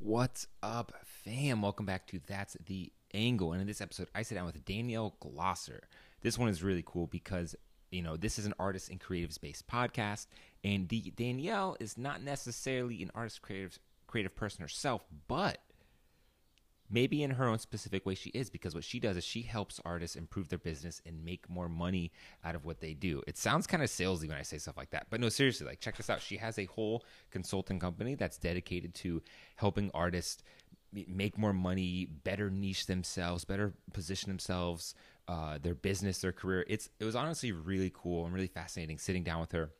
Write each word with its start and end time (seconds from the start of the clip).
What's 0.00 0.46
up, 0.62 0.92
fam? 1.02 1.60
Welcome 1.60 1.84
back 1.84 2.06
to 2.06 2.20
That's 2.28 2.56
the 2.66 2.92
Angle. 3.12 3.50
And 3.50 3.60
in 3.60 3.66
this 3.66 3.80
episode, 3.80 4.06
I 4.14 4.22
sit 4.22 4.36
down 4.36 4.46
with 4.46 4.64
Danielle 4.64 5.16
Glosser. 5.20 5.80
This 6.22 6.38
one 6.38 6.48
is 6.48 6.62
really 6.62 6.84
cool 6.86 7.08
because, 7.08 7.56
you 7.90 8.02
know, 8.02 8.16
this 8.16 8.38
is 8.38 8.46
an 8.46 8.54
artist 8.60 8.90
and 8.90 9.00
creatives 9.00 9.40
based 9.40 9.66
podcast. 9.66 10.28
And 10.62 10.88
the, 10.88 11.12
Danielle 11.16 11.76
is 11.80 11.98
not 11.98 12.22
necessarily 12.22 13.02
an 13.02 13.10
artist 13.12 13.42
creative, 13.42 13.80
creative 14.06 14.36
person 14.36 14.62
herself, 14.62 15.04
but 15.26 15.58
maybe 16.90 17.22
in 17.22 17.32
her 17.32 17.46
own 17.46 17.58
specific 17.58 18.06
way 18.06 18.14
she 18.14 18.30
is 18.30 18.50
because 18.50 18.74
what 18.74 18.84
she 18.84 18.98
does 18.98 19.16
is 19.16 19.24
she 19.24 19.42
helps 19.42 19.80
artists 19.84 20.16
improve 20.16 20.48
their 20.48 20.58
business 20.58 21.00
and 21.06 21.24
make 21.24 21.48
more 21.48 21.68
money 21.68 22.10
out 22.44 22.54
of 22.54 22.64
what 22.64 22.80
they 22.80 22.94
do. 22.94 23.22
It 23.26 23.36
sounds 23.36 23.66
kind 23.66 23.82
of 23.82 23.88
salesy 23.88 24.28
when 24.28 24.36
i 24.36 24.42
say 24.42 24.58
stuff 24.58 24.76
like 24.76 24.90
that 24.90 25.06
but 25.10 25.20
no 25.20 25.28
seriously 25.28 25.66
like 25.66 25.80
check 25.80 25.96
this 25.96 26.10
out. 26.10 26.20
She 26.20 26.36
has 26.38 26.58
a 26.58 26.64
whole 26.66 27.04
consulting 27.30 27.78
company 27.78 28.14
that's 28.14 28.38
dedicated 28.38 28.94
to 28.96 29.22
helping 29.56 29.90
artists 29.94 30.42
make 30.92 31.36
more 31.36 31.52
money 31.52 32.08
better 32.24 32.50
niche 32.50 32.86
themselves 32.86 33.44
better 33.44 33.74
position 33.92 34.30
themselves 34.30 34.94
uh, 35.28 35.58
their 35.60 35.74
business 35.74 36.20
their 36.20 36.32
career. 36.32 36.64
It's 36.68 36.88
it 36.98 37.04
was 37.04 37.14
honestly 37.14 37.52
really 37.52 37.92
cool 37.94 38.24
and 38.24 38.34
really 38.34 38.46
fascinating 38.48 38.98
sitting 38.98 39.22
down 39.22 39.40
with 39.40 39.52
her 39.52 39.70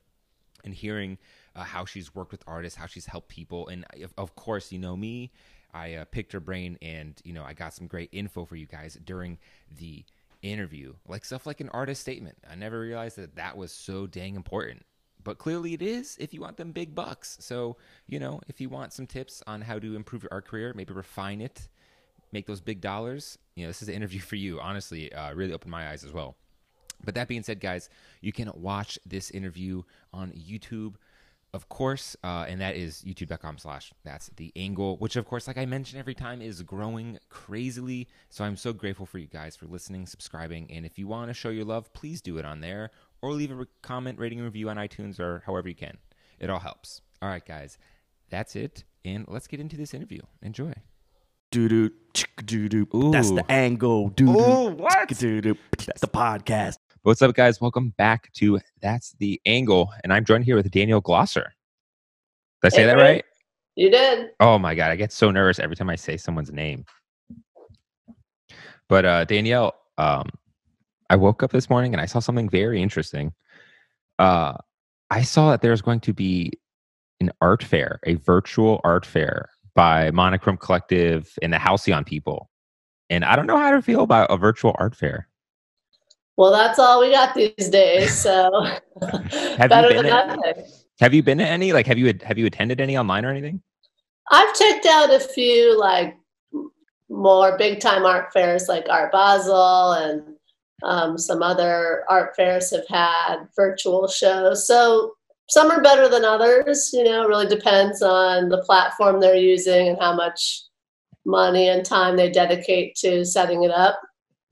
and 0.65 0.75
hearing 0.75 1.17
uh, 1.57 1.63
how 1.65 1.87
she's 1.87 2.15
worked 2.15 2.33
with 2.33 2.43
artists 2.47 2.79
how 2.79 2.87
she's 2.87 3.07
helped 3.07 3.29
people. 3.29 3.69
And 3.69 3.87
of, 4.03 4.13
of 4.19 4.35
course 4.37 4.71
you 4.71 4.79
know 4.79 4.97
me 4.97 5.33
I 5.73 5.95
uh, 5.95 6.05
picked 6.07 6.33
her 6.33 6.41
brain 6.41 6.79
and, 6.81 7.21
you 7.25 7.33
know, 7.33 7.45
I 7.45 7.53
got 7.53 7.75
some 7.75 7.87
great 7.87 8.09
info 8.13 8.45
for 8.45 8.57
you 8.57 8.67
guys 8.67 8.99
during 9.05 9.39
the 9.79 10.05
interview, 10.43 10.95
like 11.07 11.25
stuff 11.25 11.47
like 11.47 11.61
an 11.61 11.69
artist 11.71 12.01
statement. 12.01 12.39
I 12.51 12.55
never 12.55 12.81
realized 12.81 13.17
that 13.17 13.37
that 13.37 13.57
was 13.57 13.73
so 13.73 14.07
dang 14.07 14.37
important. 14.37 14.85
But 15.25 15.39
clearly 15.39 15.75
it 15.75 15.83
is 15.83 16.17
if 16.19 16.33
you 16.33 16.41
want 16.41 16.57
them 16.57 16.73
big 16.73 16.95
bucks. 16.95 17.37
So, 17.41 17.77
you 18.07 18.19
know, 18.19 18.41
if 18.49 18.61
you 18.61 18.69
want 18.69 18.93
some 18.93 19.07
tips 19.07 19.43
on 19.47 19.61
how 19.61 19.79
to 19.79 19.97
improve 19.97 20.23
your 20.23 20.33
art 20.33 20.47
career, 20.47 20.73
maybe 20.75 20.95
refine 20.95 21.41
it, 21.41 21.69
make 22.33 22.47
those 22.47 22.61
big 22.61 22.81
dollars, 22.81 23.37
you 23.55 23.65
know, 23.65 23.69
this 23.69 23.83
is 23.83 23.89
an 23.89 23.95
interview 23.95 24.21
for 24.21 24.37
you. 24.37 24.61
Honestly, 24.61 25.13
uh, 25.13 25.35
really 25.35 25.53
opened 25.53 25.73
my 25.73 25.91
eyes 25.91 26.05
as 26.05 26.13
well. 26.13 26.37
But 27.05 27.15
that 27.15 27.29
being 27.29 27.43
said, 27.43 27.61
guys, 27.61 27.91
you 28.21 28.33
can 28.33 28.51
watch 28.55 28.99
this 29.07 29.31
interview 29.31 29.83
on 30.13 30.33
YouTube 30.33 30.95
of 31.55 31.69
course, 31.69 32.17
uh, 32.23 32.45
and 32.49 32.61
that 32.61 32.77
is 32.77 33.03
youtube.com 33.03 33.59
slash 33.59 33.93
that's 34.05 34.29
the 34.37 34.53
angle, 34.55 34.97
which 34.99 35.17
of 35.17 35.27
course, 35.27 35.47
like 35.47 35.57
I 35.57 35.67
mentioned 35.67 35.99
every 35.99 36.15
time, 36.15 36.43
is 36.43 36.63
growing 36.63 37.19
crazily. 37.31 38.07
So 38.29 38.45
I'm 38.45 38.57
so 38.57 38.73
grateful 38.73 39.07
for 39.07 39.19
you 39.19 39.27
guys 39.27 39.57
for 39.57 39.67
listening, 39.67 40.07
subscribing, 40.07 40.71
and 40.71 40.85
if 40.85 40.99
you 40.99 41.07
want 41.07 41.29
to 41.31 41.35
show 41.35 41.49
your 41.49 41.65
love, 41.65 41.93
please 41.95 42.21
do 42.21 42.39
it 42.39 42.45
on 42.45 42.61
there 42.61 42.91
or 43.23 43.33
leave 43.33 43.51
a 43.51 43.67
comment, 43.83 44.19
rating, 44.19 44.41
review 44.41 44.69
on 44.69 44.77
iTunes 44.77 45.19
or 45.19 45.43
however 45.47 45.69
you 45.69 45.75
can. 45.75 45.97
It 46.39 46.51
all 46.51 46.61
helps. 46.61 47.01
All 47.23 47.29
right, 47.29 47.45
guys, 47.45 47.79
that's 48.31 48.55
it, 48.55 48.85
and 49.05 49.25
let's 49.27 49.47
get 49.47 49.59
into 49.59 49.77
this 49.77 49.95
interview. 49.95 50.21
Enjoy. 50.43 50.75
Doo 51.51 51.69
doo 51.69 51.91
doo 52.45 52.69
doo. 52.69 53.11
That's 53.11 53.31
the 53.31 53.45
angle. 53.51 54.11
Doo 54.11 54.31
Ooh, 54.31 54.69
what? 54.71 55.09
Doo 55.09 55.41
doo. 55.41 55.57
That's 55.87 56.03
the 56.03 56.09
podcast. 56.09 56.77
What's 57.03 57.23
up, 57.23 57.35
guys? 57.35 57.61
Welcome 57.61 57.91
back 57.97 58.33
to 58.35 58.59
That's 58.83 59.13
the 59.19 59.41
Angle. 59.47 59.93
And 60.03 60.13
I'm 60.13 60.25
joined 60.25 60.45
here 60.45 60.57
with 60.57 60.71
Danielle 60.71 61.01
Glosser. 61.01 61.45
Did 62.63 62.65
I 62.65 62.69
say 62.71 62.81
Hey, 62.83 62.87
that 62.87 62.97
Ray. 62.97 63.03
right? 63.03 63.25
You 63.77 63.91
did. 63.91 64.31
Oh 64.41 64.59
my 64.59 64.75
God. 64.75 64.91
I 64.91 64.97
get 64.97 65.13
so 65.13 65.31
nervous 65.31 65.59
every 65.59 65.77
time 65.77 65.89
I 65.89 65.97
say 65.97 66.17
someone's 66.17 66.53
name. 66.53 66.85
But 68.89 69.05
uh, 69.05 69.25
Danielle, 69.25 69.75
um, 69.97 70.29
I 71.09 71.17
woke 71.17 71.43
up 71.43 71.53
this 71.53 71.71
morning 71.71 71.95
and 71.95 72.01
I 72.01 72.07
saw 72.07 72.19
something 72.19 72.49
very 72.49 72.83
interesting. 72.83 73.33
Uh, 74.19 74.55
I 75.11 75.23
saw 75.23 75.51
that 75.51 75.63
there's 75.63 75.81
going 75.83 76.01
to 76.01 76.13
be 76.13 76.53
an 77.21 77.31
art 77.41 77.63
fair, 77.63 78.01
a 78.05 78.15
virtual 78.15 78.81
art 78.85 79.07
fair 79.07 79.49
by 79.75 80.11
Monochrome 80.11 80.57
Collective 80.57 81.31
and 81.43 81.53
the 81.53 81.59
Halcyon 81.59 82.05
people. 82.05 82.51
And 83.09 83.25
I 83.25 83.37
don't 83.37 83.47
know 83.47 83.57
how 83.57 83.71
to 83.71 83.81
feel 83.81 84.03
about 84.03 84.31
a 84.31 84.37
virtual 84.37 84.75
art 84.79 84.95
fair. 84.97 85.29
Well, 86.39 86.53
that's 86.53 86.79
all 86.79 87.01
we 87.01 87.11
got 87.11 87.35
these 87.35 87.69
days. 87.69 88.17
So 88.17 88.49
better 89.01 89.89
been 89.89 89.97
than 89.97 90.07
at- 90.07 90.27
nothing. 90.29 90.65
Have 91.01 91.13
you 91.13 91.23
been 91.23 91.39
to 91.39 91.47
any? 91.47 91.73
Like, 91.73 91.87
have 91.87 91.99
you 91.99 92.15
have 92.23 92.39
you 92.39 92.47
attended 92.47 92.81
any 92.81 92.97
online 92.97 93.25
or 93.25 93.31
anything? 93.31 93.61
I've 94.31 94.55
checked 94.55 94.87
out 94.87 95.13
a 95.13 95.19
few 95.19 95.79
like 95.79 96.17
more 97.09 97.59
big 97.59 97.81
time 97.81 98.07
art 98.07 98.33
fairs 98.33 98.69
like 98.69 98.87
Art 98.89 99.11
Basel 99.11 99.93
and 99.93 100.23
um, 100.85 101.19
some 101.19 101.43
other 101.43 102.05
art 102.09 102.37
fairs 102.37 102.71
have 102.71 102.87
had 102.89 103.47
virtual 103.57 104.07
shows. 104.07 104.65
So 104.67 105.15
some 105.49 105.73
are 105.73 105.83
better 105.83 106.09
than 106.09 106.25
others. 106.25 106.91
You 106.93 107.03
know, 107.03 107.25
it 107.25 107.29
really 107.29 107.49
depends 107.49 108.01
on 108.01 108.49
the 108.49 108.63
platform 108.63 109.19
they're 109.21 109.35
using 109.35 109.89
and 109.89 109.99
how 109.99 110.15
much 110.15 110.63
money 111.27 111.69
and 111.69 111.85
time 111.85 112.17
they 112.17 112.31
dedicate 112.31 112.95
to 112.97 113.25
setting 113.25 113.65
it 113.65 113.73
up. 113.73 114.01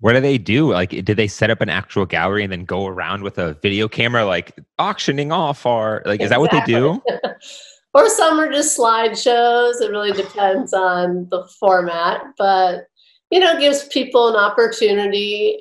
What 0.01 0.13
do 0.13 0.21
they 0.21 0.39
do? 0.39 0.73
Like, 0.73 0.91
did 0.91 1.17
they 1.17 1.27
set 1.27 1.51
up 1.51 1.61
an 1.61 1.71
actual 1.71 2.05
gallery 2.05 2.43
and 2.43 2.53
then 2.53 2.65
go 2.65 2.87
around 2.87 3.23
with 3.23 3.39
a 3.39 3.55
video 3.55 3.89
camera, 3.89 4.27
like 4.27 4.59
auctioning 4.79 5.33
off, 5.33 5.65
or 5.65 6.03
like, 6.05 6.21
is 6.21 6.29
that 6.31 6.41
what 6.41 6.51
they 6.51 6.61
do? 6.63 7.03
or 7.95 8.09
some 8.11 8.39
are 8.39 8.53
just 8.53 8.79
slideshows. 8.79 9.81
It 9.81 9.91
really 9.91 10.13
depends 10.13 10.75
on 10.75 11.27
the 11.31 11.49
format, 11.59 12.23
but 12.37 12.89
you 13.31 13.41
know, 13.41 13.57
it 13.57 13.61
gives 13.61 13.89
people 13.89 14.29
an 14.29 14.37
opportunity 14.37 15.61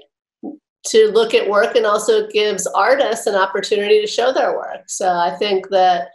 to 0.87 1.11
look 1.13 1.33
at 1.33 1.49
work 1.49 1.75
and 1.75 1.85
also 1.85 2.27
gives 2.27 2.67
artists 2.67 3.25
an 3.25 3.35
opportunity 3.35 4.01
to 4.01 4.07
show 4.07 4.31
their 4.31 4.55
work. 4.55 4.87
So 4.87 5.09
I 5.09 5.35
think 5.37 5.69
that 5.69 6.09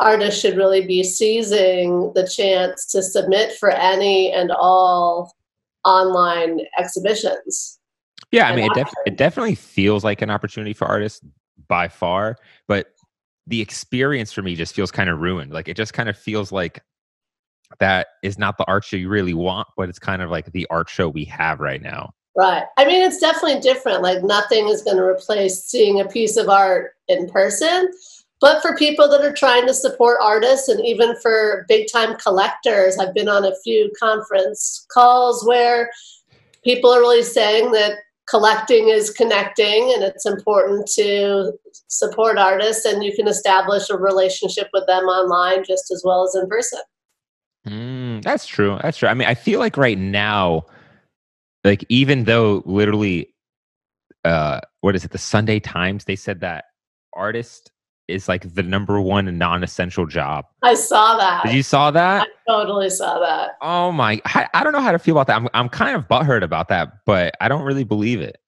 artists 0.00 0.40
should 0.40 0.56
really 0.56 0.86
be 0.86 1.02
seizing 1.02 2.12
the 2.14 2.26
chance 2.26 2.86
to 2.92 3.02
submit 3.02 3.52
for 3.58 3.70
any 3.70 4.32
and 4.32 4.50
all 4.50 5.34
online 5.86 6.60
exhibitions. 6.78 7.78
Yeah, 8.32 8.48
I 8.48 8.56
mean, 8.56 8.70
it, 8.70 8.74
def- 8.74 8.92
it 9.06 9.16
definitely 9.16 9.54
feels 9.54 10.02
like 10.04 10.20
an 10.20 10.30
opportunity 10.30 10.72
for 10.72 10.86
artists 10.86 11.24
by 11.68 11.88
far, 11.88 12.36
but 12.66 12.88
the 13.46 13.60
experience 13.60 14.32
for 14.32 14.42
me 14.42 14.56
just 14.56 14.74
feels 14.74 14.90
kind 14.90 15.08
of 15.08 15.20
ruined. 15.20 15.52
Like, 15.52 15.68
it 15.68 15.76
just 15.76 15.92
kind 15.94 16.08
of 16.08 16.18
feels 16.18 16.50
like 16.50 16.82
that 17.78 18.08
is 18.22 18.38
not 18.38 18.58
the 18.58 18.66
art 18.66 18.84
show 18.84 18.96
you 18.96 19.08
really 19.08 19.34
want, 19.34 19.68
but 19.76 19.88
it's 19.88 19.98
kind 19.98 20.22
of 20.22 20.30
like 20.30 20.50
the 20.52 20.66
art 20.70 20.88
show 20.88 21.08
we 21.08 21.24
have 21.26 21.60
right 21.60 21.80
now. 21.80 22.12
Right. 22.36 22.64
I 22.76 22.84
mean, 22.84 23.02
it's 23.02 23.18
definitely 23.18 23.60
different. 23.60 24.02
Like, 24.02 24.22
nothing 24.22 24.68
is 24.68 24.82
going 24.82 24.96
to 24.96 25.04
replace 25.04 25.64
seeing 25.64 26.00
a 26.00 26.04
piece 26.04 26.36
of 26.36 26.48
art 26.48 26.92
in 27.08 27.28
person. 27.28 27.90
But 28.40 28.60
for 28.60 28.76
people 28.76 29.08
that 29.08 29.22
are 29.22 29.32
trying 29.32 29.66
to 29.66 29.74
support 29.74 30.18
artists 30.22 30.68
and 30.68 30.84
even 30.84 31.16
for 31.22 31.64
big 31.68 31.90
time 31.90 32.16
collectors, 32.16 32.98
I've 32.98 33.14
been 33.14 33.28
on 33.28 33.44
a 33.44 33.54
few 33.64 33.90
conference 33.98 34.86
calls 34.92 35.46
where 35.46 35.90
people 36.62 36.92
are 36.92 37.00
really 37.00 37.22
saying 37.22 37.72
that 37.72 37.94
collecting 38.28 38.88
is 38.88 39.10
connecting 39.10 39.92
and 39.94 40.02
it's 40.02 40.26
important 40.26 40.86
to 40.88 41.52
support 41.88 42.38
artists 42.38 42.84
and 42.84 43.04
you 43.04 43.14
can 43.14 43.28
establish 43.28 43.88
a 43.88 43.96
relationship 43.96 44.68
with 44.72 44.86
them 44.86 45.04
online 45.04 45.64
just 45.64 45.90
as 45.90 46.02
well 46.04 46.24
as 46.24 46.34
in 46.34 46.48
person. 46.48 46.80
Mm, 47.66 48.22
that's 48.22 48.46
true. 48.46 48.78
That's 48.82 48.98
true. 48.98 49.08
I 49.08 49.14
mean, 49.14 49.28
I 49.28 49.34
feel 49.34 49.60
like 49.60 49.76
right 49.76 49.98
now, 49.98 50.66
like 51.64 51.84
even 51.88 52.24
though 52.24 52.62
literally, 52.66 53.34
uh, 54.24 54.60
what 54.82 54.94
is 54.94 55.04
it? 55.04 55.12
The 55.12 55.18
Sunday 55.18 55.58
Times 55.58 56.04
they 56.04 56.16
said 56.16 56.40
that 56.40 56.66
artist 57.14 57.70
is 58.08 58.28
like 58.28 58.54
the 58.54 58.62
number 58.62 59.00
one 59.00 59.36
non-essential 59.36 60.06
job. 60.06 60.46
I 60.62 60.74
saw 60.74 61.16
that. 61.16 61.44
Did 61.44 61.54
you 61.54 61.62
saw 61.62 61.90
that? 61.90 62.28
I 62.28 62.50
totally 62.50 62.90
saw 62.90 63.18
that. 63.18 63.52
Oh 63.60 63.92
my! 63.92 64.20
I, 64.24 64.48
I 64.54 64.64
don't 64.64 64.72
know 64.72 64.80
how 64.80 64.92
to 64.92 64.98
feel 64.98 65.16
about 65.16 65.26
that. 65.26 65.36
I'm 65.36 65.48
I'm 65.54 65.68
kind 65.68 65.96
of 65.96 66.08
butthurt 66.08 66.42
about 66.42 66.68
that, 66.68 67.04
but 67.04 67.34
I 67.40 67.48
don't 67.48 67.62
really 67.62 67.84
believe 67.84 68.20
it. 68.20 68.38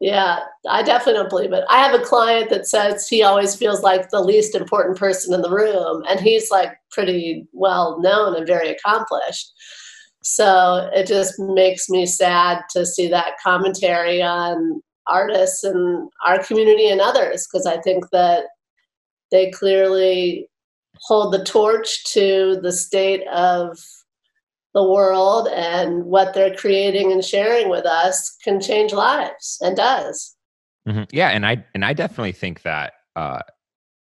Yeah, 0.00 0.40
I 0.68 0.82
definitely 0.84 1.14
don't 1.14 1.28
believe 1.28 1.52
it. 1.52 1.64
I 1.68 1.78
have 1.78 2.00
a 2.00 2.04
client 2.04 2.50
that 2.50 2.68
says 2.68 3.08
he 3.08 3.24
always 3.24 3.56
feels 3.56 3.82
like 3.82 4.10
the 4.10 4.20
least 4.20 4.54
important 4.54 4.96
person 4.96 5.34
in 5.34 5.42
the 5.42 5.50
room, 5.50 6.04
and 6.08 6.20
he's 6.20 6.50
like 6.50 6.70
pretty 6.90 7.46
well 7.52 8.00
known 8.00 8.36
and 8.36 8.46
very 8.46 8.70
accomplished. 8.70 9.52
So 10.22 10.90
it 10.94 11.06
just 11.06 11.38
makes 11.38 11.88
me 11.88 12.06
sad 12.06 12.62
to 12.70 12.84
see 12.84 13.08
that 13.08 13.38
commentary 13.42 14.22
on 14.22 14.82
artists 15.06 15.64
and 15.64 16.08
our 16.26 16.42
community 16.44 16.88
and 16.88 17.00
others, 17.00 17.48
because 17.50 17.66
I 17.66 17.80
think 17.80 18.10
that 18.10 18.44
they 19.30 19.50
clearly 19.50 20.48
hold 21.02 21.32
the 21.32 21.44
torch 21.44 22.04
to 22.12 22.58
the 22.62 22.72
state 22.72 23.26
of 23.28 23.78
the 24.74 24.82
world 24.82 25.48
and 25.48 26.04
what 26.04 26.34
they're 26.34 26.54
creating 26.54 27.12
and 27.12 27.24
sharing 27.24 27.68
with 27.68 27.86
us 27.86 28.36
can 28.44 28.60
change 28.60 28.92
lives 28.92 29.58
and 29.60 29.76
does. 29.76 30.36
Mhm. 30.86 31.06
Yeah, 31.12 31.28
and 31.30 31.46
I 31.46 31.64
and 31.74 31.84
I 31.84 31.92
definitely 31.92 32.32
think 32.32 32.62
that 32.62 32.94
uh, 33.16 33.40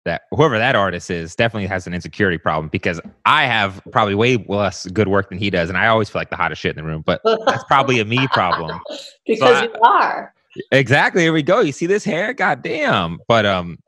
that 0.04 0.22
whoever 0.30 0.58
that 0.58 0.76
artist 0.76 1.10
is 1.10 1.34
definitely 1.34 1.66
has 1.66 1.86
an 1.86 1.94
insecurity 1.94 2.38
problem 2.38 2.68
because 2.68 3.00
I 3.24 3.44
have 3.44 3.82
probably 3.90 4.14
way 4.14 4.36
less 4.48 4.86
good 4.86 5.08
work 5.08 5.28
than 5.28 5.38
he 5.38 5.50
does, 5.50 5.68
and 5.68 5.76
I 5.76 5.88
always 5.88 6.08
feel 6.08 6.20
like 6.20 6.30
the 6.30 6.36
hottest 6.36 6.60
shit 6.62 6.76
in 6.76 6.84
the 6.84 6.88
room. 6.88 7.02
But 7.04 7.20
that's 7.46 7.64
probably 7.64 7.98
a 8.00 8.04
me 8.04 8.26
problem. 8.32 8.80
because 9.26 9.62
you 9.62 9.72
are. 9.82 10.32
Exactly. 10.72 11.22
Here 11.22 11.32
we 11.32 11.42
go. 11.42 11.60
You 11.60 11.72
see 11.72 11.86
this 11.86 12.04
hair? 12.04 12.32
God 12.32 12.62
damn. 12.62 13.18
But 13.28 13.46
um, 13.46 13.78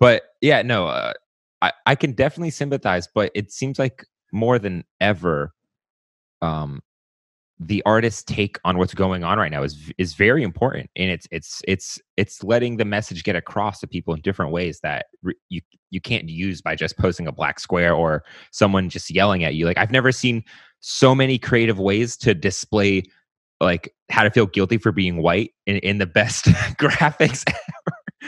but 0.00 0.22
yeah, 0.40 0.62
no. 0.62 0.86
Uh, 0.88 1.12
I 1.62 1.72
I 1.86 1.94
can 1.94 2.12
definitely 2.12 2.50
sympathize, 2.50 3.08
but 3.12 3.30
it 3.34 3.50
seems 3.52 3.78
like 3.78 4.04
more 4.32 4.58
than 4.58 4.84
ever, 5.00 5.52
um, 6.42 6.82
the 7.58 7.82
artist's 7.86 8.22
take 8.22 8.58
on 8.64 8.76
what's 8.76 8.92
going 8.94 9.24
on 9.24 9.38
right 9.38 9.50
now 9.50 9.62
is 9.62 9.92
is 9.98 10.14
very 10.14 10.42
important, 10.42 10.90
and 10.96 11.10
it's 11.10 11.26
it's 11.30 11.62
it's 11.66 11.98
it's 12.16 12.42
letting 12.44 12.76
the 12.76 12.84
message 12.84 13.24
get 13.24 13.36
across 13.36 13.80
to 13.80 13.86
people 13.86 14.12
in 14.14 14.20
different 14.20 14.52
ways 14.52 14.80
that 14.82 15.06
re- 15.22 15.34
you 15.48 15.60
you 15.90 16.00
can't 16.00 16.28
use 16.28 16.60
by 16.60 16.74
just 16.74 16.98
posting 16.98 17.26
a 17.26 17.32
black 17.32 17.58
square 17.58 17.94
or 17.94 18.24
someone 18.50 18.88
just 18.90 19.10
yelling 19.10 19.44
at 19.44 19.54
you. 19.54 19.64
Like 19.64 19.78
I've 19.78 19.92
never 19.92 20.12
seen 20.12 20.44
so 20.80 21.14
many 21.14 21.38
creative 21.38 21.78
ways 21.78 22.16
to 22.18 22.34
display 22.34 23.04
like 23.60 23.94
how 24.10 24.22
to 24.22 24.30
feel 24.30 24.46
guilty 24.46 24.78
for 24.78 24.92
being 24.92 25.22
white 25.22 25.52
in, 25.66 25.76
in 25.78 25.98
the 25.98 26.06
best 26.06 26.44
graphics. 26.78 27.44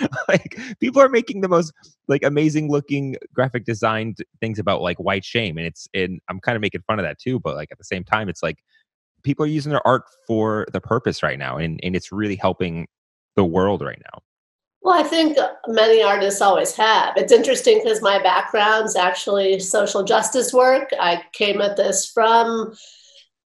like 0.28 0.58
people 0.80 1.00
are 1.00 1.08
making 1.08 1.40
the 1.40 1.48
most 1.48 1.72
like 2.08 2.22
amazing 2.22 2.70
looking 2.70 3.16
graphic 3.34 3.64
designed 3.64 4.18
things 4.40 4.58
about 4.58 4.82
like 4.82 4.98
white 4.98 5.24
shame 5.24 5.56
and 5.58 5.66
it's 5.66 5.88
and 5.94 6.20
i'm 6.28 6.40
kind 6.40 6.56
of 6.56 6.62
making 6.62 6.82
fun 6.86 6.98
of 6.98 7.04
that 7.04 7.18
too 7.18 7.38
but 7.40 7.54
like 7.54 7.68
at 7.70 7.78
the 7.78 7.84
same 7.84 8.04
time 8.04 8.28
it's 8.28 8.42
like 8.42 8.58
people 9.22 9.44
are 9.44 9.48
using 9.48 9.70
their 9.70 9.86
art 9.86 10.04
for 10.26 10.66
the 10.72 10.80
purpose 10.80 11.22
right 11.22 11.38
now 11.38 11.56
and, 11.56 11.80
and 11.82 11.96
it's 11.96 12.12
really 12.12 12.36
helping 12.36 12.86
the 13.36 13.44
world 13.44 13.82
right 13.82 14.00
now. 14.12 14.20
Well 14.82 14.98
i 14.98 15.02
think 15.02 15.36
uh, 15.38 15.50
many 15.66 16.02
artists 16.02 16.40
always 16.40 16.74
have. 16.76 17.16
It's 17.16 17.32
interesting 17.32 17.80
because 17.82 18.00
my 18.00 18.22
background's 18.22 18.96
actually 18.96 19.58
social 19.60 20.04
justice 20.04 20.52
work. 20.52 20.90
I 21.00 21.22
came 21.32 21.60
at 21.60 21.76
this 21.76 22.06
from 22.06 22.74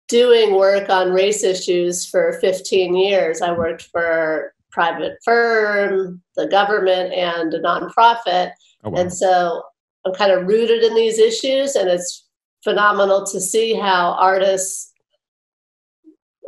doing 0.07 0.55
work 0.55 0.89
on 0.89 1.13
race 1.13 1.41
issues 1.41 2.05
for 2.05 2.33
15 2.41 2.95
years. 2.95 3.41
I 3.41 3.53
worked 3.53 3.83
for 3.83 4.53
private 4.71 5.17
firm, 5.23 6.21
the 6.35 6.47
government, 6.47 7.13
and 7.13 7.53
a 7.53 7.59
nonprofit. 7.61 8.51
Oh, 8.83 8.89
wow. 8.89 8.99
And 8.99 9.13
so 9.13 9.63
I'm 10.05 10.13
kind 10.13 10.31
of 10.31 10.47
rooted 10.47 10.83
in 10.83 10.95
these 10.95 11.19
issues, 11.19 11.75
and 11.75 11.89
it's 11.89 12.27
phenomenal 12.63 13.25
to 13.25 13.39
see 13.39 13.73
how 13.73 14.13
artists 14.19 14.93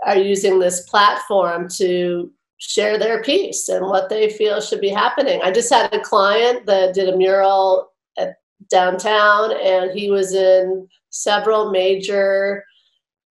are 0.06 0.18
using 0.18 0.60
this 0.60 0.82
platform 0.90 1.68
to 1.78 2.32
share 2.58 2.98
their 2.98 3.22
piece 3.22 3.70
and 3.70 3.86
what 3.86 4.10
they 4.10 4.30
feel 4.30 4.62
should 4.62 4.82
be 4.82 4.90
happening. 4.90 5.42
I 5.44 5.52
just 5.52 5.72
had 5.72 5.94
a 5.94 6.00
client 6.00 6.66
that 6.66 6.94
did 6.94 7.10
a 7.10 7.18
mural 7.18 7.90
at 8.18 8.36
downtown, 8.70 9.52
and 9.62 9.92
he 9.92 10.10
was 10.10 10.34
in 10.34 10.88
several 11.10 11.72
major 11.72 12.64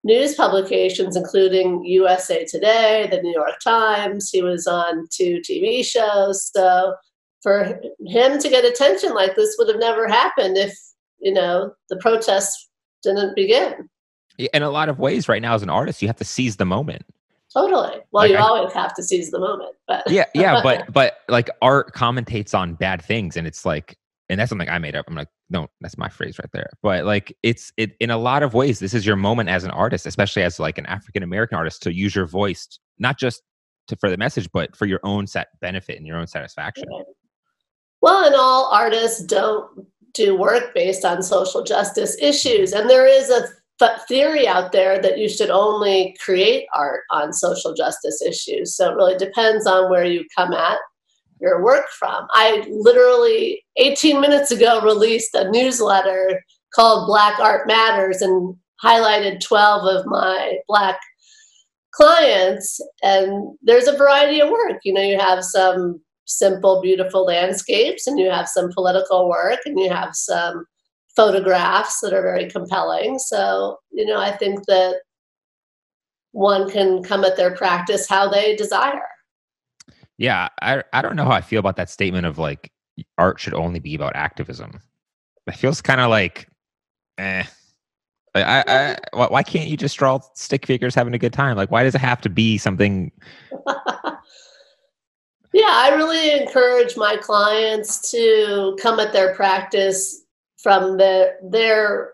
news 0.03 0.35
publications, 0.35 1.15
including 1.15 1.83
USA 1.85 2.45
Today, 2.45 3.07
the 3.09 3.21
New 3.21 3.33
York 3.33 3.59
Times. 3.63 4.29
He 4.29 4.41
was 4.41 4.67
on 4.67 5.07
two 5.09 5.41
TV 5.47 5.85
shows. 5.85 6.49
So 6.53 6.95
for 7.41 7.79
him 8.05 8.39
to 8.39 8.49
get 8.49 8.65
attention 8.65 9.13
like 9.13 9.35
this 9.35 9.55
would 9.57 9.67
have 9.69 9.79
never 9.79 10.07
happened 10.07 10.57
if, 10.57 10.77
you 11.19 11.33
know, 11.33 11.73
the 11.89 11.97
protests 11.97 12.69
didn't 13.03 13.35
begin. 13.35 13.89
In 14.37 14.63
a 14.63 14.69
lot 14.69 14.89
of 14.89 14.99
ways, 14.99 15.29
right 15.29 15.41
now, 15.41 15.53
as 15.53 15.61
an 15.61 15.69
artist, 15.69 16.01
you 16.01 16.07
have 16.07 16.17
to 16.17 16.25
seize 16.25 16.55
the 16.55 16.65
moment. 16.65 17.05
Totally. 17.53 17.99
Well, 18.11 18.23
like 18.23 18.31
you 18.31 18.37
I, 18.37 18.41
always 18.41 18.73
have 18.73 18.95
to 18.95 19.03
seize 19.03 19.29
the 19.29 19.39
moment, 19.39 19.75
but 19.87 20.09
yeah, 20.09 20.25
yeah, 20.33 20.61
but 20.63 20.85
but 20.91 21.17
like 21.29 21.51
art 21.61 21.93
commentates 21.93 22.57
on 22.57 22.73
bad 22.73 23.03
things, 23.03 23.37
and 23.37 23.45
it's 23.45 23.63
like 23.63 23.95
and 24.33 24.39
that's 24.39 24.49
something 24.49 24.67
I 24.67 24.79
made 24.79 24.95
up. 24.95 25.05
I'm 25.07 25.15
like, 25.15 25.29
no, 25.49 25.67
that's 25.79 25.97
my 25.97 26.09
phrase 26.09 26.37
right 26.39 26.49
there. 26.51 26.69
But 26.81 27.05
like, 27.05 27.35
it's 27.43 27.71
it 27.77 27.95
in 27.99 28.09
a 28.09 28.17
lot 28.17 28.43
of 28.43 28.53
ways. 28.53 28.79
This 28.79 28.93
is 28.93 29.05
your 29.05 29.15
moment 29.15 29.49
as 29.49 29.63
an 29.63 29.71
artist, 29.71 30.05
especially 30.05 30.43
as 30.43 30.59
like 30.59 30.77
an 30.77 30.85
African 30.87 31.23
American 31.23 31.57
artist, 31.57 31.83
to 31.83 31.93
use 31.93 32.15
your 32.15 32.25
voice, 32.25 32.67
not 32.99 33.17
just 33.19 33.43
to 33.87 33.95
for 33.97 34.09
the 34.09 34.17
message, 34.17 34.49
but 34.51 34.75
for 34.75 34.85
your 34.85 34.99
own 35.03 35.27
set 35.27 35.47
benefit 35.61 35.97
and 35.97 36.07
your 36.07 36.17
own 36.17 36.27
satisfaction. 36.27 36.85
Well, 38.01 38.25
and 38.25 38.35
all 38.35 38.69
artists 38.73 39.23
don't 39.23 39.87
do 40.13 40.35
work 40.35 40.73
based 40.73 41.05
on 41.05 41.23
social 41.23 41.63
justice 41.63 42.17
issues, 42.21 42.73
and 42.73 42.89
there 42.89 43.07
is 43.07 43.29
a 43.29 43.47
th- 43.79 44.01
theory 44.07 44.47
out 44.47 44.71
there 44.71 45.01
that 45.01 45.17
you 45.17 45.29
should 45.29 45.49
only 45.49 46.15
create 46.23 46.65
art 46.73 47.03
on 47.11 47.33
social 47.33 47.73
justice 47.73 48.21
issues. 48.21 48.75
So 48.75 48.91
it 48.91 48.95
really 48.95 49.17
depends 49.17 49.67
on 49.67 49.89
where 49.89 50.05
you 50.05 50.25
come 50.35 50.53
at 50.53 50.79
your 51.43 51.63
work 51.63 51.85
from. 51.99 52.25
I 52.31 52.65
literally 52.69 53.63
18 53.75 54.21
minutes 54.21 54.49
ago 54.49 54.81
released 54.81 55.35
a 55.35 55.51
newsletter 55.51 56.41
called 56.73 57.05
Black 57.05 57.39
Art 57.39 57.67
Matters 57.67 58.21
and 58.21 58.55
highlighted 58.83 59.41
12 59.41 59.83
of 59.85 60.05
my 60.05 60.57
Black 60.67 60.97
clients. 61.91 62.79
And 63.03 63.55
there's 63.61 63.87
a 63.87 63.97
variety 63.97 64.39
of 64.39 64.49
work. 64.49 64.79
You 64.83 64.93
know, 64.93 65.01
you 65.01 65.19
have 65.19 65.43
some 65.43 66.01
simple, 66.25 66.81
beautiful 66.81 67.25
landscapes, 67.25 68.07
and 68.07 68.17
you 68.17 68.29
have 68.29 68.47
some 68.47 68.71
political 68.73 69.29
work, 69.29 69.59
and 69.65 69.77
you 69.77 69.89
have 69.89 70.15
some 70.15 70.65
photographs 71.15 71.99
that 71.99 72.13
are 72.13 72.21
very 72.23 72.49
compelling. 72.49 73.19
So, 73.19 73.77
you 73.91 74.05
know, 74.05 74.19
I 74.19 74.31
think 74.31 74.65
that 74.67 75.01
one 76.31 76.69
can 76.71 77.03
come 77.03 77.23
at 77.23 77.35
their 77.37 77.55
practice 77.55 78.07
how 78.07 78.29
they 78.29 78.55
desire. 78.55 79.03
Yeah, 80.17 80.49
I 80.61 80.83
I 80.93 81.01
don't 81.01 81.15
know 81.15 81.25
how 81.25 81.31
I 81.31 81.41
feel 81.41 81.59
about 81.59 81.75
that 81.77 81.89
statement 81.89 82.25
of 82.25 82.37
like 82.37 82.71
art 83.17 83.39
should 83.39 83.53
only 83.53 83.79
be 83.79 83.95
about 83.95 84.15
activism. 84.15 84.79
It 85.47 85.55
feels 85.55 85.81
kind 85.81 86.01
of 86.01 86.09
like, 86.09 86.47
eh. 87.17 87.43
I, 88.35 88.41
I, 88.41 88.97
I, 89.13 89.27
why 89.27 89.43
can't 89.43 89.69
you 89.69 89.77
just 89.77 89.97
draw 89.97 90.19
stick 90.33 90.65
figures 90.65 90.95
having 90.95 91.13
a 91.13 91.19
good 91.19 91.33
time? 91.33 91.55
Like, 91.55 91.69
why 91.69 91.83
does 91.83 91.93
it 91.93 92.01
have 92.01 92.19
to 92.21 92.29
be 92.29 92.57
something? 92.57 93.11
yeah, 95.53 95.69
I 95.69 95.93
really 95.95 96.31
encourage 96.41 96.97
my 96.97 97.15
clients 97.17 98.09
to 98.11 98.75
come 98.81 98.99
at 98.99 99.13
their 99.13 99.35
practice 99.35 100.23
from 100.57 100.97
the, 100.97 101.35
their 101.43 102.13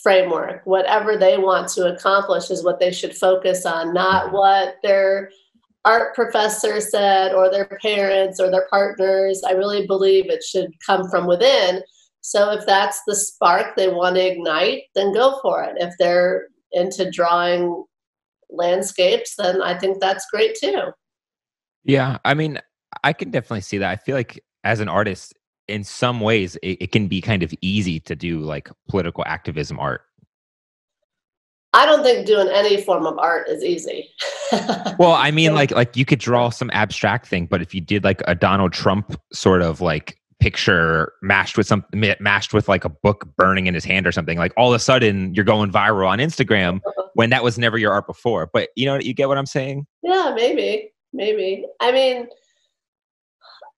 framework. 0.00 0.64
Whatever 0.64 1.16
they 1.16 1.38
want 1.38 1.68
to 1.70 1.92
accomplish 1.92 2.50
is 2.50 2.62
what 2.62 2.78
they 2.78 2.92
should 2.92 3.16
focus 3.16 3.66
on, 3.66 3.92
not 3.92 4.26
mm-hmm. 4.26 4.36
what 4.36 4.76
their 4.84 5.30
art 5.84 6.14
professor 6.14 6.80
said 6.80 7.32
or 7.32 7.50
their 7.50 7.78
parents 7.82 8.40
or 8.40 8.50
their 8.50 8.66
partners. 8.70 9.42
I 9.46 9.52
really 9.52 9.86
believe 9.86 10.30
it 10.30 10.42
should 10.42 10.70
come 10.84 11.08
from 11.08 11.26
within. 11.26 11.82
So 12.20 12.52
if 12.52 12.64
that's 12.66 13.00
the 13.06 13.16
spark 13.16 13.74
they 13.74 13.88
want 13.88 14.16
to 14.16 14.26
ignite, 14.26 14.84
then 14.94 15.12
go 15.12 15.38
for 15.42 15.64
it. 15.64 15.74
If 15.78 15.92
they're 15.98 16.46
into 16.70 17.10
drawing 17.10 17.84
landscapes, 18.48 19.34
then 19.36 19.60
I 19.60 19.78
think 19.78 20.00
that's 20.00 20.26
great 20.30 20.56
too. 20.60 20.92
Yeah, 21.84 22.18
I 22.24 22.34
mean, 22.34 22.60
I 23.02 23.12
can 23.12 23.30
definitely 23.30 23.62
see 23.62 23.78
that. 23.78 23.90
I 23.90 23.96
feel 23.96 24.14
like 24.14 24.42
as 24.62 24.78
an 24.78 24.88
artist, 24.88 25.34
in 25.66 25.82
some 25.82 26.20
ways, 26.20 26.56
it, 26.56 26.82
it 26.82 26.92
can 26.92 27.08
be 27.08 27.20
kind 27.20 27.42
of 27.42 27.52
easy 27.60 27.98
to 28.00 28.14
do 28.14 28.40
like 28.40 28.70
political 28.88 29.24
activism 29.26 29.80
art 29.80 30.02
I 31.74 31.86
don't 31.86 32.02
think 32.02 32.26
doing 32.26 32.48
any 32.48 32.82
form 32.82 33.06
of 33.06 33.18
art 33.18 33.48
is 33.48 33.64
easy. 33.64 34.10
well, 34.98 35.12
I 35.12 35.30
mean, 35.30 35.54
like 35.54 35.70
like 35.70 35.96
you 35.96 36.04
could 36.04 36.18
draw 36.18 36.50
some 36.50 36.70
abstract 36.72 37.26
thing, 37.26 37.46
but 37.46 37.62
if 37.62 37.74
you 37.74 37.80
did 37.80 38.04
like 38.04 38.22
a 38.26 38.34
Donald 38.34 38.72
Trump 38.72 39.16
sort 39.32 39.62
of 39.62 39.80
like 39.80 40.18
picture 40.38 41.12
mashed 41.22 41.56
with 41.56 41.66
some 41.66 41.84
mashed 42.20 42.52
with 42.52 42.68
like 42.68 42.84
a 42.84 42.88
book 42.88 43.28
burning 43.36 43.68
in 43.68 43.74
his 43.74 43.84
hand 43.84 44.06
or 44.06 44.12
something, 44.12 44.36
like 44.36 44.52
all 44.56 44.72
of 44.72 44.76
a 44.76 44.78
sudden 44.78 45.34
you're 45.34 45.44
going 45.44 45.72
viral 45.72 46.08
on 46.08 46.18
Instagram 46.18 46.80
uh-huh. 46.84 47.08
when 47.14 47.30
that 47.30 47.42
was 47.42 47.58
never 47.58 47.78
your 47.78 47.92
art 47.92 48.06
before. 48.06 48.50
But 48.52 48.68
you 48.76 48.84
know, 48.84 48.96
you 48.96 49.14
get 49.14 49.28
what 49.28 49.38
I'm 49.38 49.46
saying? 49.46 49.86
Yeah, 50.02 50.32
maybe, 50.36 50.92
maybe. 51.14 51.64
I 51.80 51.90
mean, 51.90 52.28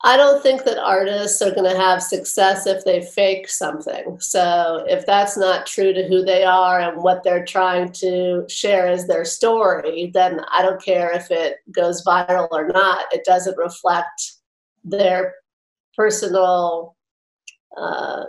I 0.07 0.19
don't 0.19 0.43
think 0.43 0.65
that 0.65 0.77
artists 0.77 1.41
are 1.41 1.51
going 1.51 1.71
to 1.71 1.81
have 1.81 2.03
success 2.03 2.67
if 2.67 2.85
they 2.85 3.01
fake 3.01 3.49
something. 3.49 4.21
So, 4.21 4.85
if 4.87 5.07
that's 5.07 5.35
not 5.39 5.65
true 5.65 5.95
to 5.95 6.07
who 6.07 6.23
they 6.23 6.45
are 6.45 6.79
and 6.79 7.03
what 7.03 7.23
they're 7.25 7.47
trying 7.47 7.91
to 7.93 8.45
share 8.51 8.87
as 8.87 9.07
their 9.07 9.25
story, 9.25 10.11
then 10.13 10.43
I 10.53 10.61
don't 10.61 10.83
care 10.83 11.11
if 11.13 11.31
it 11.31 11.57
goes 11.73 12.05
viral 12.05 12.49
or 12.51 12.69
not. 12.69 13.07
It 13.13 13.25
doesn't 13.25 13.57
reflect 13.57 14.33
their 14.85 15.37
personal, 15.97 16.97
uh, 17.75 18.25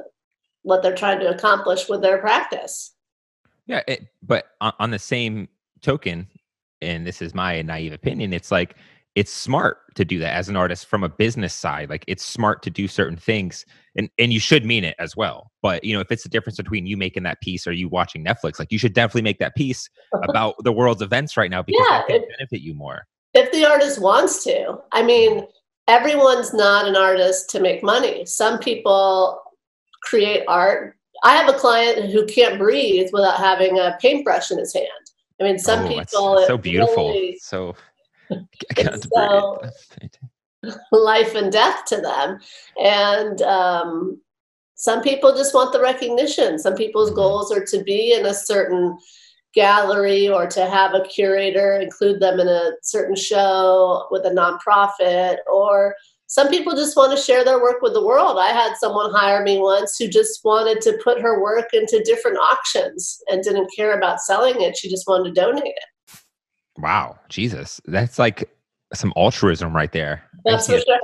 what 0.61 0.81
they're 0.81 0.95
trying 0.95 1.19
to 1.19 1.29
accomplish 1.29 1.89
with 1.89 2.01
their 2.01 2.19
practice. 2.19 2.93
Yeah. 3.67 3.81
It, 3.85 4.07
but 4.23 4.45
on, 4.61 4.71
on 4.79 4.91
the 4.91 4.99
same 4.99 5.49
token, 5.81 6.27
and 6.81 7.05
this 7.05 7.21
is 7.21 7.35
my 7.35 7.61
naive 7.63 7.91
opinion, 7.91 8.31
it's 8.31 8.49
like, 8.49 8.77
it's 9.15 9.31
smart 9.31 9.77
to 9.95 10.03
do 10.03 10.19
that 10.19 10.33
as 10.33 10.49
an 10.49 10.57
artist 10.57 10.85
from 10.87 11.03
a 11.03 11.09
business 11.09 11.53
side 11.53 11.89
like 11.89 12.03
it's 12.07 12.23
smart 12.23 12.61
to 12.61 12.69
do 12.69 12.87
certain 12.87 13.17
things 13.17 13.65
and 13.95 14.09
and 14.19 14.31
you 14.31 14.39
should 14.39 14.65
mean 14.65 14.83
it 14.83 14.95
as 14.99 15.15
well 15.15 15.51
but 15.61 15.83
you 15.83 15.93
know 15.93 16.01
if 16.01 16.11
it's 16.11 16.23
the 16.23 16.29
difference 16.29 16.57
between 16.57 16.85
you 16.85 16.97
making 16.97 17.23
that 17.23 17.39
piece 17.41 17.65
or 17.65 17.71
you 17.71 17.87
watching 17.87 18.23
netflix 18.23 18.59
like 18.59 18.71
you 18.71 18.77
should 18.77 18.93
definitely 18.93 19.21
make 19.21 19.39
that 19.39 19.55
piece 19.55 19.89
about 20.29 20.55
the 20.63 20.71
world's 20.71 21.01
events 21.01 21.37
right 21.37 21.49
now 21.49 21.61
because 21.61 21.85
yeah, 21.89 21.97
that 21.97 22.07
can 22.07 22.15
if, 22.17 22.37
benefit 22.37 22.61
you 22.61 22.73
more. 22.73 23.07
if 23.33 23.51
the 23.51 23.65
artist 23.65 24.01
wants 24.01 24.43
to. 24.43 24.77
I 24.91 25.01
mean 25.01 25.39
mm-hmm. 25.39 25.45
everyone's 25.87 26.53
not 26.53 26.87
an 26.87 26.95
artist 26.95 27.49
to 27.51 27.59
make 27.59 27.83
money. 27.83 28.25
Some 28.25 28.59
people 28.59 29.41
create 30.03 30.43
art. 30.47 30.97
I 31.23 31.35
have 31.35 31.49
a 31.49 31.57
client 31.57 32.11
who 32.11 32.25
can't 32.25 32.59
breathe 32.59 33.09
without 33.13 33.37
having 33.37 33.79
a 33.79 33.97
paintbrush 34.01 34.51
in 34.51 34.59
his 34.59 34.73
hand. 34.73 34.87
I 35.39 35.45
mean 35.45 35.57
some 35.57 35.85
oh, 35.85 35.87
people 35.87 36.45
so 36.47 36.57
beautiful. 36.57 37.09
really, 37.09 37.37
so 37.41 37.75
so, 39.13 39.61
life 40.91 41.35
and 41.35 41.51
death 41.51 41.85
to 41.85 41.97
them. 41.97 42.39
And 42.81 43.41
um, 43.43 44.21
some 44.75 45.01
people 45.01 45.35
just 45.35 45.53
want 45.53 45.71
the 45.73 45.81
recognition. 45.81 46.59
Some 46.59 46.75
people's 46.75 47.11
Mhm. 47.11 47.15
goals 47.15 47.51
are 47.51 47.65
to 47.65 47.83
be 47.83 48.13
in 48.13 48.25
a 48.25 48.33
certain 48.33 48.97
gallery 49.53 50.27
or 50.27 50.45
to 50.47 50.65
have 50.65 50.93
a 50.93 51.01
curator 51.05 51.79
include 51.79 52.19
them 52.19 52.39
in 52.41 52.47
a 52.47 52.71
certain 52.81 53.15
show 53.15 54.05
with 54.11 54.25
a 54.25 54.29
nonprofit 54.29 55.37
or 55.49 55.95
some 56.27 56.49
people 56.49 56.75
just 56.75 56.97
want 56.97 57.15
to 57.15 57.23
share 57.23 57.45
their 57.45 57.61
work 57.61 57.81
with 57.81 57.93
the 57.93 58.03
world. 58.03 58.37
I 58.39 58.47
had 58.47 58.75
someone 58.77 59.11
hire 59.13 59.43
me 59.43 59.59
once 59.59 59.95
who 59.97 60.07
just 60.07 60.43
wanted 60.43 60.81
to 60.81 60.99
put 61.03 61.21
her 61.21 61.41
work 61.41 61.67
into 61.73 62.01
different 62.03 62.37
auctions 62.37 63.21
and 63.29 63.43
didn't 63.43 63.69
care 63.73 63.93
about 63.97 64.19
selling 64.19 64.59
it. 64.61 64.75
She 64.75 64.89
just 64.89 65.07
wanted 65.07 65.33
to 65.35 65.41
donate 65.41 65.63
it. 65.63 65.83
Wow, 66.77 67.19
Jesus, 67.29 67.79
that's 67.85 68.19
like 68.19 68.49
some 68.93 69.13
altruism 69.15 69.75
right 69.75 69.91
there. 69.91 70.23
That's 70.43 70.67
for 70.67 70.79
sure. 70.79 70.99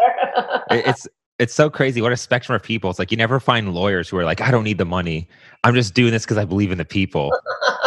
It's 0.69 1.07
it's 1.39 1.53
so 1.53 1.69
crazy 1.69 2.01
what 2.01 2.11
a 2.11 2.17
spectrum 2.17 2.55
of 2.55 2.61
people. 2.61 2.89
It's 2.89 2.99
like 2.99 3.11
you 3.11 3.17
never 3.17 3.39
find 3.39 3.73
lawyers 3.73 4.07
who 4.07 4.17
are 4.17 4.23
like, 4.23 4.41
I 4.41 4.51
don't 4.51 4.63
need 4.63 4.77
the 4.77 4.85
money. 4.85 5.27
I'm 5.63 5.73
just 5.73 5.93
doing 5.93 6.11
this 6.11 6.23
because 6.23 6.37
I 6.37 6.45
believe 6.45 6.71
in 6.71 6.77
the 6.77 6.85
people. 6.85 7.31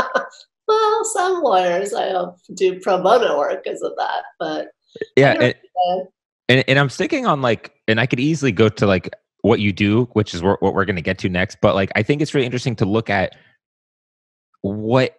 well, 0.69 1.05
some 1.05 1.43
lawyers 1.43 1.95
I 1.95 2.11
hope 2.11 2.39
do 2.55 2.81
pro 2.81 3.03
bono 3.03 3.39
work 3.39 3.63
because 3.63 3.81
of 3.83 3.93
that, 3.97 4.25
but 4.41 4.69
Yeah, 5.17 5.35
and, 5.41 5.55
and 6.49 6.65
and 6.67 6.79
I'm 6.79 6.91
sticking 6.91 7.27
on 7.27 7.43
like, 7.43 7.73
and 7.87 8.01
I 8.01 8.07
could 8.07 8.21
easily 8.21 8.51
go 8.51 8.69
to 8.69 8.87
like 8.87 9.15
what 9.43 9.61
you 9.61 9.73
do, 9.73 10.09
which 10.15 10.35
is 10.35 10.43
what 10.43 10.61
we're 10.61 10.85
going 10.85 10.97
to 10.97 11.03
get 11.03 11.19
to 11.19 11.29
next. 11.29 11.59
But 11.61 11.75
like, 11.75 11.93
I 11.95 12.03
think 12.03 12.23
it's 12.23 12.35
really 12.35 12.47
interesting 12.47 12.75
to 12.77 12.87
look 12.87 13.11
at 13.11 13.37
what 14.63 15.17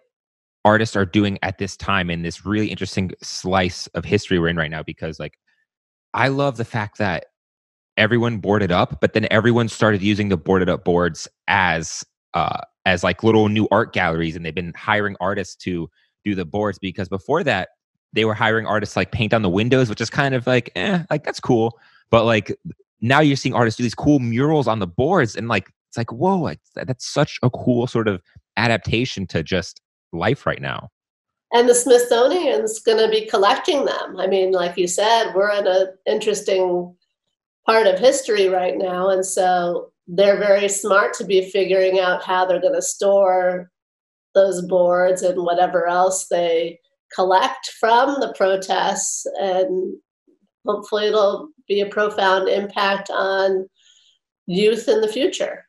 artists 0.66 0.96
are 0.96 1.06
doing 1.06 1.38
at 1.42 1.58
this 1.58 1.76
time 1.76 2.10
in 2.10 2.22
this 2.22 2.44
really 2.44 2.66
interesting 2.66 3.12
slice 3.22 3.86
of 3.88 4.04
history 4.04 4.38
we're 4.38 4.48
in 4.48 4.56
right 4.56 4.70
now. 4.70 4.82
Because 4.82 5.20
like, 5.20 5.38
I 6.12 6.28
love 6.28 6.56
the 6.56 6.64
fact 6.64 6.98
that 6.98 7.26
everyone 7.96 8.38
boarded 8.38 8.72
up, 8.72 9.00
but 9.00 9.14
then 9.14 9.26
everyone 9.30 9.68
started 9.68 10.02
using 10.02 10.28
the 10.28 10.36
boarded 10.36 10.68
up 10.68 10.84
boards 10.84 11.28
as 11.48 12.04
uh 12.34 12.60
as 12.84 13.02
like 13.02 13.22
little 13.22 13.48
new 13.48 13.66
art 13.70 13.92
galleries, 13.92 14.36
and 14.36 14.44
they've 14.44 14.54
been 14.54 14.74
hiring 14.76 15.16
artists 15.20 15.56
to 15.56 15.88
do 16.24 16.34
the 16.34 16.44
boards 16.44 16.78
because 16.78 17.08
before 17.08 17.42
that 17.44 17.70
they 18.12 18.24
were 18.24 18.34
hiring 18.34 18.66
artists 18.66 18.96
like 18.96 19.12
paint 19.12 19.32
on 19.34 19.42
the 19.42 19.48
windows, 19.48 19.88
which 19.88 20.00
is 20.00 20.10
kind 20.10 20.34
of 20.34 20.46
like, 20.46 20.70
eh, 20.74 21.02
like 21.10 21.22
that's 21.22 21.40
cool. 21.40 21.78
But 22.10 22.24
like 22.24 22.56
now 23.00 23.20
you're 23.20 23.36
seeing 23.36 23.54
artists 23.54 23.76
do 23.76 23.84
these 23.84 23.94
cool 23.94 24.18
murals 24.18 24.66
on 24.66 24.80
the 24.80 24.86
boards, 24.86 25.36
and 25.36 25.48
like 25.48 25.70
it's 25.88 25.96
like, 25.96 26.10
whoa, 26.10 26.52
that's 26.74 27.06
such 27.06 27.38
a 27.42 27.50
cool 27.50 27.86
sort 27.86 28.08
of 28.08 28.20
adaptation 28.56 29.26
to 29.28 29.42
just 29.42 29.80
life 30.12 30.46
right 30.46 30.60
now. 30.60 30.88
and 31.52 31.68
the 31.68 31.74
Smithsonian's 31.74 32.80
going 32.80 32.98
to 32.98 33.08
be 33.08 33.26
collecting 33.26 33.84
them. 33.84 34.18
I 34.18 34.26
mean, 34.26 34.52
like 34.52 34.76
you 34.76 34.88
said, 34.88 35.32
we're 35.34 35.50
in 35.52 35.66
an 35.66 35.88
interesting 36.06 36.94
part 37.64 37.86
of 37.86 37.98
history 37.98 38.48
right 38.48 38.76
now, 38.76 39.10
and 39.10 39.24
so 39.24 39.92
they're 40.06 40.38
very 40.38 40.68
smart 40.68 41.14
to 41.14 41.24
be 41.24 41.50
figuring 41.50 41.98
out 41.98 42.22
how 42.24 42.44
they're 42.44 42.60
going 42.60 42.74
to 42.74 42.82
store 42.82 43.70
those 44.34 44.62
boards 44.66 45.22
and 45.22 45.42
whatever 45.42 45.86
else 45.86 46.28
they 46.28 46.78
collect 47.14 47.70
from 47.80 48.20
the 48.20 48.34
protests, 48.36 49.26
and 49.40 49.96
hopefully 50.66 51.06
it'll 51.06 51.48
be 51.68 51.80
a 51.80 51.86
profound 51.86 52.48
impact 52.48 53.08
on 53.10 53.68
youth 54.46 54.88
in 54.88 55.00
the 55.00 55.08
future. 55.08 55.64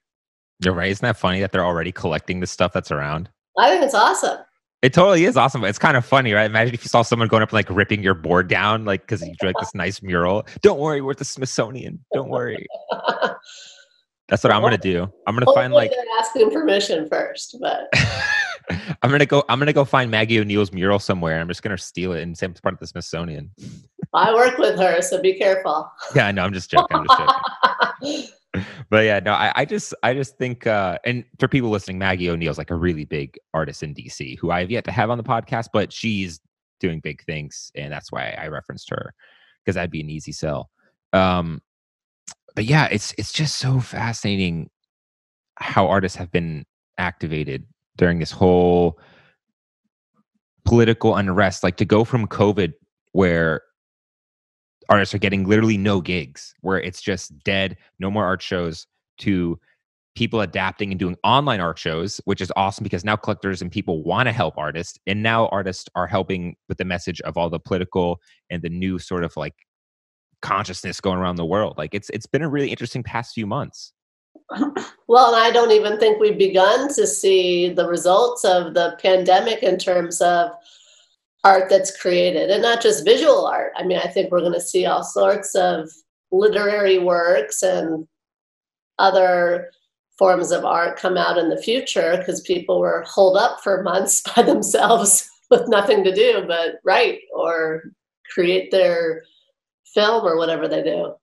You're 0.63 0.73
right. 0.73 0.91
Isn't 0.91 1.05
that 1.05 1.17
funny 1.17 1.39
that 1.39 1.51
they're 1.51 1.65
already 1.65 1.91
collecting 1.91 2.39
the 2.39 2.47
stuff 2.47 2.73
that's 2.73 2.91
around? 2.91 3.29
I 3.57 3.69
think 3.69 3.83
it's 3.83 3.93
awesome. 3.93 4.39
It 4.83 4.93
totally 4.93 5.25
is 5.25 5.35
awesome, 5.35 5.63
it's 5.63 5.79
kind 5.79 5.97
of 5.97 6.05
funny, 6.05 6.33
right? 6.33 6.45
Imagine 6.45 6.75
if 6.75 6.83
you 6.83 6.89
saw 6.89 7.01
someone 7.01 7.27
going 7.27 7.41
up 7.41 7.49
and 7.49 7.53
like 7.53 7.69
ripping 7.69 8.03
your 8.03 8.13
board 8.13 8.47
down, 8.47 8.85
like 8.85 9.01
because 9.01 9.21
you 9.21 9.33
drew 9.39 9.49
like 9.49 9.55
this 9.59 9.73
nice 9.73 10.03
mural. 10.03 10.45
Don't 10.61 10.79
worry, 10.79 11.01
we're 11.01 11.11
at 11.11 11.17
the 11.17 11.25
Smithsonian. 11.25 12.03
Don't 12.13 12.29
worry. 12.29 12.67
That's 14.29 14.43
what 14.43 14.53
I'm 14.53 14.61
gonna 14.61 14.77
do. 14.77 15.11
I'm 15.25 15.35
gonna 15.35 15.51
find 15.53 15.73
like 15.73 15.91
asking 16.19 16.51
permission 16.51 17.07
first, 17.09 17.57
but 17.59 17.87
I'm 19.01 19.09
gonna 19.09 19.25
go. 19.25 19.43
I'm 19.47 19.57
gonna 19.57 19.73
go 19.73 19.85
find 19.85 20.11
Maggie 20.11 20.39
O'Neill's 20.39 20.73
mural 20.73 20.99
somewhere. 20.99 21.39
I'm 21.39 21.47
just 21.47 21.63
gonna 21.63 21.77
steal 21.77 22.11
it 22.11 22.21
and 22.21 22.37
say 22.37 22.45
it's 22.47 22.59
part 22.59 22.73
of 22.73 22.79
the 22.79 22.87
Smithsonian. 22.87 23.49
I 24.13 24.33
work 24.33 24.57
with 24.57 24.77
her, 24.79 25.01
so 25.01 25.21
be 25.21 25.33
careful. 25.33 25.89
Yeah, 26.13 26.29
no, 26.31 26.43
I'm 26.43 26.53
just 26.53 26.69
joking. 26.69 26.97
I'm 26.97 27.07
just 27.07 27.19
joking. 27.19 28.29
But 28.89 29.05
yeah, 29.05 29.19
no, 29.19 29.33
I, 29.33 29.51
I 29.55 29.65
just, 29.65 29.93
I 30.03 30.13
just 30.13 30.37
think, 30.37 30.67
uh, 30.67 30.97
and 31.05 31.23
for 31.39 31.47
people 31.47 31.69
listening, 31.69 31.97
Maggie 31.97 32.29
O'Neill's 32.29 32.57
like 32.57 32.71
a 32.71 32.75
really 32.75 33.05
big 33.05 33.37
artist 33.53 33.83
in 33.83 33.93
DC 33.93 34.37
who 34.39 34.51
I 34.51 34.61
have 34.61 34.71
yet 34.71 34.83
to 34.85 34.91
have 34.91 35.09
on 35.09 35.17
the 35.17 35.23
podcast, 35.23 35.67
but 35.73 35.91
she's 35.91 36.39
doing 36.79 36.99
big 36.99 37.23
things, 37.23 37.71
and 37.75 37.91
that's 37.91 38.11
why 38.11 38.35
I 38.37 38.47
referenced 38.47 38.89
her 38.89 39.13
because 39.63 39.75
that'd 39.75 39.91
be 39.91 40.01
an 40.01 40.09
easy 40.09 40.31
sell. 40.31 40.69
Um, 41.13 41.61
but 42.55 42.65
yeah, 42.65 42.87
it's 42.89 43.13
it's 43.17 43.31
just 43.31 43.57
so 43.57 43.79
fascinating 43.79 44.69
how 45.55 45.87
artists 45.87 46.17
have 46.17 46.31
been 46.31 46.65
activated 46.97 47.65
during 47.97 48.19
this 48.19 48.31
whole 48.31 48.99
political 50.65 51.15
unrest. 51.15 51.63
Like 51.63 51.77
to 51.77 51.85
go 51.85 52.03
from 52.03 52.27
COVID, 52.27 52.73
where 53.11 53.61
artists 54.89 55.13
are 55.13 55.19
getting 55.19 55.45
literally 55.45 55.77
no 55.77 56.01
gigs, 56.01 56.53
where 56.61 56.79
it's 56.79 57.01
just 57.01 57.37
dead, 57.43 57.77
no 57.99 58.09
more 58.09 58.25
art 58.25 58.41
shows, 58.41 58.87
to 59.19 59.59
people 60.15 60.41
adapting 60.41 60.91
and 60.91 60.99
doing 60.99 61.15
online 61.23 61.59
art 61.59 61.77
shows, 61.77 62.19
which 62.25 62.41
is 62.41 62.51
awesome 62.55 62.83
because 62.83 63.05
now 63.05 63.15
collectors 63.15 63.61
and 63.61 63.71
people 63.71 64.03
want 64.03 64.27
to 64.27 64.31
help 64.31 64.57
artists. 64.57 64.97
And 65.05 65.21
now 65.21 65.47
artists 65.49 65.87
are 65.93 66.07
helping 66.07 66.55
with 66.67 66.79
the 66.79 66.85
message 66.85 67.21
of 67.21 67.37
all 67.37 67.49
the 67.49 67.59
political 67.59 68.19
and 68.49 68.61
the 68.61 68.69
new 68.69 68.97
sort 68.97 69.23
of 69.23 69.37
like 69.37 69.53
consciousness 70.41 70.99
going 70.99 71.19
around 71.19 71.35
the 71.35 71.45
world. 71.45 71.77
Like 71.77 71.93
it's 71.93 72.09
it's 72.09 72.25
been 72.25 72.41
a 72.41 72.49
really 72.49 72.69
interesting 72.69 73.03
past 73.03 73.35
few 73.35 73.47
months. 73.47 73.93
Well, 75.09 75.33
and 75.33 75.41
I 75.41 75.51
don't 75.51 75.71
even 75.71 75.97
think 75.99 76.19
we've 76.19 76.37
begun 76.37 76.93
to 76.95 77.07
see 77.07 77.69
the 77.69 77.87
results 77.87 78.43
of 78.43 78.73
the 78.73 78.97
pandemic 79.01 79.63
in 79.63 79.77
terms 79.77 80.19
of 80.19 80.51
art 81.43 81.69
that's 81.69 81.95
created 81.99 82.49
and 82.49 82.61
not 82.61 82.81
just 82.81 83.05
visual 83.05 83.45
art. 83.45 83.71
I 83.75 83.83
mean, 83.83 83.97
I 83.97 84.07
think 84.07 84.31
we're 84.31 84.41
going 84.41 84.53
to 84.53 84.61
see 84.61 84.85
all 84.85 85.03
sorts 85.03 85.55
of 85.55 85.89
literary 86.31 86.99
works 86.99 87.63
and 87.63 88.07
other 88.99 89.69
forms 90.17 90.51
of 90.51 90.65
art 90.65 90.97
come 90.97 91.15
out 91.15 91.37
in 91.37 91.49
the 91.49 91.61
future 91.61 92.17
because 92.17 92.41
people 92.41 92.79
were 92.79 93.05
holed 93.07 93.37
up 93.37 93.61
for 93.63 93.83
months 93.83 94.21
by 94.35 94.41
themselves 94.41 95.29
with 95.49 95.67
nothing 95.67 96.03
to 96.03 96.13
do 96.13 96.43
but 96.47 96.75
write 96.83 97.19
or 97.33 97.83
create 98.33 98.71
their 98.71 99.23
film 99.85 100.25
or 100.25 100.37
whatever 100.37 100.67
they 100.67 100.83
do. 100.83 101.13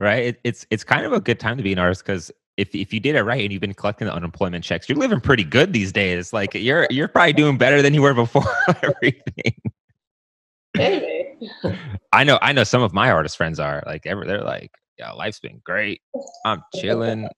Right? 0.00 0.26
It, 0.26 0.40
it's 0.44 0.66
it's 0.70 0.84
kind 0.84 1.04
of 1.04 1.12
a 1.12 1.20
good 1.20 1.40
time 1.40 1.56
to 1.56 1.62
be 1.62 1.72
an 1.72 1.78
artist 1.78 2.04
because 2.04 2.30
if 2.58 2.74
if 2.74 2.92
you 2.92 3.00
did 3.00 3.14
it 3.14 3.22
right 3.22 3.40
and 3.40 3.52
you've 3.52 3.60
been 3.60 3.72
collecting 3.72 4.08
the 4.08 4.12
unemployment 4.12 4.64
checks, 4.64 4.88
you're 4.88 4.98
living 4.98 5.20
pretty 5.20 5.44
good 5.44 5.72
these 5.72 5.92
days. 5.92 6.32
Like 6.32 6.54
you're 6.54 6.86
you're 6.90 7.08
probably 7.08 7.32
doing 7.32 7.56
better 7.56 7.80
than 7.80 7.94
you 7.94 8.02
were 8.02 8.14
before 8.14 8.44
everything. 8.82 9.54
Maybe. 10.76 11.38
I 12.12 12.24
know 12.24 12.38
I 12.42 12.52
know 12.52 12.64
some 12.64 12.82
of 12.82 12.92
my 12.92 13.10
artist 13.10 13.36
friends 13.36 13.60
are 13.60 13.82
like 13.86 14.06
ever 14.06 14.24
they're 14.24 14.42
like, 14.42 14.72
yeah, 14.98 15.12
life's 15.12 15.38
been 15.38 15.60
great. 15.64 16.02
I'm 16.44 16.62
chilling. 16.74 17.28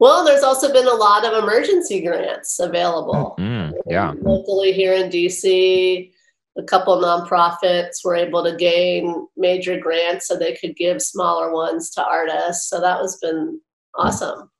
Well, 0.00 0.24
there's 0.24 0.42
also 0.42 0.72
been 0.72 0.88
a 0.88 0.94
lot 0.94 1.24
of 1.24 1.40
emergency 1.40 2.02
grants 2.02 2.58
available. 2.58 3.36
Mm, 3.38 3.72
yeah. 3.86 4.12
Locally 4.20 4.72
here 4.72 4.92
in 4.92 5.08
DC, 5.08 6.10
a 6.58 6.62
couple 6.64 7.00
nonprofits 7.00 8.04
were 8.04 8.16
able 8.16 8.42
to 8.42 8.56
gain 8.56 9.28
major 9.36 9.78
grants 9.78 10.26
so 10.26 10.36
they 10.36 10.56
could 10.56 10.74
give 10.74 11.00
smaller 11.00 11.52
ones 11.52 11.90
to 11.90 12.04
artists. 12.04 12.68
So 12.68 12.80
that 12.80 13.00
was 13.00 13.16
been 13.18 13.60
awesome. 13.96 14.50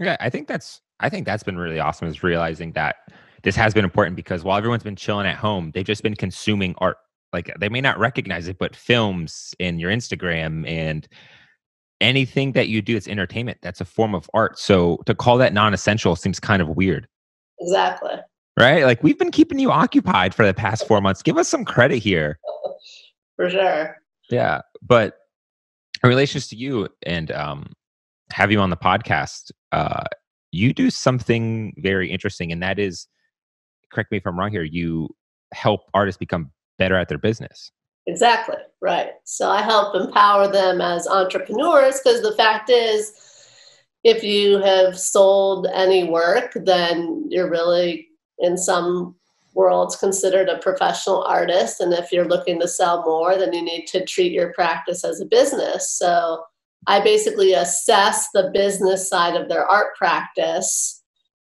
Yeah, 0.00 0.16
I 0.20 0.30
think 0.30 0.48
that's 0.48 0.80
I 1.00 1.08
think 1.08 1.26
that's 1.26 1.42
been 1.42 1.58
really 1.58 1.80
awesome 1.80 2.08
is 2.08 2.22
realizing 2.22 2.72
that 2.72 2.96
this 3.42 3.56
has 3.56 3.72
been 3.74 3.84
important 3.84 4.16
because 4.16 4.44
while 4.44 4.58
everyone's 4.58 4.82
been 4.82 4.96
chilling 4.96 5.26
at 5.26 5.36
home, 5.36 5.70
they've 5.72 5.84
just 5.84 6.02
been 6.02 6.16
consuming 6.16 6.74
art. 6.78 6.98
Like 7.32 7.52
they 7.58 7.68
may 7.68 7.80
not 7.80 7.98
recognize 7.98 8.48
it, 8.48 8.58
but 8.58 8.74
films 8.74 9.54
and 9.60 9.80
your 9.80 9.90
Instagram 9.90 10.68
and 10.68 11.06
anything 12.00 12.52
that 12.52 12.68
you 12.68 12.82
do 12.82 12.94
that's 12.94 13.08
entertainment, 13.08 13.58
that's 13.62 13.80
a 13.80 13.84
form 13.84 14.14
of 14.14 14.28
art. 14.34 14.58
So 14.58 14.98
to 15.06 15.14
call 15.14 15.38
that 15.38 15.52
non-essential 15.52 16.16
seems 16.16 16.40
kind 16.40 16.60
of 16.60 16.68
weird. 16.68 17.06
Exactly. 17.60 18.16
Right? 18.58 18.84
Like 18.84 19.02
we've 19.02 19.18
been 19.18 19.30
keeping 19.30 19.58
you 19.58 19.70
occupied 19.70 20.34
for 20.34 20.44
the 20.44 20.54
past 20.54 20.86
four 20.86 21.00
months. 21.00 21.22
Give 21.22 21.38
us 21.38 21.48
some 21.48 21.64
credit 21.64 21.98
here. 21.98 22.38
For 23.36 23.48
sure. 23.48 23.96
Yeah. 24.28 24.62
But 24.82 25.14
in 26.02 26.08
relations 26.08 26.48
to 26.48 26.56
you 26.56 26.88
and 27.06 27.30
um 27.30 27.72
have 28.32 28.50
you 28.52 28.60
on 28.60 28.70
the 28.70 28.76
podcast, 28.76 29.50
uh 29.72 30.04
you 30.52 30.72
do 30.72 30.90
something 30.90 31.72
very 31.78 32.10
interesting, 32.10 32.50
and 32.52 32.62
that 32.62 32.78
is 32.78 33.06
correct 33.92 34.10
me 34.10 34.18
if 34.18 34.26
I'm 34.26 34.38
wrong 34.38 34.50
here, 34.50 34.64
you 34.64 35.08
help 35.52 35.82
artists 35.94 36.18
become 36.18 36.50
better 36.78 36.96
at 36.96 37.08
their 37.08 37.18
business. 37.18 37.72
Exactly. 38.06 38.56
Right. 38.80 39.10
So 39.24 39.50
I 39.50 39.62
help 39.62 39.94
empower 39.94 40.50
them 40.50 40.80
as 40.80 41.06
entrepreneurs 41.06 42.00
because 42.00 42.22
the 42.22 42.34
fact 42.36 42.70
is, 42.70 43.12
if 44.02 44.24
you 44.24 44.58
have 44.60 44.98
sold 44.98 45.66
any 45.72 46.04
work, 46.04 46.52
then 46.54 47.26
you're 47.28 47.50
really, 47.50 48.08
in 48.38 48.56
some 48.56 49.14
worlds, 49.54 49.96
considered 49.96 50.48
a 50.48 50.58
professional 50.58 51.22
artist. 51.24 51.80
And 51.80 51.92
if 51.92 52.10
you're 52.10 52.28
looking 52.28 52.58
to 52.60 52.68
sell 52.68 53.04
more, 53.04 53.36
then 53.36 53.52
you 53.52 53.62
need 53.62 53.86
to 53.88 54.04
treat 54.04 54.32
your 54.32 54.52
practice 54.54 55.04
as 55.04 55.20
a 55.20 55.26
business. 55.26 55.90
So 55.90 56.42
I 56.86 57.00
basically 57.00 57.52
assess 57.52 58.28
the 58.32 58.50
business 58.52 59.08
side 59.08 59.36
of 59.36 59.48
their 59.48 59.64
art 59.66 59.94
practice 59.96 61.02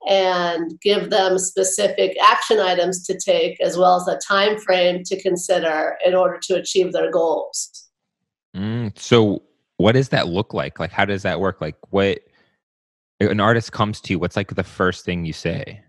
and 0.08 0.80
give 0.82 1.10
them 1.10 1.38
specific 1.38 2.18
action 2.22 2.60
items 2.60 3.06
to 3.06 3.18
take 3.18 3.62
as 3.62 3.78
well 3.78 3.96
as 3.98 4.08
a 4.08 4.20
time 4.28 4.58
frame 4.60 5.04
to 5.04 5.22
consider 5.22 5.98
in 6.06 6.16
order 6.16 6.40
to 6.42 6.56
achieve 6.56 6.92
their 6.92 7.12
goals. 7.12 7.90
Mm, 8.56 8.98
so 8.98 9.44
what 9.78 9.94
does 9.94 10.10
that 10.10 10.28
look 10.28 10.54
like? 10.54 10.80
Like 10.80 10.92
how 10.92 11.06
does 11.06 11.24
that 11.24 11.40
work? 11.40 11.62
Like 11.62 11.78
what 11.92 12.20
an 13.20 13.40
artist 13.40 13.72
comes 13.72 14.02
to 14.02 14.14
you, 14.14 14.20
what's 14.20 14.36
like 14.36 14.54
the 14.56 14.64
first 14.64 15.06
thing 15.06 15.24
you 15.26 15.34
say? 15.34 15.84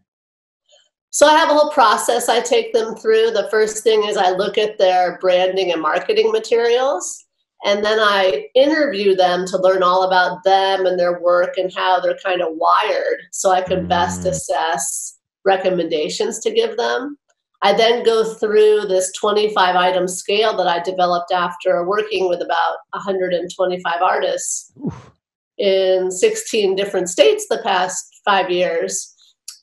So 1.10 1.26
I 1.26 1.36
have 1.36 1.50
a 1.50 1.54
whole 1.54 1.70
process 1.70 2.28
I 2.28 2.40
take 2.40 2.72
them 2.72 2.94
through. 2.94 3.32
The 3.32 3.48
first 3.50 3.82
thing 3.82 4.04
is 4.04 4.16
I 4.16 4.30
look 4.30 4.56
at 4.56 4.78
their 4.78 5.18
branding 5.18 5.72
and 5.72 5.80
marketing 5.80 6.32
materials. 6.32 7.26
And 7.64 7.84
then 7.84 8.00
I 8.00 8.48
interview 8.54 9.14
them 9.14 9.46
to 9.46 9.58
learn 9.58 9.82
all 9.82 10.02
about 10.02 10.42
them 10.44 10.84
and 10.84 10.98
their 10.98 11.20
work 11.20 11.56
and 11.56 11.72
how 11.74 12.00
they're 12.00 12.18
kind 12.24 12.42
of 12.42 12.48
wired 12.52 13.20
so 13.30 13.50
I 13.50 13.62
can 13.62 13.86
best 13.86 14.22
mm. 14.22 14.30
assess 14.30 15.18
recommendations 15.44 16.40
to 16.40 16.50
give 16.52 16.76
them. 16.76 17.16
I 17.62 17.72
then 17.72 18.02
go 18.02 18.34
through 18.34 18.86
this 18.88 19.12
25 19.12 19.76
item 19.76 20.08
scale 20.08 20.56
that 20.56 20.66
I 20.66 20.80
developed 20.80 21.30
after 21.30 21.86
working 21.86 22.28
with 22.28 22.42
about 22.42 22.78
125 22.90 24.02
artists 24.02 24.72
Oof. 24.84 25.12
in 25.58 26.10
16 26.10 26.74
different 26.74 27.08
states 27.08 27.46
the 27.48 27.60
past 27.62 28.04
five 28.24 28.50
years. 28.50 29.14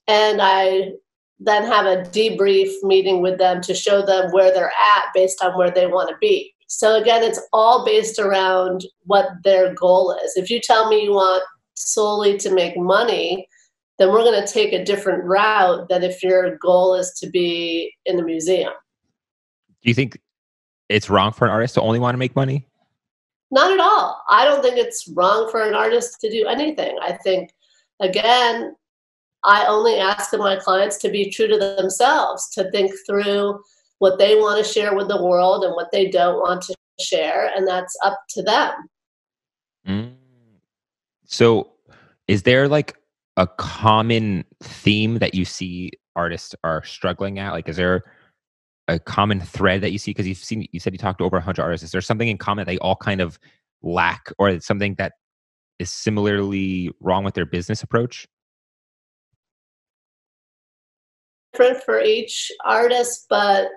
And 0.07 0.39
I 0.41 0.91
then 1.41 1.63
have 1.65 1.85
a 1.85 2.03
debrief 2.09 2.71
meeting 2.83 3.21
with 3.21 3.37
them 3.37 3.61
to 3.61 3.73
show 3.73 4.05
them 4.05 4.31
where 4.31 4.53
they're 4.53 4.71
at 4.95 5.05
based 5.13 5.43
on 5.43 5.57
where 5.57 5.71
they 5.71 5.87
want 5.87 6.09
to 6.09 6.15
be. 6.21 6.53
So 6.69 7.01
again, 7.01 7.23
it's 7.23 7.41
all 7.51 7.83
based 7.83 8.19
around 8.19 8.85
what 9.05 9.31
their 9.43 9.73
goal 9.73 10.15
is. 10.23 10.37
If 10.37 10.51
you 10.51 10.61
tell 10.61 10.87
me 10.87 11.03
you 11.03 11.13
want 11.13 11.43
solely 11.73 12.37
to 12.37 12.53
make 12.53 12.77
money, 12.77 13.47
then 13.97 14.11
we're 14.11 14.23
going 14.23 14.39
to 14.39 14.53
take 14.53 14.71
a 14.71 14.85
different 14.85 15.23
route 15.23 15.89
than 15.89 16.03
if 16.03 16.21
your 16.21 16.57
goal 16.57 16.93
is 16.93 17.11
to 17.21 17.29
be 17.29 17.91
in 18.05 18.17
the 18.17 18.23
museum. 18.23 18.71
Do 19.81 19.89
you 19.89 19.95
think 19.95 20.21
it's 20.89 21.09
wrong 21.09 21.33
for 21.33 21.45
an 21.45 21.51
artist 21.51 21.73
to 21.73 21.81
only 21.81 21.99
want 21.99 22.13
to 22.13 22.19
make 22.19 22.35
money? 22.35 22.67
Not 23.49 23.71
at 23.71 23.79
all. 23.79 24.21
I 24.29 24.45
don't 24.45 24.61
think 24.61 24.77
it's 24.77 25.11
wrong 25.15 25.49
for 25.49 25.63
an 25.63 25.73
artist 25.73 26.21
to 26.21 26.29
do 26.29 26.45
anything. 26.45 26.95
I 27.01 27.13
think, 27.13 27.51
again, 27.99 28.75
I 29.43 29.65
only 29.65 29.95
ask 29.95 30.37
my 30.37 30.55
clients 30.57 30.97
to 30.97 31.09
be 31.09 31.31
true 31.31 31.47
to 31.47 31.57
themselves, 31.57 32.47
to 32.51 32.69
think 32.69 32.91
through 33.07 33.59
what 33.99 34.17
they 34.17 34.35
want 34.35 34.63
to 34.63 34.69
share 34.69 34.95
with 34.95 35.07
the 35.07 35.21
world 35.21 35.63
and 35.63 35.73
what 35.75 35.91
they 35.91 36.09
don't 36.09 36.39
want 36.39 36.61
to 36.63 36.75
share, 36.99 37.51
and 37.55 37.67
that's 37.67 37.95
up 38.03 38.17
to 38.29 38.41
them. 38.41 38.73
Mm. 39.87 40.13
So, 41.25 41.71
is 42.27 42.43
there 42.43 42.67
like 42.67 42.97
a 43.37 43.47
common 43.47 44.43
theme 44.61 45.19
that 45.19 45.33
you 45.33 45.45
see 45.45 45.91
artists 46.15 46.55
are 46.63 46.83
struggling 46.83 47.39
at? 47.39 47.51
Like, 47.51 47.69
is 47.69 47.77
there 47.77 48.03
a 48.87 48.99
common 48.99 49.39
thread 49.39 49.81
that 49.81 49.91
you 49.91 49.97
see? 49.97 50.11
Because 50.11 50.27
you've 50.27 50.37
seen, 50.37 50.67
you 50.71 50.79
said 50.79 50.93
you 50.93 50.97
talked 50.97 51.19
to 51.19 51.25
over 51.25 51.37
100 51.37 51.61
artists. 51.61 51.85
Is 51.85 51.91
there 51.91 52.01
something 52.01 52.27
in 52.27 52.37
common 52.37 52.65
that 52.65 52.71
they 52.71 52.77
all 52.79 52.95
kind 52.95 53.21
of 53.21 53.37
lack, 53.81 54.31
or 54.39 54.59
something 54.59 54.95
that 54.95 55.13
is 55.77 55.91
similarly 55.91 56.91
wrong 56.99 57.23
with 57.23 57.35
their 57.35 57.45
business 57.45 57.83
approach? 57.83 58.27
different 61.59 61.83
for 61.83 62.01
each 62.01 62.51
artist, 62.65 63.25
but 63.29 63.67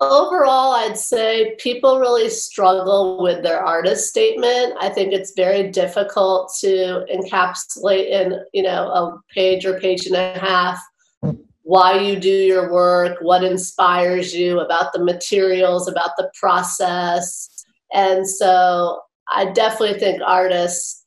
overall, 0.00 0.72
I'd 0.72 0.96
say 0.96 1.54
people 1.58 2.00
really 2.00 2.30
struggle 2.30 3.22
with 3.22 3.42
their 3.42 3.60
artist 3.64 4.08
statement. 4.08 4.74
I 4.80 4.88
think 4.88 5.12
it's 5.12 5.32
very 5.32 5.70
difficult 5.70 6.52
to 6.60 7.04
encapsulate 7.12 8.10
in, 8.10 8.40
you 8.52 8.62
know, 8.62 8.88
a 8.88 9.20
page 9.32 9.66
or 9.66 9.78
page 9.80 10.06
and 10.06 10.16
a 10.16 10.38
half 10.38 10.80
why 11.70 12.00
you 12.00 12.18
do 12.18 12.28
your 12.28 12.72
work, 12.72 13.18
what 13.20 13.44
inspires 13.44 14.34
you 14.34 14.58
about 14.58 14.92
the 14.92 15.04
materials, 15.04 15.86
about 15.86 16.10
the 16.16 16.28
process. 16.34 17.64
And 17.92 18.28
so 18.28 19.02
I 19.32 19.52
definitely 19.52 20.00
think 20.00 20.20
artists 20.26 21.04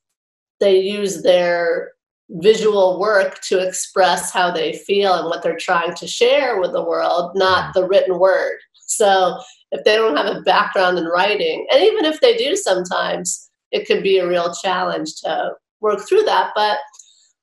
they 0.61 0.79
use 0.79 1.21
their 1.21 1.91
visual 2.29 2.97
work 2.97 3.41
to 3.41 3.59
express 3.59 4.31
how 4.31 4.51
they 4.51 4.71
feel 4.71 5.15
and 5.15 5.25
what 5.25 5.43
they're 5.43 5.57
trying 5.57 5.93
to 5.95 6.07
share 6.07 6.61
with 6.61 6.71
the 6.71 6.83
world, 6.83 7.31
not 7.35 7.73
the 7.73 7.85
written 7.85 8.17
word. 8.17 8.57
So 8.85 9.39
if 9.71 9.83
they 9.83 9.95
don't 9.95 10.17
have 10.17 10.35
a 10.35 10.41
background 10.41 10.97
in 10.97 11.05
writing, 11.05 11.65
and 11.71 11.81
even 11.83 12.05
if 12.05 12.19
they 12.21 12.35
do 12.37 12.55
sometimes, 12.55 13.49
it 13.71 13.87
can 13.87 14.03
be 14.03 14.19
a 14.19 14.27
real 14.27 14.53
challenge 14.63 15.15
to 15.23 15.51
work 15.81 16.07
through 16.07 16.23
that. 16.23 16.51
But 16.55 16.77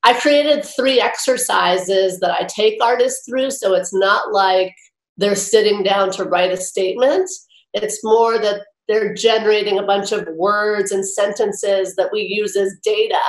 I 0.03 0.19
created 0.19 0.65
three 0.65 0.99
exercises 0.99 2.19
that 2.19 2.31
I 2.31 2.45
take 2.45 2.81
artists 2.81 3.27
through. 3.27 3.51
So 3.51 3.73
it's 3.73 3.93
not 3.93 4.31
like 4.31 4.73
they're 5.17 5.35
sitting 5.35 5.83
down 5.83 6.11
to 6.11 6.23
write 6.23 6.51
a 6.51 6.57
statement. 6.57 7.29
It's 7.73 8.03
more 8.03 8.39
that 8.39 8.61
they're 8.87 9.13
generating 9.13 9.77
a 9.77 9.83
bunch 9.83 10.11
of 10.11 10.27
words 10.35 10.91
and 10.91 11.07
sentences 11.07 11.95
that 11.95 12.09
we 12.11 12.21
use 12.21 12.55
as 12.55 12.75
data 12.83 13.19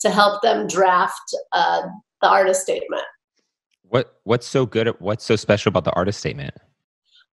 to 0.00 0.10
help 0.10 0.42
them 0.42 0.66
draft 0.66 1.34
uh, 1.52 1.82
the 2.22 2.28
artist 2.28 2.62
statement. 2.62 3.02
What 3.82 4.20
what's 4.24 4.46
so 4.46 4.66
good 4.66 4.88
at 4.88 5.00
what's 5.00 5.24
so 5.24 5.36
special 5.36 5.70
about 5.70 5.84
the 5.84 5.92
artist 5.92 6.20
statement? 6.20 6.54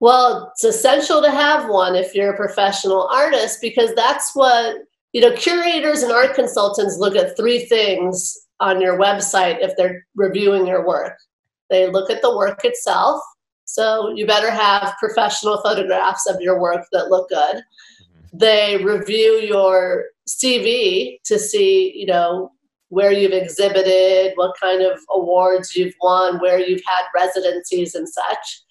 Well, 0.01 0.51
it's 0.51 0.63
essential 0.63 1.21
to 1.21 1.29
have 1.29 1.69
one 1.69 1.95
if 1.95 2.15
you're 2.15 2.33
a 2.33 2.35
professional 2.37 3.07
artist 3.13 3.59
because 3.61 3.93
that's 3.93 4.35
what 4.35 4.77
you 5.13 5.21
know 5.21 5.31
curators 5.33 6.01
and 6.01 6.11
art 6.11 6.33
consultants 6.33 6.97
look 6.97 7.15
at 7.15 7.37
three 7.37 7.65
things 7.65 8.35
on 8.59 8.81
your 8.81 8.97
website 8.97 9.57
if 9.61 9.77
they're 9.77 10.05
reviewing 10.15 10.65
your 10.65 10.85
work. 10.87 11.17
They 11.69 11.87
look 11.87 12.09
at 12.09 12.23
the 12.23 12.35
work 12.35 12.65
itself. 12.65 13.21
So 13.65 14.11
you 14.15 14.25
better 14.25 14.49
have 14.49 14.95
professional 14.99 15.61
photographs 15.61 16.27
of 16.27 16.41
your 16.41 16.59
work 16.59 16.83
that 16.91 17.09
look 17.09 17.29
good. 17.29 17.57
Mm-hmm. 17.57 18.37
They 18.39 18.83
review 18.83 19.39
your 19.39 20.05
CV 20.27 21.19
to 21.25 21.37
see, 21.37 21.93
you 21.95 22.07
know, 22.07 22.51
where 22.89 23.11
you've 23.11 23.33
exhibited, 23.33 24.33
what 24.35 24.55
kind 24.59 24.81
of 24.81 24.99
awards 25.11 25.75
you've 25.75 25.93
won, 26.01 26.39
where 26.39 26.59
you've 26.59 26.81
had 26.87 27.05
residencies 27.15 27.93
and 27.93 28.09
such. 28.09 28.63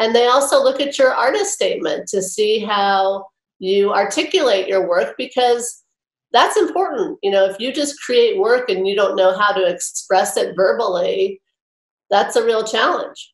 And 0.00 0.14
they 0.14 0.26
also 0.26 0.64
look 0.64 0.80
at 0.80 0.98
your 0.98 1.12
artist 1.12 1.52
statement 1.52 2.08
to 2.08 2.22
see 2.22 2.58
how 2.58 3.26
you 3.58 3.92
articulate 3.92 4.66
your 4.66 4.88
work 4.88 5.14
because 5.18 5.84
that's 6.32 6.56
important. 6.56 7.18
You 7.22 7.30
know, 7.30 7.44
if 7.44 7.60
you 7.60 7.70
just 7.70 8.00
create 8.00 8.38
work 8.38 8.70
and 8.70 8.88
you 8.88 8.96
don't 8.96 9.14
know 9.14 9.38
how 9.38 9.52
to 9.52 9.66
express 9.66 10.38
it 10.38 10.56
verbally, 10.56 11.42
that's 12.08 12.34
a 12.36 12.44
real 12.44 12.64
challenge. 12.64 13.32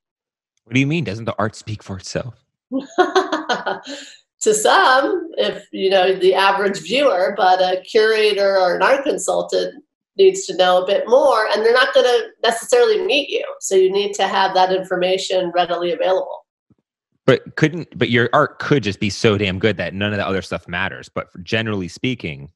What 0.65 0.75
do 0.75 0.81
you 0.81 0.89
mean? 0.89 1.05
Doesn't 1.05 1.27
the 1.27 1.37
art 1.39 1.55
speak 1.55 1.85
for 1.85 1.99
itself? 1.99 2.35
to 2.99 3.81
some, 4.53 5.31
if 5.39 5.65
you 5.71 5.89
know 5.89 6.19
the 6.19 6.35
average 6.35 6.81
viewer, 6.81 7.35
but 7.37 7.61
a 7.61 7.81
curator 7.83 8.59
or 8.59 8.75
an 8.75 8.83
art 8.83 9.05
consultant 9.05 9.85
needs 10.19 10.47
to 10.47 10.57
know 10.57 10.83
a 10.83 10.87
bit 10.87 11.05
more 11.07 11.47
and 11.53 11.65
they're 11.65 11.75
not 11.75 11.95
going 11.95 12.07
to 12.07 12.29
necessarily 12.43 13.05
meet 13.05 13.29
you 13.29 13.45
so 13.61 13.75
you 13.75 13.93
need 13.93 14.15
to 14.15 14.27
have 14.27 14.55
that 14.55 14.73
information 14.73 15.53
readily 15.55 15.93
available 15.93 16.46
but 17.27 17.57
couldn't 17.57 17.99
but 17.99 18.11
your 18.11 18.31
art 18.33 18.59
could 18.59 18.83
just 18.83 19.01
be 19.01 19.11
so 19.11 19.37
damn 19.37 19.59
good 19.59 19.77
that 19.77 19.95
none 19.95 20.12
of 20.12 20.19
the 20.19 20.27
other 20.27 20.43
stuff 20.43 20.67
matters. 20.69 21.09
But 21.09 21.29
generally 21.43 21.89
speaking 21.89 22.51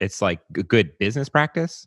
it's 0.00 0.22
like 0.22 0.40
a 0.56 0.62
good 0.62 0.96
business 0.98 1.28
practice? 1.28 1.86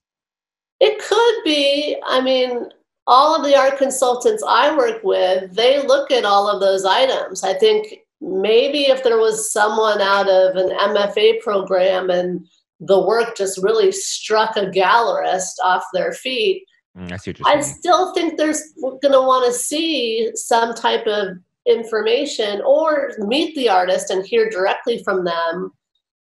It 0.81 0.99
could 0.99 1.43
be. 1.45 1.97
I 2.05 2.21
mean 2.21 2.69
all 3.07 3.35
of 3.35 3.43
the 3.43 3.57
art 3.57 3.79
consultants 3.79 4.43
i 4.47 4.73
work 4.77 5.03
with 5.03 5.51
they 5.55 5.81
look 5.87 6.11
at 6.11 6.25
all 6.25 6.47
of 6.47 6.61
those 6.61 6.85
items. 6.85 7.43
I 7.43 7.53
think 7.55 7.99
maybe 8.21 8.83
if 8.83 9.03
there 9.03 9.17
was 9.17 9.51
someone 9.51 9.99
out 9.99 10.29
of 10.29 10.55
an 10.55 10.69
mfa 10.69 11.39
program 11.41 12.09
and 12.09 12.47
the 12.79 12.99
work 12.99 13.37
just 13.37 13.61
really 13.63 13.91
struck 13.91 14.55
a 14.57 14.65
gallerist 14.65 15.53
off 15.63 15.83
their 15.93 16.13
feet. 16.13 16.65
Mm, 16.97 17.11
I, 17.45 17.57
I 17.57 17.61
still 17.61 18.13
think 18.13 18.37
there's 18.37 18.61
going 18.81 19.13
to 19.13 19.21
want 19.21 19.45
to 19.45 19.57
see 19.57 20.31
some 20.35 20.73
type 20.73 21.05
of 21.05 21.37
information 21.67 22.61
or 22.65 23.11
meet 23.19 23.55
the 23.55 23.69
artist 23.69 24.09
and 24.09 24.25
hear 24.25 24.49
directly 24.49 25.03
from 25.03 25.25
them 25.25 25.71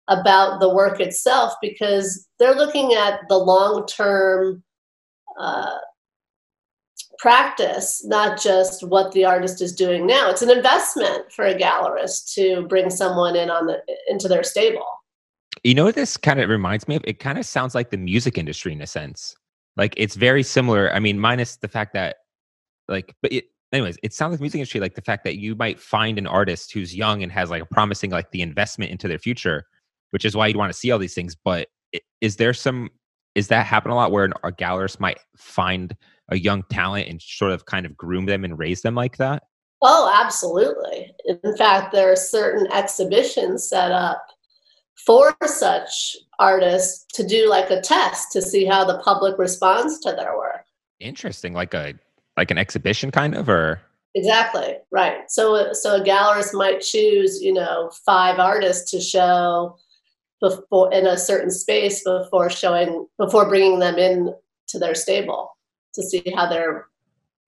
about 0.08 0.60
the 0.60 0.74
work 0.74 1.00
itself 1.00 1.54
because 1.62 2.28
they're 2.38 2.56
looking 2.56 2.94
at 2.94 3.22
the 3.28 3.38
long 3.38 3.86
term 3.88 4.64
uh, 5.40 5.78
practice, 7.18 8.06
not 8.06 8.40
just 8.40 8.88
what 8.88 9.12
the 9.14 9.26
artist 9.26 9.62
is 9.62 9.74
doing 9.74 10.06
now. 10.06 10.30
It's 10.30 10.42
an 10.42 10.52
investment 10.52 11.32
for 11.32 11.46
a 11.46 11.56
gallerist 11.56 12.34
to 12.36 12.68
bring 12.68 12.90
someone 12.90 13.36
in 13.36 13.50
on 13.50 13.68
the 13.68 13.82
into 14.08 14.28
their 14.28 14.44
stable. 14.44 14.86
You 15.64 15.74
know 15.74 15.92
this 15.92 16.18
kind 16.18 16.40
of 16.40 16.50
reminds 16.50 16.88
me 16.88 16.96
of? 16.96 17.04
It 17.06 17.20
kind 17.20 17.40
of 17.40 17.46
sounds 17.46 17.74
like 17.74 17.90
the 17.90 17.98
music 17.98 18.38
industry 18.38 18.74
in 18.74 18.82
a 18.82 18.88
sense. 18.88 19.36
Like 19.78 19.94
it's 19.98 20.16
very 20.16 20.44
similar. 20.44 20.94
I 20.94 21.00
mean, 21.00 21.20
minus 21.20 21.58
the 21.58 21.68
fact 21.68 21.94
that, 21.94 22.18
like, 22.88 23.16
but 23.22 23.32
it, 23.32 23.46
anyways, 23.76 23.98
it 24.04 24.14
sounds 24.14 24.32
like 24.32 24.42
music 24.42 24.60
industry, 24.60 24.80
like 24.80 24.96
the 24.96 25.02
fact 25.02 25.24
that 25.24 25.38
you 25.38 25.56
might 25.56 25.80
find 25.80 26.18
an 26.18 26.28
artist 26.28 26.72
who's 26.72 26.96
young 26.96 27.24
and 27.24 27.32
has 27.32 27.50
like 27.50 27.62
a 27.62 27.66
promising, 27.66 28.10
like 28.10 28.32
the 28.32 28.42
investment 28.42 28.92
into 28.92 29.08
their 29.08 29.20
future, 29.20 29.66
which 30.12 30.26
is 30.26 30.36
why 30.36 30.48
you'd 30.48 30.58
want 30.58 30.72
to 30.72 30.78
see 30.78 30.92
all 30.92 31.00
these 31.00 31.14
things. 31.14 31.36
But 31.36 31.68
is 32.22 32.38
there 32.38 32.54
some 32.54 32.90
is 33.36 33.50
that 33.50 33.66
happen 33.66 33.92
a 33.92 33.96
lot 33.96 34.12
where 34.12 34.26
a 34.44 34.52
gallerist 34.52 35.00
might 35.00 35.20
find 35.36 35.96
a 36.30 36.38
young 36.38 36.64
talent 36.72 37.10
and 37.10 37.22
sort 37.22 37.52
of 37.52 37.66
kind 37.66 37.86
of 37.86 37.96
groom 37.96 38.26
them 38.26 38.46
and 38.46 38.58
raise 38.58 38.82
them 38.82 38.96
like 38.96 39.18
that? 39.18 39.44
Oh, 39.82 40.12
absolutely. 40.24 41.14
In 41.26 41.58
fact, 41.58 41.92
there 41.92 42.12
are 42.12 42.16
certain 42.16 42.72
exhibitions 42.72 43.68
set 43.68 43.92
up 43.92 44.26
for 45.06 45.36
such 45.46 46.16
artists 46.40 47.06
to 47.14 47.28
do 47.28 47.50
like 47.50 47.70
a 47.70 47.82
test 47.82 48.32
to 48.32 48.42
see 48.42 48.66
how 48.66 48.86
the 48.86 49.00
public 49.00 49.38
responds 49.38 50.00
to 50.00 50.14
their 50.14 50.38
work. 50.38 50.66
Interesting, 51.02 51.54
like 51.54 51.74
a 51.74 51.94
like 52.38 52.52
an 52.52 52.58
exhibition 52.58 53.12
kind 53.12 53.36
of 53.36 53.50
or 53.50 53.82
Exactly, 54.16 54.78
right. 54.92 55.30
So 55.30 55.74
so 55.74 55.98
a 55.98 56.04
gallerist 56.04 56.54
might 56.54 56.80
choose, 56.80 57.42
you 57.42 57.52
know, 57.52 57.92
five 58.06 58.40
artists 58.40 58.90
to 58.92 59.02
show 59.02 59.78
before 60.40 60.94
in 60.94 61.06
a 61.06 61.18
certain 61.18 61.52
space 61.52 62.02
before 62.04 62.50
showing 62.50 63.08
before 63.20 63.48
bringing 63.50 63.80
them 63.80 63.98
in 63.98 64.34
to 64.68 64.80
their 64.80 64.96
stable 64.96 65.58
to 65.96 66.02
see 66.02 66.24
how 66.34 66.48
they're 66.48 66.88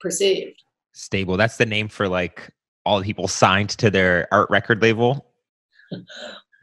perceived. 0.01 0.61
Stable. 0.91 1.37
That's 1.37 1.55
the 1.55 1.65
name 1.65 1.87
for 1.87 2.09
like 2.09 2.49
all 2.85 2.99
the 2.99 3.05
people 3.05 3.29
signed 3.29 3.69
to 3.69 3.89
their 3.89 4.27
art 4.31 4.49
record 4.49 4.81
label. 4.81 5.25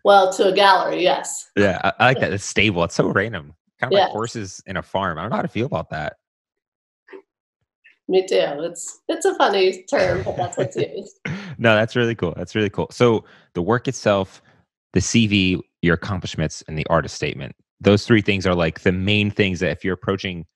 Well, 0.07 0.31
to 0.35 0.53
a 0.53 0.55
gallery, 0.55 1.03
yes. 1.03 1.51
Yeah, 1.57 1.81
I, 1.83 1.93
I 1.99 2.05
like 2.09 2.21
that. 2.21 2.31
It's 2.31 2.45
stable. 2.45 2.85
It's 2.85 2.95
so 2.95 3.09
random. 3.09 3.55
Kind 3.81 3.91
of 3.95 3.99
like 3.99 4.11
horses 4.11 4.63
in 4.67 4.77
a 4.77 4.83
farm. 4.83 5.17
I 5.17 5.23
don't 5.23 5.31
know 5.31 5.37
how 5.37 5.43
to 5.43 5.49
feel 5.49 5.65
about 5.65 5.89
that. 5.91 6.17
Me 8.09 8.27
too. 8.27 8.37
It's 8.39 9.01
it's 9.09 9.25
a 9.25 9.35
funny 9.37 9.83
term, 9.85 10.23
but 10.25 10.37
that's 10.37 10.57
what's 10.59 10.77
used. 10.77 11.19
no, 11.59 11.75
that's 11.75 11.97
really 11.97 12.15
cool. 12.15 12.35
That's 12.37 12.55
really 12.55 12.71
cool. 12.71 12.89
So 12.91 13.25
the 13.55 13.63
work 13.63 13.89
itself, 13.89 14.43
the 14.93 15.01
CV, 15.01 15.61
your 15.83 15.95
accomplishments, 15.95 16.63
and 16.69 16.79
the 16.79 16.87
artist 16.89 17.15
statement. 17.15 17.55
Those 17.81 18.07
three 18.07 18.23
things 18.23 18.47
are 18.47 18.55
like 18.55 18.81
the 18.81 18.93
main 18.93 19.31
things 19.31 19.61
that 19.61 19.71
if 19.71 19.85
you're 19.85 19.95
approaching 19.95 20.47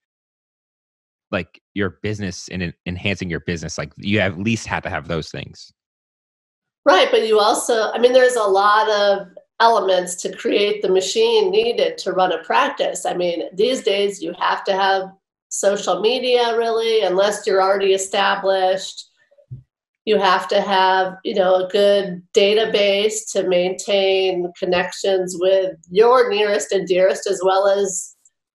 like 1.31 1.61
your 1.73 1.99
business 2.01 2.47
and 2.49 2.73
enhancing 2.85 3.29
your 3.29 3.41
business, 3.41 3.77
like 3.77 3.93
you 3.97 4.19
at 4.19 4.39
least 4.39 4.67
had 4.67 4.83
to 4.83 4.89
have 4.89 5.07
those 5.07 5.29
things. 5.29 5.71
Right, 6.85 7.09
but 7.11 7.27
you 7.27 7.39
also, 7.39 7.91
I 7.91 7.99
mean, 7.99 8.13
there's 8.13 8.35
a 8.35 8.43
lot 8.43 8.89
of 8.89 9.27
elements 9.59 10.15
to 10.15 10.35
create 10.35 10.81
the 10.81 10.89
machine 10.89 11.51
needed 11.51 11.97
to 11.99 12.13
run 12.13 12.31
a 12.31 12.43
practice. 12.43 13.05
I 13.05 13.13
mean, 13.13 13.43
these 13.53 13.83
days 13.83 14.21
you 14.21 14.33
have 14.39 14.63
to 14.63 14.73
have 14.73 15.11
social 15.49 15.99
media 15.99 16.55
really, 16.57 17.01
unless 17.01 17.45
you're 17.45 17.61
already 17.61 17.93
established. 17.93 19.05
You 20.05 20.17
have 20.17 20.47
to 20.47 20.61
have, 20.61 21.17
you 21.23 21.35
know, 21.35 21.65
a 21.65 21.69
good 21.69 22.23
database 22.33 23.31
to 23.33 23.47
maintain 23.47 24.51
connections 24.57 25.35
with 25.39 25.75
your 25.91 26.29
nearest 26.29 26.71
and 26.71 26.87
dearest, 26.87 27.27
as 27.27 27.41
well 27.43 27.67
as 27.67 28.15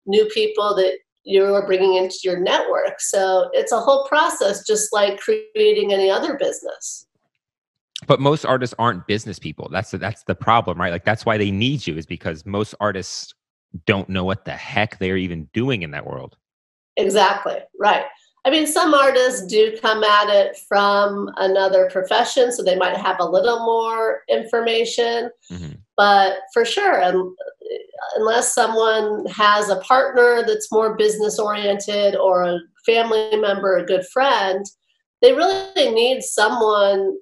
new 0.05 0.25
people 0.25 0.75
that 0.75 0.97
you're 1.23 1.65
bringing 1.65 1.95
into 1.95 2.17
your 2.23 2.39
network. 2.39 2.99
So 2.99 3.49
it's 3.53 3.71
a 3.71 3.79
whole 3.79 4.05
process, 4.07 4.65
just 4.65 4.93
like 4.93 5.19
creating 5.19 5.91
any 5.91 6.09
other 6.09 6.37
business. 6.37 7.07
But 8.07 8.19
most 8.19 8.45
artists 8.45 8.75
aren't 8.77 9.07
business 9.07 9.39
people. 9.39 9.69
That's 9.71 9.91
the, 9.91 9.97
that's 9.97 10.23
the 10.23 10.35
problem, 10.35 10.79
right? 10.79 10.91
Like 10.91 11.05
that's 11.05 11.25
why 11.25 11.37
they 11.37 11.51
need 11.51 11.85
you, 11.87 11.97
is 11.97 12.05
because 12.05 12.45
most 12.45 12.75
artists 12.79 13.33
don't 13.85 14.09
know 14.09 14.23
what 14.23 14.45
the 14.45 14.51
heck 14.51 14.99
they're 14.99 15.17
even 15.17 15.49
doing 15.53 15.81
in 15.81 15.91
that 15.91 16.05
world. 16.05 16.37
Exactly 16.99 17.57
right. 17.79 18.05
I 18.45 18.51
mean, 18.51 18.67
some 18.67 18.93
artists 18.93 19.45
do 19.47 19.77
come 19.81 20.03
at 20.03 20.29
it 20.29 20.57
from 20.67 21.29
another 21.37 21.89
profession, 21.91 22.51
so 22.51 22.63
they 22.63 22.77
might 22.77 22.95
have 22.95 23.17
a 23.19 23.29
little 23.29 23.65
more 23.65 24.21
information. 24.29 25.29
Mm-hmm. 25.51 25.73
But 25.97 26.37
for 26.53 26.63
sure, 26.63 27.01
and 27.01 27.35
unless 28.15 28.53
someone 28.53 29.25
has 29.25 29.69
a 29.69 29.81
partner 29.81 30.43
that's 30.47 30.71
more 30.71 30.95
business 30.95 31.37
oriented 31.37 32.15
or 32.15 32.43
a 32.43 32.59
family 32.85 33.35
member, 33.35 33.77
a 33.77 33.85
good 33.85 34.05
friend, 34.07 34.65
they 35.21 35.33
really 35.33 35.91
need 35.91 36.21
someone 36.23 37.17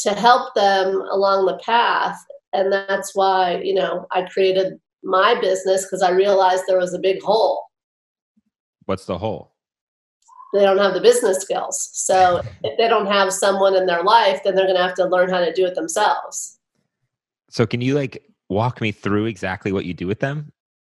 to 0.00 0.10
help 0.10 0.54
them 0.54 1.00
along 1.10 1.46
the 1.46 1.58
path. 1.64 2.18
And 2.52 2.70
that's 2.70 3.14
why, 3.14 3.62
you 3.62 3.74
know, 3.74 4.06
I 4.12 4.22
created 4.22 4.74
my 5.02 5.38
business 5.40 5.84
because 5.84 6.02
I 6.02 6.10
realized 6.10 6.64
there 6.66 6.78
was 6.78 6.94
a 6.94 6.98
big 6.98 7.22
hole. 7.22 7.64
What's 8.86 9.06
the 9.06 9.18
hole? 9.18 9.52
They 10.52 10.60
don't 10.60 10.78
have 10.78 10.94
the 10.94 11.00
business 11.00 11.38
skills. 11.38 11.90
So 11.92 12.42
if 12.62 12.78
they 12.78 12.88
don't 12.88 13.06
have 13.06 13.32
someone 13.32 13.74
in 13.74 13.86
their 13.86 14.02
life, 14.02 14.42
then 14.44 14.54
they're 14.54 14.66
going 14.66 14.76
to 14.76 14.82
have 14.82 14.94
to 14.94 15.06
learn 15.06 15.30
how 15.30 15.40
to 15.40 15.52
do 15.52 15.66
it 15.66 15.74
themselves. 15.74 16.58
So 17.50 17.66
can 17.66 17.80
you 17.80 17.94
like 17.94 18.24
walk 18.48 18.80
me 18.80 18.92
through 18.92 19.26
exactly 19.26 19.72
what 19.72 19.84
you 19.84 19.94
do 19.94 20.06
with 20.06 20.20
them? 20.20 20.52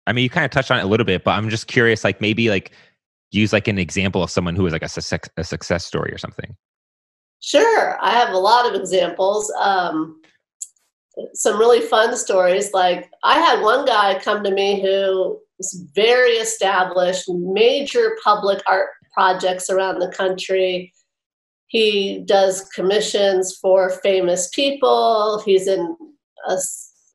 I 0.05 0.13
mean, 0.13 0.23
you 0.23 0.29
kind 0.29 0.45
of 0.45 0.51
touched 0.51 0.71
on 0.71 0.79
it 0.79 0.83
a 0.83 0.87
little 0.87 1.05
bit, 1.05 1.23
but 1.23 1.31
I'm 1.31 1.49
just 1.49 1.67
curious, 1.67 2.03
like 2.03 2.21
maybe 2.21 2.49
like 2.49 2.71
use 3.31 3.51
like 3.51 3.67
an 3.67 3.77
example 3.77 4.23
of 4.23 4.31
someone 4.31 4.55
who 4.55 4.65
is 4.65 4.73
like 4.73 4.83
a, 4.83 4.89
success, 4.89 5.29
a 5.35 5.43
success 5.43 5.85
story 5.85 6.11
or 6.11 6.17
something. 6.17 6.55
Sure. 7.39 7.97
I 8.01 8.11
have 8.11 8.33
a 8.33 8.37
lot 8.37 8.67
of 8.67 8.79
examples. 8.79 9.51
Um, 9.59 10.21
some 11.33 11.59
really 11.59 11.81
fun 11.81 12.15
stories. 12.15 12.73
Like 12.73 13.11
I 13.23 13.39
had 13.39 13.61
one 13.61 13.85
guy 13.85 14.19
come 14.19 14.43
to 14.43 14.51
me 14.51 14.81
who 14.81 15.39
was 15.57 15.83
very 15.95 16.33
established, 16.33 17.29
major 17.29 18.15
public 18.23 18.61
art 18.67 18.89
projects 19.13 19.69
around 19.69 19.99
the 19.99 20.09
country. 20.09 20.93
He 21.67 22.23
does 22.25 22.67
commissions 22.69 23.57
for 23.61 23.89
famous 23.89 24.49
people. 24.49 25.41
He's 25.45 25.67
in 25.67 25.95
a 26.47 26.57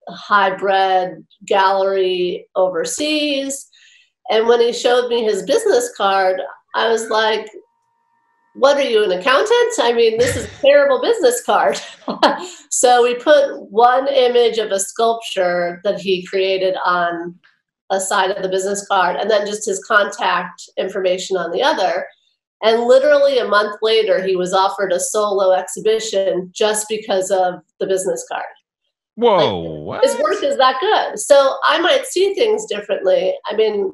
hybrid 0.09 1.25
gallery 1.47 2.47
overseas. 2.57 3.69
And 4.31 4.47
when 4.47 4.61
he 4.61 4.73
showed 4.73 5.09
me 5.09 5.23
his 5.25 5.43
business 5.43 5.93
card, 5.97 6.41
I 6.75 6.89
was 6.89 7.09
like, 7.09 7.49
what 8.55 8.77
are 8.77 8.83
you, 8.83 9.05
an 9.05 9.13
accountant? 9.13 9.73
I 9.79 9.93
mean, 9.95 10.19
this 10.19 10.37
is 10.37 10.45
a 10.45 10.49
terrible 10.61 11.01
business 11.01 11.43
card. 11.45 11.81
so 12.71 13.03
we 13.03 13.15
put 13.15 13.61
one 13.71 14.09
image 14.09 14.59
of 14.59 14.71
a 14.71 14.81
sculpture 14.81 15.81
that 15.85 16.01
he 16.01 16.27
created 16.27 16.77
on 16.85 17.39
a 17.93 18.01
side 18.01 18.31
of 18.31 18.43
the 18.43 18.49
business 18.49 18.85
card 18.89 19.17
and 19.17 19.31
then 19.31 19.47
just 19.47 19.67
his 19.67 19.85
contact 19.85 20.69
information 20.77 21.37
on 21.37 21.53
the 21.53 21.63
other. 21.63 22.07
And 22.65 22.85
literally 22.85 23.39
a 23.39 23.47
month 23.47 23.77
later, 23.83 24.25
he 24.25 24.35
was 24.35 24.55
offered 24.55 24.93
a 24.93 24.99
solo 24.99 25.53
exhibition 25.53 26.51
just 26.53 26.87
because 26.89 27.31
of 27.31 27.61
the 27.79 27.87
business 27.87 28.25
card. 28.31 28.45
Whoa. 29.17 29.61
Like, 29.85 30.03
his 30.03 30.17
work 30.19 30.43
is 30.43 30.57
that 30.57 30.81
good. 30.81 31.19
So 31.19 31.57
I 31.67 31.79
might 31.81 32.07
see 32.07 32.35
things 32.35 32.65
differently. 32.67 33.35
I 33.47 33.55
mean, 33.55 33.93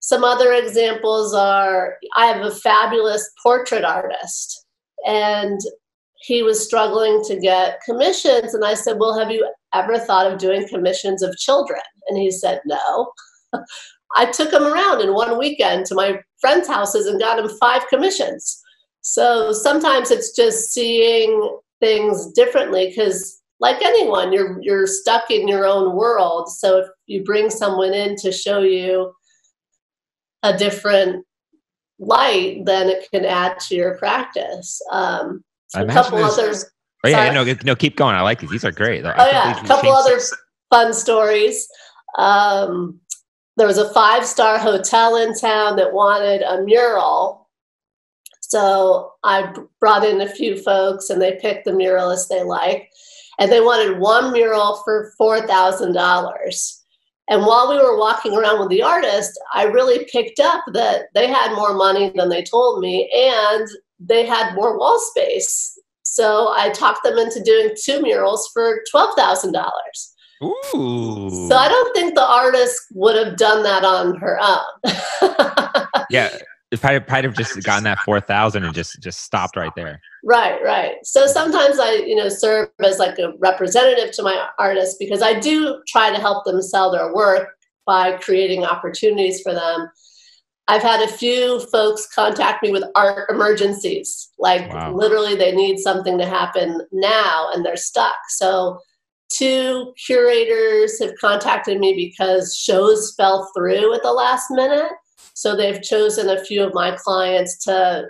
some 0.00 0.22
other 0.22 0.52
examples 0.52 1.34
are 1.34 1.96
I 2.16 2.26
have 2.26 2.44
a 2.44 2.54
fabulous 2.54 3.28
portrait 3.42 3.84
artist, 3.84 4.66
and 5.04 5.58
he 6.20 6.44
was 6.44 6.64
struggling 6.64 7.24
to 7.24 7.40
get 7.40 7.80
commissions. 7.84 8.54
And 8.54 8.64
I 8.64 8.74
said, 8.74 8.98
Well, 9.00 9.18
have 9.18 9.32
you 9.32 9.50
ever 9.82 9.98
thought 9.98 10.30
of 10.30 10.38
doing 10.38 10.68
commissions 10.68 11.22
of 11.22 11.36
children? 11.36 11.80
And 12.08 12.18
he 12.18 12.30
said, 12.30 12.60
No. 12.64 13.12
I 14.16 14.26
took 14.26 14.52
him 14.52 14.62
around 14.62 15.02
in 15.02 15.14
one 15.14 15.38
weekend 15.38 15.86
to 15.86 15.94
my 15.94 16.20
friends' 16.40 16.68
houses 16.68 17.06
and 17.06 17.20
got 17.20 17.38
him 17.38 17.50
five 17.60 17.86
commissions. 17.88 18.62
So 19.02 19.52
sometimes 19.52 20.10
it's 20.10 20.34
just 20.34 20.72
seeing 20.72 21.58
things 21.80 22.32
differently 22.32 22.88
because 22.88 23.40
like 23.60 23.82
anyone, 23.82 24.32
you're 24.32 24.58
you're 24.62 24.86
stuck 24.86 25.30
in 25.30 25.48
your 25.48 25.64
own 25.64 25.96
world. 25.96 26.50
So 26.50 26.78
if 26.78 26.88
you 27.06 27.24
bring 27.24 27.48
someone 27.50 27.94
in 27.94 28.16
to 28.16 28.30
show 28.30 28.60
you 28.60 29.12
a 30.42 30.56
different 30.56 31.24
light, 31.98 32.64
then 32.66 32.88
it 32.88 33.08
can 33.10 33.24
add 33.24 33.58
to 33.60 33.74
your 33.74 33.96
practice. 33.96 34.80
Um, 34.90 35.42
a 35.74 35.86
couple 35.86 36.18
others. 36.18 36.66
Oh 37.04 37.08
yeah, 37.08 37.30
no, 37.30 37.44
no, 37.64 37.76
keep 37.76 37.96
going. 37.96 38.16
I 38.16 38.22
like 38.22 38.40
these. 38.40 38.50
These 38.50 38.64
are 38.64 38.72
great. 38.72 39.04
Oh 39.04 39.12
yeah, 39.30 39.60
a 39.62 39.66
couple 39.66 39.92
other 39.92 40.18
fun 40.70 40.92
stories. 40.92 41.68
Um, 42.18 43.00
there 43.56 43.66
was 43.66 43.78
a 43.78 43.92
five 43.92 44.26
star 44.26 44.58
hotel 44.58 45.16
in 45.16 45.34
town 45.34 45.76
that 45.76 45.92
wanted 45.92 46.42
a 46.42 46.62
mural. 46.62 47.48
So 48.40 49.12
I 49.24 49.52
brought 49.80 50.04
in 50.04 50.20
a 50.20 50.28
few 50.28 50.56
folks 50.62 51.10
and 51.10 51.20
they 51.20 51.38
picked 51.40 51.64
the 51.64 51.72
muralist 51.72 52.28
they 52.28 52.42
like. 52.42 52.90
And 53.38 53.50
they 53.50 53.60
wanted 53.60 53.98
one 53.98 54.32
mural 54.32 54.80
for 54.84 55.12
$4,000. 55.20 56.76
And 57.28 57.42
while 57.44 57.68
we 57.68 57.76
were 57.76 57.98
walking 57.98 58.34
around 58.34 58.60
with 58.60 58.68
the 58.68 58.82
artist, 58.82 59.38
I 59.52 59.64
really 59.64 60.06
picked 60.10 60.38
up 60.38 60.64
that 60.72 61.06
they 61.14 61.26
had 61.26 61.54
more 61.54 61.74
money 61.74 62.12
than 62.14 62.28
they 62.28 62.42
told 62.42 62.80
me 62.80 63.10
and 63.14 63.66
they 63.98 64.24
had 64.24 64.54
more 64.54 64.78
wall 64.78 64.98
space. 65.10 65.75
So 66.08 66.52
I 66.56 66.70
talked 66.70 67.02
them 67.02 67.18
into 67.18 67.42
doing 67.42 67.74
two 67.82 68.00
murals 68.00 68.48
for 68.54 68.80
$12,000. 68.94 69.52
Ooh. 70.44 71.48
So 71.48 71.56
I 71.56 71.68
don't 71.68 71.94
think 71.94 72.14
the 72.14 72.24
artist 72.24 72.80
would 72.94 73.16
have 73.16 73.36
done 73.36 73.64
that 73.64 73.84
on 73.84 74.16
her 74.16 74.38
own. 74.40 75.86
yeah. 76.10 76.38
If 76.70 76.84
I 76.84 77.04
might 77.08 77.24
have 77.24 77.34
just 77.34 77.62
gotten 77.64 77.84
that 77.84 77.98
4,000 78.00 78.64
and 78.64 78.74
just, 78.74 79.00
just 79.02 79.20
stopped 79.20 79.56
right 79.56 79.72
there. 79.76 80.00
Right, 80.24 80.62
right. 80.62 80.94
So 81.02 81.26
sometimes 81.26 81.78
I, 81.78 81.92
you 81.94 82.14
know, 82.14 82.28
serve 82.28 82.68
as 82.84 82.98
like 82.98 83.18
a 83.18 83.32
representative 83.38 84.12
to 84.12 84.22
my 84.22 84.48
artists 84.58 84.96
because 84.98 85.22
I 85.22 85.38
do 85.38 85.82
try 85.88 86.10
to 86.10 86.20
help 86.20 86.44
them 86.44 86.62
sell 86.62 86.90
their 86.90 87.12
work 87.12 87.48
by 87.84 88.12
creating 88.18 88.64
opportunities 88.64 89.40
for 89.42 89.54
them. 89.54 89.88
I've 90.68 90.82
had 90.82 91.00
a 91.02 91.08
few 91.12 91.60
folks 91.70 92.08
contact 92.12 92.62
me 92.62 92.70
with 92.72 92.84
art 92.96 93.30
emergencies. 93.30 94.30
Like 94.38 94.72
Wow. 94.72 94.92
literally 94.94 95.36
they 95.36 95.52
need 95.52 95.78
something 95.78 96.18
to 96.18 96.26
happen 96.26 96.80
now 96.92 97.50
and 97.52 97.64
they're 97.64 97.76
stuck. 97.76 98.16
So 98.30 98.80
two 99.28 99.92
curators 100.06 100.98
have 101.00 101.14
contacted 101.20 101.78
me 101.78 101.94
because 101.94 102.56
shows 102.56 103.14
fell 103.16 103.50
through 103.56 103.94
at 103.94 104.02
the 104.02 104.12
last 104.12 104.46
minute. 104.50 104.90
So 105.34 105.54
they've 105.56 105.82
chosen 105.82 106.30
a 106.30 106.44
few 106.44 106.64
of 106.64 106.74
my 106.74 106.96
clients 106.96 107.58
to 107.64 108.06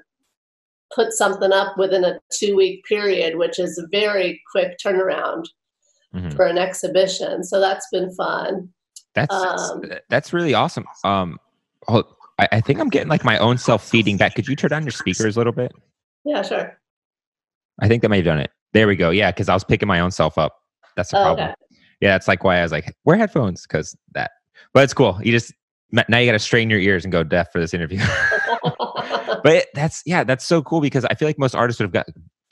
put 0.95 1.13
something 1.13 1.53
up 1.53 1.77
within 1.77 2.05
a 2.05 2.19
two 2.33 2.57
week 2.57 2.85
period, 2.85 3.37
which 3.37 3.59
is 3.59 3.77
a 3.79 3.87
very 3.91 4.41
quick 4.51 4.79
turnaround 4.79 5.45
Mhm. 6.15 6.35
for 6.35 6.47
an 6.47 6.57
exhibition. 6.57 7.43
So 7.45 7.61
that's 7.61 7.87
been 7.91 8.15
fun. 8.15 8.73
That's 9.15 9.35
Um, 9.35 9.83
that's 10.09 10.33
really 10.33 10.55
awesome. 10.55 10.87
Um, 11.05 11.39
hold, 11.89 12.07
I, 12.39 12.49
I 12.53 12.61
think 12.61 12.81
I'm 12.81 12.89
getting 12.89 13.09
like 13.09 13.25
my 13.25 13.39
own 13.39 13.59
self 13.59 13.87
feeding 13.87 14.17
back. 14.17 14.35
Could 14.35 14.49
you 14.49 14.57
turn 14.57 14.71
down 14.71 14.83
your 14.85 14.93
speakers 14.93 15.37
a 15.37 15.41
little 15.41 15.53
bit? 15.53 15.73
Yeah, 16.25 16.43
sure. 16.43 16.79
I 17.81 17.89
think 17.89 18.03
that 18.03 18.09
may 18.09 18.17
have 18.17 18.25
done 18.25 18.39
it. 18.41 18.51
There 18.73 18.87
we 18.87 18.97
go. 18.97 19.11
Yeah, 19.11 19.31
because 19.31 19.49
I 19.49 19.55
was 19.55 19.65
picking 19.65 19.89
my 19.89 20.01
own 20.01 20.11
self 20.11 20.39
up. 20.39 20.57
That's 20.97 21.11
the 21.11 21.19
Oh, 21.19 21.23
problem. 21.23 21.47
okay. 21.49 21.55
Yeah, 22.01 22.11
that's 22.13 22.29
like 22.29 22.45
why 22.45 22.59
I 22.59 22.63
was 22.63 22.73
like, 22.73 22.95
wear 23.05 23.17
headphones 23.17 23.63
because 23.63 23.97
that. 24.13 24.33
But 24.73 24.85
it's 24.85 24.95
cool. 24.95 25.19
You 25.23 25.33
just 25.33 25.53
now 25.93 26.19
you 26.19 26.27
got 26.27 26.33
to 26.33 26.39
strain 26.39 26.69
your 26.69 26.81
ears 26.81 27.05
and 27.05 27.13
go 27.13 27.23
deaf 27.23 27.53
for 27.53 27.61
this 27.61 27.73
interview. 27.73 28.01
but 29.43 29.47
it, 29.47 29.69
that's 29.75 30.03
yeah, 30.05 30.25
that's 30.25 30.45
so 30.45 30.63
cool 30.63 30.81
because 30.81 31.05
I 31.07 31.15
feel 31.15 31.29
like 31.29 31.39
most 31.39 31.55
artists 31.55 31.81
would 31.81 31.85
have 31.87 31.93
got 31.93 32.07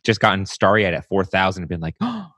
just 0.04 0.20
gotten 0.20 0.46
starry 0.46 0.86
eyed 0.86 0.94
at 0.94 1.06
four 1.08 1.24
thousand 1.24 1.62
and 1.62 1.68
been 1.68 1.80
like, 1.80 1.96
oh, 2.00 2.28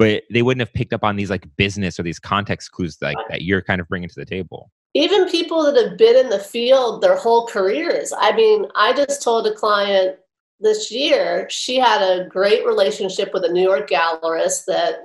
but 0.00 0.22
they 0.30 0.40
wouldn't 0.40 0.66
have 0.66 0.72
picked 0.72 0.94
up 0.94 1.04
on 1.04 1.14
these 1.14 1.28
like 1.28 1.46
business 1.56 2.00
or 2.00 2.02
these 2.02 2.18
context 2.18 2.72
clues 2.72 2.96
like 3.02 3.18
that 3.28 3.42
you're 3.42 3.60
kind 3.60 3.82
of 3.82 3.88
bringing 3.88 4.08
to 4.08 4.14
the 4.16 4.24
table. 4.24 4.70
Even 4.94 5.28
people 5.28 5.62
that 5.62 5.76
have 5.76 5.98
been 5.98 6.16
in 6.16 6.30
the 6.30 6.38
field 6.38 7.02
their 7.02 7.16
whole 7.16 7.46
careers. 7.46 8.10
I 8.18 8.32
mean, 8.32 8.64
I 8.74 8.94
just 8.94 9.22
told 9.22 9.46
a 9.46 9.52
client 9.52 10.16
this 10.58 10.90
year 10.90 11.46
she 11.50 11.76
had 11.76 12.00
a 12.00 12.24
great 12.24 12.64
relationship 12.64 13.34
with 13.34 13.44
a 13.44 13.52
New 13.52 13.62
York 13.62 13.90
gallerist 13.90 14.64
that 14.68 15.00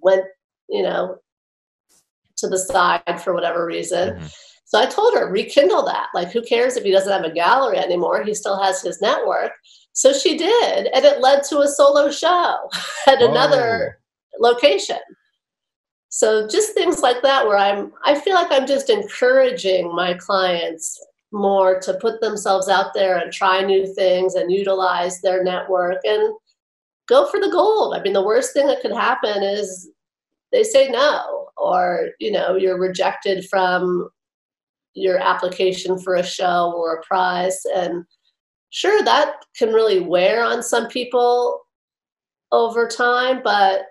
went, 0.00 0.22
you 0.68 0.84
know, 0.84 1.18
to 2.36 2.48
the 2.48 2.58
side 2.58 3.20
for 3.20 3.34
whatever 3.34 3.66
reason. 3.66 4.14
Mhm. 4.14 4.34
So 4.64 4.78
I 4.78 4.86
told 4.86 5.14
her, 5.14 5.28
rekindle 5.28 5.84
that. 5.86 6.08
Like, 6.14 6.30
who 6.30 6.42
cares 6.42 6.76
if 6.76 6.84
he 6.84 6.92
doesn't 6.92 7.12
have 7.12 7.24
a 7.24 7.34
gallery 7.34 7.78
anymore? 7.78 8.22
He 8.22 8.34
still 8.34 8.60
has 8.62 8.80
his 8.80 9.00
network. 9.00 9.52
So 9.92 10.12
she 10.12 10.36
did, 10.36 10.86
and 10.86 11.04
it 11.04 11.20
led 11.20 11.42
to 11.44 11.60
a 11.60 11.68
solo 11.68 12.12
show 12.12 12.70
at 13.08 13.20
another 13.20 13.98
location. 14.38 14.98
So 16.08 16.46
just 16.48 16.72
things 16.72 17.00
like 17.00 17.22
that 17.22 17.46
where 17.46 17.58
I'm 17.58 17.92
I 18.04 18.18
feel 18.18 18.34
like 18.34 18.50
I'm 18.50 18.66
just 18.66 18.90
encouraging 18.90 19.94
my 19.94 20.14
clients 20.14 20.98
more 21.32 21.80
to 21.80 21.94
put 21.94 22.20
themselves 22.20 22.68
out 22.68 22.94
there 22.94 23.18
and 23.18 23.32
try 23.32 23.60
new 23.62 23.92
things 23.94 24.34
and 24.34 24.50
utilize 24.50 25.20
their 25.20 25.44
network 25.44 25.98
and 26.04 26.32
go 27.08 27.26
for 27.26 27.40
the 27.40 27.50
gold. 27.50 27.94
I 27.94 28.02
mean 28.02 28.12
the 28.12 28.24
worst 28.24 28.52
thing 28.54 28.66
that 28.68 28.80
could 28.80 28.92
happen 28.94 29.42
is 29.42 29.90
they 30.52 30.62
say 30.62 30.88
no 30.88 31.48
or 31.56 32.10
you 32.20 32.30
know 32.30 32.56
you're 32.56 32.80
rejected 32.80 33.46
from 33.48 34.08
your 34.94 35.18
application 35.18 35.98
for 35.98 36.14
a 36.14 36.24
show 36.24 36.72
or 36.74 36.94
a 36.96 37.02
prize 37.02 37.60
and 37.74 38.04
sure 38.70 39.02
that 39.02 39.44
can 39.56 39.70
really 39.72 40.00
wear 40.00 40.42
on 40.42 40.62
some 40.62 40.88
people 40.88 41.60
over 42.52 42.88
time 42.88 43.40
but 43.44 43.82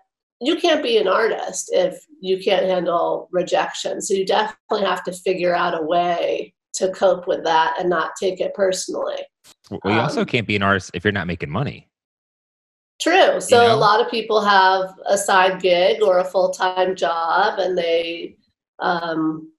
you 0.42 0.56
can't 0.58 0.84
be 0.84 0.98
an 0.98 1.08
artist 1.08 1.70
if 1.74 2.06
you 2.20 2.42
can't 2.42 2.66
handle 2.66 3.30
rejection. 3.32 4.02
So 4.02 4.14
you 4.14 4.26
definitely 4.26 4.86
have 4.86 5.04
to 5.06 5.14
figure 5.14 5.56
out 5.56 5.80
a 5.80 5.84
way 5.84 6.54
to 6.74 6.92
cope 6.92 7.28
with 7.28 7.44
that 7.46 7.78
and 7.80 7.90
not 7.90 8.12
take 8.20 8.42
it 8.42 8.54
personally. 8.54 9.22
Well, 9.72 9.94
you 9.94 10.00
also 10.00 10.22
Um, 10.22 10.26
can't 10.26 10.48
be 10.48 10.56
an 10.56 10.64
artist 10.64 10.92
if 10.94 11.04
you're 11.04 11.14
not 11.14 11.28
making 11.28 11.50
money. 11.50 11.90
True. 13.02 13.40
So 13.40 13.68
know? 13.68 13.76
a 13.76 13.78
lot 13.78 14.02
of 14.02 14.10
people 14.10 14.42
have 14.42 14.94
a 15.06 15.18
side 15.18 15.62
gig 15.62 16.02
or 16.02 16.20
a 16.20 16.26
full 16.26 16.52
time 16.52 16.96
job 16.96 17.60
and 17.60 17.78
they 17.78 18.38
um, 18.80 19.52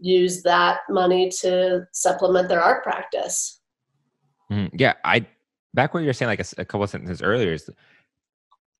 use 0.00 0.42
that 0.42 0.80
money 0.88 1.30
to 1.40 1.86
supplement 1.92 2.48
their 2.48 2.60
art 2.60 2.82
practice. 2.82 3.60
Mhm. 4.50 4.70
Yeah, 4.74 4.94
I 5.04 5.26
back 5.74 5.94
what 5.94 6.00
you 6.00 6.06
were 6.06 6.12
saying 6.12 6.28
like 6.28 6.40
a 6.58 6.64
couple 6.64 6.84
of 6.84 6.90
sentences 6.90 7.22
earlier 7.22 7.52
is 7.52 7.68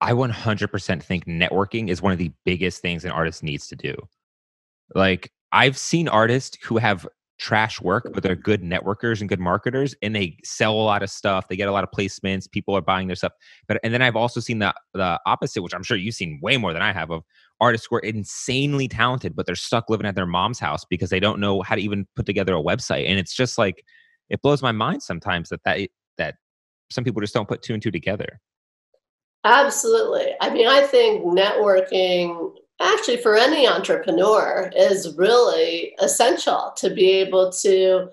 I 0.00 0.12
100% 0.12 1.02
think 1.02 1.24
networking 1.26 1.88
is 1.88 2.02
one 2.02 2.12
of 2.12 2.18
the 2.18 2.32
biggest 2.44 2.82
things 2.82 3.04
an 3.04 3.10
artist 3.10 3.42
needs 3.42 3.66
to 3.68 3.76
do. 3.76 3.96
Like 4.94 5.32
I've 5.52 5.78
seen 5.78 6.08
artists 6.08 6.58
who 6.62 6.76
have 6.78 7.06
trash 7.38 7.82
work 7.82 8.08
but 8.14 8.22
they're 8.22 8.34
good 8.34 8.62
networkers 8.62 9.20
and 9.20 9.28
good 9.28 9.40
marketers 9.40 9.94
and 10.00 10.16
they 10.16 10.38
sell 10.42 10.72
a 10.72 10.80
lot 10.80 11.02
of 11.02 11.10
stuff, 11.10 11.48
they 11.48 11.56
get 11.56 11.68
a 11.68 11.72
lot 11.72 11.84
of 11.84 11.90
placements, 11.90 12.50
people 12.50 12.74
are 12.74 12.80
buying 12.80 13.08
their 13.08 13.16
stuff. 13.16 13.32
But 13.68 13.78
and 13.84 13.92
then 13.92 14.00
I've 14.00 14.16
also 14.16 14.40
seen 14.40 14.58
the 14.58 14.74
the 14.94 15.20
opposite 15.26 15.62
which 15.62 15.74
I'm 15.74 15.82
sure 15.82 15.96
you've 15.96 16.14
seen 16.14 16.40
way 16.42 16.56
more 16.56 16.72
than 16.72 16.82
I 16.82 16.92
have 16.92 17.10
of 17.10 17.22
artists 17.60 17.86
who 17.90 17.96
are 17.96 18.00
insanely 18.00 18.88
talented 18.88 19.36
but 19.36 19.44
they're 19.44 19.54
stuck 19.54 19.90
living 19.90 20.06
at 20.06 20.14
their 20.14 20.26
mom's 20.26 20.58
house 20.58 20.84
because 20.84 21.10
they 21.10 21.20
don't 21.20 21.40
know 21.40 21.62
how 21.62 21.74
to 21.74 21.80
even 21.80 22.06
put 22.16 22.26
together 22.26 22.54
a 22.54 22.62
website 22.62 23.08
and 23.08 23.18
it's 23.18 23.34
just 23.34 23.58
like 23.58 23.84
it 24.30 24.40
blows 24.40 24.62
my 24.62 24.72
mind 24.72 25.02
sometimes 25.02 25.50
that 25.50 25.60
that 25.64 25.88
that 26.16 26.36
some 26.90 27.04
people 27.04 27.20
just 27.20 27.34
don't 27.34 27.48
put 27.48 27.62
two 27.62 27.74
and 27.74 27.82
two 27.82 27.90
together. 27.90 28.40
Absolutely. 29.46 30.32
I 30.40 30.52
mean, 30.52 30.66
I 30.66 30.82
think 30.82 31.24
networking, 31.24 32.52
actually, 32.80 33.18
for 33.18 33.36
any 33.36 33.68
entrepreneur, 33.68 34.72
is 34.76 35.14
really 35.16 35.94
essential 36.00 36.72
to 36.78 36.90
be 36.90 37.12
able 37.12 37.52
to 37.62 38.08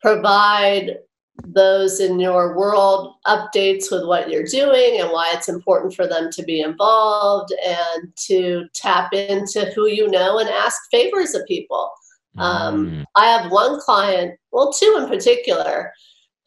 provide 0.00 0.98
those 1.44 1.98
in 1.98 2.20
your 2.20 2.56
world 2.56 3.14
updates 3.26 3.90
with 3.90 4.06
what 4.06 4.30
you're 4.30 4.44
doing 4.44 5.00
and 5.00 5.10
why 5.10 5.32
it's 5.34 5.48
important 5.48 5.92
for 5.92 6.06
them 6.06 6.30
to 6.30 6.44
be 6.44 6.60
involved 6.60 7.52
and 7.66 8.12
to 8.16 8.64
tap 8.74 9.12
into 9.12 9.72
who 9.74 9.88
you 9.88 10.08
know 10.08 10.38
and 10.38 10.48
ask 10.48 10.80
favors 10.92 11.34
of 11.34 11.44
people. 11.46 11.90
Um, 12.36 12.86
Mm, 12.90 13.04
I 13.16 13.26
have 13.26 13.50
one 13.50 13.80
client, 13.80 14.38
well, 14.52 14.72
two 14.72 14.96
in 15.02 15.08
particular, 15.08 15.92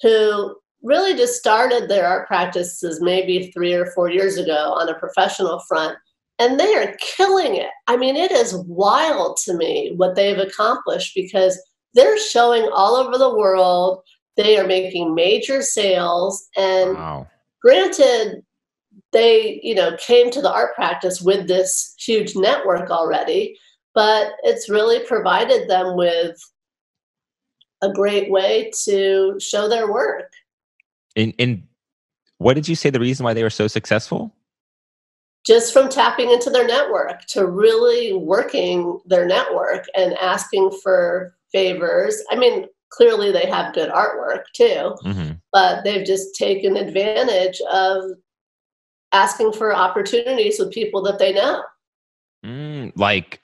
who 0.02 0.56
really 0.84 1.16
just 1.16 1.36
started 1.36 1.88
their 1.88 2.08
art 2.08 2.28
practices 2.28 3.02
maybe 3.02 3.52
three 3.52 3.74
or 3.74 3.88
four 3.92 4.10
years 4.10 4.38
ago 4.38 4.74
on 4.78 4.90
a 4.90 5.00
professional 5.00 5.60
front, 5.68 5.98
and 6.40 6.60
they 6.60 6.74
are 6.76 6.96
killing 7.00 7.56
it. 7.56 7.70
I 7.88 7.98
mean, 7.98 8.16
it 8.16 8.32
is 8.32 8.56
wild 8.56 9.38
to 9.46 9.54
me 9.54 9.94
what 9.96 10.16
they've 10.16 10.38
accomplished 10.38 11.14
because 11.16 11.62
they're 11.94 12.20
showing 12.20 12.70
all 12.74 12.96
over 12.96 13.18
the 13.18 13.36
world. 13.36 14.02
They 14.38 14.58
are 14.58 14.66
making 14.66 15.14
major 15.14 15.62
sales, 15.62 16.48
and 16.58 16.96
wow. 16.96 17.28
granted 17.62 18.44
they 19.12 19.60
you 19.64 19.76
know 19.76 19.96
came 19.98 20.30
to 20.32 20.42
the 20.42 20.52
art 20.52 20.74
practice 20.76 21.22
with 21.22 21.48
this 21.48 21.94
huge 21.98 22.36
network 22.36 22.90
already 22.90 23.58
but 23.94 24.34
it's 24.44 24.70
really 24.70 25.00
provided 25.06 25.70
them 25.70 25.96
with 25.98 26.38
a 27.82 27.92
great 27.92 28.30
way 28.32 28.72
to 28.86 29.38
show 29.40 29.68
their 29.68 29.92
work 29.92 30.32
And 31.16 31.34
and 31.40 31.64
what 32.38 32.54
did 32.56 32.68
you 32.68 32.76
say 32.76 32.90
the 32.90 33.00
reason 33.00 33.24
why 33.24 33.34
they 33.34 33.44
were 33.44 33.50
so 33.50 33.68
successful? 33.68 34.36
just 35.44 35.74
from 35.74 35.90
tapping 35.90 36.30
into 36.30 36.52
their 36.52 36.68
network 36.68 37.26
to 37.26 37.48
really 37.48 38.14
working 38.14 39.00
their 39.08 39.26
network 39.26 39.86
and 39.96 40.14
asking 40.20 40.70
for 40.84 41.36
favors 41.52 42.22
i 42.30 42.36
mean 42.36 42.68
clearly 42.90 43.32
they 43.32 43.48
have 43.48 43.74
good 43.74 43.90
artwork 43.90 44.44
too 44.54 44.96
Mhm. 45.04 45.42
but 45.52 45.84
they've 45.84 46.06
just 46.06 46.36
taken 46.36 46.78
advantage 46.78 47.60
of 47.74 48.04
asking 49.14 49.52
for 49.54 49.76
opportunities 49.76 50.60
with 50.60 50.72
people 50.72 51.02
that 51.04 51.18
they 51.18 51.34
know 51.34 51.64
Mm, 52.46 52.92
like, 52.96 53.42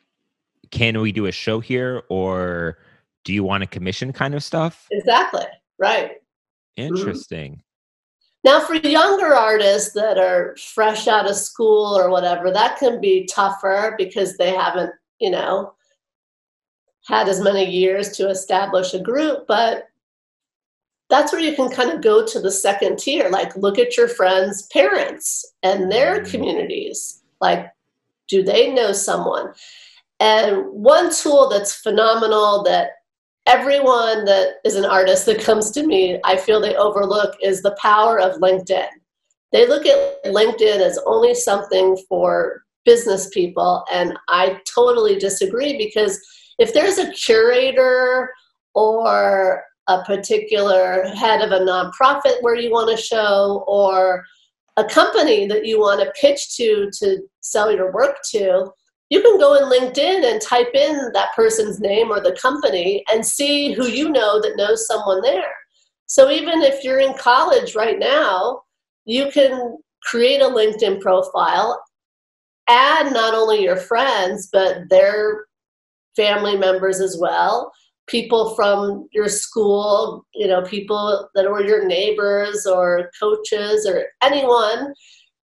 can 0.71 0.99
we 1.01 1.11
do 1.11 1.25
a 1.27 1.31
show 1.31 1.59
here, 1.59 2.03
or 2.09 2.77
do 3.23 3.33
you 3.33 3.43
want 3.43 3.63
a 3.63 3.67
commission 3.67 4.11
kind 4.13 4.33
of 4.35 4.43
stuff? 4.43 4.87
Exactly. 4.91 5.45
Right. 5.79 6.13
Interesting. 6.77 7.61
Now, 8.43 8.61
for 8.61 8.75
younger 8.75 9.35
artists 9.35 9.93
that 9.93 10.17
are 10.17 10.55
fresh 10.55 11.07
out 11.07 11.29
of 11.29 11.35
school 11.35 11.97
or 11.97 12.09
whatever, 12.09 12.51
that 12.51 12.77
can 12.77 13.01
be 13.01 13.25
tougher 13.25 13.95
because 13.97 14.37
they 14.37 14.51
haven't, 14.51 14.93
you 15.19 15.31
know, 15.31 15.73
had 17.07 17.27
as 17.27 17.41
many 17.41 17.65
years 17.65 18.11
to 18.17 18.29
establish 18.29 18.93
a 18.93 18.99
group. 18.99 19.47
But 19.47 19.87
that's 21.09 21.31
where 21.31 21.41
you 21.41 21.55
can 21.55 21.69
kind 21.69 21.89
of 21.89 22.01
go 22.01 22.25
to 22.25 22.39
the 22.39 22.51
second 22.51 22.99
tier. 22.99 23.29
Like, 23.29 23.55
look 23.55 23.79
at 23.79 23.97
your 23.97 24.07
friends' 24.07 24.67
parents 24.67 25.53
and 25.63 25.91
their 25.91 26.21
Mhm. 26.21 26.31
communities. 26.31 27.23
Like, 27.41 27.71
do 28.27 28.43
they 28.43 28.71
know 28.71 28.91
someone? 28.91 29.53
And 30.19 30.65
one 30.71 31.13
tool 31.13 31.47
that's 31.49 31.75
phenomenal 31.75 32.63
that 32.63 32.96
everyone 33.47 34.25
that 34.25 34.55
is 34.65 34.75
an 34.75 34.85
artist 34.85 35.25
that 35.25 35.41
comes 35.41 35.71
to 35.71 35.87
me, 35.87 36.19
I 36.23 36.35
feel 36.35 36.59
they 36.59 36.75
overlook 36.75 37.35
is 37.41 37.61
the 37.61 37.75
power 37.81 38.19
of 38.19 38.39
LinkedIn. 38.41 38.87
They 39.53 39.65
look 39.67 39.85
at 39.85 40.23
LinkedIn 40.25 40.81
as 40.81 40.99
only 41.05 41.33
something 41.33 41.97
for 42.09 42.63
business 42.85 43.29
people, 43.29 43.85
and 43.91 44.17
I 44.27 44.59
totally 44.71 45.17
disagree 45.17 45.77
because 45.77 46.19
if 46.59 46.73
there's 46.73 46.97
a 46.97 47.11
curator 47.11 48.29
or 48.75 49.63
a 49.87 50.03
particular 50.03 51.05
head 51.15 51.41
of 51.41 51.51
a 51.51 51.63
nonprofit 51.63 52.41
where 52.41 52.55
you 52.55 52.71
want 52.71 52.95
to 52.95 53.01
show 53.01 53.63
or 53.67 54.25
a 54.75 54.83
company 54.83 55.47
that 55.47 55.65
you 55.65 55.79
want 55.79 56.01
to 56.01 56.11
pitch 56.19 56.55
to 56.57 56.89
to 56.99 57.19
sell 57.39 57.71
your 57.71 57.91
work 57.93 58.17
to, 58.31 58.69
you 59.09 59.21
can 59.21 59.37
go 59.37 59.55
in 59.55 59.63
LinkedIn 59.63 60.29
and 60.29 60.41
type 60.41 60.73
in 60.73 61.11
that 61.13 61.33
person's 61.35 61.79
name 61.79 62.11
or 62.11 62.19
the 62.19 62.37
company 62.41 63.03
and 63.11 63.25
see 63.25 63.71
who 63.71 63.87
you 63.87 64.09
know 64.09 64.41
that 64.41 64.57
knows 64.57 64.85
someone 64.85 65.21
there. 65.21 65.53
So 66.07 66.29
even 66.29 66.61
if 66.61 66.83
you're 66.83 66.99
in 66.99 67.13
college 67.17 67.75
right 67.75 67.99
now, 67.99 68.61
you 69.05 69.29
can 69.31 69.77
create 70.03 70.41
a 70.41 70.45
LinkedIn 70.45 70.99
profile, 70.99 71.81
add 72.67 73.13
not 73.13 73.33
only 73.33 73.63
your 73.63 73.77
friends, 73.77 74.49
but 74.51 74.89
their 74.89 75.45
family 76.15 76.57
members 76.57 76.99
as 76.99 77.17
well, 77.19 77.71
people 78.07 78.55
from 78.55 79.07
your 79.11 79.29
school, 79.29 80.25
you 80.33 80.47
know, 80.47 80.61
people 80.63 81.29
that 81.35 81.49
were 81.49 81.63
your 81.63 81.85
neighbors 81.85 82.65
or 82.65 83.09
coaches 83.19 83.85
or 83.85 84.05
anyone 84.21 84.93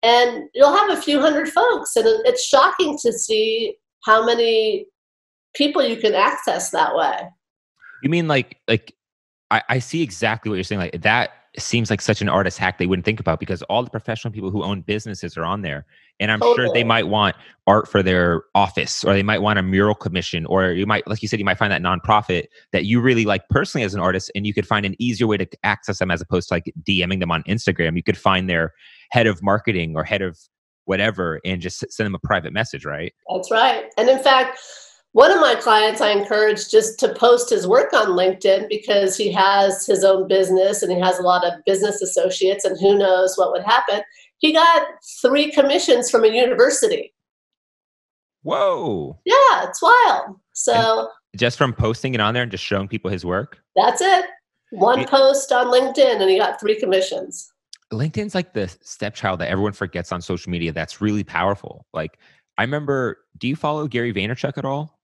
and 0.03 0.49
you'll 0.53 0.75
have 0.75 0.89
a 0.89 1.01
few 1.01 1.19
hundred 1.19 1.49
folks 1.49 1.95
and 1.95 2.05
it's 2.25 2.45
shocking 2.45 2.97
to 3.01 3.13
see 3.13 3.75
how 4.05 4.25
many 4.25 4.85
people 5.53 5.83
you 5.83 5.97
can 5.97 6.15
access 6.15 6.71
that 6.71 6.95
way. 6.95 7.19
You 8.03 8.09
mean 8.09 8.27
like 8.27 8.57
like 8.67 8.95
I, 9.51 9.61
I 9.69 9.79
see 9.79 10.01
exactly 10.01 10.49
what 10.49 10.55
you're 10.55 10.63
saying 10.63 10.81
like 10.81 11.01
that 11.01 11.31
seems 11.57 11.89
like 11.89 12.01
such 12.01 12.21
an 12.21 12.29
artist 12.29 12.57
hack 12.57 12.77
they 12.77 12.87
wouldn't 12.87 13.05
think 13.05 13.19
about 13.19 13.39
because 13.39 13.61
all 13.63 13.83
the 13.83 13.89
professional 13.89 14.31
people 14.31 14.49
who 14.49 14.63
own 14.63 14.81
businesses 14.81 15.37
are 15.37 15.43
on 15.43 15.61
there 15.61 15.85
and 16.21 16.31
i'm 16.31 16.39
totally. 16.39 16.67
sure 16.67 16.73
they 16.73 16.83
might 16.83 17.07
want 17.07 17.35
art 17.67 17.87
for 17.87 18.01
their 18.01 18.43
office 18.55 19.03
or 19.03 19.13
they 19.13 19.23
might 19.23 19.41
want 19.41 19.59
a 19.59 19.61
mural 19.61 19.93
commission 19.93 20.45
or 20.45 20.71
you 20.71 20.85
might 20.85 21.05
like 21.07 21.21
you 21.21 21.27
said 21.27 21.37
you 21.37 21.45
might 21.45 21.57
find 21.57 21.71
that 21.71 21.81
nonprofit 21.81 22.45
that 22.71 22.85
you 22.85 23.01
really 23.01 23.25
like 23.25 23.47
personally 23.49 23.83
as 23.83 23.93
an 23.93 23.99
artist 23.99 24.31
and 24.33 24.47
you 24.47 24.53
could 24.53 24.65
find 24.65 24.85
an 24.85 24.95
easier 24.97 25.27
way 25.27 25.37
to 25.37 25.47
access 25.63 25.99
them 25.99 26.09
as 26.09 26.21
opposed 26.21 26.47
to 26.47 26.53
like 26.53 26.73
dming 26.87 27.19
them 27.19 27.31
on 27.31 27.43
instagram 27.43 27.95
you 27.95 28.03
could 28.03 28.17
find 28.17 28.49
their 28.49 28.71
head 29.11 29.27
of 29.27 29.43
marketing 29.43 29.95
or 29.95 30.03
head 30.03 30.21
of 30.21 30.37
whatever 30.85 31.39
and 31.45 31.61
just 31.61 31.79
send 31.91 32.05
them 32.05 32.15
a 32.15 32.19
private 32.19 32.53
message, 32.53 32.85
right? 32.85 33.13
That's 33.29 33.51
right. 33.51 33.85
And 33.97 34.09
in 34.09 34.19
fact, 34.19 34.59
one 35.13 35.31
of 35.31 35.39
my 35.39 35.55
clients 35.55 35.99
I 35.99 36.11
encourage 36.11 36.69
just 36.69 36.97
to 36.99 37.13
post 37.13 37.49
his 37.49 37.67
work 37.67 37.91
on 37.93 38.07
LinkedIn 38.07 38.69
because 38.69 39.17
he 39.17 39.31
has 39.33 39.85
his 39.85 40.03
own 40.03 40.27
business 40.27 40.81
and 40.81 40.91
he 40.91 40.99
has 40.99 41.19
a 41.19 41.23
lot 41.23 41.45
of 41.45 41.63
business 41.65 42.01
associates 42.01 42.63
and 42.63 42.79
who 42.79 42.97
knows 42.97 43.37
what 43.37 43.51
would 43.51 43.63
happen. 43.63 44.01
He 44.41 44.53
got 44.53 44.87
three 45.21 45.51
commissions 45.51 46.09
from 46.09 46.23
a 46.23 46.27
university. 46.27 47.13
Whoa. 48.41 49.19
Yeah, 49.23 49.67
it's 49.67 49.81
wild. 49.81 50.35
So 50.53 50.99
and 51.33 51.39
just 51.39 51.59
from 51.59 51.73
posting 51.73 52.15
it 52.15 52.19
on 52.19 52.33
there 52.33 52.41
and 52.41 52.51
just 52.51 52.63
showing 52.63 52.87
people 52.87 53.11
his 53.11 53.23
work? 53.23 53.59
That's 53.75 54.01
it. 54.01 54.25
One 54.71 54.99
it, 54.99 55.09
post 55.09 55.51
on 55.51 55.67
LinkedIn 55.67 56.19
and 56.19 56.29
he 56.29 56.39
got 56.39 56.59
three 56.59 56.79
commissions. 56.79 57.53
LinkedIn's 57.93 58.33
like 58.33 58.53
the 58.53 58.67
stepchild 58.81 59.39
that 59.41 59.49
everyone 59.49 59.73
forgets 59.73 60.11
on 60.11 60.21
social 60.21 60.49
media 60.49 60.71
that's 60.71 61.01
really 61.01 61.23
powerful. 61.23 61.85
Like 61.93 62.17
I 62.57 62.63
remember, 62.63 63.19
do 63.37 63.47
you 63.47 63.55
follow 63.55 63.87
Gary 63.87 64.11
Vaynerchuk 64.11 64.57
at 64.57 64.65
all? 64.65 64.99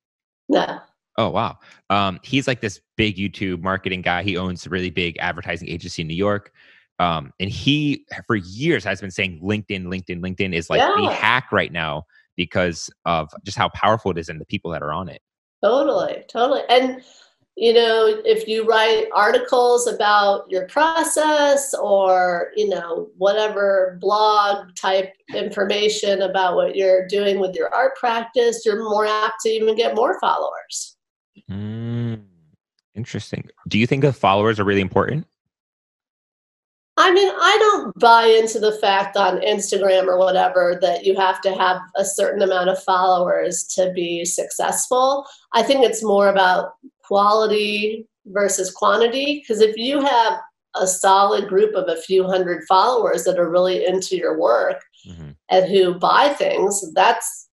No. 0.50 0.80
Oh 1.17 1.30
wow. 1.30 1.60
Um, 1.91 2.19
he's 2.23 2.47
like 2.47 2.62
this 2.62 2.82
big 2.95 3.17
YouTube 3.17 3.62
marketing 3.62 4.02
guy. 4.02 4.23
He 4.23 4.36
owns 4.36 4.65
a 4.65 4.69
really 4.69 4.89
big 4.89 5.15
advertising 5.19 5.69
agency 5.69 6.02
in 6.02 6.08
New 6.08 6.15
York. 6.15 6.52
Um, 6.99 7.31
and 7.39 7.49
he 7.49 8.05
for 8.25 8.36
years 8.36 8.83
has 8.83 9.01
been 9.01 9.12
saying 9.12 9.39
LinkedIn, 9.43 9.86
LinkedIn, 9.86 10.19
LinkedIn 10.19 10.53
is 10.53 10.69
like 10.69 10.79
yeah. 10.79 10.93
the 10.97 11.12
hack 11.12 11.51
right 11.51 11.71
now 11.71 12.03
because 12.36 12.89
of 13.05 13.29
just 13.43 13.57
how 13.57 13.69
powerful 13.69 14.12
it 14.12 14.17
is 14.17 14.29
and 14.29 14.41
the 14.41 14.45
people 14.45 14.71
that 14.71 14.81
are 14.81 14.93
on 14.93 15.10
it. 15.10 15.21
Totally, 15.63 16.23
totally. 16.27 16.62
And 16.69 17.01
you 17.57 17.73
know 17.73 18.21
if 18.23 18.47
you 18.47 18.65
write 18.65 19.07
articles 19.13 19.88
about 19.88 20.49
your 20.49 20.67
process 20.67 21.73
or 21.73 22.51
you 22.55 22.69
know 22.69 23.10
whatever 23.17 23.97
blog 23.99 24.73
type 24.75 25.13
information 25.36 26.21
about 26.21 26.55
what 26.55 26.75
you're 26.75 27.07
doing 27.07 27.39
with 27.39 27.55
your 27.55 27.73
art 27.73 27.95
practice 27.95 28.63
you're 28.63 28.83
more 28.83 29.07
apt 29.07 29.41
to 29.41 29.49
even 29.49 29.75
get 29.75 29.95
more 29.95 30.19
followers 30.19 30.97
mm, 31.49 32.21
interesting 32.93 33.49
do 33.67 33.79
you 33.79 33.88
think 33.88 34.03
that 34.03 34.13
followers 34.13 34.60
are 34.60 34.63
really 34.63 34.81
important 34.81 35.25
I 37.08 37.13
mean, 37.13 37.30
I 37.30 37.58
don't 37.58 37.98
buy 38.00 38.26
into 38.26 38.60
the 38.60 38.74
fact 38.74 39.15
on 39.15 39.39
Instagram 39.39 40.08
or 40.08 40.17
whatever 40.17 40.78
that 40.82 41.06
you 41.06 41.15
have 41.15 41.39
to 41.39 41.54
have 41.54 41.80
a 41.96 42.04
certain 42.04 42.41
amount 42.41 42.70
of 42.70 42.84
followers 42.84 43.63
to 43.76 43.93
be 43.93 44.26
successful. 44.26 45.26
I 45.54 45.63
think 45.63 45.86
it's 45.86 46.04
more 46.04 46.28
about 46.28 46.74
quality 47.02 48.06
versus 48.26 48.72
quantity. 48.72 49.39
Because 49.39 49.62
if 49.62 49.78
you 49.78 50.02
have 50.02 50.34
a 50.76 50.86
solid 50.86 51.48
group 51.48 51.76
of 51.76 51.88
a 51.88 52.02
few 52.02 52.28
hundred 52.28 52.65
followers 52.67 53.24
that 53.24 53.39
are 53.39 53.50
really 53.50 53.86
into 53.86 54.17
your 54.17 54.38
work 54.38 54.84
mm-hmm. 55.08 55.30
and 55.50 55.72
who 55.72 55.93
buy 55.93 56.36
things, 56.38 56.91
that's 56.91 57.48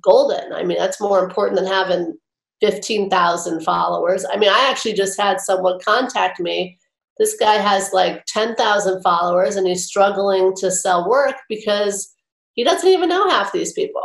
golden. 0.00 0.54
I 0.54 0.64
mean, 0.64 0.78
that's 0.78 1.02
more 1.02 1.22
important 1.22 1.58
than 1.58 1.68
having 1.68 2.16
15,000 2.62 3.60
followers. 3.60 4.24
I 4.32 4.38
mean, 4.38 4.48
I 4.48 4.70
actually 4.70 4.94
just 4.94 5.20
had 5.20 5.38
someone 5.38 5.78
contact 5.84 6.40
me 6.40 6.78
this 7.18 7.36
guy 7.38 7.54
has 7.54 7.92
like 7.92 8.24
10,000 8.26 9.02
followers 9.02 9.56
and 9.56 9.66
he's 9.66 9.84
struggling 9.84 10.54
to 10.56 10.70
sell 10.70 11.08
work 11.08 11.34
because 11.48 12.14
he 12.54 12.64
doesn't 12.64 12.88
even 12.88 13.08
know 13.08 13.28
half 13.28 13.52
these 13.52 13.72
people. 13.72 14.02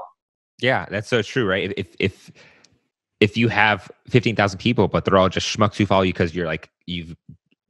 Yeah, 0.60 0.86
that's 0.90 1.08
so 1.08 1.22
true, 1.22 1.48
right? 1.48 1.74
If 1.78 1.96
if 2.00 2.32
if 3.20 3.38
you 3.38 3.48
have 3.48 3.90
15,000 4.10 4.60
people 4.60 4.88
but 4.88 5.06
they're 5.06 5.18
all 5.18 5.30
just 5.30 5.48
schmucks 5.48 5.76
who 5.76 5.86
follow 5.86 6.04
you 6.04 6.14
because 6.14 6.36
you're 6.36 6.46
like 6.46 6.70
you've 6.86 7.16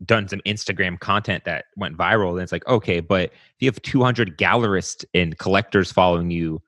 done 0.03 0.27
some 0.27 0.41
Instagram 0.45 0.99
content 0.99 1.45
that 1.45 1.65
went 1.77 1.97
viral, 1.97 2.35
then 2.35 2.43
it's 2.43 2.51
like 2.51 2.67
okay, 2.67 2.99
but 2.99 3.31
if 3.31 3.55
you 3.59 3.67
have 3.67 3.81
200 3.81 4.37
gallerists 4.37 5.05
and 5.13 5.37
collectors 5.37 5.91
following 5.91 6.31
you, 6.31 6.61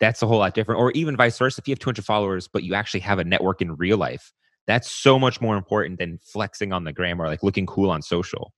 that's 0.00 0.22
a 0.22 0.26
whole 0.26 0.38
lot 0.38 0.54
different. 0.54 0.80
Or 0.80 0.90
even 0.92 1.16
vice 1.16 1.38
versa, 1.38 1.60
if 1.60 1.68
you 1.68 1.72
have 1.72 1.78
200 1.78 2.04
followers 2.04 2.48
but 2.48 2.62
you 2.62 2.74
actually 2.74 3.00
have 3.00 3.18
a 3.18 3.24
network 3.24 3.62
in 3.62 3.76
real 3.76 3.98
life, 3.98 4.32
that's 4.66 4.90
so 4.90 5.18
much 5.18 5.40
more 5.40 5.56
important 5.56 5.98
than 5.98 6.18
flexing 6.22 6.72
on 6.72 6.84
the 6.84 6.92
gram 6.92 7.20
or 7.20 7.26
like 7.26 7.42
looking 7.42 7.66
cool 7.66 7.90
on 7.90 8.02
social. 8.02 8.52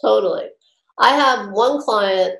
Totally. 0.00 0.48
I 0.98 1.10
have 1.10 1.50
one 1.50 1.80
client, 1.80 2.34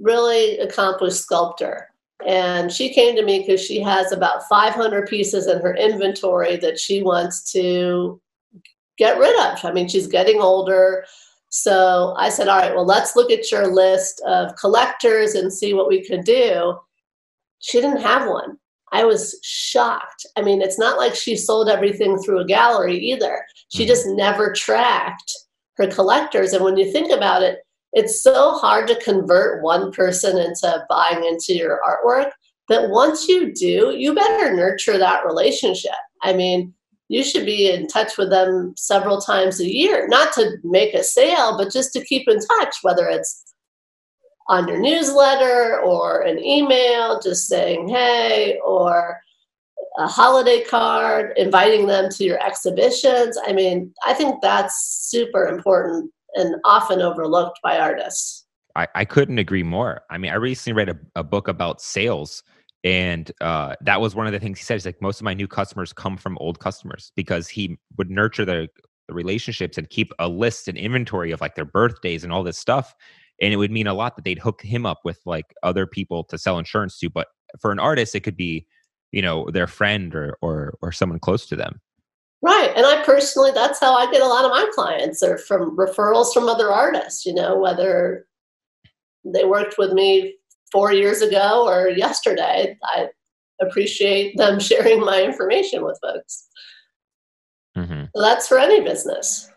really 0.00 0.58
accomplished 0.58 1.20
sculptor, 1.20 1.88
and 2.26 2.70
she 2.72 2.92
came 2.92 3.16
to 3.16 3.24
me 3.24 3.40
because 3.40 3.62
she 3.62 3.80
has 3.80 4.12
about 4.12 4.48
500 4.48 5.08
pieces 5.08 5.46
in 5.46 5.60
her 5.60 5.74
inventory 5.74 6.56
that 6.56 6.78
she 6.78 7.02
wants 7.02 7.52
to 7.52 8.20
get 8.96 9.18
rid 9.18 9.38
of. 9.46 9.64
I 9.64 9.72
mean, 9.72 9.88
she's 9.88 10.06
getting 10.06 10.40
older. 10.40 11.04
So 11.50 12.14
I 12.18 12.30
said, 12.30 12.48
All 12.48 12.58
right, 12.58 12.74
well, 12.74 12.86
let's 12.86 13.16
look 13.16 13.30
at 13.30 13.50
your 13.50 13.66
list 13.68 14.22
of 14.26 14.56
collectors 14.56 15.34
and 15.34 15.52
see 15.52 15.74
what 15.74 15.88
we 15.88 16.04
could 16.04 16.24
do. 16.24 16.78
She 17.60 17.80
didn't 17.80 18.02
have 18.02 18.28
one. 18.28 18.58
I 18.92 19.04
was 19.04 19.38
shocked. 19.42 20.26
I 20.36 20.42
mean, 20.42 20.62
it's 20.62 20.78
not 20.78 20.98
like 20.98 21.14
she 21.14 21.36
sold 21.36 21.68
everything 21.68 22.18
through 22.18 22.40
a 22.40 22.46
gallery 22.46 22.96
either. 22.98 23.44
She 23.68 23.82
mm-hmm. 23.82 23.88
just 23.88 24.06
never 24.06 24.52
tracked 24.52 25.32
her 25.76 25.86
collectors. 25.88 26.52
And 26.52 26.64
when 26.64 26.76
you 26.76 26.92
think 26.92 27.10
about 27.10 27.42
it, 27.42 27.58
it's 27.92 28.22
so 28.22 28.52
hard 28.52 28.88
to 28.88 29.00
convert 29.00 29.62
one 29.62 29.92
person 29.92 30.38
into 30.38 30.84
buying 30.88 31.24
into 31.24 31.54
your 31.54 31.80
artwork 31.86 32.30
that 32.68 32.90
once 32.90 33.28
you 33.28 33.52
do, 33.52 33.94
you 33.96 34.14
better 34.14 34.54
nurture 34.54 34.98
that 34.98 35.24
relationship. 35.24 35.92
I 36.22 36.32
mean, 36.32 36.74
you 37.08 37.22
should 37.22 37.44
be 37.44 37.70
in 37.70 37.86
touch 37.86 38.16
with 38.16 38.30
them 38.30 38.74
several 38.76 39.20
times 39.20 39.60
a 39.60 39.70
year, 39.70 40.08
not 40.08 40.32
to 40.34 40.56
make 40.64 40.94
a 40.94 41.04
sale, 41.04 41.56
but 41.58 41.72
just 41.72 41.92
to 41.92 42.04
keep 42.04 42.28
in 42.28 42.38
touch, 42.38 42.76
whether 42.82 43.08
it's 43.08 43.53
on 44.48 44.68
your 44.68 44.78
newsletter 44.78 45.80
or 45.80 46.22
an 46.22 46.38
email 46.38 47.20
just 47.20 47.46
saying 47.46 47.88
hey 47.88 48.58
or 48.64 49.20
a 49.98 50.06
holiday 50.06 50.62
card 50.64 51.32
inviting 51.36 51.86
them 51.86 52.10
to 52.10 52.24
your 52.24 52.44
exhibitions. 52.44 53.38
I 53.46 53.52
mean 53.52 53.92
i 54.04 54.12
think 54.14 54.40
that's 54.42 55.06
super 55.10 55.46
important 55.46 56.10
and 56.34 56.56
often 56.64 57.00
overlooked 57.00 57.60
by 57.62 57.78
artists. 57.78 58.46
I, 58.76 58.88
I 58.96 59.04
couldn't 59.04 59.38
agree 59.38 59.62
more. 59.62 60.02
I 60.10 60.18
mean 60.18 60.30
i 60.30 60.36
recently 60.36 60.76
read 60.76 60.88
a, 60.88 61.20
a 61.20 61.24
book 61.24 61.48
about 61.48 61.80
sales 61.80 62.42
and 62.84 63.32
uh, 63.40 63.76
that 63.80 63.98
was 64.00 64.14
one 64.14 64.26
of 64.26 64.34
the 64.34 64.38
things 64.38 64.58
he 64.58 64.64
said. 64.64 64.74
He's 64.74 64.84
like, 64.84 65.00
most 65.00 65.18
of 65.18 65.24
my 65.24 65.32
new 65.32 65.48
customers 65.48 65.94
come 65.94 66.18
from 66.18 66.36
old 66.38 66.60
customers 66.60 67.12
because 67.16 67.48
he 67.48 67.78
would 67.96 68.10
nurture 68.10 68.44
the, 68.44 68.68
the 69.08 69.14
relationships 69.14 69.78
and 69.78 69.88
keep 69.88 70.12
a 70.18 70.28
list 70.28 70.68
and 70.68 70.76
inventory 70.76 71.30
of 71.30 71.40
like 71.40 71.54
their 71.54 71.64
birthdays 71.64 72.24
and 72.24 72.32
all 72.32 72.42
this 72.42 72.58
stuff 72.58 72.94
and 73.40 73.52
it 73.52 73.56
would 73.56 73.70
mean 73.70 73.86
a 73.86 73.94
lot 73.94 74.16
that 74.16 74.24
they'd 74.24 74.38
hook 74.38 74.62
him 74.62 74.86
up 74.86 75.00
with 75.04 75.20
like 75.26 75.54
other 75.62 75.86
people 75.86 76.24
to 76.24 76.38
sell 76.38 76.58
insurance 76.58 76.98
to 76.98 77.10
but 77.10 77.28
for 77.60 77.72
an 77.72 77.78
artist 77.78 78.14
it 78.14 78.20
could 78.20 78.36
be 78.36 78.66
you 79.12 79.22
know 79.22 79.48
their 79.50 79.66
friend 79.66 80.14
or 80.14 80.36
or 80.40 80.74
or 80.82 80.92
someone 80.92 81.18
close 81.18 81.46
to 81.46 81.56
them 81.56 81.80
Right. 82.44 82.72
And 82.76 82.84
I 82.84 83.02
personally, 83.04 83.52
that's 83.54 83.80
how 83.80 83.94
I 83.96 84.10
get 84.10 84.20
a 84.20 84.26
lot 84.26 84.44
of 84.44 84.50
my 84.50 84.68
clients 84.74 85.22
are 85.22 85.38
from 85.38 85.74
referrals 85.78 86.34
from 86.34 86.46
other 86.46 86.70
artists, 86.70 87.24
you 87.24 87.32
know, 87.32 87.58
whether 87.58 88.26
they 89.24 89.46
worked 89.46 89.76
with 89.78 89.94
me 89.94 90.34
four 90.70 90.92
years 90.92 91.22
ago 91.22 91.66
or 91.66 91.88
yesterday. 91.88 92.76
I 92.84 93.08
appreciate 93.62 94.36
them 94.36 94.60
sharing 94.60 95.00
my 95.00 95.22
information 95.22 95.86
with 95.86 95.98
folks. 96.02 96.46
Mm-hmm. 97.78 98.04
So 98.14 98.20
that's 98.20 98.46
for 98.46 98.58
any 98.58 98.82
business. 98.82 99.48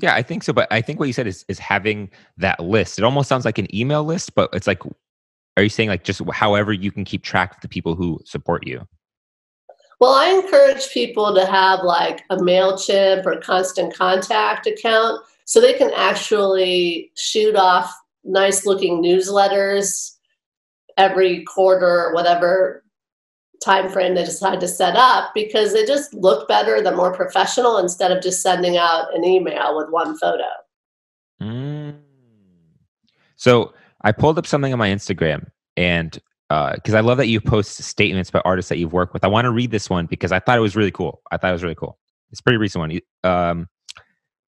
Yeah, 0.00 0.14
I 0.14 0.22
think 0.22 0.42
so. 0.42 0.52
But 0.52 0.68
I 0.70 0.80
think 0.80 0.98
what 0.98 1.06
you 1.06 1.12
said 1.12 1.26
is 1.26 1.44
is 1.48 1.58
having 1.58 2.10
that 2.38 2.60
list. 2.60 2.98
It 2.98 3.04
almost 3.04 3.28
sounds 3.28 3.44
like 3.44 3.58
an 3.58 3.74
email 3.74 4.04
list, 4.04 4.34
but 4.34 4.50
it's 4.52 4.66
like, 4.66 4.82
are 5.56 5.62
you 5.62 5.68
saying 5.68 5.88
like 5.88 6.04
just 6.04 6.22
however 6.32 6.72
you 6.72 6.90
can 6.90 7.04
keep 7.04 7.22
track 7.22 7.56
of 7.56 7.60
the 7.60 7.68
people 7.68 7.94
who 7.94 8.20
support 8.24 8.66
you? 8.66 8.86
Well, 10.00 10.12
I 10.12 10.28
encourage 10.30 10.90
people 10.90 11.34
to 11.34 11.44
have 11.44 11.80
like 11.82 12.22
a 12.30 12.36
MailChimp 12.36 13.26
or 13.26 13.40
constant 13.40 13.94
contact 13.94 14.66
account 14.66 15.22
so 15.44 15.60
they 15.60 15.74
can 15.74 15.90
actually 15.94 17.10
shoot 17.16 17.54
off 17.54 17.92
nice 18.24 18.64
looking 18.64 19.02
newsletters 19.02 20.12
every 20.96 21.44
quarter 21.44 21.86
or 21.86 22.14
whatever 22.14 22.82
time 23.62 23.88
frame 23.88 24.14
they 24.14 24.24
decide 24.24 24.60
to 24.60 24.68
set 24.68 24.96
up 24.96 25.32
because 25.34 25.72
they 25.72 25.84
just 25.84 26.14
look 26.14 26.48
better 26.48 26.82
they're 26.82 26.96
more 26.96 27.14
professional 27.14 27.78
instead 27.78 28.10
of 28.10 28.22
just 28.22 28.42
sending 28.42 28.76
out 28.76 29.14
an 29.14 29.24
email 29.24 29.76
with 29.76 29.88
one 29.90 30.16
photo 30.18 30.44
mm. 31.42 31.94
so 33.36 33.72
i 34.02 34.12
pulled 34.12 34.38
up 34.38 34.46
something 34.46 34.72
on 34.72 34.78
my 34.78 34.88
instagram 34.88 35.46
and 35.76 36.20
because 36.74 36.94
uh, 36.94 36.98
I 36.98 37.00
love 37.00 37.18
that 37.18 37.28
you 37.28 37.40
post 37.40 37.76
statements 37.76 38.28
by 38.28 38.42
artists 38.44 38.70
that 38.70 38.78
you've 38.78 38.92
worked 38.92 39.12
with. 39.12 39.22
I 39.22 39.28
want 39.28 39.44
to 39.44 39.52
read 39.52 39.70
this 39.70 39.88
one 39.88 40.06
because 40.06 40.32
I 40.32 40.40
thought 40.40 40.58
it 40.58 40.62
was 40.62 40.74
really 40.74 40.90
cool. 40.90 41.22
I 41.30 41.36
thought 41.36 41.50
it 41.50 41.52
was 41.52 41.62
really 41.62 41.76
cool. 41.76 41.96
It's 42.32 42.40
pretty 42.40 42.56
recent 42.56 42.80
one. 42.80 43.00
Um, 43.22 43.68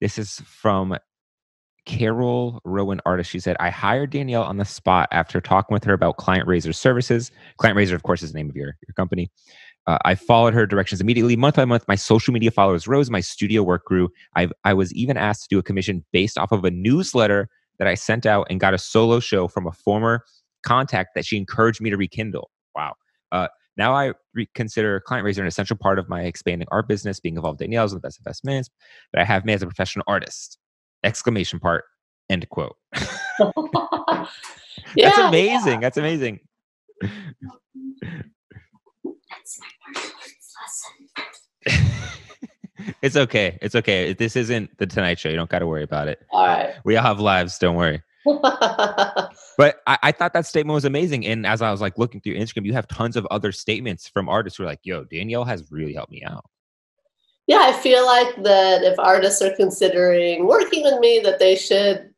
this 0.00 0.18
is 0.18 0.42
from 0.44 0.96
Carol 1.84 2.60
Rowan 2.64 3.00
artist. 3.04 3.30
She 3.30 3.40
said, 3.40 3.56
I 3.60 3.70
hired 3.70 4.10
Danielle 4.10 4.44
on 4.44 4.56
the 4.56 4.64
spot 4.64 5.08
after 5.10 5.40
talking 5.40 5.74
with 5.74 5.84
her 5.84 5.92
about 5.92 6.16
Client 6.16 6.46
Raiser 6.46 6.72
services. 6.72 7.30
Client 7.58 7.76
Raiser, 7.76 7.96
of 7.96 8.02
course, 8.02 8.22
is 8.22 8.32
the 8.32 8.38
name 8.38 8.48
of 8.48 8.56
your, 8.56 8.76
your 8.86 8.94
company. 8.94 9.30
Uh, 9.86 9.98
I 10.04 10.14
followed 10.14 10.54
her 10.54 10.64
directions 10.64 11.00
immediately. 11.00 11.34
Month 11.34 11.56
by 11.56 11.64
month, 11.64 11.84
my 11.88 11.96
social 11.96 12.32
media 12.32 12.52
followers 12.52 12.86
rose. 12.86 13.10
My 13.10 13.20
studio 13.20 13.62
work 13.62 13.84
grew. 13.84 14.10
I, 14.36 14.48
I 14.64 14.74
was 14.74 14.92
even 14.94 15.16
asked 15.16 15.42
to 15.44 15.48
do 15.50 15.58
a 15.58 15.62
commission 15.62 16.04
based 16.12 16.38
off 16.38 16.52
of 16.52 16.64
a 16.64 16.70
newsletter 16.70 17.48
that 17.78 17.88
I 17.88 17.94
sent 17.94 18.26
out 18.26 18.46
and 18.48 18.60
got 18.60 18.74
a 18.74 18.78
solo 18.78 19.18
show 19.18 19.48
from 19.48 19.66
a 19.66 19.72
former 19.72 20.24
contact 20.62 21.16
that 21.16 21.26
she 21.26 21.36
encouraged 21.36 21.80
me 21.80 21.90
to 21.90 21.96
rekindle. 21.96 22.50
Wow. 22.76 22.94
Uh, 23.32 23.48
now 23.76 23.94
I 23.94 24.12
consider 24.54 25.00
Client 25.00 25.24
Raiser 25.24 25.42
an 25.42 25.48
essential 25.48 25.76
part 25.76 25.98
of 25.98 26.08
my 26.08 26.22
expanding 26.22 26.68
art 26.70 26.86
business, 26.86 27.18
being 27.18 27.36
involved 27.36 27.60
in 27.60 27.70
Danielle's 27.70 27.92
and 27.92 28.00
the 28.00 28.06
best 28.06 28.20
investments 28.20 28.70
that 29.12 29.20
I 29.20 29.24
have 29.24 29.44
made 29.44 29.54
as 29.54 29.62
a 29.62 29.66
professional 29.66 30.04
artist. 30.06 30.58
Exclamation 31.04 31.58
part. 31.60 31.84
End 32.30 32.48
quote. 32.48 32.76
yeah, 32.94 34.26
That's 34.96 35.18
amazing. 35.18 35.74
Yeah. 35.74 35.80
That's 35.80 35.96
amazing. 35.96 36.40
That's 39.42 39.60
my 39.60 39.66
martial 39.84 40.10
arts 40.20 40.54
lesson. 41.66 41.92
it's 43.02 43.16
okay. 43.16 43.58
It's 43.60 43.74
okay. 43.74 44.12
This 44.12 44.36
isn't 44.36 44.76
the 44.78 44.86
Tonight 44.86 45.18
Show. 45.18 45.28
You 45.28 45.36
don't 45.36 45.50
got 45.50 45.58
to 45.60 45.66
worry 45.66 45.82
about 45.82 46.08
it. 46.08 46.20
All 46.30 46.46
right. 46.46 46.74
We 46.84 46.96
all 46.96 47.02
have 47.02 47.20
lives. 47.20 47.58
Don't 47.58 47.76
worry. 47.76 48.02
but 48.24 49.80
I, 49.86 49.98
I, 50.02 50.12
thought 50.12 50.32
that 50.32 50.46
statement 50.46 50.74
was 50.74 50.84
amazing. 50.84 51.26
And 51.26 51.44
as 51.44 51.60
I 51.60 51.72
was 51.72 51.80
like 51.80 51.98
looking 51.98 52.20
through 52.20 52.36
Instagram, 52.36 52.64
you 52.66 52.72
have 52.72 52.86
tons 52.86 53.16
of 53.16 53.26
other 53.32 53.50
statements 53.50 54.08
from 54.08 54.28
artists 54.28 54.56
who 54.56 54.62
are 54.62 54.66
like, 54.66 54.78
yo, 54.84 55.02
Danielle 55.04 55.44
has 55.44 55.72
really 55.72 55.92
helped 55.92 56.12
me 56.12 56.22
out. 56.22 56.44
Yeah, 57.46 57.60
I 57.60 57.72
feel 57.72 58.06
like 58.06 58.42
that 58.44 58.82
if 58.82 58.98
artists 58.98 59.42
are 59.42 59.54
considering 59.56 60.46
working 60.46 60.84
with 60.84 60.98
me, 61.00 61.20
that 61.24 61.38
they 61.38 61.56
should 61.56 62.12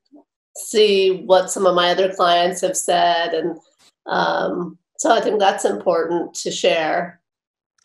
see 0.57 1.23
what 1.27 1.51
some 1.51 1.67
of 1.67 1.75
my 1.75 1.91
other 1.91 2.13
clients 2.13 2.61
have 2.61 2.77
said. 2.77 3.33
And 3.35 3.59
um, 4.07 4.79
so 4.99 5.13
I 5.13 5.21
think 5.21 5.39
that's 5.39 5.65
important 5.65 6.35
to 6.35 6.51
share. 6.51 7.21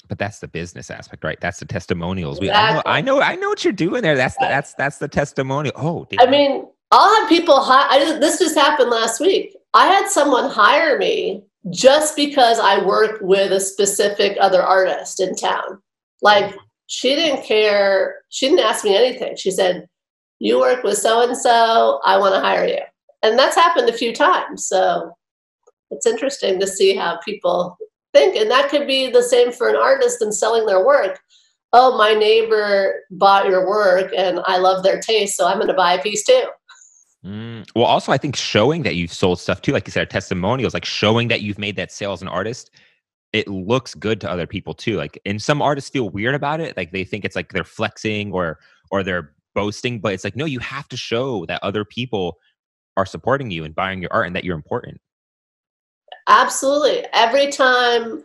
But 0.07 0.17
that's 0.17 0.39
the 0.39 0.47
business 0.47 0.89
aspect, 0.89 1.23
right? 1.23 1.39
That's 1.39 1.59
the 1.59 1.65
testimonials. 1.65 2.39
Exactly. 2.39 2.75
We, 2.75 2.91
I 2.91 3.01
know, 3.01 3.17
I 3.17 3.19
know, 3.19 3.21
I 3.21 3.35
know 3.35 3.49
what 3.49 3.63
you're 3.63 3.73
doing 3.73 4.01
there. 4.01 4.17
That's 4.17 4.35
the, 4.37 4.45
that's 4.45 4.73
that's 4.73 4.97
the 4.97 5.07
testimonial. 5.07 5.73
Oh, 5.77 6.07
I 6.19 6.25
mean, 6.25 6.65
I'll 6.91 7.21
have 7.21 7.29
people 7.29 7.61
hire. 7.61 8.19
this 8.19 8.39
just 8.39 8.55
happened 8.57 8.89
last 8.89 9.19
week. 9.19 9.55
I 9.75 9.85
had 9.85 10.09
someone 10.09 10.49
hire 10.49 10.97
me 10.97 11.43
just 11.69 12.15
because 12.15 12.59
I 12.59 12.83
work 12.83 13.19
with 13.21 13.51
a 13.51 13.59
specific 13.59 14.35
other 14.41 14.63
artist 14.63 15.19
in 15.19 15.35
town. 15.35 15.79
Like 16.21 16.55
she 16.89 17.15
didn't 17.15 17.45
care. 17.45 18.23
She 18.29 18.47
didn't 18.47 18.65
ask 18.65 18.83
me 18.83 18.97
anything. 18.97 19.35
She 19.37 19.51
said, 19.51 19.87
"You 20.39 20.59
work 20.59 20.83
with 20.83 20.97
so 20.97 21.21
and 21.21 21.37
so. 21.37 22.01
I 22.03 22.17
want 22.17 22.33
to 22.33 22.41
hire 22.41 22.67
you." 22.67 22.81
And 23.21 23.37
that's 23.37 23.55
happened 23.55 23.89
a 23.89 23.93
few 23.93 24.13
times. 24.13 24.65
So 24.65 25.15
it's 25.91 26.07
interesting 26.07 26.59
to 26.59 26.65
see 26.67 26.95
how 26.95 27.19
people 27.23 27.77
think, 28.11 28.35
and 28.35 28.49
that 28.49 28.69
could 28.69 28.87
be 28.87 29.09
the 29.09 29.21
same 29.21 29.51
for 29.51 29.69
an 29.69 29.75
artist 29.75 30.21
and 30.21 30.33
selling 30.33 30.65
their 30.65 30.83
work. 30.83 31.19
Oh, 31.73 31.95
my 31.95 32.15
neighbor 32.15 33.03
bought 33.11 33.45
your 33.45 33.67
work, 33.69 34.11
and 34.17 34.39
I 34.45 34.57
love 34.57 34.81
their 34.81 34.99
taste, 34.99 35.37
so 35.37 35.45
I'm 35.45 35.57
going 35.57 35.67
to 35.67 35.75
buy 35.75 35.93
a 35.93 36.01
piece 36.01 36.25
too. 36.25 36.45
Mm. 37.23 37.69
Well, 37.75 37.85
also, 37.85 38.11
I 38.11 38.17
think 38.17 38.35
showing 38.35 38.81
that 38.83 38.95
you've 38.95 39.13
sold 39.13 39.39
stuff 39.39 39.61
too, 39.61 39.73
like 39.73 39.85
you 39.85 39.91
said, 39.91 40.09
testimonials, 40.09 40.73
like 40.73 40.85
showing 40.85 41.27
that 41.27 41.41
you've 41.41 41.59
made 41.59 41.75
that 41.75 41.91
sale 41.91 42.13
as 42.13 42.23
an 42.23 42.27
artist, 42.27 42.71
it 43.33 43.47
looks 43.47 43.93
good 43.93 44.19
to 44.21 44.29
other 44.29 44.47
people 44.47 44.73
too. 44.73 44.97
Like, 44.97 45.19
and 45.25 45.41
some 45.41 45.61
artists 45.61 45.89
feel 45.89 46.09
weird 46.09 46.35
about 46.35 46.59
it, 46.59 46.75
like 46.77 46.91
they 46.91 47.03
think 47.03 47.25
it's 47.25 47.35
like 47.35 47.51
they're 47.51 47.63
flexing 47.63 48.31
or 48.31 48.59
or 48.91 49.03
they're 49.03 49.33
boasting, 49.53 49.99
but 49.99 50.13
it's 50.13 50.23
like 50.23 50.35
no, 50.35 50.45
you 50.45 50.59
have 50.59 50.87
to 50.89 50.97
show 50.97 51.45
that 51.45 51.63
other 51.63 51.85
people 51.85 52.37
are 52.97 53.05
supporting 53.05 53.51
you 53.51 53.63
and 53.63 53.75
buying 53.75 54.01
your 54.01 54.11
art 54.11 54.27
and 54.27 54.35
that 54.35 54.43
you're 54.43 54.55
important. 54.55 54.99
Absolutely. 56.27 57.05
Every 57.13 57.51
time 57.51 58.23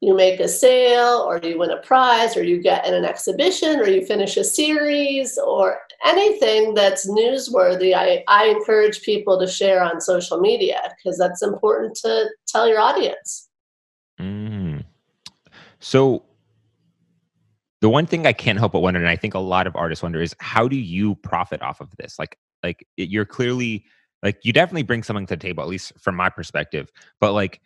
you 0.00 0.14
make 0.14 0.40
a 0.40 0.48
sale 0.48 1.24
or 1.26 1.38
you 1.38 1.58
win 1.58 1.70
a 1.70 1.78
prize 1.78 2.36
or 2.36 2.42
you 2.42 2.60
get 2.60 2.86
in 2.86 2.94
an 2.94 3.04
exhibition 3.04 3.80
or 3.80 3.88
you 3.88 4.04
finish 4.04 4.36
a 4.36 4.44
series 4.44 5.38
or 5.38 5.78
anything 6.04 6.74
that's 6.74 7.08
newsworthy 7.08 7.94
i, 7.94 8.22
I 8.28 8.46
encourage 8.48 9.00
people 9.02 9.40
to 9.40 9.46
share 9.46 9.82
on 9.82 10.00
social 10.00 10.38
media 10.38 10.82
because 10.96 11.16
that's 11.18 11.42
important 11.42 11.96
to 12.02 12.28
tell 12.46 12.68
your 12.68 12.78
audience. 12.78 13.45
So 15.86 16.24
the 17.80 17.88
one 17.88 18.06
thing 18.06 18.26
i 18.26 18.32
can't 18.32 18.58
help 18.58 18.72
but 18.72 18.80
wonder 18.80 18.98
and 18.98 19.08
i 19.08 19.14
think 19.14 19.34
a 19.34 19.38
lot 19.38 19.68
of 19.68 19.76
artists 19.76 20.02
wonder 20.02 20.20
is 20.20 20.34
how 20.40 20.66
do 20.66 20.74
you 20.76 21.14
profit 21.14 21.62
off 21.62 21.80
of 21.80 21.94
this? 21.96 22.18
Like 22.18 22.36
like 22.64 22.84
you're 22.96 23.24
clearly 23.24 23.84
like 24.20 24.38
you 24.42 24.52
definitely 24.52 24.82
bring 24.82 25.04
something 25.04 25.26
to 25.26 25.36
the 25.36 25.40
table 25.40 25.62
at 25.62 25.68
least 25.68 25.92
from 26.00 26.16
my 26.16 26.28
perspective 26.28 26.90
but 27.20 27.32
like 27.32 27.60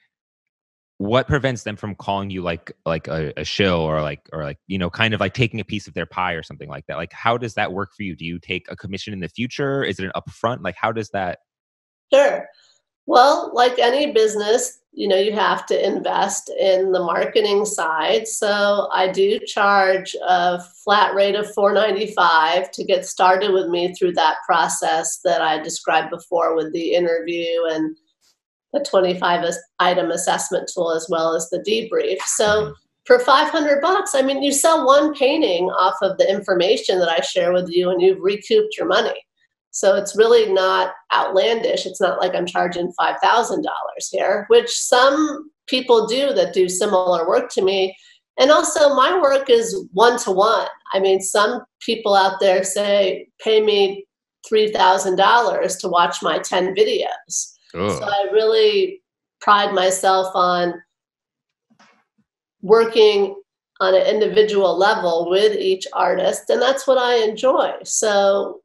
what 0.98 1.26
prevents 1.26 1.62
them 1.62 1.76
from 1.76 1.94
calling 1.94 2.28
you 2.28 2.42
like 2.42 2.70
like 2.84 3.08
a, 3.08 3.32
a 3.38 3.44
shill 3.44 3.78
or 3.78 4.02
like 4.02 4.28
or 4.34 4.42
like 4.42 4.58
you 4.66 4.76
know 4.76 4.90
kind 4.90 5.14
of 5.14 5.20
like 5.20 5.32
taking 5.32 5.58
a 5.58 5.64
piece 5.64 5.86
of 5.86 5.94
their 5.94 6.04
pie 6.04 6.34
or 6.34 6.42
something 6.42 6.68
like 6.68 6.84
that? 6.88 6.98
Like 6.98 7.14
how 7.14 7.38
does 7.38 7.54
that 7.54 7.72
work 7.72 7.94
for 7.96 8.02
you? 8.02 8.14
Do 8.14 8.26
you 8.26 8.38
take 8.38 8.66
a 8.70 8.76
commission 8.76 9.14
in 9.14 9.20
the 9.20 9.30
future? 9.30 9.82
Is 9.82 9.98
it 9.98 10.04
an 10.04 10.12
upfront? 10.14 10.62
Like 10.62 10.76
how 10.76 10.92
does 10.92 11.08
that 11.14 11.38
sure 12.12 12.46
well 13.06 13.50
like 13.54 13.78
any 13.78 14.12
business 14.12 14.78
you 14.92 15.06
know 15.06 15.16
you 15.16 15.32
have 15.32 15.66
to 15.66 15.86
invest 15.86 16.50
in 16.58 16.92
the 16.92 17.00
marketing 17.00 17.64
side 17.64 18.26
so 18.26 18.88
i 18.92 19.10
do 19.10 19.38
charge 19.46 20.16
a 20.26 20.60
flat 20.84 21.14
rate 21.14 21.34
of 21.34 21.52
495 21.54 22.70
to 22.72 22.84
get 22.84 23.06
started 23.06 23.52
with 23.52 23.68
me 23.68 23.94
through 23.94 24.12
that 24.12 24.36
process 24.46 25.20
that 25.24 25.40
i 25.40 25.62
described 25.62 26.10
before 26.10 26.54
with 26.56 26.72
the 26.72 26.94
interview 26.94 27.64
and 27.70 27.96
the 28.72 28.84
25 28.88 29.44
item 29.78 30.10
assessment 30.10 30.70
tool 30.72 30.92
as 30.92 31.06
well 31.10 31.34
as 31.34 31.48
the 31.50 31.58
debrief. 31.58 32.20
So 32.22 32.44
mm-hmm. 32.44 32.72
for 33.04 33.18
500 33.18 33.80
bucks, 33.80 34.14
I 34.14 34.22
mean, 34.22 34.42
you 34.42 34.52
sell 34.52 34.86
one 34.86 35.14
painting 35.14 35.66
off 35.70 35.96
of 36.02 36.18
the 36.18 36.30
information 36.30 36.98
that 37.00 37.08
I 37.08 37.20
share 37.20 37.52
with 37.52 37.68
you 37.68 37.90
and 37.90 38.00
you've 38.00 38.20
recouped 38.20 38.76
your 38.76 38.86
money. 38.86 39.14
So 39.70 39.96
it's 39.96 40.16
really 40.16 40.52
not 40.52 40.92
outlandish. 41.14 41.86
It's 41.86 42.00
not 42.00 42.20
like 42.20 42.34
I'm 42.34 42.46
charging 42.46 42.92
$5,000 42.98 43.64
here, 44.10 44.46
which 44.48 44.70
some 44.70 45.50
people 45.66 46.06
do 46.06 46.32
that 46.34 46.52
do 46.52 46.68
similar 46.68 47.28
work 47.28 47.50
to 47.52 47.62
me. 47.62 47.96
And 48.38 48.50
also, 48.50 48.94
my 48.94 49.20
work 49.20 49.50
is 49.50 49.86
one 49.92 50.18
to 50.20 50.30
one. 50.30 50.68
I 50.92 50.98
mean, 50.98 51.20
some 51.20 51.62
people 51.80 52.14
out 52.14 52.40
there 52.40 52.64
say, 52.64 53.28
pay 53.42 53.60
me 53.60 54.06
$3,000 54.50 55.80
to 55.80 55.88
watch 55.88 56.16
my 56.22 56.38
10 56.38 56.74
videos. 56.74 57.52
Ugh. 57.74 57.90
So 57.90 58.02
I 58.02 58.28
really 58.32 59.02
pride 59.40 59.74
myself 59.74 60.34
on 60.34 60.74
working 62.62 63.36
on 63.80 63.94
an 63.94 64.06
individual 64.06 64.76
level 64.76 65.30
with 65.30 65.56
each 65.56 65.86
artist, 65.92 66.50
and 66.50 66.60
that's 66.60 66.86
what 66.86 66.98
I 66.98 67.16
enjoy. 67.16 67.72
So 67.84 68.60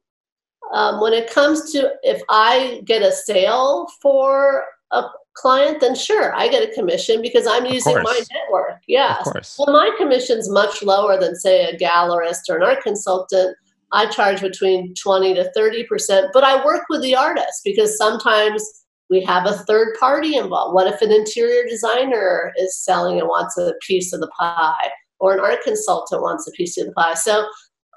um, 0.72 1.00
when 1.00 1.12
it 1.12 1.30
comes 1.30 1.72
to 1.72 1.92
if 2.02 2.20
I 2.28 2.82
get 2.84 3.02
a 3.02 3.12
sale 3.12 3.86
for 4.00 4.64
a 4.90 5.04
client, 5.34 5.80
then 5.80 5.94
sure, 5.94 6.34
I 6.34 6.48
get 6.48 6.68
a 6.68 6.72
commission 6.72 7.22
because 7.22 7.46
I'm 7.46 7.66
using 7.66 7.94
my 8.02 8.20
network. 8.32 8.80
Yes. 8.88 9.26
Of. 9.26 9.66
Well, 9.66 9.76
my 9.76 9.94
commission's 9.96 10.50
much 10.50 10.82
lower 10.82 11.20
than, 11.20 11.36
say, 11.36 11.64
a 11.64 11.76
gallerist 11.76 12.48
or 12.48 12.56
an 12.56 12.62
art 12.62 12.82
consultant. 12.82 13.56
I 13.92 14.06
charge 14.06 14.40
between 14.40 14.94
20 14.94 15.34
to 15.34 15.50
30%, 15.56 16.30
but 16.32 16.42
I 16.42 16.64
work 16.64 16.82
with 16.88 17.02
the 17.02 17.14
artist 17.14 17.60
because 17.64 17.96
sometimes 17.96 18.84
we 19.08 19.22
have 19.22 19.46
a 19.46 19.58
third 19.58 19.96
party 20.00 20.36
involved. 20.36 20.74
What 20.74 20.92
if 20.92 21.00
an 21.00 21.12
interior 21.12 21.68
designer 21.68 22.52
is 22.58 22.76
selling 22.76 23.20
and 23.20 23.28
wants 23.28 23.56
a 23.56 23.74
piece 23.86 24.12
of 24.12 24.20
the 24.20 24.28
pie, 24.28 24.90
or 25.20 25.34
an 25.34 25.40
art 25.40 25.62
consultant 25.62 26.22
wants 26.22 26.48
a 26.48 26.50
piece 26.52 26.76
of 26.78 26.86
the 26.86 26.92
pie? 26.92 27.14
So 27.14 27.46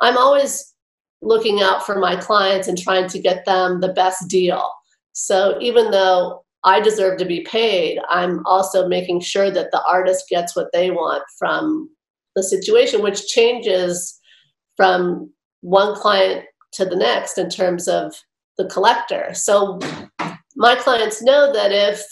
I'm 0.02 0.18
always 0.18 0.76
looking 1.22 1.62
out 1.62 1.86
for 1.86 2.00
my 2.00 2.16
clients 2.16 2.68
and 2.68 2.78
trying 2.78 3.08
to 3.10 3.20
get 3.20 3.46
them 3.46 3.82
the 3.82 3.94
best 3.94 4.28
deal. 4.28 4.72
So 5.14 5.58
even 5.60 5.92
though 5.92 6.44
I 6.64 6.80
deserve 6.80 7.18
to 7.20 7.26
be 7.26 7.42
paid, 7.42 8.00
I'm 8.10 8.46
also 8.46 8.88
making 8.88 9.22
sure 9.22 9.52
that 9.52 9.72
the 9.72 9.84
artist 9.84 10.26
gets 10.30 10.56
what 10.56 10.72
they 10.74 10.92
want 10.92 11.24
from 11.38 11.90
the 12.36 12.44
situation, 12.44 13.02
which 13.02 13.28
changes 13.28 14.20
from 14.78 15.32
one 15.62 15.96
client 15.96 16.46
to 16.74 16.86
the 16.86 16.96
next 16.96 17.38
in 17.38 17.50
terms 17.50 17.88
of 17.88 18.16
the 18.58 18.66
collector. 18.66 19.34
So 19.34 19.80
my 20.56 20.76
clients 20.76 21.22
know 21.22 21.52
that 21.54 21.72
if 21.72 22.04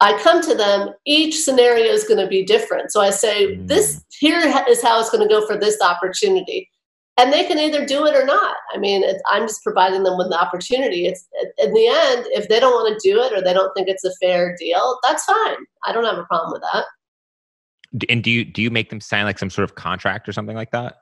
I 0.00 0.18
come 0.22 0.42
to 0.42 0.54
them, 0.54 0.90
each 1.06 1.40
scenario 1.40 1.92
is 1.92 2.04
going 2.04 2.20
to 2.20 2.26
be 2.26 2.44
different. 2.44 2.92
So 2.92 3.00
I 3.00 3.10
say, 3.10 3.56
mm. 3.56 3.68
this 3.68 4.04
here 4.18 4.40
is 4.68 4.82
how 4.82 5.00
it's 5.00 5.10
going 5.10 5.26
to 5.26 5.32
go 5.32 5.46
for 5.46 5.56
this 5.56 5.80
opportunity. 5.80 6.68
And 7.16 7.32
they 7.32 7.44
can 7.44 7.58
either 7.58 7.86
do 7.86 8.06
it 8.06 8.16
or 8.16 8.26
not. 8.26 8.56
I 8.74 8.78
mean, 8.78 9.04
I'm 9.30 9.46
just 9.46 9.62
providing 9.62 10.02
them 10.02 10.18
with 10.18 10.30
the 10.30 10.40
opportunity. 10.40 11.06
It's 11.06 11.28
in 11.58 11.72
the 11.72 11.86
end, 11.86 12.26
if 12.30 12.48
they 12.48 12.58
don't 12.58 12.72
want 12.72 13.00
to 13.00 13.08
do 13.08 13.20
it 13.20 13.32
or 13.32 13.40
they 13.40 13.52
don't 13.52 13.72
think 13.74 13.88
it's 13.88 14.04
a 14.04 14.12
fair 14.20 14.56
deal, 14.58 14.98
that's 15.04 15.24
fine. 15.24 15.56
I 15.84 15.92
don't 15.92 16.04
have 16.04 16.18
a 16.18 16.24
problem 16.24 16.52
with 16.52 16.62
that. 16.72 16.84
And 18.08 18.24
do 18.24 18.30
you 18.30 18.44
do 18.44 18.60
you 18.60 18.70
make 18.70 18.90
them 18.90 19.00
sign 19.00 19.24
like 19.24 19.38
some 19.38 19.50
sort 19.50 19.62
of 19.62 19.76
contract 19.76 20.28
or 20.28 20.32
something 20.32 20.56
like 20.56 20.72
that? 20.72 20.96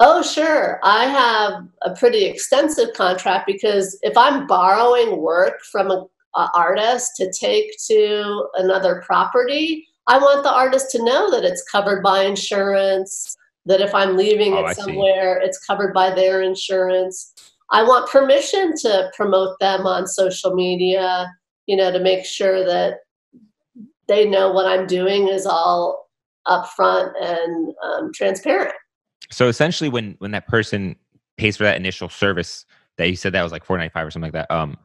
Oh, 0.00 0.22
sure. 0.22 0.80
I 0.82 1.04
have 1.06 1.68
a 1.82 1.94
pretty 1.94 2.24
extensive 2.24 2.92
contract 2.94 3.46
because 3.46 3.98
if 4.02 4.16
I'm 4.16 4.46
borrowing 4.46 5.20
work 5.20 5.60
from 5.70 5.90
a, 5.90 6.06
a 6.36 6.50
artist 6.54 7.12
to 7.16 7.32
take 7.32 7.72
to 7.88 8.48
another 8.54 9.02
property, 9.04 9.88
I 10.06 10.18
want 10.18 10.44
the 10.44 10.52
artist 10.52 10.90
to 10.92 11.04
know 11.04 11.30
that 11.32 11.44
it's 11.44 11.64
covered 11.64 12.02
by 12.02 12.22
insurance, 12.22 13.36
that 13.68 13.80
if 13.82 13.94
I'm 13.94 14.16
leaving 14.16 14.54
Oh, 14.54 14.66
it 14.66 14.76
somewhere, 14.76 15.38
it's 15.38 15.58
covered 15.64 15.92
by 15.92 16.10
their 16.10 16.40
insurance. 16.42 17.32
I 17.70 17.82
want 17.82 18.10
permission 18.10 18.74
to 18.78 19.10
promote 19.14 19.58
them 19.60 19.86
on 19.86 20.06
social 20.06 20.54
media, 20.54 21.30
you 21.66 21.76
know, 21.76 21.92
to 21.92 22.00
make 22.00 22.24
sure 22.24 22.64
that 22.64 22.94
they 24.08 24.24
know 24.24 24.50
what 24.50 24.66
I'm 24.66 24.86
doing 24.86 25.28
is 25.28 25.44
all 25.44 26.08
upfront 26.46 27.12
and 27.20 27.74
um, 27.84 28.10
transparent. 28.14 28.74
So 29.30 29.48
essentially, 29.48 29.90
when 29.90 30.16
when 30.18 30.30
that 30.30 30.48
person 30.48 30.96
pays 31.36 31.58
for 31.58 31.64
that 31.64 31.76
initial 31.76 32.08
service 32.08 32.64
that 32.96 33.10
you 33.10 33.16
said 33.16 33.34
that 33.34 33.42
was 33.42 33.52
like 33.52 33.64
four 33.64 33.76
ninety 33.76 33.92
five 33.92 34.06
or 34.06 34.10
something 34.10 34.32
like 34.32 34.48
that, 34.48 34.50
um, 34.50 34.78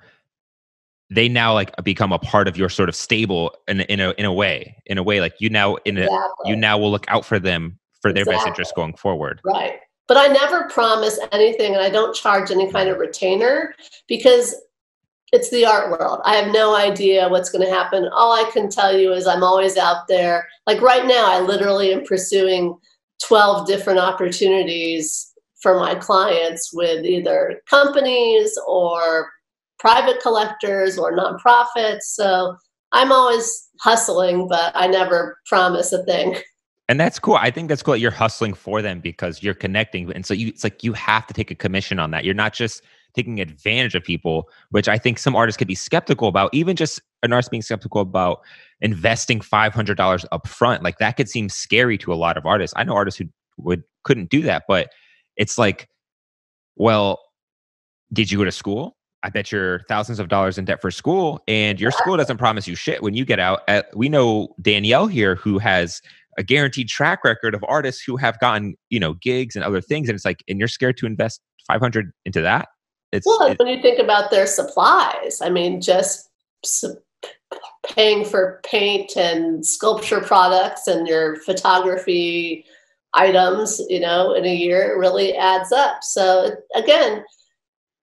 they 1.10 1.30
now 1.30 1.54
like 1.54 1.72
become 1.86 2.12
a 2.12 2.20
part 2.20 2.50
of 2.50 2.58
your 2.58 2.68
sort 2.68 2.90
of 2.90 2.96
stable 2.98 3.56
in 3.70 3.80
a- 3.80 3.84
in 3.84 4.02
a 4.02 4.10
in 4.18 4.26
a 4.26 4.34
way, 4.34 4.76
in 4.88 4.98
a 4.98 5.04
way 5.04 5.22
like 5.22 5.36
you 5.40 5.50
now 5.50 5.76
in 5.86 5.98
a 5.98 6.02
Exactly. 6.02 6.50
you 6.50 6.58
now 6.58 6.78
will 6.78 6.92
look 6.92 7.06
out 7.08 7.24
for 7.24 7.40
them 7.40 7.80
for 8.04 8.14
their 8.14 8.26
best 8.26 8.34
Exactly. 8.36 8.50
interest 8.52 8.76
going 8.76 8.94
forward. 8.94 9.42
Right. 9.44 9.80
But 10.08 10.18
I 10.18 10.28
never 10.28 10.68
promise 10.68 11.18
anything 11.32 11.74
and 11.74 11.84
I 11.84 11.90
don't 11.90 12.14
charge 12.14 12.52
any 12.52 12.70
kind 12.70 12.90
of 12.90 13.00
retainer 13.00 13.74
because 14.08 14.54
it's 15.32 15.50
the 15.50 15.66
art 15.66 15.90
world. 15.90 16.20
I 16.26 16.36
have 16.36 16.54
no 16.54 16.76
idea 16.76 17.28
what's 17.30 17.50
going 17.50 17.66
to 17.66 17.74
happen. 17.74 18.08
All 18.14 18.34
I 18.34 18.48
can 18.52 18.70
tell 18.70 18.96
you 18.96 19.14
is 19.14 19.26
I'm 19.26 19.44
always 19.44 19.78
out 19.78 20.08
there. 20.08 20.48
Like 20.68 20.82
right 20.82 21.08
now, 21.08 21.32
I 21.32 21.40
literally 21.40 21.92
am 21.94 22.04
pursuing 22.04 22.78
12 23.26 23.66
different 23.66 24.00
opportunities 24.00 25.34
for 25.62 25.80
my 25.80 25.96
clients 25.96 26.72
with 26.74 27.06
either 27.06 27.62
companies 27.70 28.60
or 28.68 29.32
private 29.80 30.22
collectors 30.22 31.00
or 31.00 31.18
nonprofits. 31.18 32.02
So 32.02 32.56
I'm 32.92 33.12
always 33.12 33.70
hustling, 33.80 34.48
but 34.50 34.74
I 34.76 34.88
never 34.88 35.40
promise 35.48 35.94
a 35.94 36.04
thing. 36.04 36.36
And 36.90 37.00
that's 37.00 37.18
cool. 37.18 37.36
I 37.36 37.50
think 37.50 37.70
that's 37.70 37.82
cool. 37.82 37.94
that 37.94 38.00
You're 38.00 38.12
hustling 38.12 38.54
for 38.54 38.82
them 38.82 39.00
because 39.00 39.42
you're 39.42 39.54
connecting, 39.54 40.12
and 40.14 40.26
so 40.26 40.34
you 40.34 40.50
it's 40.50 40.64
like 40.64 40.84
you 40.84 40.94
have 40.94 41.26
to 41.28 41.34
take 41.34 41.50
a 41.50 41.56
commission 41.56 41.98
on 41.98 42.12
that. 42.12 42.26
You're 42.26 42.34
not 42.34 42.54
just 42.54 42.84
taking 43.16 43.40
advantage 43.40 43.96
of 43.96 44.04
people, 44.04 44.50
which 44.72 44.90
I 44.90 44.98
think 44.98 45.18
some 45.18 45.36
artists 45.36 45.58
could 45.58 45.68
be 45.68 45.76
skeptical 45.76 46.28
about. 46.28 46.54
Even 46.54 46.76
just 46.76 47.02
an 47.22 47.32
artist 47.32 47.52
being 47.52 47.62
skeptical 47.62 48.02
about 48.02 48.42
investing 48.82 49.40
five 49.40 49.74
hundred 49.74 49.96
dollars 49.96 50.26
up 50.34 50.46
front, 50.46 50.84
like 50.84 50.98
that 50.98 51.16
could 51.16 51.30
seem 51.30 51.48
scary 51.48 51.98
to 52.00 52.12
a 52.12 52.16
lot 52.16 52.38
of 52.38 52.46
artists. 52.46 52.74
I 52.76 52.84
know 52.84 52.96
artists 52.96 53.18
who 53.18 53.26
would 53.58 53.84
couldn't 54.04 54.30
do 54.30 54.42
that, 54.42 54.64
but 54.68 54.90
it's 55.38 55.58
like, 55.58 55.88
well, 56.76 57.22
did 58.12 58.30
you 58.30 58.38
go 58.38 58.44
to 58.44 58.52
school? 58.52 58.98
I 59.26 59.30
bet 59.30 59.54
you're 59.54 59.86
thousands 59.88 60.20
of 60.20 60.28
dollars 60.28 60.58
in 60.58 60.66
debt 60.66 60.82
for 60.82 60.92
school, 60.92 61.42
and 61.48 61.80
your 61.80 61.92
school 61.92 62.18
doesn't 62.18 62.38
promise 62.38 62.68
you 62.68 62.76
shit 62.76 63.02
when 63.02 63.14
you 63.14 63.24
get 63.24 63.40
out. 63.40 63.62
We 63.96 64.10
know 64.10 64.54
Danielle 64.62 65.08
here, 65.08 65.36
who 65.36 65.60
has 65.60 66.02
a 66.38 66.44
guaranteed 66.44 66.88
track 66.90 67.24
record 67.24 67.54
of 67.54 67.64
artists 67.68 68.04
who 68.04 68.18
have 68.18 68.40
gotten 68.40 68.76
you 68.90 69.00
know 69.00 69.14
gigs 69.16 69.56
and 69.56 69.64
other 69.64 69.82
things, 69.82 70.10
and 70.10 70.16
it's 70.16 70.26
like, 70.26 70.44
and 70.48 70.60
you're 70.60 70.68
scared 70.68 70.98
to 70.98 71.06
invest 71.06 71.42
five 71.68 71.82
hundred 71.82 72.12
into 72.26 72.42
that. 72.42 72.70
It's 73.12 73.26
Well, 73.26 73.52
it- 73.52 73.60
when 73.60 73.68
you 73.68 73.82
think 73.82 74.00
about 74.00 74.32
their 74.32 74.48
supplies, 74.48 75.40
I 75.42 75.50
mean, 75.50 75.82
just 75.82 76.30
su- 76.66 76.98
paying 77.86 78.26
for 78.26 78.60
paint 78.66 79.16
and 79.16 79.66
sculpture 79.66 80.22
products 80.22 80.88
and 80.88 81.08
your 81.08 81.36
photography 81.42 82.66
items, 83.14 83.80
you 83.90 84.00
know, 84.00 84.34
in 84.34 84.46
a 84.46 84.56
year 84.56 85.00
really 85.00 85.36
adds 85.36 85.72
up. 85.72 86.04
So 86.04 86.46
it- 86.46 86.60
again, 86.76 87.24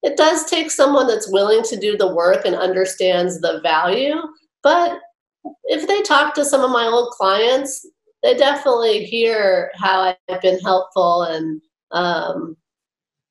it 0.02 0.16
does 0.16 0.44
take 0.46 0.70
someone 0.70 1.06
that's 1.06 1.30
willing 1.30 1.62
to 1.64 1.76
do 1.76 1.96
the 1.96 2.14
work 2.14 2.44
and 2.46 2.54
understands 2.54 3.40
the 3.40 3.60
value. 3.62 4.14
But 4.62 5.00
if 5.64 5.88
they 5.88 6.02
talk 6.02 6.34
to 6.34 6.44
some 6.44 6.62
of 6.62 6.70
my 6.70 6.84
old 6.84 7.10
clients, 7.10 7.84
they 8.22 8.36
definitely 8.36 9.04
hear 9.04 9.70
how 9.74 10.14
I've 10.28 10.42
been 10.42 10.58
helpful 10.60 11.22
and 11.22 11.60
um, 11.92 12.56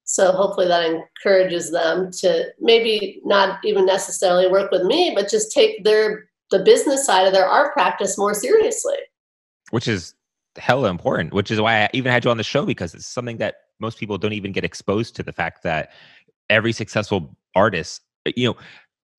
so 0.10 0.32
hopefully 0.32 0.68
that 0.68 0.84
encourages 0.84 1.72
them 1.72 2.10
to 2.14 2.48
maybe 2.60 3.22
not 3.26 3.64
even 3.64 3.86
necessarily 3.86 4.48
work 4.48 4.72
with 4.72 4.82
me, 4.82 5.12
but 5.14 5.30
just 5.30 5.52
take 5.52 5.84
their 5.84 6.28
the 6.50 6.64
business 6.64 7.06
side 7.06 7.28
of 7.28 7.34
their 7.34 7.46
art 7.46 7.74
practice 7.74 8.18
more 8.18 8.34
seriously. 8.34 8.98
which 9.70 9.88
is 9.88 10.16
hella 10.58 10.90
important. 10.90 11.32
Which 11.32 11.52
is 11.52 11.62
why 11.62 11.84
I 11.84 11.90
even 11.94 12.12
had 12.12 12.26
you 12.26 12.32
on 12.32 12.38
the 12.38 12.44
show 12.44 12.66
because 12.66 12.96
it's 12.96 13.06
something 13.06 13.38
that 13.38 13.58
most 13.80 14.00
people 14.00 14.18
don't 14.18 14.34
even 14.34 14.52
get 14.52 14.64
exposed 14.64 15.16
to. 15.18 15.24
The 15.24 15.32
fact 15.32 15.62
that 15.62 15.92
every 16.50 16.74
successful 16.74 17.38
artist, 17.56 18.02
you 18.36 18.48
know, 18.48 18.58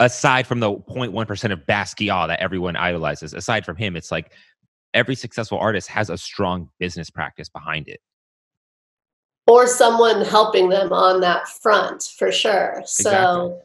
aside 0.00 0.44
from 0.44 0.58
the 0.58 0.72
0.1 0.72 1.24
percent 1.28 1.52
of 1.52 1.60
Basquiat 1.66 2.26
that 2.26 2.40
everyone 2.40 2.74
idolizes, 2.74 3.32
aside 3.32 3.64
from 3.64 3.76
him, 3.76 3.94
it's 3.94 4.10
like 4.10 4.32
every 4.94 5.14
successful 5.14 5.58
artist 5.58 5.88
has 5.88 6.10
a 6.10 6.18
strong 6.18 6.68
business 6.78 7.10
practice 7.10 7.48
behind 7.48 7.88
it. 7.88 8.00
Or 9.46 9.66
someone 9.66 10.24
helping 10.24 10.68
them 10.68 10.92
on 10.92 11.20
that 11.20 11.48
front 11.48 12.12
for 12.18 12.30
sure. 12.30 12.82
So 12.86 13.60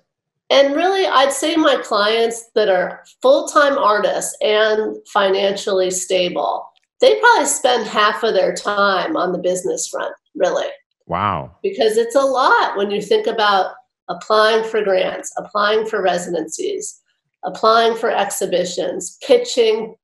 and 0.50 0.76
really 0.76 1.06
I'd 1.06 1.32
say 1.32 1.56
my 1.56 1.78
clients 1.84 2.50
that 2.56 2.70
are 2.70 3.04
full-time 3.22 3.78
artists 3.78 4.36
and 4.42 4.98
financially 5.08 5.92
stable, 5.92 6.68
they 7.02 7.20
probably 7.20 7.48
spend 7.48 7.88
half 7.88 8.24
of 8.24 8.34
their 8.34 8.54
time 8.54 9.18
on 9.18 9.32
the 9.32 9.40
business 9.40 9.88
front, 9.88 10.14
really. 10.36 10.68
Wow. 11.08 11.56
because 11.62 11.98
it's 11.98 12.16
a 12.16 12.22
lot 12.22 12.78
when 12.78 12.90
you 12.90 13.02
think 13.02 13.28
about 13.28 13.74
applying 14.10 14.64
for 14.64 14.84
grants, 14.84 15.32
applying 15.38 15.86
for 15.86 16.02
residencies, 16.02 17.00
applying 17.44 17.96
for 17.96 18.10
exhibitions, 18.10 19.18
pitching 19.26 19.96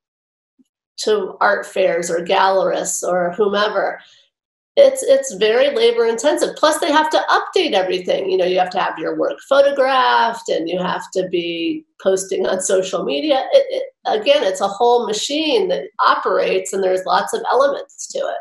to 0.97 1.35
art 1.41 1.65
fairs 1.65 2.09
or 2.09 2.19
gallerists 2.19 3.03
or 3.03 3.33
whomever. 3.33 3.99
It's 4.77 5.03
it's 5.03 5.33
very 5.33 5.75
labor 5.75 6.05
intensive. 6.05 6.55
Plus 6.55 6.79
they 6.79 6.91
have 6.91 7.09
to 7.09 7.21
update 7.29 7.73
everything. 7.73 8.31
You 8.31 8.37
know, 8.37 8.45
you 8.45 8.57
have 8.57 8.69
to 8.71 8.79
have 8.79 8.97
your 8.97 9.17
work 9.17 9.37
photographed 9.49 10.47
and 10.47 10.69
you 10.69 10.79
have 10.79 11.03
to 11.13 11.27
be 11.29 11.83
posting 12.01 12.47
on 12.47 12.61
social 12.61 13.03
media. 13.03 13.43
It, 13.51 13.65
it, 13.69 13.83
again, 14.05 14.43
it's 14.43 14.61
a 14.61 14.69
whole 14.69 15.05
machine 15.05 15.67
that 15.67 15.83
operates 15.99 16.71
and 16.71 16.81
there's 16.81 17.05
lots 17.05 17.33
of 17.33 17.41
elements 17.51 18.07
to 18.07 18.19
it. 18.19 18.37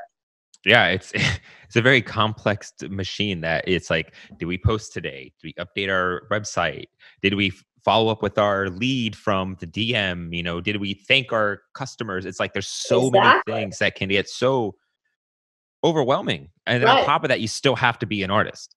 Yeah, 0.64 0.86
it's 0.88 1.12
it's 1.70 1.76
a 1.76 1.82
very 1.82 2.02
complex 2.02 2.72
machine 2.82 3.40
that 3.40 3.64
it's 3.66 3.90
like, 3.90 4.14
did 4.38 4.46
we 4.46 4.58
post 4.58 4.92
today? 4.92 5.32
Did 5.42 5.54
we 5.56 5.64
update 5.64 5.88
our 5.88 6.22
website? 6.30 6.86
Did 7.22 7.34
we 7.34 7.52
follow 7.84 8.10
up 8.10 8.22
with 8.22 8.38
our 8.38 8.68
lead 8.68 9.16
from 9.16 9.56
the 9.60 9.66
DM? 9.66 10.34
You 10.34 10.42
know, 10.42 10.60
did 10.60 10.76
we 10.76 10.94
thank 10.94 11.32
our 11.32 11.62
customers? 11.74 12.26
It's 12.26 12.40
like 12.40 12.52
there's 12.52 12.68
so 12.68 13.08
Exactly. 13.08 13.52
many 13.52 13.62
things 13.62 13.78
that 13.78 13.94
can 13.94 14.08
get 14.08 14.28
so 14.28 14.74
overwhelming. 15.84 16.48
And 16.66 16.82
then 16.82 16.88
on 16.90 17.04
top 17.04 17.24
of 17.24 17.28
that, 17.28 17.40
you 17.40 17.48
still 17.48 17.76
have 17.76 17.98
to 18.00 18.06
be 18.06 18.22
an 18.22 18.30
artist. 18.30 18.76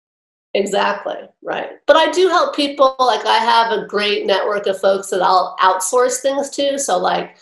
Exactly, 0.55 1.17
right. 1.41 1.71
But 1.87 1.95
I 1.95 2.11
do 2.11 2.29
help 2.29 2.55
people. 2.55 2.95
Like, 2.99 3.25
I 3.25 3.37
have 3.37 3.71
a 3.71 3.87
great 3.87 4.25
network 4.25 4.67
of 4.67 4.79
folks 4.79 5.09
that 5.09 5.21
I'll 5.21 5.55
outsource 5.59 6.21
things 6.21 6.49
to. 6.51 6.77
So, 6.77 6.97
like, 6.99 7.37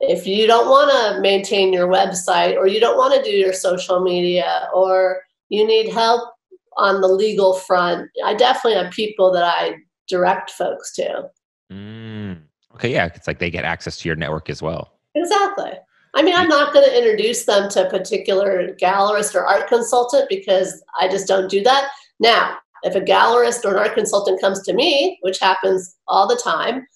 if 0.00 0.26
you 0.26 0.46
don't 0.46 0.68
want 0.68 0.90
to 0.90 1.20
maintain 1.20 1.72
your 1.72 1.88
website 1.88 2.56
or 2.56 2.66
you 2.66 2.80
don't 2.80 2.96
want 2.96 3.14
to 3.14 3.30
do 3.30 3.36
your 3.36 3.52
social 3.52 4.00
media 4.00 4.68
or 4.74 5.22
you 5.48 5.66
need 5.66 5.92
help 5.92 6.32
on 6.78 7.02
the 7.02 7.08
legal 7.08 7.54
front, 7.54 8.08
I 8.24 8.34
definitely 8.34 8.82
have 8.82 8.92
people 8.92 9.30
that 9.32 9.44
I 9.44 9.76
direct 10.08 10.50
folks 10.50 10.94
to. 10.94 11.30
Mm. 11.70 12.42
Okay, 12.74 12.92
yeah, 12.92 13.06
it's 13.06 13.26
like 13.26 13.38
they 13.38 13.50
get 13.50 13.64
access 13.64 13.98
to 13.98 14.08
your 14.08 14.16
network 14.16 14.48
as 14.48 14.62
well. 14.62 14.92
Exactly. 15.14 15.72
I 16.14 16.22
mean, 16.22 16.34
I'm 16.34 16.48
not 16.48 16.72
going 16.72 16.84
to 16.84 16.96
introduce 16.96 17.44
them 17.44 17.70
to 17.70 17.86
a 17.86 17.90
particular 17.90 18.74
gallerist 18.80 19.34
or 19.34 19.46
art 19.46 19.68
consultant 19.68 20.28
because 20.28 20.82
I 21.00 21.08
just 21.08 21.26
don't 21.26 21.50
do 21.50 21.62
that. 21.62 21.90
Now, 22.20 22.58
if 22.82 22.94
a 22.94 23.00
gallerist 23.00 23.64
or 23.64 23.72
an 23.72 23.78
art 23.78 23.94
consultant 23.94 24.40
comes 24.40 24.62
to 24.62 24.74
me, 24.74 25.18
which 25.22 25.38
happens 25.38 25.96
all 26.08 26.28
the 26.28 26.40
time, 26.42 26.86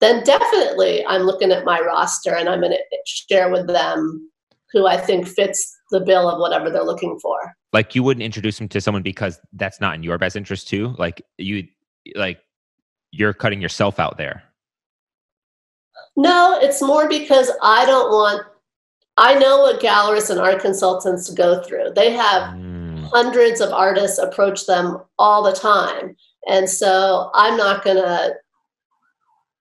then 0.00 0.22
definitely 0.24 1.06
I'm 1.06 1.22
looking 1.22 1.52
at 1.52 1.64
my 1.64 1.80
roster 1.80 2.34
and 2.34 2.48
I'm 2.48 2.60
going 2.60 2.72
to 2.72 2.98
share 3.06 3.50
with 3.50 3.68
them 3.68 4.30
who 4.72 4.86
I 4.86 4.96
think 4.96 5.28
fits 5.28 5.74
the 5.90 6.00
bill 6.00 6.28
of 6.28 6.40
whatever 6.40 6.70
they're 6.70 6.82
looking 6.82 7.18
for. 7.20 7.38
Like 7.72 7.94
you 7.94 8.02
wouldn't 8.02 8.24
introduce 8.24 8.58
them 8.58 8.68
to 8.68 8.80
someone 8.80 9.02
because 9.02 9.40
that's 9.52 9.80
not 9.80 9.94
in 9.94 10.02
your 10.02 10.18
best 10.18 10.34
interest 10.34 10.66
too. 10.68 10.94
Like 10.98 11.22
you, 11.38 11.68
like 12.14 12.40
you're 13.10 13.34
cutting 13.34 13.60
yourself 13.60 14.00
out 14.00 14.16
there. 14.16 14.42
No, 16.16 16.58
it's 16.60 16.82
more 16.82 17.08
because 17.08 17.50
I 17.62 17.86
don't 17.86 18.10
want. 18.10 18.46
I 19.16 19.38
know 19.38 19.58
what 19.58 19.80
gallerists 19.80 20.30
and 20.30 20.40
art 20.40 20.60
consultants 20.60 21.30
go 21.30 21.62
through. 21.62 21.92
They 21.94 22.12
have 22.12 22.54
mm. 22.54 23.04
hundreds 23.10 23.60
of 23.60 23.70
artists 23.70 24.18
approach 24.18 24.66
them 24.66 25.02
all 25.18 25.42
the 25.42 25.52
time, 25.52 26.16
and 26.48 26.68
so 26.68 27.30
I'm 27.34 27.56
not 27.56 27.84
going 27.84 27.98
to, 27.98 28.34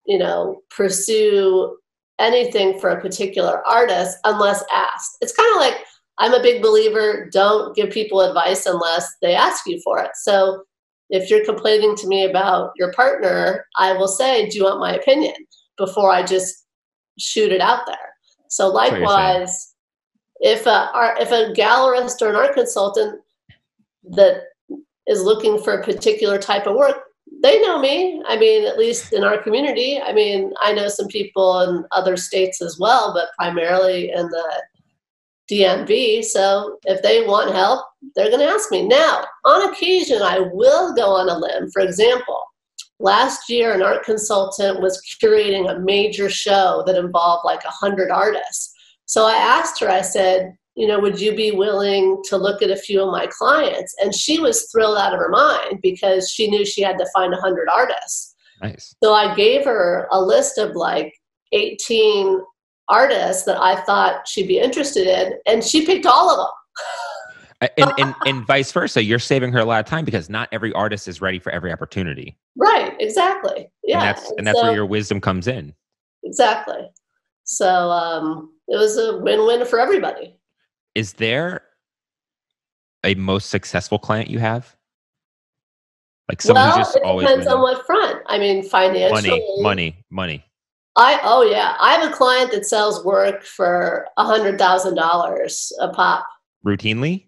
you 0.06 0.18
know, 0.18 0.62
pursue 0.70 1.78
anything 2.20 2.80
for 2.80 2.90
a 2.90 3.02
particular 3.02 3.66
artist 3.68 4.18
unless 4.24 4.64
asked. 4.72 5.18
It's 5.22 5.36
kind 5.36 5.52
of 5.56 5.62
like 5.62 5.86
I'm 6.18 6.34
a 6.34 6.42
big 6.42 6.62
believer. 6.62 7.30
Don't 7.32 7.76
give 7.76 7.90
people 7.92 8.22
advice 8.22 8.66
unless 8.66 9.08
they 9.22 9.36
ask 9.36 9.66
you 9.68 9.82
for 9.84 10.00
it. 10.00 10.12
So 10.16 10.64
if 11.10 11.30
you're 11.30 11.46
complaining 11.46 11.96
to 11.98 12.08
me 12.08 12.26
about 12.26 12.72
your 12.78 12.92
partner, 12.94 13.66
I 13.78 13.94
will 13.94 14.08
say, 14.08 14.50
"Do 14.50 14.58
you 14.58 14.64
want 14.64 14.80
my 14.80 14.96
opinion?" 14.96 15.36
before 15.78 16.12
I 16.12 16.24
just 16.24 16.66
shoot 17.20 17.52
it 17.52 17.62
out 17.62 17.86
there. 17.86 18.14
So 18.50 18.68
likewise, 18.68 19.76
if 20.40 20.66
a 20.66 20.90
if 21.20 21.32
a 21.32 21.54
gallerist 21.54 22.22
or 22.22 22.30
an 22.30 22.36
art 22.36 22.54
consultant 22.54 23.22
that 24.12 24.44
is 25.08 25.24
looking 25.24 25.62
for 25.62 25.74
a 25.74 25.84
particular 25.84 26.38
type 26.38 26.68
of 26.68 26.76
work, 26.76 26.98
they 27.42 27.62
know 27.62 27.80
me. 27.80 28.22
I 28.28 28.38
mean, 28.38 28.66
at 28.66 28.78
least 28.78 29.14
in 29.14 29.24
our 29.24 29.38
community. 29.42 30.00
I 30.02 30.14
mean, 30.14 30.54
I 30.62 30.74
know 30.74 30.88
some 30.88 31.08
people 31.08 31.62
in 31.62 31.86
other 31.92 32.18
states 32.18 32.62
as 32.62 32.80
well, 32.80 33.14
but 33.14 33.30
primarily 33.38 34.12
in 34.12 34.28
the 34.28 34.64
DMV. 35.52 36.24
So 36.24 36.78
if 36.86 37.02
they 37.02 37.26
want 37.26 37.54
help, 37.54 37.86
they're 38.16 38.30
going 38.30 38.40
to 38.40 38.52
ask 38.52 38.72
me. 38.72 38.88
Now, 38.88 39.26
on 39.46 39.72
occasion, 39.72 40.22
I 40.22 40.40
will 40.40 40.94
go 40.94 41.12
on 41.12 41.30
a 41.30 41.38
limb. 41.38 41.70
For 41.72 41.82
example, 41.82 42.42
last 43.00 43.50
year 43.50 43.74
an 43.74 43.82
art 43.82 44.04
consultant 44.04 44.82
was 44.82 45.02
curating 45.22 45.70
a 45.70 45.80
major 45.80 46.30
show 46.30 46.84
that 46.86 46.96
involved 46.96 47.44
like 47.44 47.64
a 47.66 47.70
hundred 47.70 48.10
artists 48.10 48.74
so 49.06 49.26
i 49.26 49.34
asked 49.34 49.80
her 49.80 49.90
i 49.90 50.02
said 50.02 50.54
you 50.76 50.88
know 50.88 51.00
would 51.00 51.20
you 51.20 51.36
be 51.36 51.52
willing 51.52 52.22
to 52.24 52.38
look 52.38 52.62
at 52.62 52.72
a 52.72 52.76
few 52.76 53.02
of 53.02 53.12
my 53.12 53.28
clients 53.28 53.94
and 54.02 54.16
she 54.16 54.40
was 54.40 54.70
thrilled 54.72 54.98
out 54.98 55.14
of 55.14 55.20
her 55.20 55.30
mind 55.30 55.80
because 55.82 56.30
she 56.30 56.50
knew 56.50 56.66
she 56.66 56.82
had 56.82 56.98
to 56.98 57.08
find 57.14 57.34
a 57.34 57.42
hundred 57.42 57.68
artists 57.70 58.36
nice 58.62 58.96
so 59.04 59.14
i 59.14 59.36
gave 59.36 59.66
her 59.66 60.08
a 60.12 60.22
list 60.22 60.58
of 60.58 60.76
like 60.76 61.14
18 61.52 62.40
artists 62.90 63.44
that 63.44 63.60
i 63.62 63.76
thought 63.82 64.28
she'd 64.28 64.48
be 64.48 64.60
interested 64.60 65.08
in 65.08 65.34
and 65.46 65.64
she 65.64 65.86
picked 65.86 66.06
all 66.06 66.30
of 66.30 66.38
them 66.38 66.54
and, 67.78 67.94
and, 67.98 68.16
and 68.26 68.46
vice 68.46 68.72
versa 68.72 69.04
you're 69.04 69.20
saving 69.20 69.52
her 69.52 69.60
a 69.60 69.66
lot 69.66 69.80
of 69.80 69.86
time 69.86 70.06
because 70.06 70.30
not 70.30 70.50
every 70.52 70.74
artist 70.74 71.08
is 71.08 71.22
ready 71.22 71.40
for 71.40 71.52
every 71.52 71.72
opportunity. 71.72 72.38
Right 72.56 72.96
exactly 73.00 73.70
yeah 73.84 74.00
and 74.00 74.04
that's, 74.04 74.32
and 74.38 74.48
that's 74.48 74.60
so, 74.60 74.66
where 74.66 74.74
your 74.74 74.86
wisdom 74.86 75.22
comes 75.22 75.48
in. 75.48 75.74
Exactly 76.24 76.90
so 77.44 77.68
um 77.68 78.52
it 78.68 78.78
was 78.78 78.98
a 78.98 79.18
win-win 79.18 79.66
for 79.66 79.80
everybody. 79.80 80.38
Is 80.96 81.14
there 81.14 81.62
a 83.04 83.14
most 83.16 83.50
successful 83.50 84.00
client 84.00 84.30
you 84.30 84.40
have? 84.40 84.76
Like 86.30 86.42
someone 86.42 86.66
well, 86.66 86.78
who's 86.78 86.88
just 86.88 86.98
it 86.98 87.04
always 87.04 87.28
depends 87.28 87.48
on 87.48 87.62
what 87.62 87.86
front 87.86 88.24
i 88.26 88.40
mean 88.40 88.64
financially 88.64 89.30
money 89.30 89.62
money 89.62 89.98
money 90.10 90.46
I 90.98 91.20
oh 91.24 91.44
yeah, 91.44 91.76
I 91.80 91.94
have 91.94 92.10
a 92.10 92.16
client 92.16 92.52
that 92.52 92.66
sells 92.66 93.04
work 93.04 93.44
for 93.44 94.08
a 94.18 94.24
hundred 94.24 94.58
thousand 94.58 94.96
dollars 94.96 95.72
a 95.80 95.90
pop. 95.90 96.26
Routinely? 96.66 97.28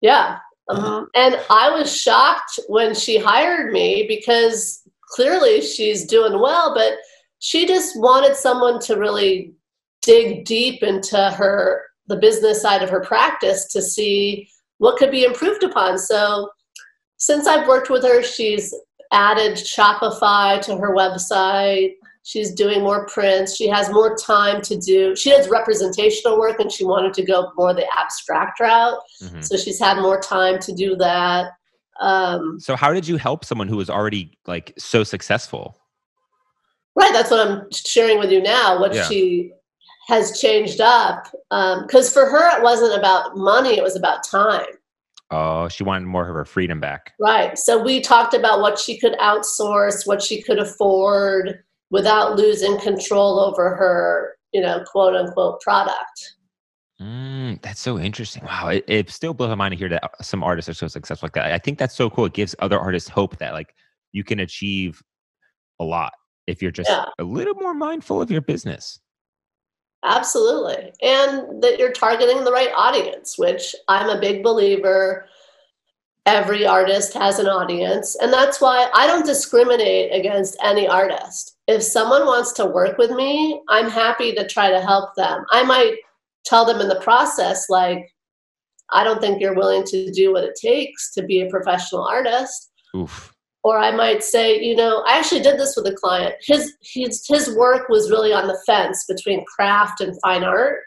Yeah. 0.00 0.38
Um, 0.68 1.08
and 1.14 1.40
I 1.48 1.70
was 1.70 1.94
shocked 1.94 2.60
when 2.68 2.94
she 2.94 3.18
hired 3.18 3.72
me 3.72 4.04
because 4.06 4.82
clearly 5.10 5.62
she's 5.62 6.04
doing 6.04 6.38
well, 6.38 6.74
but 6.74 6.98
she 7.38 7.66
just 7.66 7.98
wanted 7.98 8.36
someone 8.36 8.78
to 8.80 8.96
really 8.96 9.54
dig 10.02 10.44
deep 10.44 10.82
into 10.82 11.30
her 11.30 11.84
the 12.06 12.16
business 12.16 12.60
side 12.60 12.82
of 12.82 12.90
her 12.90 13.00
practice 13.00 13.66
to 13.72 13.80
see 13.80 14.48
what 14.78 14.98
could 14.98 15.10
be 15.10 15.24
improved 15.24 15.62
upon. 15.62 15.98
So 15.98 16.50
since 17.16 17.46
I've 17.46 17.68
worked 17.68 17.90
with 17.90 18.02
her, 18.04 18.22
she's 18.22 18.74
added 19.12 19.54
Shopify 19.54 20.60
to 20.62 20.76
her 20.76 20.94
website 20.94 21.94
she's 22.28 22.52
doing 22.52 22.82
more 22.82 23.06
prints 23.06 23.56
she 23.56 23.66
has 23.66 23.90
more 23.90 24.14
time 24.16 24.60
to 24.60 24.76
do 24.76 25.16
she 25.16 25.30
does 25.30 25.48
representational 25.48 26.38
work 26.38 26.60
and 26.60 26.70
she 26.70 26.84
wanted 26.84 27.14
to 27.14 27.24
go 27.24 27.50
more 27.56 27.72
the 27.72 27.86
abstract 27.96 28.60
route 28.60 28.98
mm-hmm. 29.22 29.40
so 29.40 29.56
she's 29.56 29.80
had 29.80 29.96
more 29.96 30.20
time 30.20 30.58
to 30.58 30.72
do 30.72 30.94
that 30.94 31.52
um, 32.00 32.60
so 32.60 32.76
how 32.76 32.92
did 32.92 33.08
you 33.08 33.16
help 33.16 33.44
someone 33.44 33.66
who 33.66 33.76
was 33.76 33.88
already 33.88 34.38
like 34.46 34.74
so 34.76 35.02
successful 35.02 35.80
right 36.94 37.12
that's 37.14 37.30
what 37.30 37.48
i'm 37.48 37.66
sharing 37.72 38.18
with 38.18 38.30
you 38.30 38.42
now 38.42 38.78
what 38.78 38.92
yeah. 38.92 39.08
she 39.08 39.50
has 40.06 40.38
changed 40.38 40.82
up 40.82 41.28
because 41.50 42.08
um, 42.08 42.12
for 42.12 42.30
her 42.30 42.58
it 42.58 42.62
wasn't 42.62 42.94
about 42.96 43.36
money 43.38 43.76
it 43.76 43.82
was 43.82 43.96
about 43.96 44.22
time 44.22 44.66
Oh, 45.30 45.68
she 45.68 45.84
wanted 45.84 46.06
more 46.06 46.26
of 46.26 46.34
her 46.34 46.46
freedom 46.46 46.80
back. 46.80 47.12
Right. 47.20 47.58
So 47.58 47.82
we 47.82 48.00
talked 48.00 48.32
about 48.32 48.60
what 48.60 48.78
she 48.78 48.98
could 48.98 49.12
outsource, 49.18 50.06
what 50.06 50.22
she 50.22 50.40
could 50.40 50.58
afford, 50.58 51.62
without 51.90 52.36
losing 52.36 52.78
control 52.80 53.40
over 53.40 53.74
her, 53.74 54.36
you 54.52 54.60
know, 54.60 54.82
quote 54.90 55.14
unquote 55.14 55.60
product. 55.60 56.34
Mm, 57.00 57.62
that's 57.62 57.80
so 57.80 57.98
interesting. 57.98 58.44
Wow. 58.44 58.68
It, 58.68 58.84
it 58.88 59.10
still 59.10 59.32
blows 59.32 59.50
my 59.50 59.54
mind 59.54 59.72
to 59.72 59.78
hear 59.78 59.88
that 59.88 60.10
some 60.20 60.42
artists 60.42 60.68
are 60.68 60.74
so 60.74 60.88
successful 60.88 61.26
like 61.26 61.34
that. 61.34 61.52
I 61.52 61.58
think 61.58 61.78
that's 61.78 61.94
so 61.94 62.10
cool. 62.10 62.26
It 62.26 62.32
gives 62.32 62.54
other 62.58 62.78
artists 62.78 63.08
hope 63.08 63.38
that 63.38 63.52
like 63.52 63.74
you 64.12 64.24
can 64.24 64.40
achieve 64.40 65.02
a 65.78 65.84
lot 65.84 66.12
if 66.46 66.60
you're 66.60 66.72
just 66.72 66.90
yeah. 66.90 67.04
a 67.18 67.24
little 67.24 67.54
more 67.54 67.74
mindful 67.74 68.20
of 68.20 68.30
your 68.30 68.40
business. 68.40 68.98
Absolutely. 70.04 70.92
And 71.02 71.62
that 71.62 71.76
you're 71.78 71.92
targeting 71.92 72.44
the 72.44 72.52
right 72.52 72.70
audience, 72.74 73.38
which 73.38 73.74
I'm 73.88 74.08
a 74.08 74.20
big 74.20 74.42
believer 74.42 75.28
every 76.28 76.66
artist 76.66 77.14
has 77.14 77.38
an 77.38 77.48
audience 77.48 78.14
and 78.16 78.30
that's 78.30 78.60
why 78.60 78.90
i 78.94 79.06
don't 79.06 79.24
discriminate 79.24 80.12
against 80.12 80.58
any 80.62 80.86
artist 80.86 81.56
if 81.68 81.82
someone 81.82 82.24
wants 82.24 82.52
to 82.52 82.66
work 82.66 82.98
with 82.98 83.10
me 83.12 83.60
i'm 83.68 83.88
happy 83.88 84.32
to 84.32 84.46
try 84.48 84.70
to 84.70 84.80
help 84.80 85.14
them 85.14 85.44
i 85.52 85.62
might 85.62 85.94
tell 86.44 86.64
them 86.64 86.80
in 86.80 86.88
the 86.88 87.00
process 87.00 87.66
like 87.68 88.10
i 88.92 89.04
don't 89.04 89.20
think 89.20 89.40
you're 89.40 89.54
willing 89.54 89.84
to 89.84 90.10
do 90.12 90.32
what 90.32 90.44
it 90.44 90.58
takes 90.60 91.12
to 91.12 91.22
be 91.22 91.40
a 91.40 91.50
professional 91.50 92.04
artist 92.04 92.70
Oof. 92.96 93.34
or 93.62 93.78
i 93.78 93.90
might 93.90 94.24
say 94.24 94.60
you 94.60 94.74
know 94.74 95.04
i 95.06 95.16
actually 95.16 95.42
did 95.42 95.58
this 95.58 95.76
with 95.76 95.86
a 95.86 95.94
client 95.94 96.34
his 96.40 96.74
his, 96.82 97.24
his 97.28 97.54
work 97.54 97.88
was 97.88 98.10
really 98.10 98.32
on 98.32 98.48
the 98.48 98.60
fence 98.66 99.04
between 99.08 99.44
craft 99.44 100.00
and 100.00 100.18
fine 100.20 100.42
art 100.42 100.80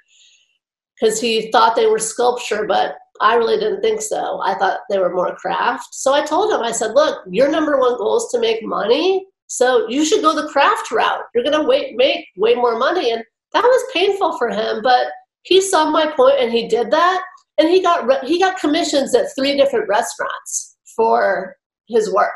because 0.99 1.21
he 1.21 1.51
thought 1.51 1.75
they 1.75 1.87
were 1.87 1.99
sculpture 1.99 2.65
but 2.65 2.95
I 3.23 3.35
really 3.35 3.59
didn't 3.59 3.81
think 3.81 4.01
so. 4.01 4.41
I 4.41 4.55
thought 4.55 4.79
they 4.89 4.97
were 4.97 5.13
more 5.13 5.35
craft. 5.35 5.93
So 5.93 6.11
I 6.11 6.25
told 6.25 6.51
him, 6.51 6.61
I 6.61 6.71
said, 6.71 6.95
look, 6.95 7.23
your 7.29 7.51
number 7.51 7.79
one 7.79 7.95
goal 7.97 8.17
is 8.17 8.27
to 8.31 8.39
make 8.39 8.63
money. 8.63 9.27
So 9.51 9.85
you 9.89 10.05
should 10.05 10.21
go 10.21 10.33
the 10.33 10.47
craft 10.47 10.91
route. 10.91 11.23
You're 11.35 11.43
going 11.43 11.61
to 11.61 11.93
make 11.97 12.25
way 12.37 12.55
more 12.55 12.79
money. 12.79 13.11
And 13.11 13.21
that 13.51 13.63
was 13.63 13.91
painful 13.93 14.37
for 14.37 14.47
him, 14.47 14.81
but 14.81 15.07
he 15.43 15.59
saw 15.59 15.89
my 15.89 16.09
point 16.09 16.39
and 16.39 16.53
he 16.53 16.69
did 16.69 16.89
that. 16.91 17.21
And 17.57 17.67
he 17.67 17.81
got, 17.81 18.23
he 18.23 18.39
got 18.39 18.57
commissions 18.57 19.13
at 19.13 19.25
three 19.35 19.57
different 19.57 19.89
restaurants 19.89 20.77
for 20.95 21.57
his 21.89 22.13
work. 22.13 22.31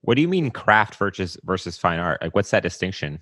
What 0.00 0.14
do 0.14 0.22
you 0.22 0.28
mean 0.28 0.50
craft 0.50 0.96
versus 0.96 1.36
versus 1.44 1.76
fine 1.76 1.98
art? 1.98 2.22
Like 2.22 2.34
what's 2.34 2.50
that 2.52 2.62
distinction? 2.62 3.20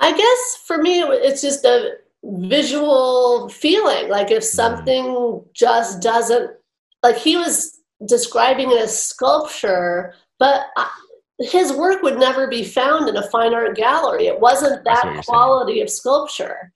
I 0.00 0.10
guess 0.10 0.62
for 0.66 0.78
me, 0.78 1.02
it's 1.02 1.40
just 1.40 1.64
a 1.64 1.98
visual 2.24 3.48
feeling 3.48 4.08
like 4.08 4.32
if 4.32 4.42
mm. 4.42 4.46
something 4.46 5.44
just 5.54 6.02
doesn't 6.02 6.50
like 7.04 7.16
he 7.16 7.36
was 7.36 7.78
describing 8.06 8.72
a 8.72 8.88
sculpture, 8.88 10.14
but 10.40 10.62
his 11.40 11.72
work 11.72 12.02
would 12.02 12.18
never 12.18 12.46
be 12.46 12.64
found 12.64 13.08
in 13.08 13.16
a 13.16 13.28
fine 13.30 13.54
art 13.54 13.76
gallery. 13.76 14.26
It 14.26 14.40
wasn't 14.40 14.84
that 14.84 15.24
quality 15.26 15.74
saying. 15.74 15.82
of 15.84 15.90
sculpture. 15.90 16.72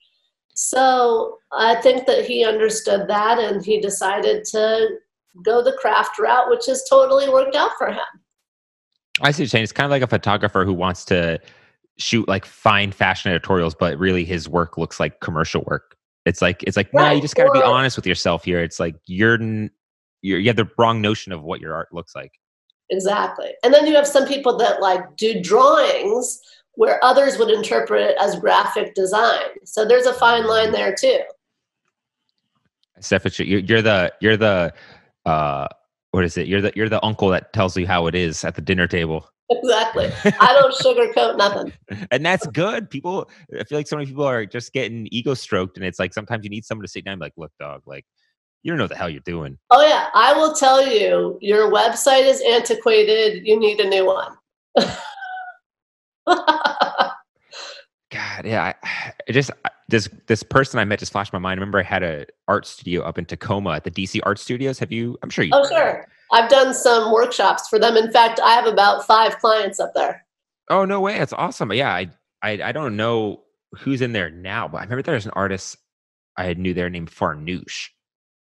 So 0.55 1.37
I 1.51 1.75
think 1.75 2.07
that 2.07 2.25
he 2.25 2.45
understood 2.45 3.07
that 3.07 3.39
and 3.39 3.63
he 3.63 3.79
decided 3.79 4.43
to 4.45 4.87
go 5.43 5.61
the 5.61 5.73
craft 5.73 6.17
route, 6.17 6.49
which 6.49 6.65
has 6.65 6.85
totally 6.89 7.29
worked 7.29 7.55
out 7.55 7.71
for 7.77 7.91
him. 7.91 7.99
I 9.21 9.31
see 9.31 9.35
what 9.35 9.39
you're 9.39 9.47
saying. 9.47 9.63
It's 9.63 9.71
kind 9.71 9.85
of 9.85 9.91
like 9.91 10.01
a 10.01 10.07
photographer 10.07 10.65
who 10.65 10.73
wants 10.73 11.05
to 11.05 11.39
shoot 11.97 12.27
like 12.27 12.45
fine 12.45 12.91
fashion 12.91 13.31
editorials, 13.31 13.75
but 13.75 13.97
really 13.99 14.25
his 14.25 14.49
work 14.49 14.77
looks 14.77 14.99
like 14.99 15.19
commercial 15.19 15.63
work. 15.67 15.95
It's 16.25 16.41
like 16.41 16.63
it's 16.63 16.75
like 16.75 16.91
right. 16.91 17.09
no, 17.09 17.15
you 17.15 17.21
just 17.21 17.35
got 17.35 17.45
to 17.45 17.51
be 17.51 17.61
honest 17.61 17.97
with 17.97 18.07
yourself 18.07 18.43
here. 18.43 18.61
It's 18.63 18.79
like 18.79 18.95
you're, 19.05 19.39
you're 20.21 20.39
you 20.39 20.47
have 20.47 20.55
the 20.55 20.69
wrong 20.77 21.01
notion 21.01 21.31
of 21.31 21.43
what 21.43 21.61
your 21.61 21.73
art 21.73 21.93
looks 21.93 22.15
like. 22.15 22.31
Exactly, 22.89 23.53
and 23.63 23.73
then 23.73 23.87
you 23.87 23.95
have 23.95 24.07
some 24.07 24.27
people 24.27 24.57
that 24.57 24.81
like 24.81 25.15
do 25.17 25.41
drawings 25.41 26.39
where 26.75 27.03
others 27.03 27.37
would 27.37 27.49
interpret 27.49 28.01
it 28.01 28.17
as 28.19 28.35
graphic 28.39 28.93
design. 28.95 29.41
So 29.63 29.85
there's 29.85 30.05
a 30.05 30.13
fine 30.13 30.45
line 30.45 30.71
there 30.71 30.93
too. 30.93 31.21
Steph, 32.99 33.39
you're 33.39 33.81
the 33.81 34.13
you're 34.21 34.37
the 34.37 34.73
uh, 35.25 35.67
what 36.11 36.23
is 36.23 36.37
it? 36.37 36.47
You're 36.47 36.61
the 36.61 36.71
you're 36.75 36.89
the 36.89 37.03
uncle 37.03 37.29
that 37.29 37.51
tells 37.53 37.75
you 37.77 37.87
how 37.87 38.07
it 38.07 38.15
is 38.15 38.43
at 38.45 38.55
the 38.55 38.61
dinner 38.61 38.87
table. 38.87 39.27
Exactly. 39.49 40.11
I 40.39 40.53
don't 40.53 40.73
sugarcoat 40.73 41.37
nothing. 41.37 41.73
and 42.11 42.25
that's 42.25 42.47
good. 42.47 42.89
People, 42.89 43.29
I 43.59 43.63
feel 43.63 43.77
like 43.77 43.87
so 43.87 43.95
many 43.95 44.07
people 44.07 44.25
are 44.25 44.45
just 44.45 44.73
getting 44.73 45.07
ego 45.11 45.33
stroked, 45.33 45.77
and 45.77 45.85
it's 45.85 45.99
like 45.99 46.13
sometimes 46.13 46.43
you 46.43 46.49
need 46.49 46.65
someone 46.65 46.83
to 46.83 46.91
sit 46.91 47.05
down 47.05 47.13
and 47.13 47.19
be 47.19 47.25
like, 47.25 47.33
"Look, 47.37 47.51
dog, 47.59 47.83
like 47.85 48.05
you 48.65 48.71
don't 48.71 48.79
know 48.79 48.85
what 48.85 48.89
the 48.89 48.97
hell 48.97 49.09
you're 49.09 49.21
doing." 49.21 49.57
Oh 49.69 49.85
yeah, 49.85 50.07
I 50.15 50.33
will 50.33 50.53
tell 50.53 50.85
you, 50.85 51.37
your 51.39 51.71
website 51.71 52.25
is 52.25 52.41
antiquated. 52.41 53.45
You 53.45 53.59
need 53.59 53.79
a 53.79 53.87
new 53.87 54.05
one. 54.05 54.35
God, 58.11 58.45
yeah. 58.45 58.63
I, 58.63 59.13
I 59.27 59.31
just 59.31 59.51
this 59.87 60.09
this 60.27 60.41
person 60.41 60.79
I 60.79 60.85
met 60.85 60.99
just 60.99 61.11
flashed 61.11 61.31
my 61.31 61.39
mind. 61.39 61.59
I 61.59 61.61
remember 61.61 61.79
I 61.79 61.83
had 61.83 62.01
a 62.01 62.25
art 62.47 62.65
studio 62.65 63.03
up 63.03 63.17
in 63.17 63.25
Takoma 63.25 63.75
at 63.75 63.83
the 63.83 63.91
DC 63.91 64.19
Art 64.23 64.39
Studios. 64.39 64.79
Have 64.79 64.91
you? 64.91 65.17
I'm 65.21 65.29
sure 65.29 65.45
you. 65.45 65.51
Oh, 65.53 65.67
sure. 65.67 66.07
I've 66.31 66.49
done 66.49 66.73
some 66.73 67.11
workshops 67.11 67.67
for 67.67 67.77
them. 67.77 67.95
In 67.95 68.11
fact, 68.11 68.39
I 68.43 68.53
have 68.53 68.65
about 68.65 69.05
five 69.05 69.37
clients 69.37 69.79
up 69.79 69.93
there. 69.93 70.25
Oh 70.69 70.85
no 70.85 70.99
way! 70.99 71.19
That's 71.19 71.33
awesome. 71.33 71.71
Yeah, 71.73 71.93
I 71.93 72.09
I, 72.41 72.61
I 72.63 72.71
don't 72.71 72.95
know 72.95 73.43
who's 73.77 74.01
in 74.01 74.13
there 74.13 74.29
now, 74.29 74.67
but 74.67 74.77
I 74.77 74.83
remember 74.83 75.03
there 75.03 75.15
was 75.15 75.25
an 75.25 75.31
artist 75.35 75.77
I 76.37 76.53
knew 76.53 76.73
there 76.73 76.89
named 76.89 77.09
Farnoosh, 77.11 77.89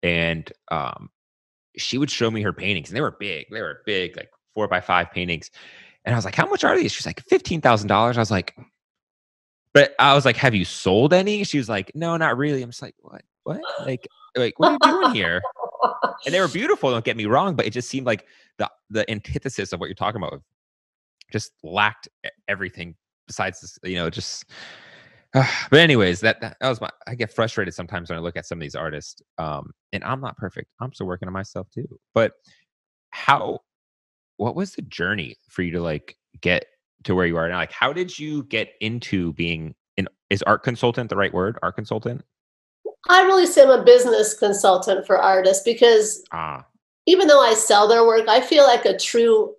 and 0.03 0.51
um, 0.69 1.09
she 1.77 1.97
would 1.97 2.11
show 2.11 2.29
me 2.31 2.41
her 2.41 2.53
paintings, 2.53 2.89
and 2.89 2.97
they 2.97 3.01
were 3.01 3.11
big. 3.11 3.47
They 3.51 3.61
were 3.61 3.81
big, 3.85 4.17
like 4.17 4.29
four 4.53 4.67
by 4.67 4.81
five 4.81 5.11
paintings. 5.11 5.51
And 6.05 6.15
I 6.15 6.17
was 6.17 6.25
like, 6.25 6.35
"How 6.35 6.47
much 6.47 6.63
are 6.63 6.77
these?" 6.77 6.91
She's 6.91 7.05
like, 7.05 7.21
fifteen 7.27 7.61
thousand 7.61 7.87
dollars. 7.87 8.17
I 8.17 8.21
was 8.21 8.31
like, 8.31 8.55
but 9.73 9.93
I 9.99 10.13
was 10.13 10.25
like, 10.25 10.37
"Have 10.37 10.55
you 10.55 10.65
sold 10.65 11.13
any?" 11.13 11.43
She 11.43 11.57
was 11.57 11.69
like, 11.69 11.91
"No, 11.95 12.17
not 12.17 12.37
really." 12.37 12.61
I'm 12.63 12.69
just 12.69 12.81
like, 12.81 12.95
"What? 12.99 13.21
What? 13.43 13.61
Like, 13.85 14.07
like 14.35 14.53
what 14.57 14.77
are 14.81 14.89
you 14.89 15.01
doing 15.01 15.13
here?" 15.13 15.41
and 16.25 16.33
they 16.33 16.39
were 16.39 16.47
beautiful. 16.47 16.91
Don't 16.91 17.05
get 17.05 17.17
me 17.17 17.25
wrong, 17.25 17.55
but 17.55 17.65
it 17.65 17.71
just 17.71 17.89
seemed 17.89 18.05
like 18.05 18.25
the 18.57 18.69
the 18.89 19.09
antithesis 19.09 19.73
of 19.73 19.79
what 19.79 19.87
you're 19.87 19.95
talking 19.95 20.21
about. 20.21 20.41
Just 21.31 21.53
lacked 21.63 22.09
everything 22.47 22.95
besides 23.27 23.61
this. 23.61 23.79
You 23.83 23.95
know, 23.95 24.09
just. 24.09 24.45
But 25.69 25.79
anyways, 25.79 26.19
that, 26.21 26.41
that, 26.41 26.57
that 26.59 26.69
was 26.69 26.81
my. 26.81 26.89
I 27.07 27.15
get 27.15 27.31
frustrated 27.31 27.73
sometimes 27.73 28.09
when 28.09 28.19
I 28.19 28.21
look 28.21 28.35
at 28.35 28.45
some 28.45 28.57
of 28.57 28.61
these 28.61 28.75
artists, 28.75 29.21
um, 29.37 29.71
and 29.93 30.03
I'm 30.03 30.19
not 30.19 30.37
perfect. 30.37 30.67
I'm 30.79 30.93
still 30.93 31.07
working 31.07 31.27
on 31.27 31.33
myself 31.33 31.69
too. 31.71 31.87
But 32.13 32.33
how? 33.11 33.59
What 34.37 34.55
was 34.55 34.73
the 34.73 34.81
journey 34.81 35.37
for 35.49 35.61
you 35.61 35.71
to 35.71 35.81
like 35.81 36.17
get 36.41 36.65
to 37.03 37.15
where 37.15 37.25
you 37.25 37.37
are 37.37 37.47
now? 37.47 37.57
Like, 37.57 37.71
how 37.71 37.93
did 37.93 38.17
you 38.17 38.43
get 38.43 38.73
into 38.81 39.33
being 39.33 39.75
an 39.97 40.07
is 40.29 40.41
art 40.43 40.63
consultant 40.63 41.09
the 41.09 41.15
right 41.15 41.33
word? 41.33 41.57
Art 41.63 41.75
consultant? 41.75 42.23
I 43.09 43.21
really 43.21 43.45
say 43.45 43.63
I'm 43.63 43.69
a 43.69 43.83
business 43.83 44.33
consultant 44.33 45.07
for 45.07 45.17
artists 45.17 45.63
because 45.63 46.23
ah. 46.31 46.65
even 47.05 47.27
though 47.27 47.41
I 47.41 47.53
sell 47.53 47.87
their 47.87 48.05
work, 48.05 48.27
I 48.27 48.41
feel 48.41 48.63
like 48.63 48.85
a 48.85 48.97
true 48.97 49.55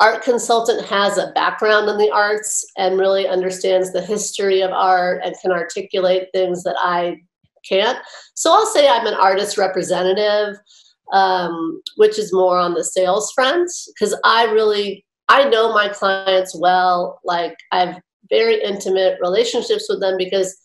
art 0.00 0.22
consultant 0.22 0.84
has 0.86 1.18
a 1.18 1.30
background 1.32 1.88
in 1.88 1.98
the 1.98 2.10
arts 2.10 2.64
and 2.78 2.98
really 2.98 3.28
understands 3.28 3.92
the 3.92 4.00
history 4.00 4.62
of 4.62 4.70
art 4.70 5.20
and 5.24 5.36
can 5.40 5.52
articulate 5.52 6.28
things 6.32 6.62
that 6.64 6.76
I 6.78 7.20
can't. 7.68 7.98
So 8.34 8.50
I'll 8.52 8.66
say 8.66 8.88
I'm 8.88 9.06
an 9.06 9.14
artist 9.14 9.58
representative, 9.58 10.56
um, 11.12 11.82
which 11.96 12.18
is 12.18 12.32
more 12.32 12.56
on 12.58 12.72
the 12.72 12.82
sales 12.82 13.30
front 13.32 13.70
because 13.94 14.18
I 14.24 14.44
really 14.44 15.04
I 15.28 15.48
know 15.48 15.72
my 15.72 15.88
clients 15.88 16.58
well. 16.58 17.20
Like 17.22 17.56
I 17.70 17.80
have 17.86 18.00
very 18.30 18.60
intimate 18.62 19.18
relationships 19.20 19.86
with 19.88 20.00
them 20.00 20.16
because 20.16 20.56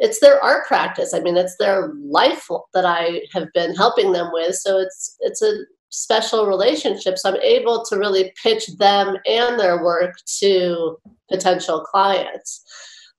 it's 0.00 0.20
their 0.20 0.42
art 0.42 0.66
practice. 0.66 1.14
I 1.14 1.20
mean, 1.20 1.36
it's 1.36 1.56
their 1.56 1.92
life 2.04 2.46
that 2.74 2.84
I 2.84 3.22
have 3.32 3.48
been 3.54 3.74
helping 3.74 4.12
them 4.12 4.30
with. 4.32 4.56
So 4.56 4.78
it's 4.78 5.16
it's 5.20 5.42
a 5.42 5.52
special 5.90 6.46
relationships, 6.46 7.24
I'm 7.24 7.36
able 7.36 7.84
to 7.84 7.96
really 7.96 8.32
pitch 8.42 8.66
them 8.78 9.16
and 9.26 9.58
their 9.58 9.82
work 9.82 10.14
to 10.38 10.96
potential 11.30 11.80
clients. 11.80 12.62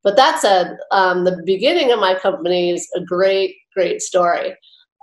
But 0.04 0.16
that 0.16 0.40
said, 0.40 0.78
um, 0.92 1.26
the 1.26 1.42
beginning 1.46 1.92
of 1.92 2.00
my 2.00 2.16
company 2.16 2.72
is 2.72 2.90
a 2.96 3.02
great, 3.02 3.56
great 3.76 4.02
story. 4.02 4.56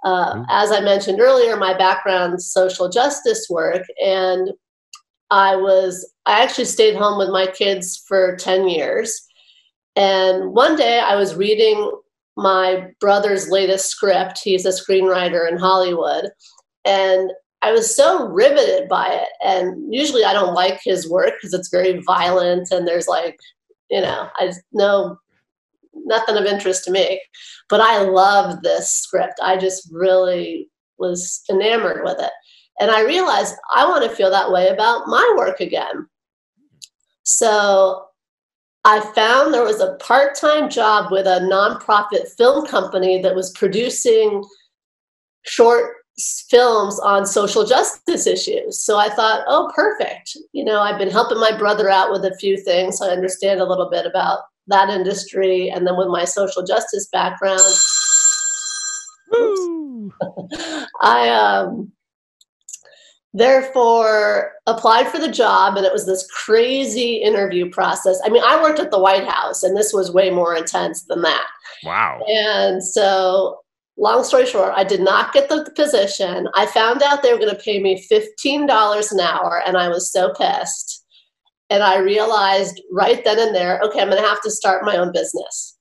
Uh, 0.05 0.35
mm-hmm. 0.35 0.43
As 0.49 0.73
I 0.73 0.81
mentioned 0.81 1.21
earlier, 1.21 1.57
my 1.57 1.77
background 1.77 2.43
social 2.43 2.89
justice 2.89 3.47
work, 3.49 3.83
and 4.05 4.51
I 5.31 5.57
was 5.57 6.11
I 6.27 6.43
actually 6.43 6.65
stayed 6.67 6.97
home 6.97 7.19
with 7.19 7.31
my 7.31 7.47
kids 7.47 8.03
for 8.09 8.37
10 8.37 8.69
years. 8.69 9.21
And 9.97 10.53
one 10.53 10.77
day 10.77 11.01
I 11.01 11.17
was 11.17 11.35
reading 11.35 11.91
my 12.37 12.89
brother's 13.01 13.51
latest 13.51 13.91
script. 13.91 14.39
He's 14.43 14.65
a 14.65 14.69
screenwriter 14.69 15.51
in 15.51 15.59
Hollywood. 15.59 16.31
And 16.85 17.33
I 17.63 17.73
was 17.73 17.95
so 17.95 18.29
riveted 18.29 18.89
by 18.89 19.09
it. 19.09 19.29
And 19.43 19.93
usually 19.93 20.25
I 20.25 20.33
don't 20.33 20.55
like 20.55 20.81
his 20.83 21.11
work 21.11 21.35
because 21.35 21.55
it's 21.55 21.71
very 21.71 22.01
violent 22.07 22.71
and 22.71 22.87
there's 22.87 23.09
like, 23.09 23.39
you 23.91 24.01
know, 24.01 24.29
I 24.37 24.53
know 24.73 25.19
nothing 25.93 26.37
of 26.37 26.45
interest 26.45 26.85
to 26.85 26.91
me. 26.91 27.21
But 27.69 27.81
I 27.81 28.03
love 28.03 28.63
this 28.63 28.91
script. 28.91 29.41
I 29.43 29.57
just 29.57 29.89
really 29.93 30.69
was 30.99 31.43
enamored 31.51 32.05
with 32.05 32.19
it. 32.21 32.31
And 32.81 32.91
I 32.91 33.05
realized 33.05 33.57
I 33.75 33.89
want 33.89 34.05
to 34.05 34.17
feel 34.17 34.31
that 34.31 34.53
way 34.53 34.69
about 34.69 35.09
my 35.09 35.35
work 35.37 35.61
again. 35.61 36.07
So 37.25 38.05
I 38.85 39.01
found 39.15 39.53
there 39.53 39.65
was 39.65 39.81
a 39.81 39.97
part 39.97 40.37
time 40.37 40.71
job 40.71 41.11
with 41.11 41.27
a 41.27 41.41
nonprofit 41.41 42.29
film 42.37 42.67
company 42.67 43.21
that 43.21 43.35
was 43.35 43.51
producing 43.51 44.45
short 45.45 45.97
films 46.49 46.99
on 47.01 47.27
social 47.27 47.65
justice 47.65 48.27
issues. 48.27 48.85
So 48.85 48.99
I 48.99 49.09
thought, 49.09 49.45
oh, 49.47 49.71
perfect. 49.75 50.37
You 50.53 50.65
know, 50.65 50.81
I've 50.81 50.99
been 50.99 51.11
helping 51.11 51.41
my 51.41 51.57
brother 51.57 51.89
out 51.89 52.11
with 52.11 52.25
a 52.25 52.37
few 52.37 52.57
things. 52.57 52.99
So 52.99 53.07
I 53.07 53.13
understand 53.13 53.61
a 53.61 53.65
little 53.65 53.89
bit 53.91 54.07
about 54.07 54.41
that 54.67 54.89
industry. 54.89 55.71
And 55.71 55.87
then 55.87 55.97
with 55.97 56.09
my 56.09 56.25
social 56.25 56.65
justice 56.65 57.09
background, 57.13 57.61
I 61.01 61.29
um, 61.29 61.93
therefore 63.35 64.53
applied 64.67 65.09
for 65.09 65.19
the 65.19 65.31
job 65.31 65.77
and 65.77 65.85
it 65.85 65.93
was 65.93 66.07
this 66.07 66.27
crazy 66.31 67.17
interview 67.17 67.69
process 67.71 68.19
i 68.25 68.29
mean 68.31 68.43
i 68.45 68.61
worked 68.61 68.79
at 68.79 68.91
the 68.91 68.99
white 68.99 69.27
house 69.29 69.63
and 69.63 69.77
this 69.77 69.93
was 69.93 70.11
way 70.11 70.31
more 70.31 70.57
intense 70.57 71.03
than 71.05 71.21
that 71.21 71.47
wow 71.85 72.21
and 72.27 72.83
so 72.83 73.59
long 73.99 74.25
story 74.25 74.47
short 74.47 74.73
i 74.77 74.85
did 74.85 75.01
not 75.01 75.33
get 75.33 75.49
the 75.49 75.71
position 75.75 76.49
i 76.55 76.65
found 76.67 77.03
out 77.03 77.23
they 77.23 77.33
were 77.33 77.39
going 77.39 77.55
to 77.55 77.63
pay 77.63 77.81
me 77.81 78.03
$15 78.11 79.13
an 79.13 79.21
hour 79.21 79.63
and 79.67 79.77
i 79.77 79.89
was 79.89 80.13
so 80.13 80.33
pissed 80.35 81.05
and 81.69 81.83
i 81.83 81.99
realized 81.99 82.81
right 82.93 83.25
then 83.25 83.39
and 83.39 83.55
there 83.55 83.81
okay 83.81 84.01
i'm 84.01 84.09
going 84.09 84.23
to 84.23 84.29
have 84.29 84.41
to 84.43 84.51
start 84.51 84.85
my 84.85 84.97
own 84.97 85.13
business 85.13 85.77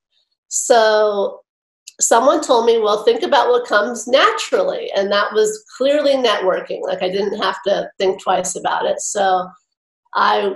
so 0.50 1.42
someone 2.00 2.42
told 2.42 2.66
me, 2.66 2.78
well, 2.78 3.04
think 3.04 3.24
about 3.24 3.50
what 3.50 3.68
comes 3.68 4.08
naturally. 4.08 4.92
And 4.96 5.12
that 5.12 5.34
was 5.34 5.64
clearly 5.78 6.14
networking. 6.14 6.82
Like 6.84 7.02
I 7.02 7.10
didn't 7.10 7.42
have 7.42 7.58
to 7.66 7.90
think 7.98 8.22
twice 8.22 8.56
about 8.56 8.86
it. 8.86 9.00
So 9.00 9.48
I 10.14 10.54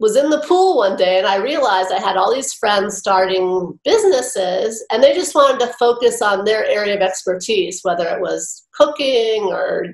was 0.00 0.16
in 0.16 0.30
the 0.30 0.40
pool 0.42 0.76
one 0.76 0.96
day 0.96 1.18
and 1.18 1.26
I 1.26 1.36
realized 1.36 1.90
I 1.90 1.98
had 2.00 2.16
all 2.16 2.32
these 2.32 2.52
friends 2.52 2.96
starting 2.96 3.78
businesses 3.84 4.84
and 4.92 5.02
they 5.02 5.12
just 5.12 5.34
wanted 5.34 5.58
to 5.60 5.72
focus 5.74 6.22
on 6.22 6.44
their 6.44 6.64
area 6.66 6.94
of 6.94 7.00
expertise, 7.00 7.80
whether 7.82 8.06
it 8.06 8.20
was 8.20 8.66
cooking 8.72 9.44
or 9.44 9.86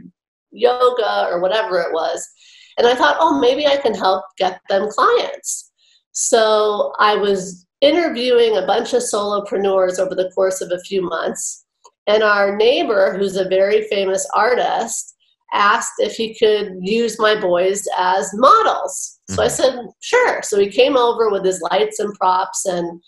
yoga 0.50 1.26
or 1.30 1.40
whatever 1.40 1.80
it 1.80 1.92
was. 1.92 2.28
And 2.76 2.86
I 2.86 2.94
thought, 2.94 3.16
oh, 3.18 3.40
maybe 3.40 3.66
I 3.66 3.76
can 3.76 3.94
help 3.94 4.24
get 4.36 4.60
them 4.68 4.88
clients. 4.90 5.72
So 6.12 6.92
I 6.98 7.16
was 7.16 7.66
interviewing 7.80 8.56
a 8.56 8.66
bunch 8.66 8.92
of 8.92 9.02
solopreneurs 9.02 9.98
over 9.98 10.14
the 10.14 10.30
course 10.34 10.60
of 10.60 10.70
a 10.70 10.80
few 10.80 11.02
months. 11.02 11.64
And 12.06 12.22
our 12.22 12.56
neighbor, 12.56 13.16
who's 13.16 13.36
a 13.36 13.48
very 13.48 13.84
famous 13.84 14.28
artist, 14.34 15.13
asked 15.52 15.92
if 15.98 16.14
he 16.14 16.34
could 16.38 16.72
use 16.80 17.18
my 17.18 17.38
boys 17.38 17.86
as 17.96 18.30
models. 18.34 19.20
So 19.30 19.42
I 19.42 19.46
Mhm. 19.46 19.50
said, 19.50 19.86
sure. 20.00 20.42
So 20.42 20.58
he 20.58 20.68
came 20.68 20.96
over 20.96 21.30
with 21.30 21.44
his 21.44 21.62
lights 21.70 21.98
and 21.98 22.12
props. 22.14 22.66
And, 22.66 23.00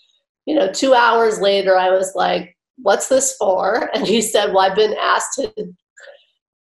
you 0.45 0.55
know, 0.55 0.71
two 0.71 0.93
hours 0.93 1.39
later, 1.39 1.77
I 1.77 1.89
was 1.89 2.15
like, 2.15 2.55
what's 2.77 3.07
this 3.07 3.35
for? 3.37 3.89
And 3.93 4.07
he 4.07 4.21
said, 4.21 4.53
well, 4.53 4.59
I've 4.59 4.75
been 4.75 4.95
asked 4.99 5.33
to 5.35 5.51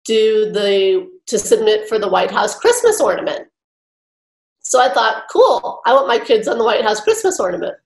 do 0.06 0.50
the, 0.52 1.08
to 1.26 1.38
submit 1.38 1.88
for 1.88 1.98
the 1.98 2.08
White 2.08 2.30
House 2.30 2.58
Christmas 2.58 3.00
ornament. 3.00 3.48
So 4.60 4.80
I 4.80 4.88
thought, 4.88 5.24
cool, 5.30 5.80
I 5.86 5.92
want 5.94 6.08
my 6.08 6.18
kids 6.18 6.48
on 6.48 6.58
the 6.58 6.64
White 6.64 6.82
House 6.82 7.00
Christmas 7.00 7.38
ornament. 7.38 7.76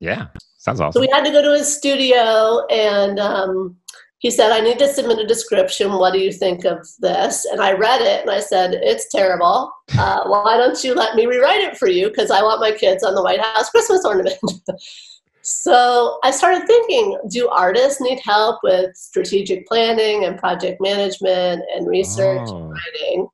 Yeah, 0.00 0.26
sounds 0.58 0.80
awesome. 0.80 0.92
So 0.92 1.00
we 1.00 1.08
had 1.12 1.24
to 1.24 1.30
go 1.32 1.42
to 1.42 1.56
his 1.58 1.74
studio, 1.74 2.66
and 2.66 3.18
um, 3.18 3.76
he 4.24 4.30
said, 4.30 4.52
I 4.52 4.60
need 4.60 4.78
to 4.78 4.88
submit 4.88 5.18
a 5.18 5.26
description. 5.26 5.92
What 5.92 6.14
do 6.14 6.18
you 6.18 6.32
think 6.32 6.64
of 6.64 6.78
this? 6.98 7.44
And 7.44 7.60
I 7.60 7.72
read 7.72 8.00
it, 8.00 8.22
and 8.22 8.30
I 8.30 8.40
said, 8.40 8.72
It's 8.72 9.06
terrible. 9.10 9.70
Uh, 9.98 10.24
why 10.24 10.56
don't 10.56 10.82
you 10.82 10.94
let 10.94 11.14
me 11.14 11.26
rewrite 11.26 11.60
it 11.60 11.76
for 11.76 11.88
you? 11.88 12.08
Because 12.08 12.30
I 12.30 12.40
want 12.42 12.62
my 12.62 12.72
kids 12.72 13.04
on 13.04 13.14
the 13.14 13.22
White 13.22 13.42
House 13.42 13.68
Christmas 13.68 14.02
ornament. 14.02 14.38
so 15.42 16.18
I 16.24 16.30
started 16.30 16.66
thinking 16.66 17.18
do 17.28 17.50
artists 17.50 18.00
need 18.00 18.18
help 18.24 18.60
with 18.62 18.96
strategic 18.96 19.66
planning 19.66 20.24
and 20.24 20.38
project 20.38 20.80
management 20.80 21.62
and 21.76 21.86
research 21.86 22.48
Oh. 22.48 22.56
and 22.56 22.70
writing? 22.70 23.28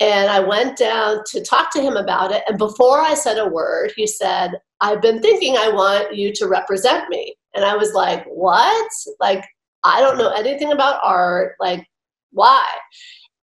And 0.00 0.28
I 0.28 0.40
went 0.40 0.76
down 0.76 1.22
to 1.28 1.42
talk 1.42 1.72
to 1.72 1.80
him 1.80 1.96
about 1.96 2.30
it. 2.30 2.42
And 2.46 2.58
before 2.58 3.00
I 3.00 3.14
said 3.14 3.38
a 3.38 3.48
word, 3.48 3.94
he 3.96 4.06
said, 4.06 4.50
I've 4.82 5.00
been 5.00 5.22
thinking 5.22 5.56
I 5.56 5.70
want 5.70 6.14
you 6.14 6.30
to 6.34 6.46
represent 6.46 7.08
me. 7.08 7.36
And 7.54 7.64
I 7.64 7.74
was 7.74 7.94
like, 7.94 8.26
What? 8.26 8.90
Like, 9.18 9.46
I 9.84 10.00
don't 10.00 10.18
know 10.18 10.30
anything 10.30 10.72
about 10.72 11.00
art. 11.02 11.54
Like, 11.60 11.86
why? 12.32 12.64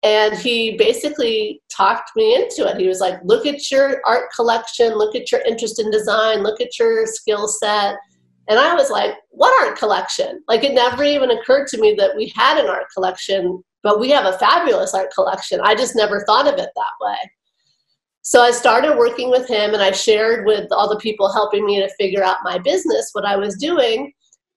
And 0.03 0.37
he 0.37 0.77
basically 0.77 1.61
talked 1.69 2.11
me 2.15 2.35
into 2.35 2.67
it. 2.67 2.79
He 2.79 2.87
was 2.87 2.99
like, 2.99 3.19
Look 3.23 3.45
at 3.45 3.71
your 3.71 4.01
art 4.05 4.29
collection, 4.35 4.95
look 4.95 5.15
at 5.15 5.31
your 5.31 5.41
interest 5.41 5.79
in 5.79 5.91
design, 5.91 6.43
look 6.43 6.61
at 6.61 6.77
your 6.77 7.05
skill 7.05 7.47
set. 7.47 7.95
And 8.47 8.59
I 8.59 8.73
was 8.75 8.89
like, 8.89 9.15
What 9.29 9.53
art 9.65 9.77
collection? 9.77 10.43
Like, 10.47 10.63
it 10.63 10.73
never 10.73 11.03
even 11.03 11.31
occurred 11.31 11.67
to 11.69 11.81
me 11.81 11.95
that 11.97 12.15
we 12.15 12.31
had 12.35 12.57
an 12.57 12.69
art 12.69 12.85
collection, 12.93 13.63
but 13.83 13.99
we 13.99 14.09
have 14.11 14.25
a 14.25 14.37
fabulous 14.37 14.93
art 14.93 15.11
collection. 15.13 15.59
I 15.63 15.75
just 15.75 15.95
never 15.95 16.23
thought 16.25 16.47
of 16.47 16.59
it 16.59 16.69
that 16.75 16.93
way. 17.01 17.17
So 18.21 18.41
I 18.41 18.51
started 18.51 18.97
working 18.97 19.29
with 19.29 19.47
him 19.47 19.73
and 19.73 19.81
I 19.81 19.91
shared 19.91 20.45
with 20.45 20.69
all 20.71 20.89
the 20.89 20.99
people 20.99 21.31
helping 21.31 21.65
me 21.65 21.79
to 21.79 21.89
figure 21.97 22.21
out 22.21 22.43
my 22.43 22.57
business 22.57 23.11
what 23.13 23.23
I 23.23 23.37
was 23.37 23.55
doing. 23.55 24.11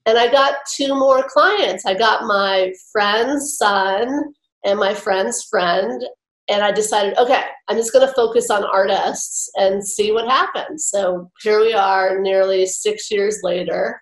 And 0.07 0.19
I 0.19 0.31
got 0.31 0.57
two 0.75 0.95
more 0.95 1.23
clients. 1.29 1.85
I 1.85 1.95
got 1.95 2.25
my 2.25 2.73
friend's 2.93 3.57
son 3.57 4.35
and 4.65 4.79
my 4.79 4.95
friend's 4.95 5.45
friend. 5.45 6.03
And 6.49 6.63
I 6.63 6.73
decided, 6.73 7.17
okay, 7.19 7.43
I'm 7.69 7.77
just 7.77 7.93
going 7.93 8.07
to 8.07 8.15
focus 8.15 8.51
on 8.51 8.65
artists 8.65 9.49
and 9.55 9.87
see 9.87 10.11
what 10.11 10.27
happens. 10.27 10.87
So 10.87 11.31
here 11.43 11.61
we 11.61 11.73
are, 11.73 12.19
nearly 12.21 12.67
six 12.67 13.11
years 13.11 13.39
later. 13.43 14.01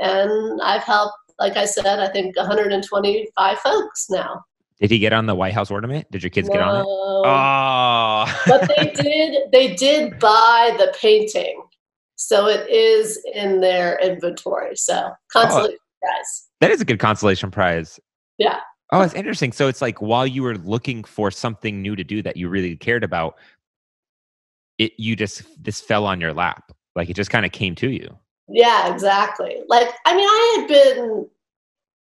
And 0.00 0.60
I've 0.62 0.82
helped, 0.82 1.14
like 1.38 1.56
I 1.56 1.66
said, 1.66 2.00
I 2.00 2.08
think 2.08 2.36
125 2.36 3.58
folks 3.58 4.06
now. 4.10 4.42
Did 4.80 4.90
he 4.90 4.98
get 4.98 5.12
on 5.12 5.26
the 5.26 5.34
White 5.36 5.54
House 5.54 5.70
ornament? 5.70 6.10
Did 6.10 6.24
your 6.24 6.30
kids 6.30 6.48
get 6.48 6.60
on 6.60 6.80
it? 6.80 6.82
No. 6.82 7.22
Oh, 7.24 8.42
but 8.48 8.68
they 8.76 8.90
did 9.02 9.52
they 9.52 9.74
did 9.74 10.18
buy 10.18 10.74
the 10.76 10.92
painting 11.00 11.62
so 12.26 12.46
it 12.46 12.68
is 12.70 13.22
in 13.34 13.60
their 13.60 13.98
inventory 14.00 14.76
so 14.76 15.10
consolation 15.32 15.78
prize 16.00 16.48
that 16.60 16.70
is 16.70 16.80
a 16.80 16.84
good 16.84 16.98
consolation 17.00 17.50
prize. 17.50 17.98
Yeah. 18.38 18.60
Oh, 18.92 19.00
it's 19.00 19.14
interesting. 19.14 19.52
So 19.52 19.66
it's 19.68 19.82
like 19.82 20.00
while 20.00 20.26
you 20.26 20.42
were 20.42 20.56
looking 20.58 21.02
for 21.02 21.30
something 21.30 21.82
new 21.82 21.96
to 21.96 22.04
do 22.04 22.22
that 22.22 22.36
you 22.36 22.48
really 22.48 22.76
cared 22.76 23.02
about, 23.02 23.36
it 24.78 24.92
you 24.98 25.16
just 25.16 25.42
this 25.62 25.80
fell 25.80 26.06
on 26.06 26.20
your 26.20 26.32
lap. 26.32 26.72
Like 26.94 27.10
it 27.10 27.16
just 27.16 27.30
kind 27.30 27.44
of 27.46 27.52
came 27.52 27.74
to 27.76 27.90
you. 27.90 28.16
yeah 28.48 28.92
exactly 28.92 29.62
like 29.68 29.88
i 30.04 30.16
mean 30.16 30.26
i 30.28 30.56
had 30.58 30.68
been 30.68 31.28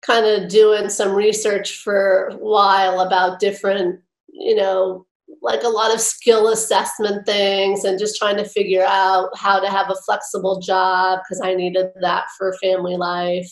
kind 0.04 0.26
of 0.26 0.50
doing 0.50 0.88
some 0.88 1.14
research 1.14 1.78
for 1.84 2.28
a 2.32 2.38
while 2.38 3.00
about 3.02 3.40
different 3.40 4.00
you 4.30 4.56
know 4.56 5.06
like 5.42 5.64
a 5.64 5.70
lot 5.70 5.94
of 5.94 6.02
skill 6.02 6.50
assessment 6.50 7.26
things 7.26 7.84
and 7.84 8.00
just 8.00 8.18
trying 8.18 8.38
to 8.38 8.46
figure 8.46 8.84
out 8.84 9.30
how 9.38 9.60
to 9.60 9.70
have 9.70 9.90
a 9.90 10.02
flexible 10.06 10.60
job 10.60 11.20
because 11.24 11.42
i 11.44 11.54
needed 11.54 11.88
that 12.02 12.26
for 12.38 12.54
family 12.62 12.98
life 12.98 13.52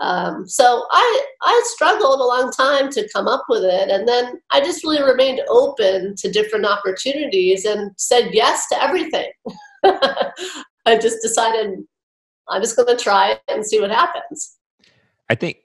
Um, 0.00 0.46
so 0.46 0.86
I 0.92 1.22
I 1.42 1.62
struggled 1.74 2.20
a 2.20 2.24
long 2.24 2.52
time 2.52 2.88
to 2.90 3.08
come 3.12 3.26
up 3.26 3.44
with 3.48 3.64
it, 3.64 3.90
and 3.90 4.06
then 4.06 4.40
I 4.52 4.60
just 4.60 4.84
really 4.84 5.02
remained 5.02 5.40
open 5.48 6.14
to 6.18 6.30
different 6.30 6.66
opportunities 6.66 7.64
and 7.64 7.90
said 7.96 8.30
yes 8.32 8.68
to 8.68 8.80
everything. 8.82 9.30
I 9.84 10.98
just 11.00 11.20
decided 11.20 11.80
I'm 12.48 12.62
just 12.62 12.76
going 12.76 12.96
to 12.96 13.02
try 13.02 13.32
it 13.32 13.42
and 13.48 13.66
see 13.66 13.80
what 13.80 13.90
happens. 13.90 14.58
I 15.28 15.34
think. 15.34 15.58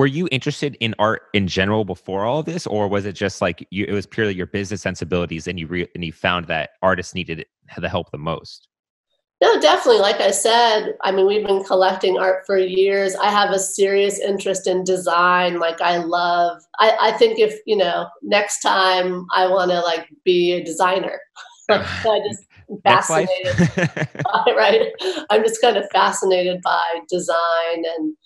Were 0.00 0.06
you 0.06 0.30
interested 0.32 0.78
in 0.80 0.94
art 0.98 1.24
in 1.34 1.46
general 1.46 1.84
before 1.84 2.24
all 2.24 2.42
this, 2.42 2.66
or 2.66 2.88
was 2.88 3.04
it 3.04 3.12
just 3.12 3.42
like 3.42 3.68
you? 3.68 3.84
It 3.84 3.92
was 3.92 4.06
purely 4.06 4.32
your 4.32 4.46
business 4.46 4.80
sensibilities, 4.80 5.46
and 5.46 5.60
you 5.60 5.66
re, 5.66 5.86
and 5.94 6.02
you 6.02 6.10
found 6.10 6.46
that 6.46 6.70
artists 6.80 7.14
needed 7.14 7.44
the 7.76 7.86
help 7.86 8.10
the 8.10 8.16
most. 8.16 8.66
No, 9.42 9.60
definitely. 9.60 10.00
Like 10.00 10.18
I 10.22 10.30
said, 10.30 10.94
I 11.02 11.12
mean, 11.12 11.26
we've 11.26 11.46
been 11.46 11.62
collecting 11.64 12.16
art 12.16 12.44
for 12.46 12.56
years. 12.56 13.14
I 13.14 13.28
have 13.28 13.50
a 13.50 13.58
serious 13.58 14.18
interest 14.18 14.66
in 14.66 14.84
design. 14.84 15.58
Like, 15.58 15.82
I 15.82 15.98
love, 15.98 16.62
I, 16.78 16.96
I 16.98 17.12
think 17.18 17.38
if, 17.38 17.60
you 17.66 17.76
know, 17.76 18.08
next 18.22 18.60
time 18.60 19.26
I 19.34 19.48
want 19.48 19.70
to 19.70 19.80
like 19.80 20.08
be 20.24 20.52
a 20.52 20.64
designer, 20.64 21.20
like, 21.68 21.82
I 22.06 22.20
just 22.26 22.46
fascinated, 22.84 23.68
by, 24.24 24.54
right? 24.56 24.92
I'm 25.28 25.44
just 25.44 25.60
kind 25.60 25.76
of 25.76 25.84
fascinated 25.92 26.62
by 26.62 27.00
design 27.06 27.84
and 27.98 28.16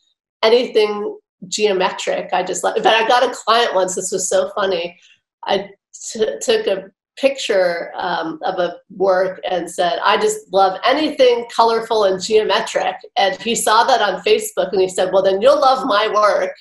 anything 0.44 1.18
geometric. 1.48 2.30
I 2.32 2.42
just 2.42 2.64
like, 2.64 2.76
but 2.76 2.86
I 2.86 3.06
got 3.06 3.22
a 3.22 3.34
client 3.34 3.74
once. 3.74 3.94
This 3.94 4.12
was 4.12 4.28
so 4.28 4.50
funny. 4.54 4.98
I 5.44 5.70
t- 6.12 6.38
took 6.40 6.66
a 6.66 6.90
picture 7.16 7.92
um, 7.96 8.40
of 8.44 8.58
a 8.58 8.76
work 8.90 9.40
and 9.48 9.70
said, 9.70 9.98
I 10.04 10.16
just 10.18 10.52
love 10.52 10.80
anything 10.84 11.46
colorful 11.54 12.04
and 12.04 12.20
geometric. 12.22 12.96
And 13.16 13.40
he 13.40 13.54
saw 13.54 13.84
that 13.84 14.00
on 14.00 14.22
Facebook 14.22 14.72
and 14.72 14.80
he 14.80 14.88
said, 14.88 15.12
Well, 15.12 15.22
then 15.22 15.40
you'll 15.40 15.60
love 15.60 15.86
my 15.86 16.08
work. 16.12 16.54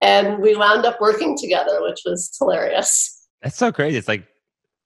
And 0.00 0.38
we 0.38 0.56
wound 0.56 0.84
up 0.84 1.00
working 1.00 1.36
together, 1.38 1.80
which 1.82 2.00
was 2.04 2.34
hilarious. 2.38 3.28
That's 3.42 3.56
so 3.56 3.70
crazy. 3.70 3.96
It's 3.96 4.08
like, 4.08 4.26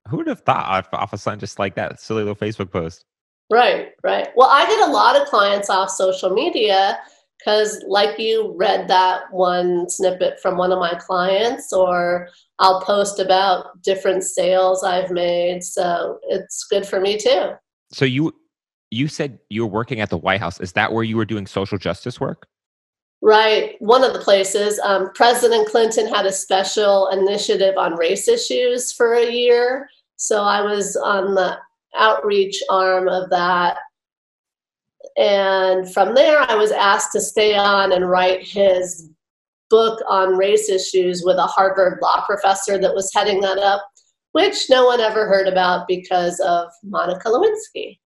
who 0.08 0.18
would 0.18 0.26
have 0.26 0.40
thought 0.40 0.66
off, 0.66 0.88
off 0.92 1.12
of 1.12 1.20
something 1.20 1.40
just 1.40 1.58
like 1.58 1.74
that 1.76 2.00
silly 2.00 2.22
little 2.22 2.36
Facebook 2.36 2.70
post? 2.70 3.04
Right, 3.50 3.92
right. 4.02 4.28
Well, 4.36 4.48
I 4.50 4.66
get 4.66 4.88
a 4.88 4.92
lot 4.92 5.20
of 5.20 5.28
clients 5.28 5.70
off 5.70 5.90
social 5.90 6.30
media 6.30 6.98
because, 7.38 7.82
like 7.86 8.18
you 8.18 8.54
read 8.56 8.88
that 8.88 9.32
one 9.32 9.88
snippet 9.88 10.40
from 10.40 10.56
one 10.56 10.72
of 10.72 10.78
my 10.78 10.94
clients, 10.94 11.72
or 11.72 12.28
I'll 12.58 12.82
post 12.82 13.18
about 13.18 13.82
different 13.82 14.24
sales 14.24 14.82
I've 14.82 15.10
made. 15.10 15.62
So 15.62 16.18
it's 16.28 16.64
good 16.64 16.86
for 16.86 17.00
me 17.00 17.16
too. 17.18 17.50
So 17.92 18.04
you 18.04 18.32
you 18.90 19.08
said 19.08 19.38
you 19.50 19.66
were 19.66 19.72
working 19.72 20.00
at 20.00 20.10
the 20.10 20.18
White 20.18 20.40
House. 20.40 20.60
Is 20.60 20.72
that 20.72 20.92
where 20.92 21.04
you 21.04 21.16
were 21.16 21.24
doing 21.24 21.46
social 21.46 21.78
justice 21.78 22.20
work? 22.20 22.46
Right. 23.22 23.74
One 23.80 24.04
of 24.04 24.12
the 24.12 24.20
places, 24.20 24.78
um, 24.80 25.10
President 25.14 25.68
Clinton 25.68 26.06
had 26.06 26.26
a 26.26 26.32
special 26.32 27.08
initiative 27.08 27.76
on 27.76 27.96
race 27.96 28.28
issues 28.28 28.92
for 28.92 29.14
a 29.14 29.30
year. 29.30 29.88
So 30.16 30.42
I 30.42 30.62
was 30.62 30.96
on 30.96 31.34
the 31.34 31.58
outreach 31.96 32.62
arm 32.70 33.08
of 33.08 33.30
that. 33.30 33.78
And 35.16 35.90
from 35.92 36.14
there, 36.14 36.40
I 36.40 36.54
was 36.54 36.72
asked 36.72 37.12
to 37.12 37.20
stay 37.20 37.56
on 37.56 37.92
and 37.92 38.08
write 38.08 38.46
his 38.46 39.10
book 39.70 40.00
on 40.08 40.36
race 40.36 40.68
issues 40.68 41.22
with 41.24 41.36
a 41.36 41.46
Harvard 41.46 41.98
law 42.02 42.24
professor 42.26 42.78
that 42.78 42.94
was 42.94 43.10
heading 43.14 43.40
that 43.40 43.58
up, 43.58 43.82
which 44.32 44.68
no 44.68 44.84
one 44.86 45.00
ever 45.00 45.26
heard 45.26 45.48
about 45.48 45.88
because 45.88 46.38
of 46.40 46.68
Monica 46.84 47.28
Lewinsky. 47.28 47.98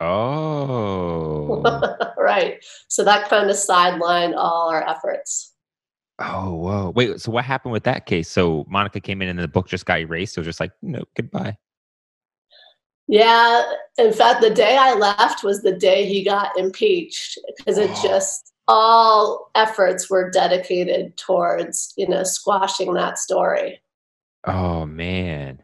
Oh. 0.00 1.62
right. 2.18 2.64
So 2.88 3.02
that 3.04 3.28
kind 3.28 3.50
of 3.50 3.56
sidelined 3.56 4.36
all 4.36 4.70
our 4.70 4.86
efforts. 4.88 5.54
oh, 6.20 6.54
whoa. 6.54 6.92
Wait, 6.94 7.20
so 7.20 7.32
what 7.32 7.44
happened 7.44 7.72
with 7.72 7.84
that 7.84 8.06
case? 8.06 8.28
So 8.28 8.64
Monica 8.68 9.00
came 9.00 9.22
in 9.22 9.28
and 9.28 9.38
the 9.38 9.48
book 9.48 9.66
just 9.66 9.86
got 9.86 10.00
erased. 10.00 10.34
So 10.34 10.40
it 10.40 10.42
was 10.42 10.48
just 10.48 10.60
like, 10.60 10.72
no, 10.82 11.02
goodbye. 11.16 11.56
Yeah, 13.08 13.72
in 13.96 14.12
fact, 14.12 14.42
the 14.42 14.50
day 14.50 14.76
I 14.78 14.94
left 14.94 15.42
was 15.42 15.62
the 15.62 15.72
day 15.72 16.04
he 16.06 16.22
got 16.22 16.56
impeached 16.58 17.38
because 17.56 17.78
it 17.78 17.90
just 18.02 18.52
all 18.68 19.50
efforts 19.54 20.10
were 20.10 20.30
dedicated 20.30 21.16
towards, 21.16 21.94
you 21.96 22.06
know, 22.06 22.22
squashing 22.22 22.92
that 22.94 23.18
story. 23.18 23.80
Oh 24.46 24.84
man. 24.84 25.62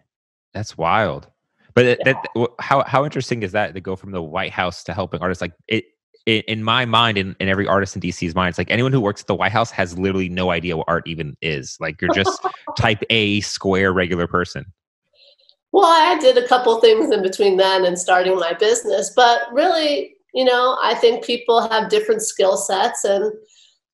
That's 0.54 0.78
wild. 0.78 1.28
But 1.74 1.84
it, 1.84 2.00
that, 2.04 2.16
how 2.60 2.84
how 2.84 3.04
interesting 3.04 3.42
is 3.42 3.52
that 3.52 3.74
to 3.74 3.80
go 3.80 3.96
from 3.96 4.12
the 4.12 4.22
White 4.22 4.52
House 4.52 4.84
to 4.84 4.94
helping 4.94 5.20
artists? 5.20 5.42
Like 5.42 5.52
it, 5.68 5.84
in, 6.24 6.42
in 6.46 6.64
my 6.64 6.84
mind 6.84 7.18
and 7.18 7.30
in, 7.30 7.36
in 7.40 7.48
every 7.48 7.66
artist 7.66 7.96
in 7.96 8.00
DC's 8.00 8.34
mind, 8.34 8.50
it's 8.50 8.58
like 8.58 8.70
anyone 8.70 8.92
who 8.92 9.00
works 9.00 9.20
at 9.20 9.26
the 9.26 9.34
White 9.34 9.52
House 9.52 9.70
has 9.72 9.98
literally 9.98 10.28
no 10.28 10.50
idea 10.50 10.76
what 10.76 10.86
art 10.88 11.06
even 11.06 11.36
is. 11.42 11.76
Like 11.80 12.00
you're 12.00 12.14
just 12.14 12.40
type 12.78 13.02
A 13.10 13.40
square 13.40 13.92
regular 13.92 14.26
person. 14.26 14.64
Well, 15.74 15.86
I 15.86 16.16
did 16.20 16.38
a 16.38 16.46
couple 16.46 16.80
things 16.80 17.10
in 17.10 17.20
between 17.20 17.56
then 17.56 17.84
and 17.84 17.98
starting 17.98 18.36
my 18.36 18.52
business, 18.52 19.12
but 19.16 19.52
really, 19.52 20.14
you 20.32 20.44
know, 20.44 20.78
I 20.80 20.94
think 20.94 21.24
people 21.24 21.68
have 21.68 21.90
different 21.90 22.22
skill 22.22 22.56
sets 22.56 23.02
and 23.02 23.32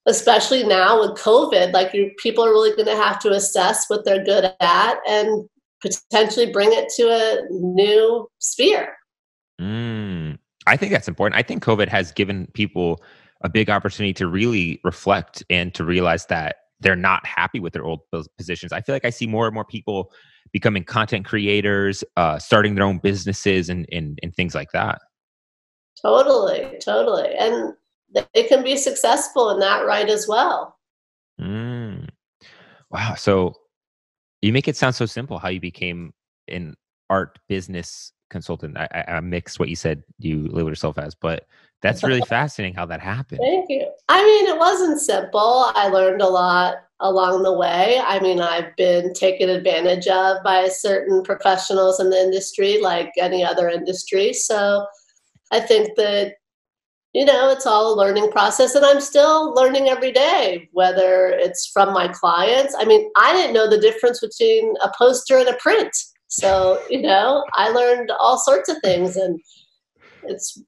especially 0.05 0.63
now 0.63 1.01
with 1.01 1.13
COVID, 1.13 1.73
like 1.73 1.97
people 2.19 2.45
are 2.45 2.51
really 2.51 2.77
going 2.77 2.85
to 2.85 3.03
have 3.03 3.19
to 3.21 3.31
assess 3.31 3.89
what 3.89 4.05
they're 4.05 4.23
good 4.23 4.53
at 4.61 4.99
and 5.09 5.49
potentially 5.81 6.53
bring 6.53 6.69
it 6.71 6.91
to 6.97 7.05
a 7.05 7.49
new 7.49 8.29
sphere. 8.41 8.95
Mm, 9.59 10.37
I 10.67 10.77
think 10.77 10.93
that's 10.93 11.09
important. 11.09 11.39
I 11.39 11.43
think 11.43 11.65
COVID 11.65 11.89
has 11.89 12.13
given 12.13 12.47
people 12.53 13.03
a 13.41 13.49
big 13.49 13.71
opportunity 13.71 14.13
to 14.13 14.27
really 14.27 14.83
reflect 14.85 15.43
and 15.49 15.73
to 15.73 15.85
realize 15.85 16.27
that 16.27 16.57
they're 16.81 16.97
not 16.97 17.25
happy 17.27 17.61
with 17.61 17.73
their 17.73 17.85
old 17.85 18.01
positions. 18.37 18.73
I 18.73 18.81
feel 18.81 18.95
like 18.95 19.05
I 19.05 19.11
see 19.11 19.27
more 19.27 19.47
and 19.47 19.55
more 19.55 19.65
people 19.65 20.13
becoming 20.53 20.85
content 20.85 21.27
creators, 21.27 22.03
uh, 22.17 22.39
starting 22.39 22.75
their 22.75 22.85
own 22.85 22.99
businesses, 22.99 23.69
and, 23.69 23.87
and 23.93 24.19
and 24.23 24.35
things 24.35 24.55
like 24.55 24.73
that. 24.73 25.01
Totally, 26.01 26.79
totally, 26.81 27.35
and 27.35 27.75
they 28.35 28.45
can 28.45 28.65
be 28.65 28.77
successful 28.77 29.51
in 29.51 29.61
that 29.61 29.87
right 29.87 30.09
as 30.09 30.27
well. 30.27 30.79
Mm. 31.41 32.09
Wow. 32.91 33.15
So 33.15 33.55
you 34.43 34.53
make 34.53 34.69
it 34.69 34.77
sound 34.77 34.95
so 34.95 35.07
simple 35.07 35.39
how 35.39 35.49
you 35.49 35.61
became 35.61 36.13
an 36.49 36.75
art 37.09 37.39
business 37.49 38.13
consultant. 38.31 38.77
I, 38.79 38.89
I, 38.93 39.13
I 39.17 39.21
mixed 39.21 39.59
what 39.59 39.69
you 39.69 39.77
said 39.77 40.03
you 40.19 40.47
labeled 40.49 40.71
yourself 40.71 40.99
as, 40.99 41.15
but 41.15 41.47
that's 41.83 42.03
really 42.03 42.21
fascinating 42.29 42.75
how 42.75 42.87
that 42.87 43.01
happened. 43.01 43.41
Thank 43.43 43.69
you. 43.69 43.87
I 44.09 44.23
mean, 44.25 44.47
it 44.47 44.59
wasn't 44.59 45.01
simple. 45.01 45.71
I 45.75 45.89
learned 45.89 46.23
a 46.23 46.29
lot 46.29 46.77
along 47.01 47.43
the 47.43 47.53
way. 47.53 48.01
I 48.05 48.21
mean, 48.21 48.41
I've 48.41 48.75
been 48.77 49.13
taken 49.15 49.49
advantage 49.49 50.07
of 50.07 50.43
by 50.43 50.69
certain 50.69 51.23
professionals 51.23 52.01
in 52.01 52.11
the 52.11 52.19
industry, 52.19 52.81
like 52.81 53.13
any 53.19 53.45
other 53.45 53.69
industry. 53.69 54.33
So 54.33 54.87
I 55.51 55.61
think 55.61 55.97
that 55.97 56.35
you 57.13 57.25
know, 57.25 57.51
it's 57.51 57.67
all 57.67 57.93
a 57.93 57.99
learning 57.99 58.31
process, 58.31 58.77
and 58.77 58.87
I'm 58.87 59.01
still 59.01 59.53
learning 59.55 59.89
every 59.89 60.13
day, 60.13 60.69
whether 60.73 61.31
it's 61.31 61.67
from 61.67 61.93
my 61.93 62.07
clients. 62.07 62.77
I 62.79 62.85
mean, 62.85 63.11
I 63.17 63.33
didn't 63.33 63.53
know 63.53 63.69
the 63.69 63.81
difference 63.81 64.21
between 64.21 64.77
a 64.81 64.93
poster 64.97 65.39
and 65.39 65.49
a 65.49 65.57
print. 65.57 65.91
So, 66.31 66.81
you 66.89 67.03
know, 67.03 67.45
I 67.55 67.71
learned 67.71 68.13
all 68.21 68.39
sorts 68.39 68.69
of 68.69 68.79
things, 68.85 69.17
and 69.17 69.41
it's 70.23 70.63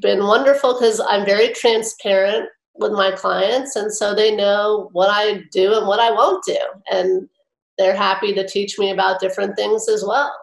been 0.00 0.24
wonderful 0.26 0.72
because 0.74 0.98
I'm 1.06 1.26
very 1.26 1.52
transparent 1.52 2.48
with 2.76 2.92
my 2.92 3.10
clients, 3.12 3.76
and 3.76 3.92
so 3.92 4.14
they 4.14 4.34
know 4.34 4.88
what 4.92 5.10
I 5.10 5.42
do 5.52 5.74
and 5.74 5.86
what 5.86 6.00
I 6.00 6.10
won't 6.10 6.42
do. 6.44 6.58
And 6.90 7.28
they're 7.76 7.94
happy 7.94 8.32
to 8.32 8.48
teach 8.48 8.78
me 8.78 8.90
about 8.90 9.20
different 9.20 9.56
things 9.56 9.88
as 9.90 10.02
well. 10.06 10.34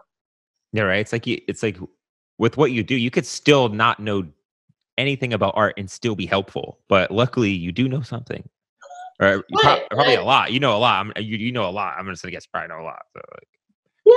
Yeah, 0.72 0.84
right. 0.84 1.00
It's 1.00 1.12
like 1.12 1.26
you, 1.26 1.40
it's 1.48 1.64
like 1.64 1.78
with 2.38 2.56
what 2.56 2.70
you 2.70 2.84
do, 2.84 2.94
you 2.94 3.10
could 3.10 3.26
still 3.26 3.68
not 3.68 3.98
know 3.98 4.24
anything 4.96 5.32
about 5.32 5.54
art 5.56 5.74
and 5.76 5.90
still 5.90 6.14
be 6.14 6.24
helpful. 6.24 6.78
But 6.88 7.10
luckily, 7.10 7.50
you 7.50 7.72
do 7.72 7.88
know 7.88 8.02
something, 8.02 8.48
or 9.18 9.44
right, 9.64 9.82
probably 9.90 10.14
right. 10.14 10.18
a 10.20 10.24
lot. 10.24 10.52
You 10.52 10.60
know 10.60 10.76
a 10.76 10.78
lot. 10.78 11.04
I'm, 11.04 11.12
you 11.16 11.36
you 11.36 11.50
know 11.50 11.68
a 11.68 11.70
lot. 11.72 11.96
I'm 11.98 12.06
just 12.06 12.22
gonna 12.22 12.30
say 12.30 12.36
guess 12.36 12.46
probably 12.46 12.68
know 12.68 12.80
a 12.80 12.84
lot. 12.84 13.02
So 13.12 13.22
like. 13.32 13.48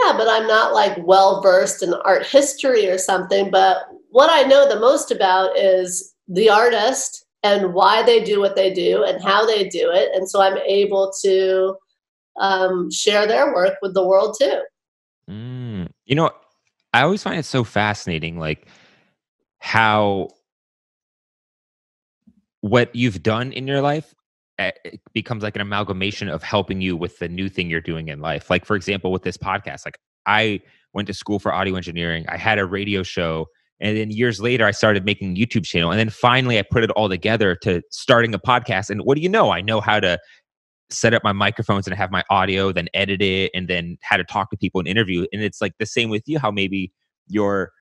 Yeah, 0.03 0.13
but 0.17 0.27
I'm 0.27 0.47
not 0.47 0.73
like 0.73 0.97
well 1.05 1.41
versed 1.41 1.83
in 1.83 1.93
art 2.05 2.25
history 2.25 2.87
or 2.87 2.97
something. 2.97 3.51
But 3.51 3.77
what 4.09 4.29
I 4.31 4.47
know 4.47 4.67
the 4.67 4.79
most 4.79 5.11
about 5.11 5.57
is 5.57 6.13
the 6.27 6.49
artist 6.49 7.25
and 7.43 7.73
why 7.73 8.01
they 8.01 8.23
do 8.23 8.39
what 8.39 8.55
they 8.55 8.73
do 8.73 9.03
and 9.03 9.23
how 9.23 9.45
they 9.45 9.69
do 9.69 9.91
it, 9.91 10.09
and 10.15 10.29
so 10.29 10.41
I'm 10.41 10.57
able 10.57 11.13
to 11.23 11.75
um, 12.39 12.91
share 12.91 13.27
their 13.27 13.53
work 13.53 13.75
with 13.81 13.93
the 13.93 14.05
world 14.05 14.35
too. 14.39 14.61
Mm. 15.29 15.89
You 16.05 16.15
know, 16.15 16.31
I 16.93 17.01
always 17.01 17.21
find 17.21 17.37
it 17.37 17.45
so 17.45 17.63
fascinating, 17.63 18.39
like 18.39 18.67
how 19.59 20.29
what 22.61 22.95
you've 22.95 23.21
done 23.21 23.51
in 23.51 23.67
your 23.67 23.81
life 23.81 24.14
eh, 24.59 24.71
becomes 25.13 25.43
like 25.43 25.55
an 25.55 25.61
amalgamation 25.61 26.29
of 26.29 26.43
helping 26.43 26.81
you 26.81 26.95
with 26.95 27.19
the 27.19 27.27
new 27.27 27.49
thing 27.49 27.69
you're 27.69 27.81
doing 27.81 28.07
in 28.07 28.19
life. 28.19 28.49
Like, 28.49 28.65
for 28.65 28.75
example, 28.75 29.11
with 29.11 29.23
this 29.23 29.37
podcast, 29.37 29.85
like 29.85 29.97
I 30.25 30.61
went 30.93 31.07
to 31.07 31.13
school 31.13 31.39
for 31.39 31.53
audio 31.53 31.75
engineering, 31.75 32.25
I 32.29 32.37
had 32.37 32.59
a 32.59 32.65
radio 32.65 33.03
show. 33.03 33.47
And 33.81 33.97
then 33.97 34.09
years 34.09 34.39
later, 34.39 34.65
I 34.65 34.71
started 34.71 35.03
making 35.03 35.35
YouTube 35.35 35.65
channel. 35.65 35.91
And 35.91 35.99
then 35.99 36.09
finally, 36.09 36.57
I 36.57 36.63
put 36.69 36.83
it 36.83 36.91
all 36.91 37.09
together 37.09 37.55
to 37.63 37.81
starting 37.91 38.33
a 38.33 38.39
podcast. 38.39 38.89
And 38.89 39.01
what 39.01 39.15
do 39.15 39.21
you 39.21 39.29
know? 39.29 39.51
I 39.51 39.61
know 39.61 39.81
how 39.81 39.99
to 39.99 40.17
set 40.89 41.13
up 41.13 41.23
my 41.23 41.33
microphones 41.33 41.87
and 41.87 41.95
have 41.95 42.11
my 42.11 42.23
audio, 42.29 42.71
then 42.71 42.87
edit 42.93 43.21
it, 43.21 43.51
and 43.53 43.67
then 43.67 43.97
how 44.01 44.17
to 44.17 44.23
talk 44.23 44.49
to 44.51 44.57
people 44.57 44.79
and 44.79 44.87
interview. 44.87 45.25
And 45.33 45.41
it's 45.41 45.61
like 45.61 45.73
the 45.79 45.85
same 45.85 46.09
with 46.09 46.23
you, 46.25 46.39
how 46.39 46.51
maybe 46.51 46.93
your 47.27 47.71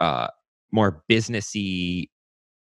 uh, 0.00 0.28
more 0.70 1.02
businessy 1.10 2.06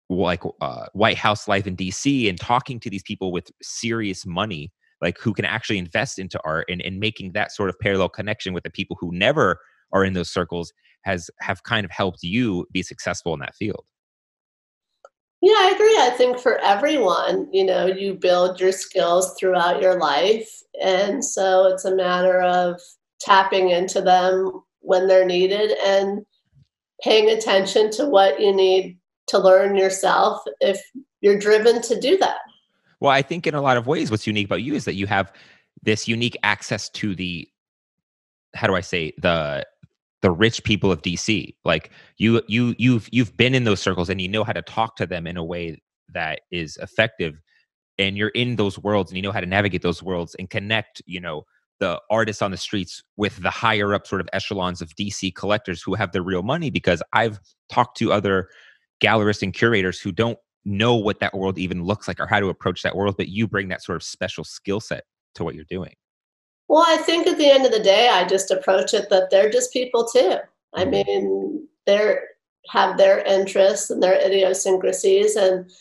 like 0.10 0.44
uh, 0.62 0.86
White 0.94 1.18
House 1.18 1.48
life 1.48 1.68
in 1.68 1.76
DC 1.76 2.28
and 2.28 2.40
talking 2.40 2.80
to 2.80 2.90
these 2.90 3.04
people 3.04 3.32
with 3.32 3.52
serious 3.62 4.26
money, 4.26 4.72
like 5.02 5.18
who 5.20 5.34
can 5.34 5.46
actually 5.46 5.78
invest 5.78 6.20
into 6.20 6.40
art 6.44 6.66
and, 6.70 6.82
and 6.82 7.00
making 7.00 7.34
that 7.34 7.52
sort 7.52 7.70
of 7.70 7.80
parallel 7.80 8.10
connection 8.10 8.54
with 8.54 8.64
the 8.64 8.72
people 8.72 8.98
who 9.00 9.12
never 9.14 9.60
are 9.94 10.04
in 10.04 10.14
those 10.14 10.30
circles 10.30 10.74
has 11.04 11.30
have 11.40 11.64
kind 11.64 11.86
of 11.86 11.92
helped 11.92 12.20
you 12.24 12.66
be 12.72 12.84
successful 12.84 13.34
in 13.34 13.40
that 13.40 13.56
field. 13.56 13.86
Yeah, 15.42 15.54
I 15.56 15.72
agree. 15.74 15.98
I 16.00 16.10
think 16.18 16.38
for 16.38 16.58
everyone, 16.58 17.48
you 17.54 17.64
know, 17.64 17.86
you 17.86 18.14
build 18.14 18.60
your 18.60 18.74
skills 18.74 19.36
throughout 19.40 19.82
your 19.82 19.98
life. 19.98 20.50
And 20.84 21.24
so 21.24 21.68
it's 21.68 21.86
a 21.86 21.96
matter 21.96 22.42
of 22.42 22.82
tapping 23.22 23.70
into 23.70 24.02
them 24.02 24.52
when 24.82 25.08
they're 25.08 25.26
needed 25.26 25.72
and 25.86 26.26
paying 27.02 27.30
attention 27.30 27.90
to 27.92 28.06
what 28.06 28.42
you 28.42 28.54
need 28.54 28.99
to 29.30 29.40
learn 29.40 29.76
yourself 29.76 30.42
if 30.60 30.82
you're 31.22 31.38
driven 31.38 31.82
to 31.84 32.00
do 32.00 32.18
that. 32.18 32.38
Well, 33.00 33.12
I 33.12 33.22
think 33.22 33.48
in 33.48 33.56
a 33.56 33.62
lot 33.62 33.78
of 33.78 33.88
ways, 33.88 34.12
what's 34.12 34.28
unique 34.28 34.46
about 34.46 34.62
you 34.62 34.74
is 34.76 34.86
that 34.86 34.96
you 34.96 35.08
have 35.08 35.32
this 35.82 36.08
unique 36.08 36.38
access 36.44 36.90
to 36.90 37.16
the, 37.16 37.48
how 38.56 38.68
do 38.68 38.76
I 38.76 38.82
say, 38.82 39.14
the 39.18 39.66
the 40.22 40.32
rich 40.32 40.66
people 40.66 40.92
of 40.92 41.02
DC. 41.02 41.56
Like 41.64 41.92
you, 42.18 42.42
you, 42.48 42.76
you've 42.78 43.08
you've 43.12 43.38
been 43.38 43.56
in 43.56 43.64
those 43.64 43.80
circles 43.80 44.10
and 44.10 44.20
you 44.20 44.28
know 44.28 44.44
how 44.44 44.52
to 44.52 44.62
talk 44.62 44.98
to 44.98 45.06
them 45.06 45.26
in 45.26 45.38
a 45.38 45.44
way 45.44 45.82
that 46.14 46.42
is 46.52 46.78
effective, 46.82 47.40
and 47.98 48.18
you're 48.18 48.30
in 48.30 48.58
those 48.58 48.78
worlds 48.78 49.12
and 49.12 49.18
you 49.18 49.22
know 49.22 49.32
how 49.32 49.40
to 49.40 49.46
navigate 49.46 49.82
those 49.82 50.04
worlds 50.04 50.36
and 50.38 50.50
connect. 50.50 51.02
You 51.06 51.22
know 51.22 51.46
the 51.80 52.00
artists 52.10 52.42
on 52.42 52.52
the 52.52 52.58
streets 52.58 53.02
with 53.18 53.42
the 53.42 53.50
higher 53.50 53.94
up 53.94 54.06
sort 54.06 54.22
of 54.22 54.30
echelons 54.34 54.82
of 54.82 54.96
DC 54.96 55.34
collectors 55.34 55.82
who 55.82 55.94
have 55.94 56.12
the 56.12 56.22
real 56.22 56.44
money 56.44 56.70
because 56.70 57.02
I've 57.14 57.40
talked 57.70 57.98
to 57.98 58.12
other 58.12 58.50
gallerists 59.00 59.44
and 59.44 59.54
curators 59.54 60.00
who 60.00 60.12
don't 60.12 60.38
know 60.66 60.96
what 60.96 61.20
that 61.20 61.34
world 61.34 61.58
even 61.58 61.84
looks 61.84 62.08
like 62.08 62.20
or 62.20 62.28
how 62.28 62.40
to 62.40 62.50
approach 62.50 62.82
that 62.84 62.96
world, 62.96 63.16
but 63.18 63.30
you 63.30 63.48
bring 63.48 63.68
that 63.70 63.84
sort 63.84 63.96
of 63.96 64.04
special 64.04 64.44
skill 64.44 64.80
set 64.80 65.04
to 65.36 65.44
what 65.44 65.56
you're 65.56 65.66
doing. 65.66 65.94
Well, 66.68 66.86
I 66.88 66.98
think 66.98 67.26
at 67.26 67.38
the 67.38 67.50
end 67.50 67.66
of 67.66 67.72
the 67.72 67.80
day, 67.80 68.10
I 68.10 68.26
just 68.26 68.52
approach 68.52 68.94
it 68.94 69.10
that 69.10 69.30
they're 69.32 69.50
just 69.50 69.74
people 69.74 70.08
too. 70.08 70.38
I 70.76 70.84
mm-hmm. 70.84 70.92
mean, 70.92 71.68
they're 71.86 72.24
have 72.68 72.98
their 72.98 73.20
interests 73.22 73.90
and 73.90 74.04
their 74.04 74.14
idiosyncrasies, 74.14 75.36
and 75.36 75.72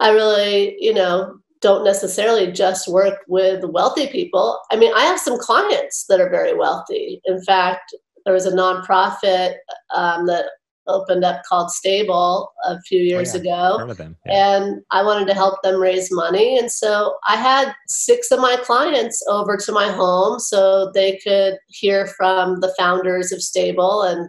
I 0.00 0.10
really, 0.10 0.76
you 0.78 0.94
know, 0.94 1.38
don't 1.60 1.84
necessarily 1.84 2.50
just 2.52 2.88
work 2.88 3.20
with 3.28 3.64
wealthy 3.64 4.06
people. 4.06 4.60
I 4.70 4.76
mean, 4.76 4.92
I 4.94 5.02
have 5.02 5.20
some 5.20 5.38
clients 5.38 6.06
that 6.08 6.20
are 6.20 6.30
very 6.30 6.54
wealthy. 6.54 7.20
In 7.24 7.42
fact, 7.42 7.94
there 8.24 8.34
was 8.34 8.46
a 8.46 8.52
nonprofit 8.52 9.56
um, 9.94 10.26
that 10.26 10.46
opened 10.88 11.24
up 11.24 11.42
called 11.48 11.70
Stable 11.70 12.52
a 12.64 12.80
few 12.82 13.00
oh, 13.00 13.04
years 13.04 13.34
oh, 13.34 13.40
yeah. 13.42 13.76
ago. 13.76 13.94
Yeah. 14.26 14.56
And 14.56 14.82
I 14.90 15.02
wanted 15.02 15.26
to 15.28 15.34
help 15.34 15.62
them 15.62 15.80
raise 15.80 16.12
money. 16.12 16.58
And 16.58 16.70
so 16.70 17.16
I 17.26 17.36
had 17.36 17.74
six 17.88 18.30
of 18.30 18.40
my 18.40 18.56
clients 18.62 19.22
over 19.28 19.56
to 19.56 19.72
my 19.72 19.90
home 19.90 20.38
so 20.38 20.90
they 20.92 21.18
could 21.18 21.58
hear 21.68 22.06
from 22.06 22.60
the 22.60 22.74
founders 22.78 23.32
of 23.32 23.42
Stable 23.42 24.02
and 24.02 24.28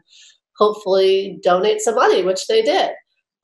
hopefully 0.57 1.39
donate 1.43 1.81
some 1.81 1.95
money, 1.95 2.23
which 2.23 2.47
they 2.47 2.61
did. 2.61 2.91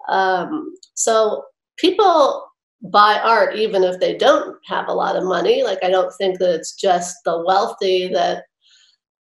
Um, 0.09 0.74
so 0.95 1.43
people 1.78 2.45
buy 2.91 3.20
art 3.24 3.55
even 3.55 3.84
if 3.84 3.99
they 3.99 4.18
don't 4.18 4.57
have 4.66 4.88
a 4.88 4.93
lot 4.93 5.16
of 5.16 5.24
money. 5.24 5.64
Like, 5.64 5.80
I 5.84 5.89
don't 5.89 6.11
think 6.18 6.39
that 6.39 6.53
it's 6.55 6.76
just 6.76 7.16
the 7.24 7.43
wealthy 7.45 8.09
that 8.09 8.43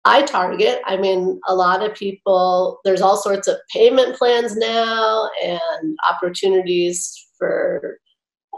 I 0.05 0.23
target. 0.23 0.81
I 0.87 0.97
mean, 0.97 1.41
a 1.47 1.55
lot 1.55 1.83
of 1.83 1.95
people, 1.95 2.81
there's 2.85 3.01
all 3.01 3.17
sorts 3.17 3.47
of 3.47 3.57
payment 3.73 4.17
plans 4.17 4.57
now 4.57 5.29
and 5.45 5.97
opportunities 6.11 7.15
for 7.39 7.99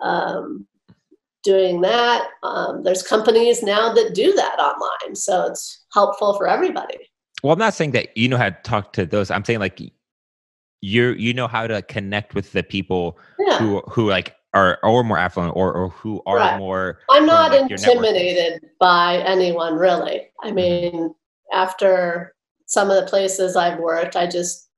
um, 0.03 0.67
doing 1.43 1.83
that. 1.83 2.29
Um, 2.43 2.83
there's 2.83 3.03
companies 3.03 3.63
now 3.63 3.93
that 3.93 4.15
do 4.15 4.33
that 4.33 4.59
online. 4.59 5.15
So 5.17 5.47
it's 5.47 5.85
helpful 5.93 6.35
for 6.35 6.49
everybody. 6.49 6.99
Well, 7.43 7.53
I'm 7.53 7.59
not 7.59 7.75
saying 7.75 7.91
that 7.91 8.17
you 8.17 8.29
know 8.29 8.39
how 8.39 8.49
to 8.49 8.57
talk 8.63 8.95
to 8.95 9.05
those. 9.05 9.31
I'm 9.31 9.45
saying 9.45 9.61
like 9.61 9.79
you 10.81 11.11
you 11.13 11.35
know 11.35 11.47
how 11.47 11.67
to 11.67 11.83
connect 11.83 12.35
with 12.35 12.53
the 12.53 12.63
people 12.63 13.19
Yeah. 13.39 13.59
who 13.59 13.81
who 13.91 14.09
like 14.09 14.35
are 14.55 14.79
or 14.83 15.05
more 15.05 15.19
affluent 15.19 15.55
or 15.57 15.73
or 15.75 15.89
who 15.91 16.23
are 16.27 16.37
Right. 16.39 16.59
more 16.59 17.01
I'm 17.11 17.27
not 17.27 17.55
intimidated 17.55 18.63
by 18.81 19.19
anyone 19.27 19.75
really. 19.75 20.29
I 20.43 20.47
Mm-hmm. 20.47 20.55
mean, 20.57 21.15
after 21.55 22.35
some 22.67 22.91
of 22.91 22.97
the 22.97 23.09
places 23.09 23.57
I've 23.57 23.79
worked, 23.79 24.17
I 24.17 24.27
just, 24.27 24.69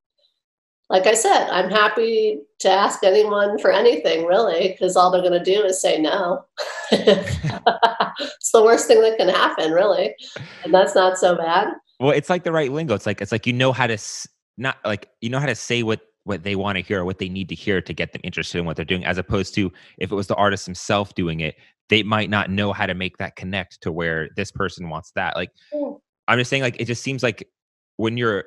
like 0.89 1.07
I 1.07 1.13
said, 1.13 1.49
I'm 1.49 1.69
happy 1.69 2.39
to 2.59 2.69
ask 2.69 3.03
anyone 3.03 3.59
for 3.59 3.71
anything 3.71 4.25
really, 4.25 4.69
because 4.69 4.95
all 4.95 5.11
they're 5.11 5.21
going 5.21 5.33
to 5.33 5.43
do 5.43 5.63
is 5.63 5.81
say 5.81 5.99
no. 5.99 6.45
it's 6.91 8.51
the 8.51 8.63
worst 8.63 8.87
thing 8.87 9.01
that 9.01 9.17
can 9.17 9.29
happen, 9.29 9.71
really. 9.71 10.15
And 10.63 10.73
that's 10.73 10.95
not 10.95 11.17
so 11.17 11.35
bad. 11.35 11.69
Well, 11.99 12.11
it's 12.11 12.29
like 12.29 12.43
the 12.43 12.51
right 12.51 12.71
lingo. 12.71 12.93
It's 12.93 13.05
like 13.05 13.21
it's 13.21 13.31
like 13.31 13.47
you 13.47 13.53
know 13.53 13.71
how 13.71 13.87
to 13.87 13.93
s- 13.93 14.27
not 14.57 14.77
like 14.85 15.09
you 15.21 15.29
know 15.29 15.39
how 15.39 15.47
to 15.47 15.55
say 15.55 15.83
what 15.83 16.01
what 16.25 16.43
they 16.43 16.55
want 16.55 16.77
to 16.77 16.83
hear 16.83 17.01
or 17.01 17.05
what 17.05 17.19
they 17.19 17.29
need 17.29 17.49
to 17.49 17.55
hear 17.55 17.81
to 17.81 17.93
get 17.93 18.11
them 18.11 18.21
interested 18.23 18.59
in 18.59 18.65
what 18.65 18.75
they're 18.75 18.85
doing 18.85 19.05
as 19.05 19.17
opposed 19.17 19.55
to 19.55 19.71
if 19.97 20.11
it 20.11 20.15
was 20.15 20.27
the 20.27 20.35
artist 20.35 20.65
himself 20.65 21.15
doing 21.15 21.39
it, 21.39 21.55
they 21.89 22.03
might 22.03 22.29
not 22.29 22.49
know 22.51 22.73
how 22.73 22.85
to 22.85 22.93
make 22.93 23.17
that 23.17 23.35
connect 23.35 23.81
to 23.81 23.91
where 23.91 24.29
this 24.35 24.51
person 24.51 24.89
wants 24.89 25.11
that. 25.15 25.35
Like 25.35 25.51
Yeah. 25.73 25.93
I'm 26.27 26.37
just 26.37 26.49
saying 26.49 26.63
like 26.63 26.75
it 26.79 26.85
just 26.85 27.03
seems 27.03 27.23
like 27.23 27.49
when 27.97 28.17
you're 28.17 28.45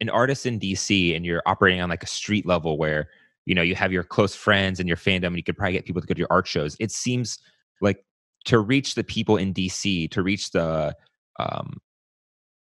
an 0.00 0.10
artist 0.10 0.46
in 0.46 0.58
DC 0.58 1.14
and 1.14 1.24
you're 1.24 1.42
operating 1.46 1.80
on 1.80 1.88
like 1.88 2.02
a 2.02 2.08
street 2.08 2.46
level 2.46 2.76
where 2.76 3.08
you 3.46 3.54
know 3.54 3.62
you 3.62 3.74
have 3.74 3.92
your 3.92 4.04
close 4.04 4.34
friends 4.34 4.80
and 4.80 4.88
your 4.88 4.96
fandom 4.96 5.28
and 5.28 5.36
you 5.36 5.42
could 5.42 5.56
probably 5.56 5.72
get 5.72 5.84
people 5.84 6.00
to 6.00 6.06
go 6.06 6.14
to 6.14 6.18
your 6.18 6.28
art 6.30 6.46
shows. 6.46 6.76
It 6.80 6.90
seems 6.90 7.38
like 7.80 8.04
to 8.46 8.58
reach 8.58 8.94
the 8.94 9.04
people 9.04 9.36
in 9.36 9.54
DC, 9.54 10.10
to 10.10 10.22
reach 10.22 10.50
the 10.50 10.94
um 11.38 11.78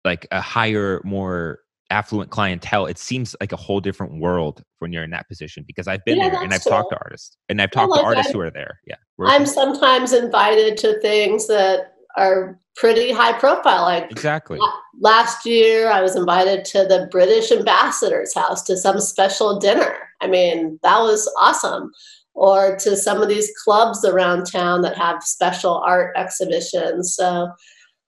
like 0.04 0.28
a 0.32 0.40
higher, 0.40 1.02
more 1.04 1.60
affluent 1.90 2.32
clientele, 2.32 2.86
it 2.86 2.98
seems 2.98 3.36
like 3.40 3.52
a 3.52 3.56
whole 3.56 3.80
different 3.80 4.20
world 4.20 4.64
when 4.80 4.92
you're 4.92 5.04
in 5.04 5.12
that 5.12 5.28
position 5.28 5.64
because 5.68 5.88
I've 5.88 6.04
been 6.06 6.18
Yeah, 6.18 6.30
there 6.30 6.36
and 6.42 6.46
I've 6.46 6.64
that's 6.64 6.66
talked 6.66 6.92
to 6.92 6.98
artists 6.98 7.38
and 7.50 7.62
I've 7.62 7.72
talked 7.72 7.92
like 7.92 8.02
to 8.02 8.06
artists 8.06 8.32
who 8.32 8.40
are 8.42 8.52
there. 8.52 8.80
Yeah. 8.88 8.96
I'm 9.26 9.46
sometimes 9.46 10.14
invited 10.14 10.78
to 10.78 11.00
things 11.02 11.48
that 11.48 11.95
are 12.18 12.60
pretty 12.76 13.12
high 13.12 13.38
profile, 13.40 13.84
like 13.84 14.12
exactly. 14.12 14.60
last 15.00 15.46
year 15.46 15.90
i 15.90 16.02
was 16.02 16.16
invited 16.16 16.66
to 16.66 16.80
the 16.80 17.08
british 17.12 17.52
ambassador's 17.52 18.34
house 18.34 18.64
to 18.64 18.78
some 18.78 19.00
special 19.00 19.60
dinner. 19.60 19.98
I 20.22 20.28
mean 20.28 20.80
that 20.84 21.00
was 21.00 21.32
awesome. 21.40 21.92
Or 22.34 22.76
to 22.78 22.98
some 22.98 23.22
of 23.22 23.30
these 23.30 23.52
clubs 23.64 24.04
around 24.04 24.46
town 24.46 24.82
that 24.82 24.98
have 24.98 25.24
special 25.24 25.78
art 25.86 26.16
exhibitions. 26.18 27.16
So 27.16 27.50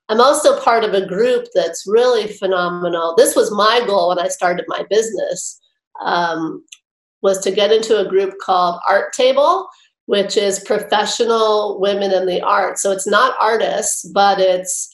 i'm 0.10 0.22
also 0.22 0.60
part 0.62 0.84
of 0.84 0.94
a 0.94 1.06
group 1.06 1.48
that's 1.54 1.86
really 1.88 2.28
phenomenal. 2.28 3.16
This 3.16 3.36
was 3.36 3.52
my 3.52 3.82
goal 3.86 4.10
when 4.10 4.20
i 4.20 4.28
started 4.28 4.66
my 4.68 4.84
business 4.90 5.60
um, 6.04 6.64
was 7.22 7.40
to 7.40 7.52
get 7.52 7.72
into 7.72 8.00
a 8.00 8.08
group 8.08 8.34
called 8.40 8.80
art 8.88 9.14
table 9.14 9.68
which 10.08 10.36
is 10.36 10.60
professional 10.60 11.80
women 11.80 12.12
in 12.12 12.26
the 12.26 12.42
arts 12.42 12.82
so 12.82 12.92
it's 12.92 13.08
not 13.08 13.36
artists 13.40 14.10
but 14.14 14.40
it's 14.40 14.94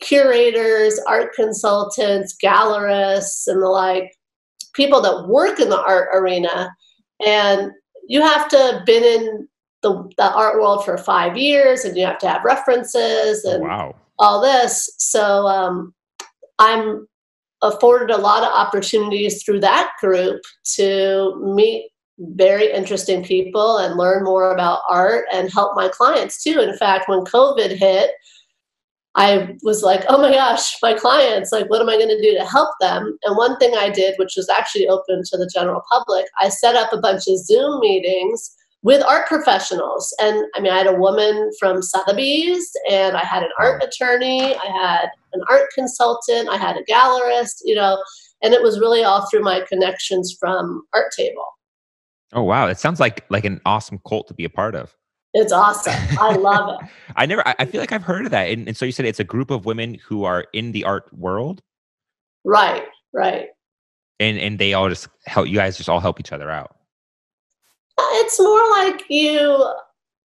curators, 0.00 0.98
art 1.06 1.34
consultants, 1.34 2.36
gallerists, 2.42 3.46
and 3.46 3.62
the 3.62 3.68
like, 3.68 4.12
people 4.74 5.00
that 5.00 5.26
work 5.28 5.58
in 5.58 5.70
the 5.70 5.82
art 5.82 6.08
arena. 6.12 6.70
And 7.24 7.70
you 8.08 8.20
have 8.20 8.48
to 8.48 8.58
have 8.58 8.86
been 8.86 9.04
in 9.04 9.48
the, 9.82 10.08
the 10.16 10.32
art 10.32 10.60
world 10.60 10.84
for 10.84 10.98
five 10.98 11.36
years 11.36 11.84
and 11.84 11.96
you 11.96 12.04
have 12.04 12.18
to 12.18 12.28
have 12.28 12.44
references 12.44 13.44
Oh, 13.46 13.54
and 13.54 13.62
wow. 13.62 13.94
all 14.18 14.40
this. 14.40 14.90
So 14.98 15.46
um, 15.46 15.94
I'm 16.58 17.06
afforded 17.62 18.10
a 18.10 18.18
lot 18.18 18.42
of 18.42 18.52
opportunities 18.52 19.42
through 19.42 19.60
that 19.60 19.92
group 20.00 20.42
to 20.74 21.40
meet 21.54 21.90
very 22.18 22.72
interesting 22.72 23.22
people 23.22 23.78
and 23.78 23.96
learn 23.96 24.24
more 24.24 24.52
about 24.52 24.82
art 24.88 25.26
and 25.32 25.52
help 25.52 25.76
my 25.76 25.88
clients 25.88 26.42
too. 26.42 26.60
In 26.60 26.76
fact, 26.76 27.08
when 27.08 27.20
COVID 27.20 27.76
hit, 27.76 28.10
I 29.16 29.56
was 29.62 29.82
like, 29.82 30.04
oh 30.08 30.20
my 30.20 30.30
gosh, 30.30 30.76
my 30.82 30.92
clients, 30.92 31.50
like, 31.50 31.70
what 31.70 31.80
am 31.80 31.88
I 31.88 31.96
going 31.96 32.08
to 32.08 32.20
do 32.20 32.36
to 32.38 32.44
help 32.44 32.68
them? 32.80 33.18
And 33.22 33.36
one 33.36 33.56
thing 33.56 33.74
I 33.74 33.88
did, 33.88 34.14
which 34.18 34.34
was 34.36 34.48
actually 34.50 34.88
open 34.88 35.22
to 35.24 35.38
the 35.38 35.50
general 35.52 35.82
public, 35.90 36.26
I 36.38 36.50
set 36.50 36.74
up 36.74 36.92
a 36.92 37.00
bunch 37.00 37.22
of 37.26 37.38
Zoom 37.38 37.80
meetings 37.80 38.54
with 38.82 39.02
art 39.02 39.26
professionals. 39.26 40.14
And 40.20 40.44
I 40.54 40.60
mean, 40.60 40.70
I 40.70 40.76
had 40.76 40.86
a 40.86 40.94
woman 40.94 41.50
from 41.58 41.82
Sotheby's, 41.82 42.70
and 42.90 43.16
I 43.16 43.24
had 43.24 43.42
an 43.42 43.48
art 43.58 43.82
attorney, 43.82 44.54
I 44.54 44.66
had 44.66 45.08
an 45.32 45.40
art 45.48 45.70
consultant, 45.74 46.50
I 46.50 46.58
had 46.58 46.76
a 46.76 46.84
gallerist, 46.84 47.62
you 47.64 47.74
know, 47.74 48.02
and 48.42 48.52
it 48.52 48.62
was 48.62 48.80
really 48.80 49.02
all 49.02 49.26
through 49.28 49.42
my 49.42 49.62
connections 49.66 50.36
from 50.38 50.82
Art 50.94 51.10
Table. 51.16 51.55
Oh 52.36 52.42
wow. 52.42 52.68
It 52.68 52.78
sounds 52.78 53.00
like 53.00 53.24
like 53.30 53.44
an 53.44 53.60
awesome 53.66 53.98
cult 54.06 54.28
to 54.28 54.34
be 54.34 54.44
a 54.44 54.50
part 54.50 54.76
of. 54.76 54.94
It's 55.34 55.52
awesome. 55.52 55.94
I 56.20 56.36
love 56.36 56.80
it. 56.80 56.88
I 57.16 57.26
never 57.26 57.46
I, 57.48 57.56
I 57.58 57.64
feel 57.64 57.80
like 57.80 57.92
I've 57.92 58.04
heard 58.04 58.26
of 58.26 58.30
that. 58.30 58.50
And, 58.50 58.68
and 58.68 58.76
so 58.76 58.84
you 58.84 58.92
said 58.92 59.06
it's 59.06 59.20
a 59.20 59.24
group 59.24 59.50
of 59.50 59.64
women 59.64 59.94
who 60.06 60.24
are 60.24 60.46
in 60.52 60.70
the 60.72 60.84
art 60.84 61.12
world 61.12 61.62
Right, 62.46 62.84
right. 63.12 63.48
and 64.20 64.38
and 64.38 64.58
they 64.58 64.72
all 64.72 64.88
just 64.88 65.08
help 65.26 65.48
you 65.48 65.56
guys 65.56 65.76
just 65.76 65.88
all 65.88 65.98
help 65.98 66.20
each 66.20 66.30
other 66.30 66.48
out. 66.48 66.76
It's 67.98 68.38
more 68.38 68.70
like 68.70 69.02
you. 69.08 69.72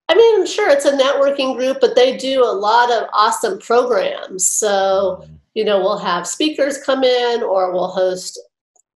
I 0.08 0.14
mean, 0.16 0.42
I'm 0.42 0.46
sure, 0.46 0.70
it's 0.70 0.86
a 0.86 0.92
networking 0.92 1.56
group, 1.58 1.78
but 1.82 1.96
they 1.96 2.18
do 2.18 2.44
a 2.44 2.52
lot 2.52 2.92
of 2.92 3.10
awesome 3.14 3.58
programs. 3.60 4.46
So, 4.46 5.22
mm-hmm. 5.24 5.36
you 5.56 5.64
know, 5.66 5.80
we'll 5.80 5.98
have 5.98 6.28
speakers 6.28 6.78
come 6.78 7.04
in, 7.04 7.42
or 7.42 7.72
we'll 7.72 7.88
host 7.88 8.40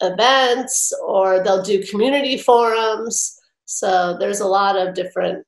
events, 0.04 0.94
or 1.06 1.44
they'll 1.44 1.64
do 1.64 1.84
community 1.86 2.38
forums. 2.38 3.40
So, 3.66 4.18
there's 4.20 4.40
a 4.40 4.48
lot 4.48 4.76
of 4.76 4.94
different 4.94 5.46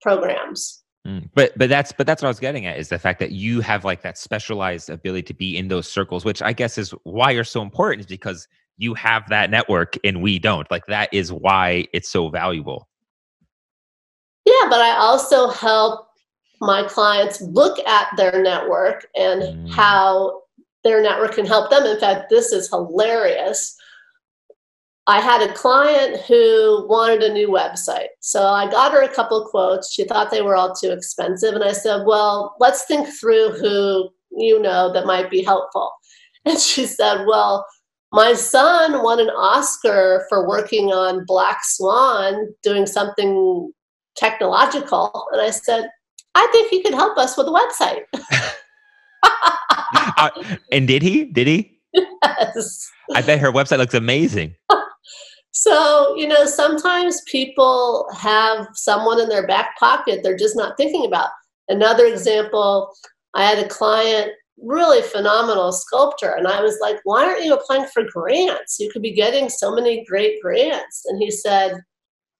programs. 0.00 0.82
Mm. 1.06 1.28
But 1.34 1.52
but 1.56 1.68
that's 1.68 1.92
but 1.92 2.06
that's 2.06 2.22
what 2.22 2.28
I 2.28 2.30
was 2.30 2.38
getting 2.40 2.66
at 2.66 2.78
is 2.78 2.88
the 2.88 2.98
fact 2.98 3.18
that 3.18 3.32
you 3.32 3.60
have 3.60 3.84
like 3.84 4.02
that 4.02 4.16
specialized 4.16 4.88
ability 4.88 5.22
to 5.24 5.34
be 5.34 5.56
in 5.56 5.68
those 5.68 5.88
circles, 5.88 6.24
which 6.24 6.40
I 6.42 6.52
guess 6.52 6.78
is 6.78 6.90
why 7.02 7.30
you're 7.32 7.42
so 7.44 7.62
important, 7.62 8.00
is 8.00 8.06
because 8.06 8.46
you 8.78 8.94
have 8.94 9.28
that 9.28 9.50
network 9.50 9.96
and 10.04 10.22
we 10.22 10.38
don't. 10.38 10.70
Like 10.70 10.86
that 10.86 11.08
is 11.12 11.32
why 11.32 11.86
it's 11.92 12.08
so 12.08 12.28
valuable. 12.28 12.88
Yeah, 14.44 14.66
but 14.68 14.80
I 14.80 14.96
also 14.96 15.48
help 15.50 16.06
my 16.60 16.84
clients 16.88 17.40
look 17.40 17.78
at 17.86 18.08
their 18.16 18.40
network 18.42 19.06
and 19.16 19.42
Mm. 19.42 19.70
how 19.72 20.42
their 20.84 21.02
network 21.02 21.34
can 21.34 21.46
help 21.46 21.70
them. 21.70 21.84
In 21.84 21.98
fact, 21.98 22.30
this 22.30 22.52
is 22.52 22.68
hilarious. 22.68 23.76
I 25.08 25.20
had 25.20 25.42
a 25.42 25.52
client 25.52 26.20
who 26.22 26.86
wanted 26.88 27.22
a 27.22 27.32
new 27.32 27.48
website. 27.48 28.08
So 28.20 28.46
I 28.46 28.70
got 28.70 28.92
her 28.92 29.02
a 29.02 29.12
couple 29.12 29.44
quotes. 29.46 29.92
She 29.92 30.04
thought 30.04 30.30
they 30.30 30.42
were 30.42 30.56
all 30.56 30.74
too 30.74 30.92
expensive. 30.92 31.54
And 31.54 31.64
I 31.64 31.72
said, 31.72 32.04
Well, 32.06 32.54
let's 32.60 32.84
think 32.84 33.08
through 33.08 33.50
who 33.58 34.10
you 34.30 34.60
know 34.60 34.92
that 34.92 35.06
might 35.06 35.30
be 35.30 35.42
helpful. 35.42 35.92
And 36.44 36.58
she 36.58 36.86
said, 36.86 37.24
Well, 37.24 37.64
my 38.12 38.32
son 38.32 39.02
won 39.04 39.20
an 39.20 39.30
Oscar 39.30 40.26
for 40.28 40.48
working 40.48 40.86
on 40.86 41.24
Black 41.24 41.60
Swan, 41.62 42.52
doing 42.64 42.84
something 42.84 43.70
technological. 44.16 45.28
And 45.30 45.40
I 45.40 45.50
said, 45.50 45.88
I 46.34 46.48
think 46.50 46.68
he 46.68 46.82
could 46.82 46.94
help 46.94 47.16
us 47.16 47.36
with 47.36 47.46
a 47.46 47.50
website. 47.50 48.02
Uh, 50.16 50.30
and 50.72 50.88
did 50.88 51.02
he? 51.02 51.24
Did 51.24 51.46
he? 51.46 51.78
yes. 51.94 52.90
I 53.14 53.22
bet 53.22 53.38
her 53.38 53.52
website 53.52 53.78
looks 53.78 53.94
amazing. 53.94 54.54
So, 55.52 56.14
you 56.16 56.26
know, 56.26 56.46
sometimes 56.46 57.20
people 57.22 58.08
have 58.18 58.66
someone 58.72 59.20
in 59.20 59.28
their 59.28 59.46
back 59.46 59.78
pocket 59.78 60.20
they're 60.22 60.36
just 60.36 60.56
not 60.56 60.76
thinking 60.76 61.04
about. 61.06 61.28
Another 61.68 62.06
example, 62.06 62.92
I 63.34 63.44
had 63.44 63.58
a 63.58 63.68
client, 63.68 64.32
really 64.58 65.02
phenomenal 65.02 65.72
sculptor, 65.72 66.30
and 66.30 66.48
I 66.48 66.62
was 66.62 66.78
like, 66.80 66.96
why 67.04 67.24
aren't 67.24 67.44
you 67.44 67.54
applying 67.54 67.86
for 67.92 68.02
grants? 68.10 68.78
You 68.80 68.90
could 68.90 69.02
be 69.02 69.12
getting 69.12 69.48
so 69.48 69.74
many 69.74 70.04
great 70.04 70.40
grants. 70.42 71.04
And 71.06 71.22
he 71.22 71.30
said, 71.30 71.74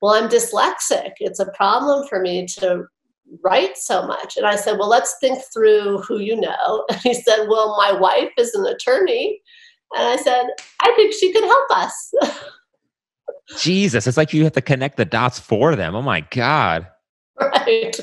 well, 0.00 0.14
I'm 0.14 0.28
dyslexic. 0.28 1.12
It's 1.20 1.38
a 1.38 1.52
problem 1.52 2.08
for 2.08 2.20
me 2.20 2.46
to 2.58 2.86
write 3.44 3.76
so 3.76 4.06
much. 4.06 4.36
And 4.36 4.46
I 4.46 4.56
said, 4.56 4.78
well, 4.78 4.88
let's 4.88 5.16
think 5.20 5.38
through 5.52 5.98
who 5.98 6.18
you 6.18 6.40
know. 6.40 6.84
And 6.90 7.00
he 7.00 7.14
said, 7.14 7.46
well, 7.48 7.76
my 7.76 7.92
wife 7.92 8.32
is 8.38 8.54
an 8.54 8.66
attorney. 8.66 9.40
And 9.96 10.08
I 10.08 10.16
said, 10.16 10.46
I 10.80 10.92
think 10.96 11.12
she 11.12 11.32
could 11.32 11.44
help 11.44 11.70
us. 11.70 12.14
Jesus, 13.58 14.06
it's 14.06 14.16
like 14.16 14.32
you 14.32 14.44
have 14.44 14.52
to 14.52 14.62
connect 14.62 14.96
the 14.96 15.04
dots 15.04 15.38
for 15.38 15.76
them. 15.76 15.94
Oh 15.94 16.02
my 16.02 16.20
God. 16.30 16.86
right 17.40 17.98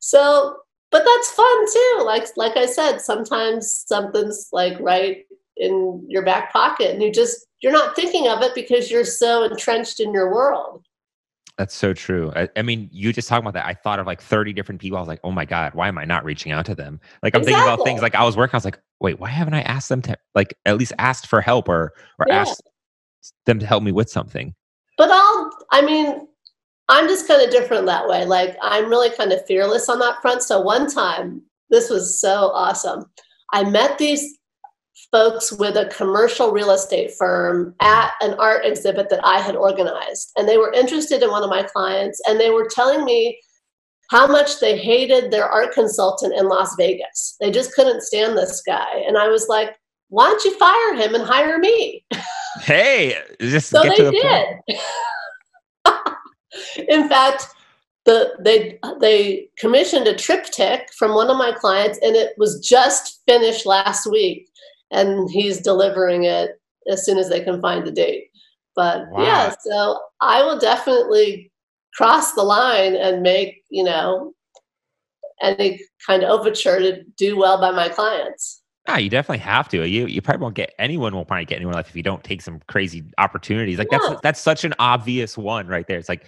so 0.00 0.56
but 0.90 1.04
that's 1.04 1.30
fun 1.30 1.66
too 1.72 2.02
like 2.04 2.24
like 2.36 2.56
i 2.56 2.64
said 2.64 2.98
sometimes 2.98 3.84
something's 3.86 4.48
like 4.52 4.78
right 4.80 5.26
in 5.58 6.04
your 6.08 6.24
back 6.24 6.50
pocket 6.52 6.90
and 6.90 7.02
you 7.02 7.12
just 7.12 7.46
you're 7.60 7.70
not 7.72 7.94
thinking 7.94 8.28
of 8.28 8.42
it 8.42 8.54
because 8.54 8.90
you're 8.90 9.04
so 9.04 9.44
entrenched 9.44 10.00
in 10.00 10.12
your 10.12 10.32
world 10.32 10.84
That's 11.58 11.74
so 11.74 11.92
true. 11.92 12.32
I, 12.34 12.48
I 12.56 12.62
mean, 12.62 12.88
you 12.90 13.12
just 13.12 13.28
talking 13.28 13.44
about 13.44 13.52
that. 13.54 13.66
I 13.66 13.74
thought 13.74 13.98
of 14.00 14.06
like 14.06 14.22
30 14.22 14.54
different 14.54 14.80
people. 14.80 14.96
I 14.96 15.00
was 15.00 15.06
like, 15.06 15.20
oh 15.22 15.30
my 15.30 15.44
God, 15.44 15.74
why 15.74 15.86
am 15.86 15.98
I 15.98 16.06
not 16.06 16.24
reaching 16.24 16.50
out 16.50 16.64
to 16.66 16.74
them? 16.74 16.98
Like 17.22 17.36
I'm 17.36 17.44
thinking 17.44 17.62
about 17.62 17.84
things 17.84 18.00
like 18.00 18.14
I 18.14 18.24
was 18.24 18.38
working. 18.38 18.54
I 18.54 18.56
was 18.56 18.64
like, 18.64 18.80
wait, 19.00 19.20
why 19.20 19.28
haven't 19.28 19.54
I 19.54 19.60
asked 19.60 19.90
them 19.90 20.00
to 20.02 20.16
like 20.34 20.56
at 20.64 20.78
least 20.78 20.94
asked 20.98 21.26
for 21.26 21.42
help 21.42 21.68
or 21.68 21.92
or 22.18 22.26
Yeah. 22.30 22.40
asked 22.40 22.62
them 23.44 23.58
to 23.58 23.66
help 23.66 23.82
me 23.82 23.92
with 23.92 24.08
something. 24.10 24.54
But 24.96 25.10
I'll, 25.10 25.50
I 25.70 25.82
mean, 25.82 26.28
I'm 26.88 27.08
just 27.08 27.26
kind 27.26 27.42
of 27.42 27.50
different 27.50 27.86
that 27.86 28.08
way. 28.08 28.24
Like 28.24 28.56
I'm 28.62 28.88
really 28.88 29.10
kind 29.10 29.32
of 29.32 29.44
fearless 29.46 29.88
on 29.88 29.98
that 30.00 30.20
front. 30.20 30.42
So 30.42 30.60
one 30.60 30.90
time, 30.90 31.42
this 31.70 31.88
was 31.88 32.20
so 32.20 32.50
awesome. 32.52 33.06
I 33.52 33.64
met 33.64 33.98
these 33.98 34.38
folks 35.10 35.52
with 35.52 35.76
a 35.76 35.86
commercial 35.86 36.52
real 36.52 36.70
estate 36.70 37.12
firm 37.18 37.74
at 37.80 38.12
an 38.20 38.34
art 38.34 38.64
exhibit 38.64 39.10
that 39.10 39.24
I 39.24 39.40
had 39.40 39.56
organized. 39.56 40.32
And 40.36 40.48
they 40.48 40.56
were 40.56 40.72
interested 40.72 41.22
in 41.22 41.30
one 41.30 41.42
of 41.42 41.50
my 41.50 41.62
clients 41.62 42.20
and 42.26 42.40
they 42.40 42.50
were 42.50 42.68
telling 42.68 43.04
me 43.04 43.38
how 44.10 44.26
much 44.26 44.60
they 44.60 44.76
hated 44.76 45.30
their 45.30 45.46
art 45.46 45.72
consultant 45.72 46.34
in 46.34 46.48
Las 46.48 46.74
Vegas. 46.76 47.36
They 47.40 47.50
just 47.50 47.74
couldn't 47.74 48.02
stand 48.02 48.36
this 48.36 48.62
guy. 48.66 49.02
And 49.06 49.16
I 49.16 49.28
was 49.28 49.48
like, 49.48 49.76
why 50.08 50.26
don't 50.26 50.44
you 50.44 50.58
fire 50.58 50.94
him 50.94 51.14
and 51.14 51.24
hire 51.24 51.58
me? 51.58 52.04
Hey, 52.60 53.16
just 53.40 53.70
so 53.70 53.82
get 53.82 53.90
they 53.90 53.96
to 53.96 54.04
the 54.04 54.12
did. 54.12 54.46
point. 55.86 56.08
in 56.88 57.08
fact, 57.08 57.46
the 58.04 58.32
they 58.40 58.78
they 59.00 59.48
commissioned 59.58 60.06
a 60.08 60.16
triptych 60.16 60.88
from 60.98 61.14
one 61.14 61.30
of 61.30 61.36
my 61.36 61.52
clients 61.52 61.98
and 62.02 62.16
it 62.16 62.32
was 62.36 62.58
just 62.60 63.20
finished 63.26 63.64
last 63.64 64.10
week 64.10 64.48
and 64.90 65.30
he's 65.30 65.60
delivering 65.60 66.24
it 66.24 66.60
as 66.90 67.04
soon 67.06 67.18
as 67.18 67.28
they 67.28 67.40
can 67.40 67.60
find 67.60 67.86
the 67.86 67.92
date. 67.92 68.28
But 68.74 69.06
Wow. 69.10 69.24
yeah, 69.24 69.54
so 69.64 70.00
I 70.20 70.42
will 70.42 70.58
definitely 70.58 71.52
cross 71.94 72.32
the 72.32 72.42
line 72.42 72.94
and 72.96 73.22
make, 73.22 73.62
you 73.70 73.84
know, 73.84 74.34
any 75.42 75.80
kind 76.06 76.22
of 76.24 76.30
overture 76.30 76.78
to 76.78 77.02
do 77.16 77.36
well 77.36 77.60
by 77.60 77.70
my 77.70 77.88
clients. 77.88 78.61
Ah, 78.88 78.96
you 78.98 79.08
definitely 79.08 79.38
have 79.38 79.68
to. 79.68 79.86
You 79.86 80.06
you 80.06 80.20
probably 80.20 80.42
won't 80.42 80.54
get 80.56 80.72
anyone 80.78 81.14
will 81.14 81.24
probably 81.24 81.44
get 81.44 81.56
anyone 81.56 81.74
life 81.74 81.88
if 81.88 81.96
you 81.96 82.02
don't 82.02 82.24
take 82.24 82.42
some 82.42 82.60
crazy 82.66 83.04
opportunities. 83.18 83.78
Like 83.78 83.88
Yeah. 83.92 83.98
that's 84.02 84.20
that's 84.22 84.40
such 84.40 84.64
an 84.64 84.74
obvious 84.78 85.38
one 85.38 85.68
right 85.68 85.86
there. 85.86 85.98
It's 85.98 86.08
like 86.08 86.26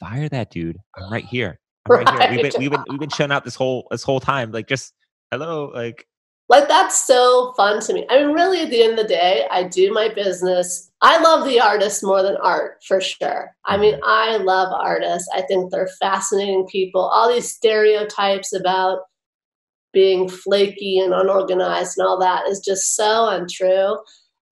fire 0.00 0.28
that 0.30 0.50
dude. 0.50 0.78
I'm 0.96 1.12
right 1.12 1.24
here. 1.30 1.58
I'm 1.90 2.04
right, 2.04 2.30
here. 2.30 2.42
We've 2.42 2.52
been 2.52 2.60
we've 2.60 2.70
been 2.70 2.84
we've 2.88 3.00
been 3.00 3.10
showing 3.10 3.32
out 3.32 3.44
this 3.44 3.54
whole 3.54 3.86
this 3.90 4.02
whole 4.02 4.20
time. 4.20 4.50
Like 4.52 4.66
just 4.66 4.94
hello. 5.30 5.70
Like 5.74 6.06
like 6.50 6.66
that's 6.66 7.06
so 7.06 7.54
fun 7.56 7.80
to 7.80 7.94
me 7.94 8.04
i 8.10 8.18
mean 8.18 8.34
really 8.34 8.60
at 8.60 8.70
the 8.70 8.82
end 8.82 8.98
of 8.98 8.98
the 8.98 9.14
day 9.14 9.46
i 9.52 9.62
do 9.62 9.92
my 9.92 10.08
business 10.08 10.90
i 11.00 11.16
love 11.22 11.46
the 11.46 11.60
artists 11.60 12.02
more 12.02 12.22
than 12.24 12.36
art 12.42 12.82
for 12.86 13.00
sure 13.00 13.54
i 13.66 13.76
mean 13.76 13.98
i 14.04 14.36
love 14.36 14.68
artists 14.72 15.28
i 15.32 15.40
think 15.42 15.70
they're 15.70 15.88
fascinating 16.00 16.66
people 16.66 17.00
all 17.00 17.32
these 17.32 17.48
stereotypes 17.50 18.52
about 18.52 18.98
being 19.92 20.28
flaky 20.28 20.98
and 20.98 21.12
unorganized 21.12 21.98
and 21.98 22.06
all 22.06 22.18
that 22.18 22.46
is 22.46 22.60
just 22.60 22.94
so 22.94 23.28
untrue 23.28 23.96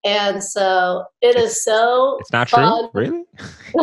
and 0.05 0.43
so 0.43 1.05
it 1.20 1.36
is 1.36 1.62
so 1.62 2.19
it's 2.20 2.32
not 2.32 2.48
true. 2.48 2.89
Really? 2.94 3.24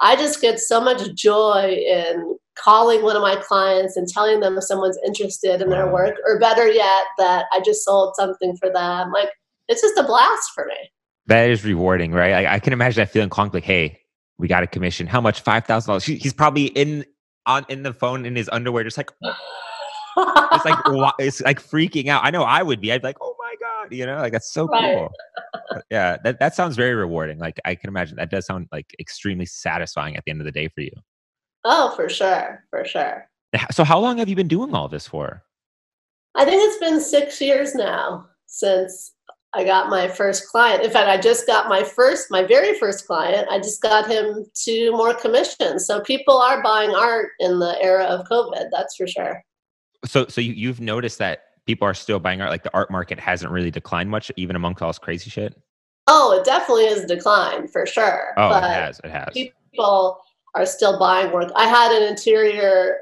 I 0.00 0.14
just 0.16 0.40
get 0.40 0.60
so 0.60 0.80
much 0.80 1.14
joy 1.14 1.76
in 1.86 2.36
calling 2.56 3.02
one 3.02 3.16
of 3.16 3.22
my 3.22 3.36
clients 3.36 3.96
and 3.96 4.06
telling 4.06 4.40
them 4.40 4.58
if 4.58 4.64
someone's 4.64 4.98
interested 5.06 5.62
in 5.62 5.70
their 5.70 5.90
work, 5.90 6.16
or 6.26 6.38
better 6.38 6.68
yet, 6.68 7.04
that 7.18 7.46
I 7.52 7.60
just 7.60 7.84
sold 7.84 8.14
something 8.16 8.56
for 8.56 8.70
them. 8.70 9.10
Like 9.10 9.30
it's 9.68 9.80
just 9.80 9.96
a 9.96 10.02
blast 10.02 10.50
for 10.54 10.66
me. 10.66 10.90
That 11.26 11.50
is 11.50 11.64
rewarding, 11.64 12.12
right? 12.12 12.46
I, 12.46 12.54
I 12.54 12.58
can 12.58 12.72
imagine 12.72 13.00
that 13.00 13.10
feeling 13.10 13.30
calling 13.30 13.50
like, 13.52 13.64
hey, 13.64 14.00
we 14.38 14.48
got 14.48 14.62
a 14.62 14.66
commission. 14.66 15.06
How 15.06 15.20
much? 15.20 15.40
Five 15.40 15.64
thousand 15.64 15.88
dollars. 15.88 16.04
He's 16.04 16.34
probably 16.34 16.66
in 16.66 17.04
on 17.46 17.64
in 17.68 17.82
the 17.82 17.92
phone 17.92 18.26
in 18.26 18.36
his 18.36 18.50
underwear, 18.52 18.84
just 18.84 18.98
like 18.98 19.10
it's 20.16 20.64
like 20.64 20.78
it's 21.18 21.40
like 21.42 21.60
freaking 21.60 22.08
out. 22.08 22.24
I 22.24 22.30
know 22.30 22.42
I 22.42 22.62
would 22.62 22.80
be. 22.80 22.92
I'd 22.92 23.02
be 23.02 23.08
like, 23.08 23.18
oh 23.20 23.34
my 23.38 23.54
god, 23.60 23.92
you 23.92 24.06
know, 24.06 24.16
like 24.18 24.32
that's 24.32 24.50
so 24.52 24.66
Right. 24.66 24.94
cool. 24.94 25.12
Uh, 25.70 25.80
yeah, 25.90 26.16
that 26.24 26.38
that 26.38 26.54
sounds 26.54 26.76
very 26.76 26.94
rewarding. 26.94 27.38
Like 27.38 27.58
I 27.64 27.74
can 27.74 27.88
imagine 27.88 28.16
that 28.16 28.30
does 28.30 28.46
sound 28.46 28.68
like 28.72 28.94
extremely 29.00 29.46
satisfying 29.46 30.16
at 30.16 30.24
the 30.24 30.30
end 30.30 30.40
of 30.40 30.44
the 30.44 30.52
day 30.52 30.68
for 30.68 30.80
you. 30.82 30.92
oh, 31.64 31.92
for 31.96 32.08
sure, 32.08 32.64
for 32.70 32.84
sure. 32.84 33.28
So 33.70 33.84
how 33.84 33.98
long 34.00 34.18
have 34.18 34.28
you 34.28 34.36
been 34.36 34.48
doing 34.48 34.74
all 34.74 34.88
this 34.88 35.06
for? 35.06 35.42
I 36.34 36.44
think 36.46 36.62
it's 36.64 36.78
been 36.80 37.00
six 37.00 37.40
years 37.40 37.74
now 37.74 38.26
since 38.46 39.12
I 39.54 39.64
got 39.64 39.90
my 39.90 40.08
first 40.08 40.48
client. 40.48 40.82
In 40.82 40.90
fact, 40.90 41.08
I 41.10 41.18
just 41.20 41.46
got 41.46 41.68
my 41.68 41.84
first, 41.84 42.30
my 42.30 42.42
very 42.42 42.78
first 42.78 43.06
client. 43.06 43.46
I 43.50 43.58
just 43.58 43.82
got 43.82 44.10
him 44.10 44.46
two 44.54 44.92
more 44.92 45.12
commissions. 45.12 45.86
So 45.86 46.00
people 46.00 46.38
are 46.38 46.62
buying 46.62 46.94
art 46.94 47.32
in 47.38 47.58
the 47.58 47.76
era 47.82 48.04
of 48.04 48.26
COVID. 48.28 48.68
That's 48.72 48.96
for 48.96 49.06
sure. 49.06 49.44
So 50.04 50.26
so 50.26 50.40
you, 50.40 50.52
you've 50.52 50.80
noticed 50.80 51.18
that 51.18 51.44
people 51.66 51.86
are 51.86 51.94
still 51.94 52.18
buying 52.18 52.40
art. 52.40 52.50
Like 52.50 52.62
the 52.62 52.74
art 52.74 52.90
market 52.90 53.18
hasn't 53.18 53.52
really 53.52 53.70
declined 53.70 54.10
much, 54.10 54.30
even 54.36 54.56
amongst 54.56 54.82
all 54.82 54.88
this 54.88 54.98
crazy 54.98 55.30
shit. 55.30 55.60
Oh, 56.08 56.36
it 56.38 56.44
definitely 56.44 56.86
is 56.86 57.04
declined 57.04 57.70
for 57.70 57.86
sure. 57.86 58.32
Oh, 58.36 58.48
but 58.48 58.64
it 58.64 58.66
has. 58.66 59.00
It 59.04 59.10
has. 59.10 59.28
people 59.32 60.18
are 60.54 60.66
still 60.66 60.98
buying 60.98 61.32
work. 61.32 61.50
I 61.54 61.66
had 61.66 61.92
an 61.92 62.08
interior 62.08 62.98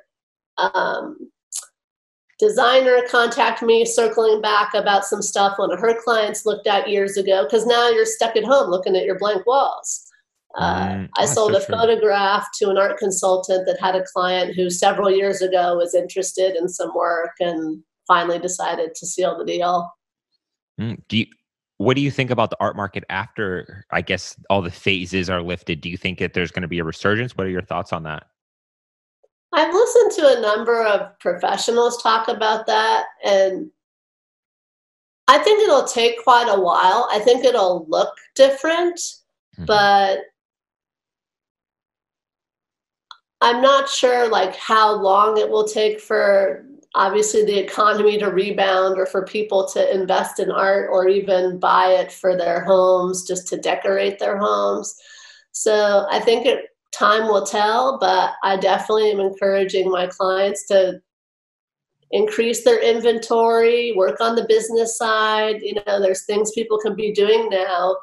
um, 0.59 1.17
designer 2.39 3.01
contact 3.09 3.63
me 3.63 3.85
circling 3.85 4.41
back 4.41 4.75
about 4.75 5.05
some 5.05 5.23
stuff 5.23 5.59
one 5.59 5.73
of 5.73 5.79
her 5.79 6.01
clients 6.03 6.47
looked 6.47 6.67
at 6.67 6.89
years 6.89 7.17
ago 7.17 7.45
because 7.45 7.67
now 7.67 7.89
you're 7.89 8.07
stuck 8.07 8.37
at 8.37 8.45
home 8.45 8.71
looking 8.71 8.97
at 8.97 9.05
your 9.05 9.19
blank 9.19 9.47
walls. 9.47 10.10
Uh, 10.57 10.89
Mm, 10.89 11.09
I 11.17 11.27
sold 11.27 11.53
so 11.53 11.59
a 11.59 11.61
photograph 11.61 12.49
to 12.59 12.71
an 12.71 12.77
art 12.77 12.99
consultant 12.99 13.67
that 13.67 13.79
had 13.81 13.95
a 13.95 14.03
client 14.03 14.57
who 14.57 14.69
several 14.69 15.11
years 15.11 15.43
ago 15.43 15.77
was 15.77 15.95
interested 15.95 16.57
in 16.57 16.69
some 16.69 16.93
work 16.95 17.33
and 17.39 17.83
finally 18.09 18.39
decided 18.39 18.95
to 18.97 19.07
seal 19.07 19.39
the 19.39 19.45
deal. 19.45 19.89
Mm, 20.81 20.99
Do 21.09 21.19
you, 21.19 21.27
what 21.77 21.95
do 21.95 22.03
you 22.03 22.11
think 22.11 22.31
about 22.31 22.51
the 22.51 22.57
art 22.59 22.75
market 22.75 23.05
after 23.11 23.85
I 23.93 24.03
guess 24.03 24.37
all 24.51 24.61
the 24.61 24.71
phases 24.73 25.31
are 25.31 25.41
lifted? 25.41 25.81
Do 25.81 25.89
you 25.89 25.97
think 25.97 26.19
that 26.19 26.35
there's 26.35 26.51
going 26.51 26.63
to 26.63 26.69
be 26.69 26.81
a 26.81 26.85
resurgence? 26.85 27.37
What 27.37 27.47
are 27.47 27.51
your 27.51 27.63
thoughts 27.63 27.93
on 27.93 28.03
that? 28.03 28.25
I've 29.53 29.73
listened 29.73 30.13
to 30.13 30.39
a 30.39 30.41
number 30.41 30.85
of 30.85 31.19
professionals 31.21 32.03
talk 32.03 32.29
about 32.29 32.67
that, 32.67 33.07
and 33.25 33.71
I 35.29 35.39
think 35.39 35.63
it'll 35.63 35.85
take 35.85 36.23
quite 36.23 36.49
a 36.49 36.61
while. 36.61 37.09
I 37.11 37.21
think 37.21 37.45
it'll 37.45 37.87
look 37.89 38.15
different, 38.35 39.01
Mhm. 39.59 39.67
but 39.67 40.21
I'm 43.41 43.63
not 43.63 43.89
sure 43.89 44.29
like 44.29 44.55
how 44.57 44.95
long 44.95 45.39
it 45.39 45.49
will 45.49 45.67
take 45.67 46.01
for 46.01 46.65
obviously 46.95 47.45
the 47.45 47.59
economy 47.59 48.19
to 48.19 48.27
rebound 48.27 48.99
or 48.99 49.07
for 49.07 49.25
people 49.25 49.67
to 49.69 49.95
invest 49.95 50.41
in 50.41 50.51
art 50.51 50.91
or 50.91 51.09
even 51.09 51.59
buy 51.59 51.93
it 51.93 52.13
for 52.13 52.37
their 52.37 52.65
homes 52.65 53.27
just 53.27 53.47
to 53.49 53.57
decorate 53.57 54.19
their 54.19 54.37
homes. 54.37 54.95
So 55.53 56.07
I 56.11 56.21
think 56.21 56.47
it 56.47 56.67
time 56.93 57.29
will 57.29 57.47
tell, 57.47 57.99
but 57.99 58.33
I 58.43 58.57
definitely 58.57 59.13
am 59.13 59.21
encouraging 59.21 59.91
my 59.91 60.07
clients 60.09 60.67
to 60.67 61.01
increase 62.11 62.65
their 62.65 62.83
inventory, 62.83 63.93
work 63.97 64.21
on 64.21 64.35
the 64.35 64.47
business 64.49 64.99
side. 64.99 65.63
You 65.63 65.75
know, 65.87 66.01
there's 66.01 66.27
things 66.27 66.51
people 66.53 66.79
can 66.79 66.97
be 66.97 67.13
doing 67.13 67.49
now 67.49 67.97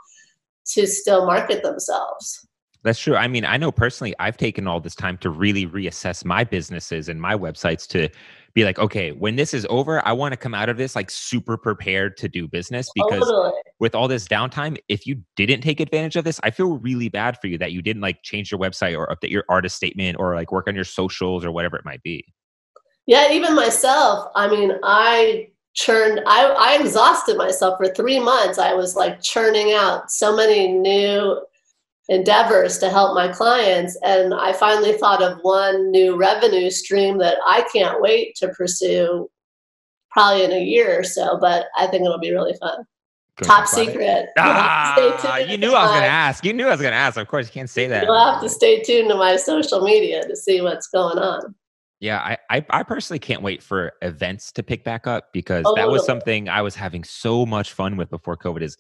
to 0.68 0.88
still 0.88 1.26
market 1.26 1.62
themselves. 1.62 2.47
That's 2.84 3.00
true. 3.00 3.16
I 3.16 3.28
mean, 3.28 3.44
I 3.44 3.58
know 3.58 3.72
personally, 3.72 4.16
I've 4.20 4.38
taken 4.38 4.68
all 4.68 4.80
this 4.80 4.96
time 4.96 5.18
to 5.20 5.30
really 5.30 5.66
reassess 5.66 6.24
my 6.24 6.44
businesses 6.44 7.10
and 7.10 7.22
my 7.22 7.36
websites 7.36 7.88
to 7.90 8.10
be 8.54 8.64
like, 8.64 8.80
okay, 8.80 9.12
when 9.12 9.36
this 9.36 9.54
is 9.54 9.68
over, 9.70 10.06
I 10.08 10.14
want 10.14 10.34
to 10.34 10.38
come 10.38 10.54
out 10.54 10.70
of 10.70 10.78
this 10.78 10.96
like 10.96 11.12
super 11.12 11.58
prepared 11.58 12.18
to 12.18 12.28
do 12.28 12.48
business 12.48 12.90
because 12.96 13.20
Totally. 13.20 13.52
with 13.80 13.94
all 13.94 14.08
this 14.08 14.28
downtime, 14.28 14.78
if 14.90 15.06
you 15.06 15.22
didn't 15.36 15.62
take 15.62 15.80
advantage 15.80 16.16
of 16.16 16.24
this, 16.24 16.40
I 16.44 16.50
feel 16.50 16.78
really 16.78 17.10
bad 17.10 17.38
for 17.40 17.48
you 17.48 17.58
that 17.60 17.72
you 17.72 17.82
didn't 17.82 18.02
like 18.02 18.24
change 18.24 18.52
your 18.52 18.60
website 18.60 18.98
or 18.98 19.08
update 19.08 19.30
your 19.30 19.44
artist 19.50 19.76
statement 19.76 20.18
or 20.20 20.34
like 20.34 20.52
work 20.52 20.68
on 20.68 20.76
your 20.76 20.86
socials 20.86 21.46
or 21.46 21.52
whatever 21.52 21.78
it 21.78 21.86
might 21.86 22.02
be. 22.04 22.26
Yeah, 23.06 23.32
even 23.32 23.56
myself. 23.56 24.32
I 24.36 24.48
mean, 24.48 24.74
I 24.84 25.50
churned, 25.74 26.22
I, 26.26 26.46
I 26.46 26.82
exhausted 26.82 27.38
myself 27.38 27.78
for 27.78 27.88
three 27.94 28.20
months. 28.20 28.58
I 28.58 28.74
was 28.74 28.96
like 28.96 29.22
churning 29.22 29.74
out 29.74 30.12
so 30.12 30.36
many 30.36 30.68
new 30.68 31.40
endeavors 32.10 32.78
to 32.80 32.90
help 32.90 33.16
my 33.16 33.28
clients. 33.28 33.98
And 34.04 34.34
I 34.34 34.54
finally 34.54 34.94
thought 34.94 35.22
of 35.22 35.40
one 35.42 35.92
new 35.92 36.16
revenue 36.16 36.70
stream 36.70 37.18
that 37.20 37.38
I 37.46 37.68
can't 37.74 38.02
wait 38.02 38.36
to 38.38 38.50
pursue 38.50 39.30
probably 40.12 40.46
in 40.46 40.52
a 40.52 40.64
year 40.64 41.00
or 41.00 41.04
so, 41.04 41.38
but 41.40 41.68
I 41.78 41.88
think 41.88 42.06
it'll 42.06 42.20
be 42.20 42.32
really 42.32 42.56
fun. 42.60 42.86
We 43.40 43.46
Top 43.46 43.66
talk 43.66 43.74
about 43.74 43.82
it? 43.82 43.86
secret. 43.86 44.30
You'll 44.38 44.46
have 44.46 44.96
to 44.96 45.20
stay 45.20 45.30
Ah, 45.30 45.38
you 45.38 45.58
knew 45.58 45.74
I 45.74 45.84
was 45.84 45.92
going 45.92 46.02
to 46.02 46.08
ask. 46.08 46.44
You 46.44 46.54
knew 46.54 46.66
I 46.66 46.72
was 46.72 46.82
going 46.82 46.92
to 46.92 46.98
ask. 46.98 47.18
Of 47.18 47.28
course, 47.28 47.48
you 47.48 47.54
can't 47.54 47.70
say 47.70 47.88
that. 47.88 48.04
You'll 48.04 48.18
have 48.18 48.42
to 48.42 48.50
stay 48.50 48.82
tuned 48.82 49.10
to 49.10 49.16
my 49.16 49.36
social 49.36 49.82
media 49.82 50.28
to 50.28 50.36
see 50.36 50.62
what's 50.62 50.88
going 50.88 51.20
on. 51.20 51.54
Yeah, 52.00 52.20
I, 52.20 52.38
I 52.50 52.66
I 52.70 52.84
personally 52.84 53.20
can't 53.20 53.42
wait 53.42 53.64
for 53.64 53.94
events 54.04 54.52
to 54.54 54.64
pick 54.64 54.84
back 54.84 55.08
up 55.08 55.34
because 55.34 55.66
that 55.76 55.90
was 55.90 56.06
something 56.06 56.48
I 56.48 56.62
was 56.62 56.76
having 56.76 57.04
so 57.04 57.44
much 57.46 57.74
fun 57.74 57.98
with 57.98 58.10
before 58.12 58.38
COVID. 58.38 58.62
Is 58.62 58.78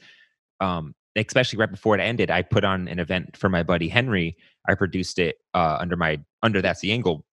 um 0.59 0.93
especially 1.25 1.57
right 1.59 1.71
before 1.71 1.95
it 1.95 2.01
ended, 2.01 2.29
I 2.29 2.41
put 2.41 2.63
on 2.63 2.87
an 2.87 2.99
event 2.99 3.37
for 3.37 3.49
my 3.49 3.63
buddy 3.63 3.87
Henry. 3.87 4.37
I 4.67 4.75
produced 4.75 5.19
it 5.19 5.37
uh, 5.53 5.77
under 5.79 5.95
my 5.95 6.19
under 6.43 6.61
that's 6.61 6.81
the 6.81 6.91
angle, 6.91 7.25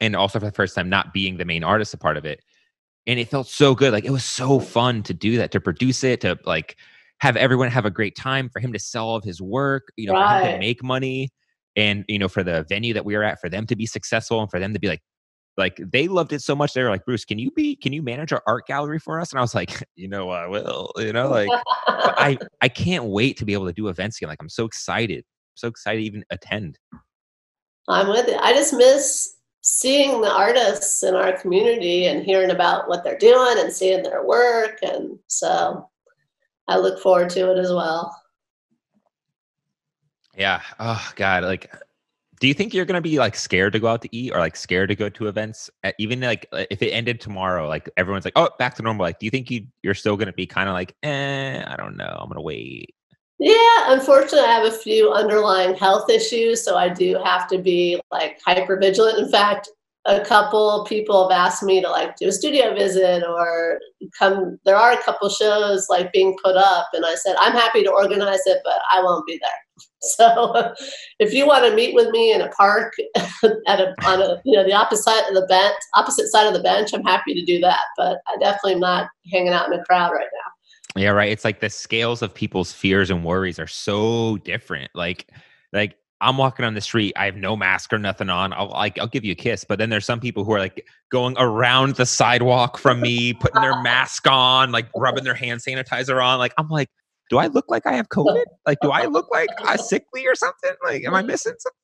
and 0.00 0.14
also 0.16 0.38
for 0.38 0.46
the 0.46 0.52
first 0.52 0.74
time 0.74 0.88
not 0.88 1.12
being 1.12 1.36
the 1.36 1.44
main 1.44 1.64
artist 1.64 1.94
a 1.94 1.98
part 1.98 2.16
of 2.16 2.24
it, 2.24 2.40
and 3.06 3.18
it 3.18 3.28
felt 3.28 3.48
so 3.48 3.74
good. 3.74 3.92
Like 3.92 4.04
it 4.04 4.10
was 4.10 4.24
so 4.24 4.60
fun 4.60 5.02
to 5.04 5.14
do 5.14 5.36
that, 5.38 5.52
to 5.52 5.60
produce 5.60 6.04
it, 6.04 6.20
to 6.22 6.38
like 6.44 6.76
have 7.18 7.36
everyone 7.36 7.70
have 7.70 7.84
a 7.84 7.90
great 7.90 8.16
time, 8.16 8.48
for 8.48 8.60
him 8.60 8.72
to 8.72 8.78
sell 8.78 9.08
all 9.08 9.16
of 9.16 9.24
his 9.24 9.40
work, 9.40 9.88
you 9.96 10.06
know, 10.06 10.14
for 10.14 10.46
him 10.46 10.52
to 10.52 10.58
make 10.58 10.82
money, 10.82 11.30
and 11.76 12.04
you 12.08 12.18
know, 12.18 12.28
for 12.28 12.42
the 12.42 12.64
venue 12.68 12.94
that 12.94 13.04
we 13.04 13.16
were 13.16 13.24
at, 13.24 13.40
for 13.40 13.48
them 13.48 13.66
to 13.66 13.76
be 13.76 13.86
successful, 13.86 14.40
and 14.40 14.50
for 14.50 14.60
them 14.60 14.72
to 14.72 14.78
be 14.78 14.88
like, 14.88 15.02
like 15.56 15.80
they 15.92 16.08
loved 16.08 16.32
it 16.32 16.42
so 16.42 16.54
much. 16.54 16.72
They 16.72 16.82
were 16.82 16.90
like, 16.90 17.04
Bruce, 17.04 17.24
can 17.24 17.38
you 17.38 17.50
be, 17.52 17.76
can 17.76 17.92
you 17.92 18.02
manage 18.02 18.32
our 18.32 18.42
art 18.46 18.66
gallery 18.66 18.98
for 18.98 19.20
us? 19.20 19.30
And 19.30 19.38
I 19.38 19.42
was 19.42 19.54
like, 19.54 19.82
you 19.96 20.08
know, 20.08 20.30
I 20.30 20.46
will. 20.46 20.92
You 20.96 21.12
know, 21.12 21.28
like 21.28 21.48
I 21.86 22.38
I 22.60 22.68
can't 22.68 23.04
wait 23.04 23.36
to 23.38 23.44
be 23.44 23.52
able 23.52 23.66
to 23.66 23.72
do 23.72 23.88
events 23.88 24.18
again. 24.18 24.28
Like 24.28 24.42
I'm 24.42 24.48
so 24.48 24.64
excited, 24.64 25.24
so 25.54 25.68
excited 25.68 26.00
to 26.00 26.06
even 26.06 26.24
attend. 26.30 26.78
I'm 27.88 28.08
with 28.08 28.28
you. 28.28 28.36
I 28.36 28.52
just 28.52 28.72
miss 28.72 29.36
seeing 29.60 30.20
the 30.20 30.30
artists 30.30 31.02
in 31.02 31.14
our 31.14 31.32
community 31.38 32.06
and 32.06 32.22
hearing 32.22 32.50
about 32.50 32.88
what 32.88 33.02
they're 33.02 33.18
doing 33.18 33.58
and 33.58 33.72
seeing 33.72 34.02
their 34.02 34.22
work. 34.22 34.78
And 34.82 35.18
so 35.26 35.88
I 36.68 36.76
look 36.76 37.00
forward 37.00 37.30
to 37.30 37.50
it 37.50 37.58
as 37.58 37.72
well. 37.72 38.14
Yeah. 40.36 40.60
Oh 40.78 41.12
God. 41.16 41.44
Like, 41.44 41.72
do 42.44 42.48
you 42.48 42.52
think 42.52 42.74
you're 42.74 42.84
gonna 42.84 43.00
be 43.00 43.18
like 43.18 43.34
scared 43.34 43.72
to 43.72 43.78
go 43.78 43.86
out 43.86 44.02
to 44.02 44.14
eat 44.14 44.30
or 44.30 44.38
like 44.38 44.54
scared 44.54 44.90
to 44.90 44.94
go 44.94 45.08
to 45.08 45.28
events? 45.28 45.70
Even 45.98 46.20
like 46.20 46.46
uh, 46.52 46.66
if 46.70 46.82
it 46.82 46.90
ended 46.90 47.18
tomorrow, 47.18 47.66
like 47.66 47.88
everyone's 47.96 48.26
like, 48.26 48.34
oh, 48.36 48.50
back 48.58 48.74
to 48.74 48.82
normal. 48.82 49.02
Like, 49.02 49.18
do 49.18 49.24
you 49.24 49.30
think 49.30 49.50
you 49.50 49.66
you're 49.82 49.94
still 49.94 50.14
gonna 50.14 50.30
be 50.30 50.46
kind 50.46 50.68
of 50.68 50.74
like, 50.74 50.94
eh, 51.04 51.64
I 51.66 51.74
don't 51.76 51.96
know, 51.96 52.18
I'm 52.20 52.28
gonna 52.28 52.42
wait. 52.42 52.94
Yeah, 53.38 53.94
unfortunately, 53.94 54.40
I 54.40 54.58
have 54.58 54.70
a 54.70 54.76
few 54.76 55.10
underlying 55.10 55.74
health 55.74 56.10
issues, 56.10 56.62
so 56.62 56.76
I 56.76 56.90
do 56.90 57.18
have 57.24 57.48
to 57.48 57.56
be 57.56 57.98
like 58.10 58.38
hyper 58.44 58.78
vigilant. 58.78 59.20
In 59.20 59.30
fact, 59.30 59.70
a 60.04 60.20
couple 60.20 60.84
people 60.86 61.26
have 61.26 61.34
asked 61.34 61.62
me 61.62 61.80
to 61.80 61.88
like 61.88 62.14
do 62.16 62.28
a 62.28 62.32
studio 62.32 62.74
visit 62.74 63.24
or 63.26 63.80
come. 64.18 64.58
There 64.66 64.76
are 64.76 64.92
a 64.92 65.02
couple 65.02 65.30
shows 65.30 65.86
like 65.88 66.12
being 66.12 66.36
put 66.44 66.56
up, 66.56 66.88
and 66.92 67.06
I 67.06 67.14
said 67.14 67.36
I'm 67.38 67.54
happy 67.54 67.82
to 67.84 67.90
organize 67.90 68.44
it, 68.44 68.58
but 68.64 68.82
I 68.92 69.02
won't 69.02 69.26
be 69.26 69.40
there. 69.40 69.86
So, 70.16 70.74
if 71.18 71.32
you 71.32 71.46
want 71.46 71.64
to 71.64 71.74
meet 71.74 71.94
with 71.94 72.10
me 72.10 72.32
in 72.32 72.40
a 72.40 72.48
park 72.50 72.92
at 73.16 73.80
a 73.80 73.94
on 74.04 74.22
a 74.22 74.40
you 74.44 74.56
know 74.56 74.64
the 74.64 74.72
opposite 74.72 75.02
side 75.02 75.24
of 75.28 75.34
the 75.34 75.46
bench, 75.46 75.74
opposite 75.94 76.28
side 76.28 76.46
of 76.46 76.52
the 76.52 76.62
bench, 76.62 76.90
I'm 76.94 77.02
happy 77.02 77.34
to 77.34 77.44
do 77.44 77.60
that. 77.60 77.80
But 77.96 78.18
I 78.28 78.36
definitely 78.38 78.74
am 78.74 78.80
not 78.80 79.08
hanging 79.32 79.52
out 79.52 79.72
in 79.72 79.78
a 79.78 79.84
crowd 79.84 80.12
right 80.12 80.28
now. 80.32 81.02
Yeah, 81.02 81.10
right. 81.10 81.32
It's 81.32 81.44
like 81.44 81.60
the 81.60 81.70
scales 81.70 82.22
of 82.22 82.32
people's 82.32 82.72
fears 82.72 83.10
and 83.10 83.24
worries 83.24 83.58
are 83.58 83.66
so 83.66 84.36
different. 84.38 84.90
Like, 84.94 85.28
like 85.72 85.96
I'm 86.20 86.36
walking 86.38 86.64
on 86.64 86.74
the 86.74 86.80
street, 86.80 87.12
I 87.16 87.24
have 87.26 87.36
no 87.36 87.56
mask 87.56 87.92
or 87.92 87.98
nothing 87.98 88.30
on. 88.30 88.52
I'll 88.52 88.68
like 88.68 88.98
I'll 88.98 89.08
give 89.08 89.24
you 89.24 89.32
a 89.32 89.36
kiss, 89.36 89.64
but 89.64 89.78
then 89.78 89.90
there's 89.90 90.06
some 90.06 90.20
people 90.20 90.44
who 90.44 90.52
are 90.52 90.58
like 90.58 90.86
going 91.10 91.34
around 91.38 91.96
the 91.96 92.06
sidewalk 92.06 92.78
from 92.78 93.00
me, 93.00 93.32
putting 93.34 93.60
their 93.60 93.80
mask 93.82 94.26
on, 94.28 94.70
like 94.70 94.88
rubbing 94.96 95.24
their 95.24 95.34
hand 95.34 95.60
sanitizer 95.60 96.24
on. 96.24 96.38
Like 96.38 96.54
I'm 96.56 96.68
like, 96.68 96.88
do 97.30 97.38
I 97.38 97.46
look 97.46 97.66
like 97.68 97.86
I 97.86 97.94
have 97.94 98.08
COVID? 98.08 98.44
Like, 98.66 98.78
do 98.80 98.90
I 98.90 99.04
look 99.06 99.28
like 99.30 99.48
I'm 99.58 99.78
sickly 99.78 100.26
or 100.26 100.34
something? 100.34 100.72
Like, 100.84 101.04
am 101.04 101.14
I 101.14 101.22
missing 101.22 101.54
something? 101.58 101.80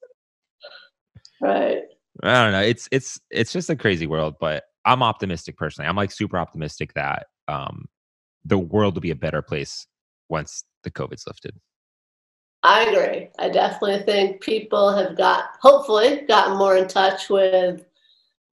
Right. 1.40 1.82
I 2.22 2.44
don't 2.44 2.52
know. 2.52 2.60
It's 2.60 2.88
it's 2.92 3.18
it's 3.30 3.52
just 3.52 3.70
a 3.70 3.76
crazy 3.76 4.06
world, 4.06 4.34
but 4.40 4.64
I'm 4.84 5.02
optimistic 5.02 5.56
personally. 5.56 5.88
I'm 5.88 5.96
like 5.96 6.10
super 6.10 6.38
optimistic 6.38 6.92
that 6.94 7.26
um 7.48 7.86
the 8.44 8.58
world 8.58 8.94
will 8.94 9.00
be 9.00 9.10
a 9.10 9.16
better 9.16 9.42
place 9.42 9.86
once 10.28 10.64
the 10.82 10.90
COVID's 10.90 11.26
lifted. 11.26 11.54
I 12.62 12.84
agree. 12.84 13.28
I 13.38 13.48
definitely 13.48 14.02
think 14.02 14.42
people 14.42 14.92
have 14.92 15.16
got, 15.16 15.44
hopefully, 15.60 16.22
gotten 16.28 16.58
more 16.58 16.76
in 16.76 16.88
touch 16.88 17.30
with 17.30 17.84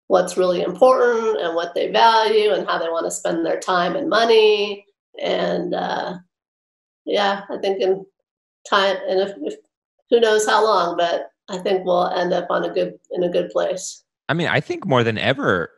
what's 0.08 0.38
really 0.38 0.62
important 0.62 1.42
and 1.42 1.56
what 1.56 1.76
they 1.76 1.92
value 1.92 2.54
and 2.54 2.66
how 2.66 2.78
they 2.78 2.90
want 2.90 3.06
to 3.06 3.12
spend 3.12 3.46
their 3.46 3.60
time 3.60 3.98
and 3.98 4.10
money. 4.10 4.86
And 5.22 5.74
uh, 5.74 6.20
yeah, 7.08 7.44
I 7.50 7.58
think 7.58 7.82
in 7.82 8.06
time, 8.70 8.98
and 9.08 9.22
if, 9.22 9.34
if 9.42 9.56
who 10.10 10.20
knows 10.20 10.46
how 10.46 10.64
long, 10.64 10.98
but 10.98 11.32
I 11.50 11.58
think 11.58 11.86
we'll 11.86 12.08
end 12.08 12.34
up 12.34 12.48
on 12.50 12.66
a 12.66 12.70
good 12.70 13.00
in 13.12 13.24
a 13.24 13.30
good 13.30 13.50
place. 13.50 14.04
I 14.30 14.34
mean, 14.34 14.48
I 14.48 14.60
think 14.60 14.86
more 14.86 15.04
than 15.04 15.18
ever, 15.18 15.72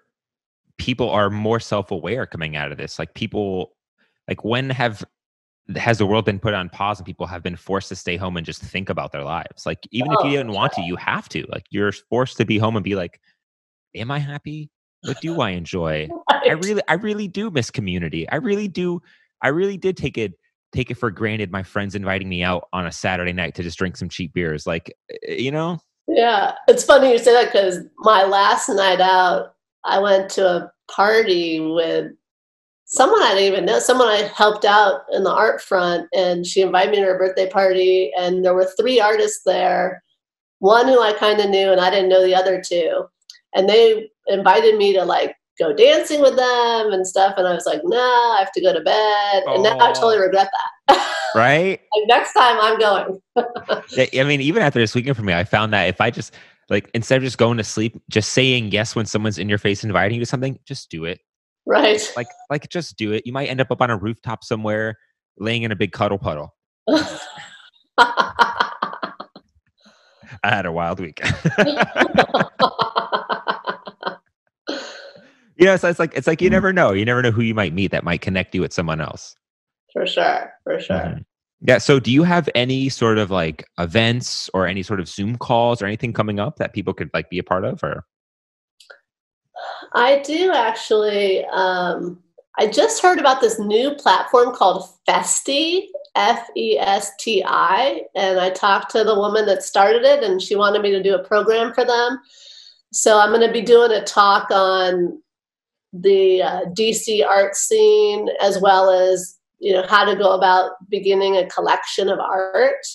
people 0.77 1.09
are 1.09 1.29
more 1.29 1.59
self-aware 1.59 2.25
coming 2.25 2.55
out 2.55 2.71
of 2.71 2.77
this. 2.77 2.97
Like 2.97 3.13
people, 3.13 3.75
like 4.27 4.43
when 4.43 4.71
have 4.71 5.05
has 5.75 5.99
the 5.99 6.05
world 6.07 6.25
been 6.25 6.39
put 6.39 6.55
on 6.55 6.67
pause 6.67 6.97
and 6.97 7.05
people 7.05 7.27
have 7.27 7.43
been 7.43 7.55
forced 7.55 7.89
to 7.89 7.95
stay 7.95 8.17
home 8.17 8.35
and 8.37 8.45
just 8.45 8.61
think 8.61 8.89
about 8.89 9.11
their 9.11 9.23
lives? 9.23 9.67
Like 9.67 9.87
even 9.91 10.11
if 10.11 10.17
Oh, 10.21 10.25
you 10.25 10.37
didn't 10.37 10.53
want 10.53 10.73
to, 10.73 10.81
you 10.81 10.95
have 10.95 11.29
to. 11.29 11.45
Like 11.49 11.65
you're 11.69 11.91
forced 11.91 12.37
to 12.37 12.45
be 12.45 12.57
home 12.57 12.75
and 12.75 12.83
be 12.83 12.95
like, 12.95 13.21
"Am 13.95 14.09
I 14.09 14.17
happy? 14.17 14.71
What 15.03 15.21
do 15.21 15.39
I 15.41 15.51
enjoy? 15.51 16.09
I 16.29 16.53
really, 16.53 16.81
I 16.87 16.93
really 16.95 17.27
do 17.27 17.51
miss 17.51 17.69
community. 17.69 18.27
I 18.29 18.37
really 18.37 18.67
do. 18.67 19.01
I 19.43 19.49
really 19.49 19.77
did 19.77 19.95
take 19.95 20.17
it 20.17 20.33
take 20.71 20.91
it 20.91 20.95
for 20.95 21.11
granted. 21.11 21.51
My 21.51 21.63
friends 21.63 21.95
inviting 21.95 22.29
me 22.29 22.43
out 22.43 22.67
on 22.73 22.85
a 22.85 22.91
Saturday 22.91 23.33
night 23.33 23.55
to 23.55 23.63
just 23.63 23.77
drink 23.77 23.97
some 23.97 24.09
cheap 24.09 24.33
beers. 24.33 24.67
Like 24.67 24.95
eh, 25.27 25.33
you 25.33 25.51
know, 25.51 25.79
Yeah, 26.07 26.53
it's 26.67 26.83
funny 26.83 27.11
you 27.11 27.17
say 27.17 27.33
that 27.33 27.51
because 27.51 27.79
my 27.99 28.23
last 28.23 28.69
night 28.69 29.01
out, 29.01 29.55
I 29.85 29.99
went 29.99 30.29
to 30.31 30.47
a 30.47 30.71
party 30.91 31.59
with 31.59 32.11
someone 32.85 33.21
I 33.21 33.35
didn't 33.35 33.53
even 33.53 33.65
know, 33.65 33.79
someone 33.79 34.07
I 34.07 34.23
helped 34.35 34.65
out 34.65 35.01
in 35.11 35.23
the 35.23 35.31
art 35.31 35.61
front, 35.61 36.07
and 36.13 36.45
she 36.45 36.61
invited 36.61 36.91
me 36.91 36.97
to 36.97 37.05
her 37.05 37.17
birthday 37.17 37.47
party, 37.47 38.11
and 38.17 38.43
there 38.43 38.55
were 38.55 38.69
three 38.79 38.99
artists 38.99 39.43
there, 39.45 40.03
one 40.57 40.87
who 40.87 40.99
I 40.99 41.13
kind 41.13 41.39
of 41.39 41.49
knew, 41.49 41.71
and 41.71 41.79
I 41.79 41.91
didn't 41.91 42.09
know 42.09 42.25
the 42.25 42.35
other 42.35 42.61
two, 42.65 43.05
and 43.53 43.69
they 43.69 44.09
invited 44.27 44.77
me 44.77 44.93
to 44.93 45.05
like 45.05 45.35
go 45.59 45.73
dancing 45.73 46.21
with 46.21 46.35
them 46.35 46.91
and 46.91 47.05
stuff, 47.05 47.35
and 47.37 47.47
I 47.47 47.53
was 47.53 47.65
like, 47.65 47.81
no, 47.83 47.97
I 47.97 48.37
have 48.39 48.51
to 48.53 48.61
go 48.61 48.73
to 48.73 48.81
bed, 48.81 49.43
and 49.47 49.63
now 49.63 49.77
I 49.79 49.91
totally 49.91 50.19
regret 50.19 50.49
that. 50.87 51.15
right? 51.35 51.79
like 51.95 52.07
next 52.07 52.33
time 52.33 52.57
I'm 52.59 52.79
going. 52.79 53.21
I 53.37 54.23
mean, 54.23 54.41
even 54.41 54.63
after 54.63 54.79
this 54.79 54.95
weekend 54.95 55.17
for 55.17 55.23
me, 55.23 55.33
I 55.33 55.43
found 55.43 55.73
that 55.73 55.87
if 55.89 56.01
I 56.01 56.09
just 56.09 56.33
like 56.69 56.89
instead 56.93 57.17
of 57.17 57.23
just 57.23 57.37
going 57.37 57.57
to 57.57 57.63
sleep, 57.63 58.01
just 58.09 58.31
saying 58.31 58.71
yes 58.71 58.95
when 58.95 59.05
someone's 59.05 59.37
in 59.37 59.49
your 59.49 59.57
face 59.57 59.83
inviting 59.83 60.15
you 60.15 60.21
to 60.21 60.25
something, 60.25 60.57
just 60.65 60.89
do 60.89 61.05
it. 61.05 61.19
Right. 61.65 62.01
Like, 62.15 62.27
like 62.49 62.69
just 62.69 62.97
do 62.97 63.11
it. 63.11 63.25
You 63.25 63.33
might 63.33 63.47
end 63.47 63.61
up 63.61 63.71
up 63.71 63.81
on 63.81 63.89
a 63.89 63.97
rooftop 63.97 64.43
somewhere, 64.43 64.97
laying 65.37 65.63
in 65.63 65.71
a 65.71 65.75
big 65.75 65.91
cuddle 65.91 66.17
puddle. 66.17 66.55
I 70.41 70.49
had 70.55 70.65
a 70.65 70.71
wild 70.71 70.99
week. 70.99 71.21
You 75.59 75.65
know, 75.65 75.75
so 75.77 75.89
it's 75.89 75.99
like 75.99 76.13
it's 76.15 76.25
like 76.27 76.41
you 76.41 76.49
never 76.49 76.71
know. 76.73 76.93
You 76.93 77.05
never 77.05 77.21
know 77.21 77.31
who 77.31 77.41
you 77.41 77.53
might 77.53 77.73
meet 77.73 77.91
that 77.91 78.03
might 78.03 78.21
connect 78.21 78.55
you 78.55 78.61
with 78.61 78.73
someone 78.73 79.01
else. 79.01 79.35
for 79.93 80.05
sure. 80.05 80.53
For 80.63 80.79
sure. 80.79 80.95
Mhm. 80.97 81.25
Yeah. 81.61 81.79
So, 81.79 81.99
do 81.99 82.11
you 82.11 82.23
have 82.23 82.47
any 82.55 82.89
sort 82.89 83.17
of 83.17 83.31
like 83.31 83.65
events 83.77 84.49
or 84.53 84.67
any 84.67 84.83
sort 84.83 84.99
of 84.99 85.07
Zoom 85.09 85.37
calls 85.37 85.81
or 85.81 85.85
anything 85.87 86.13
coming 86.13 86.39
up 86.39 86.57
that 86.57 86.73
people 86.73 86.93
could 86.93 87.09
like 87.13 87.29
be 87.29 87.39
a 87.39 87.43
part 87.43 87.65
of? 87.65 87.83
Or 87.83 88.05
I 89.93 90.19
do 90.25 90.51
actually. 90.53 91.45
Um, 91.45 92.23
I 92.57 92.67
just 92.67 93.01
heard 93.01 93.19
about 93.19 93.41
this 93.41 93.57
new 93.59 93.95
platform 93.95 94.53
called 94.53 94.89
Festi, 95.07 95.87
F 96.15 96.47
E 96.57 96.77
S 96.77 97.11
T 97.19 97.43
I, 97.45 98.01
and 98.15 98.39
I 98.39 98.49
talked 98.49 98.91
to 98.91 99.03
the 99.03 99.15
woman 99.15 99.45
that 99.45 99.63
started 99.63 100.03
it, 100.03 100.23
and 100.23 100.41
she 100.41 100.55
wanted 100.55 100.81
me 100.81 100.91
to 100.91 101.01
do 101.03 101.15
a 101.15 101.23
program 101.23 101.73
for 101.73 101.85
them. 101.85 102.19
So 102.91 103.19
I'm 103.19 103.29
going 103.29 103.45
to 103.47 103.53
be 103.53 103.61
doing 103.61 103.91
a 103.91 104.03
talk 104.03 104.51
on 104.51 105.21
the 105.93 106.41
uh, 106.41 106.61
DC 106.77 107.25
art 107.25 107.55
scene 107.55 108.29
as 108.41 108.59
well 108.61 108.89
as 108.89 109.37
you 109.59 109.73
know 109.73 109.85
how 109.87 110.05
to 110.05 110.15
go 110.15 110.31
about 110.31 110.71
beginning 110.89 111.37
a 111.37 111.47
collection 111.47 112.09
of 112.09 112.19
art, 112.19 112.85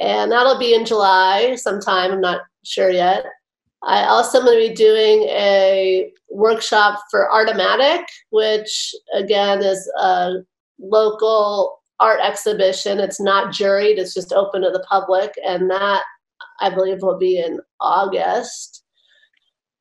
and 0.00 0.32
that'll 0.32 0.58
be 0.58 0.74
in 0.74 0.86
July 0.86 1.54
sometime. 1.56 2.12
I'm 2.12 2.20
not 2.20 2.42
sure 2.64 2.90
yet. 2.90 3.24
I 3.82 4.04
also 4.04 4.38
am 4.38 4.44
going 4.44 4.62
to 4.62 4.68
be 4.68 4.74
doing 4.74 5.22
a 5.28 6.12
workshop 6.30 7.00
for 7.10 7.30
Artomatic, 7.30 8.06
which 8.30 8.94
again 9.14 9.62
is 9.62 9.90
a 10.00 10.36
local 10.78 11.80
art 12.00 12.20
exhibition. 12.22 13.00
It's 13.00 13.20
not 13.20 13.52
juried, 13.52 13.98
it's 13.98 14.14
just 14.14 14.32
open 14.32 14.62
to 14.62 14.70
the 14.70 14.84
public, 14.88 15.34
and 15.44 15.70
that 15.70 16.02
I 16.60 16.70
believe 16.70 17.02
will 17.02 17.18
be 17.18 17.38
in 17.38 17.60
August. 17.80 18.77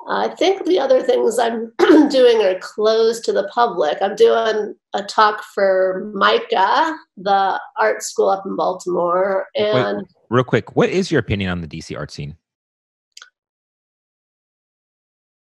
I 0.09 0.29
think 0.29 0.65
the 0.65 0.79
other 0.79 1.01
things 1.01 1.37
I'm 1.37 1.73
doing 2.09 2.41
are 2.41 2.57
closed 2.59 3.25
to 3.25 3.33
the 3.33 3.49
public. 3.53 3.97
I'm 4.01 4.15
doing 4.15 4.73
a 4.93 5.03
talk 5.03 5.43
for 5.53 6.11
MICA, 6.15 6.95
the 7.17 7.59
art 7.77 8.01
school 8.03 8.29
up 8.29 8.45
in 8.45 8.55
Baltimore, 8.55 9.47
Wait. 9.57 9.65
and 9.65 10.07
real 10.29 10.45
quick, 10.45 10.75
what 10.75 10.89
is 10.89 11.11
your 11.11 11.19
opinion 11.19 11.51
on 11.51 11.61
the 11.61 11.67
DC 11.67 11.97
art 11.97 12.11
scene? 12.11 12.37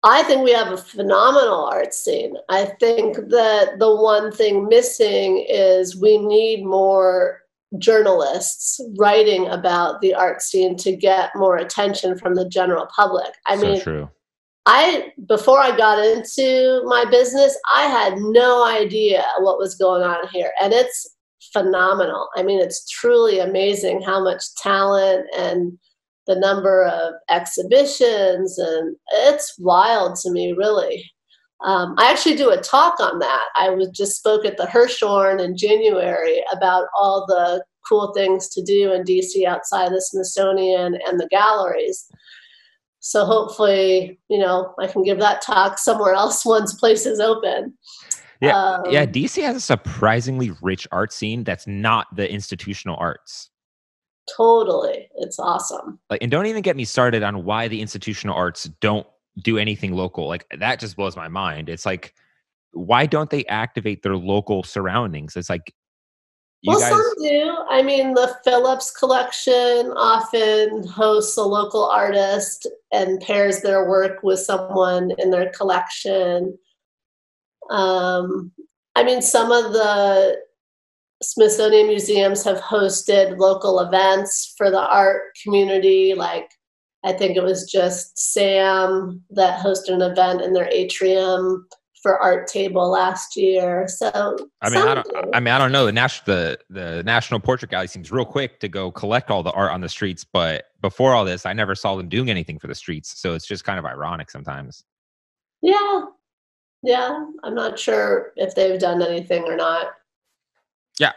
I 0.03 0.21
think 0.23 0.43
we 0.43 0.51
have 0.51 0.71
a 0.71 0.77
phenomenal 0.77 1.63
art 1.65 1.93
scene. 1.93 2.35
I 2.49 2.65
think 2.80 3.15
that 3.30 3.80
the 3.80 3.95
one 3.95 4.31
thing 4.31 4.67
missing 4.67 5.45
is 5.49 5.99
we 5.99 6.17
need 6.17 6.65
more 6.65 7.39
journalists 7.80 8.80
writing 8.97 9.47
about 9.47 10.01
the 10.01 10.13
art 10.13 10.41
scene 10.41 10.75
to 10.77 10.95
get 10.95 11.31
more 11.35 11.57
attention 11.57 12.17
from 12.17 12.35
the 12.35 12.47
general 12.49 12.88
public. 12.93 13.31
I 13.47 13.55
so 13.55 13.61
mean, 13.61 13.81
true. 13.81 14.09
I 14.65 15.11
before 15.27 15.60
I 15.60 15.76
got 15.76 15.99
into 15.99 16.81
my 16.85 17.06
business, 17.10 17.57
I 17.73 17.84
had 17.84 18.18
no 18.18 18.65
idea 18.65 19.23
what 19.40 19.57
was 19.57 19.76
going 19.76 20.03
on 20.03 20.27
here. 20.31 20.52
And 20.61 20.72
it's 20.72 21.15
phenomenal. 21.52 22.30
I 22.35 22.44
mean, 22.44 22.61
it's 22.61 22.90
truly 22.90 23.40
amazing 23.40 24.02
how 24.02 24.23
much 24.23 24.44
talent 24.56 25.26
and 25.38 25.77
the 26.26 26.40
number 26.40 26.85
of 26.85 27.15
exhibitions, 27.30 28.57
and 28.57 28.95
it's 29.11 29.56
wild 29.60 30.15
to 30.18 30.31
me, 30.31 30.53
really. 30.53 31.03
Um, 31.65 31.95
I 31.98 32.11
actually 32.11 32.35
do 32.35 32.49
a 32.49 32.61
talk 32.61 32.99
on 32.99 33.19
that. 33.19 33.45
I 33.56 33.69
was 33.69 33.90
just 33.90 34.18
spoke 34.18 34.45
at 34.45 34.57
the 34.57 34.65
Hirshhorn 34.65 35.44
in 35.44 35.57
January 35.57 36.44
about 36.52 36.88
all 36.98 37.26
the 37.26 37.64
cool 37.88 38.14
things 38.14 38.49
to 38.49 38.61
do 38.61 38.94
in 38.94 39.03
DC 39.03 39.45
outside 39.45 39.91
the 39.91 40.02
Smithsonian 40.02 40.98
and 41.06 41.19
the 41.19 41.27
galleries. 41.30 42.06
So 43.05 43.25
hopefully, 43.25 44.17
you 44.30 44.39
know, 44.39 44.73
I 44.80 44.88
can 44.88 45.03
give 45.03 45.19
that 45.19 45.41
talk 45.41 45.77
somewhere 45.77 46.13
else 46.13 46.45
once 46.45 46.73
places 46.73 47.19
open. 47.19 47.73
Yeah, 48.39 48.57
um, 48.57 48.84
yeah. 48.89 49.05
DC 49.05 49.43
has 49.43 49.57
a 49.57 49.59
surprisingly 49.59 50.51
rich 50.61 50.88
art 50.91 51.11
scene 51.11 51.43
that's 51.43 51.67
not 51.67 52.07
the 52.15 52.30
institutional 52.31 52.95
arts. 52.97 53.49
Totally, 54.38 55.09
it's 55.17 55.38
awesome. 55.38 55.99
Like, 56.09 56.21
and 56.21 56.31
don't 56.31 56.45
even 56.45 56.61
get 56.61 56.77
me 56.77 56.85
started 56.85 57.23
on 57.23 57.43
why 57.43 57.67
the 57.67 57.81
institutional 57.81 58.35
arts 58.35 58.69
don't 58.80 59.05
do 59.41 59.57
anything 59.57 59.91
local. 59.93 60.27
Like 60.27 60.45
that 60.57 60.80
just 60.80 60.95
blows 60.95 61.17
my 61.17 61.27
mind. 61.27 61.67
It's 61.67 61.85
like, 61.85 62.13
why 62.71 63.05
don't 63.05 63.30
they 63.30 63.45
activate 63.45 64.01
their 64.03 64.15
local 64.15 64.63
surroundings? 64.63 65.35
It's 65.35 65.49
like, 65.49 65.73
well, 66.65 66.80
guys... 66.80 66.90
some 66.90 67.14
do. 67.19 67.57
I 67.69 67.81
mean, 67.81 68.14
the 68.14 68.35
Phillips 68.44 68.91
collection 68.91 69.91
often 69.95 70.88
hosts 70.88 71.38
a 71.38 71.44
local 71.44 71.85
artist 71.85 72.68
and 72.91 73.19
pairs 73.22 73.61
their 73.61 73.90
work 73.90 74.23
with 74.23 74.40
someone 74.40 75.11
in 75.18 75.30
their 75.30 75.52
collection. 75.52 76.57
Um, 77.69 78.52
I 78.95 79.03
mean, 79.03 79.22
some 79.22 79.52
of 79.52 79.73
the 79.73 80.38
Smithsonian 81.22 81.88
museums 81.88 82.44
have 82.44 82.60
hosted 82.60 83.38
local 83.38 83.80
events 83.80 84.53
for 84.57 84.69
the 84.69 84.81
art 84.81 85.22
community, 85.41 86.14
like 86.14 86.49
I 87.03 87.11
think 87.11 87.35
it 87.35 87.44
was 87.44 87.69
just 87.69 88.18
SAAM 88.18 89.22
that 89.31 89.60
hosted 89.60 89.94
an 89.94 90.02
event 90.02 90.41
in 90.41 90.53
their 90.53 90.69
atrium 90.69 91.68
for 92.03 92.19
Art 92.19 92.47
Table 92.47 92.89
last 92.89 93.35
year. 93.35 93.88
So 93.88 94.38
I 94.61 94.69
mean, 94.69 94.88
I 94.88 94.93
don't. 94.93 95.07
I 95.34 95.39
mean, 95.39 95.53
I 95.53 95.57
don't 95.57 95.71
know. 95.71 95.88
The 95.88 95.91
national 95.91 96.25
the 96.25 96.59
the 96.69 97.03
National 97.03 97.39
Portrait 97.39 97.71
Gallery 97.71 97.88
seems 97.88 98.11
real 98.11 98.25
quick 98.25 98.59
to 98.59 98.67
go 98.67 98.91
collect 98.91 99.31
all 99.31 99.41
the 99.41 99.51
art 99.53 99.71
on 99.71 99.81
the 99.81 99.89
streets, 99.89 100.23
but 100.23 100.65
before 100.81 101.13
all 101.13 101.25
this, 101.25 101.45
I 101.45 101.53
never 101.53 101.73
saw 101.73 101.95
them 101.95 102.09
doing 102.09 102.30
anything 102.30 102.59
for 102.59 102.67
the 102.67 102.75
streets. 102.75 103.19
So 103.19 103.34
it's 103.34 103.47
just 103.47 103.63
kind 103.63 103.80
of 103.80 103.85
ironic 103.85 104.30
sometimes. 104.30 104.84
Yeah, 105.61 106.01
yeah. 106.84 107.25
I'm 107.43 107.55
not 107.55 107.80
sure 107.80 108.34
if 108.35 108.53
they've 108.53 108.80
done 108.80 109.01
anything 109.01 109.45
or 109.45 109.55
not. 109.55 109.88
Yeah, 110.99 111.13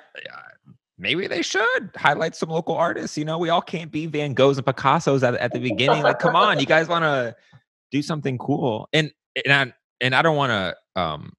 maybe 0.98 1.26
they 1.26 1.42
should 1.42 1.90
highlight 1.96 2.34
some 2.34 2.48
local 2.48 2.74
artists. 2.74 3.18
You 3.18 3.24
know, 3.24 3.38
we 3.38 3.48
all 3.48 3.60
can't 3.60 3.90
be 3.90 4.06
Van 4.06 4.34
Goghs 4.34 4.56
and 4.56 4.66
Picassos 4.66 5.22
at, 5.22 5.34
at 5.34 5.52
the 5.52 5.58
beginning. 5.58 6.02
Like, 6.02 6.18
come 6.18 6.36
on, 6.36 6.58
you 6.58 6.66
guys 6.66 6.88
want 6.88 7.02
to 7.02 7.36
do 7.90 8.02
something 8.02 8.38
cool. 8.38 8.88
And 8.92 9.10
and 9.44 9.52
I, 9.52 9.74
and 10.00 10.14
I 10.14 10.22
don't 10.22 10.36
want 10.36 10.50
to 10.50 11.00
um 11.00 11.32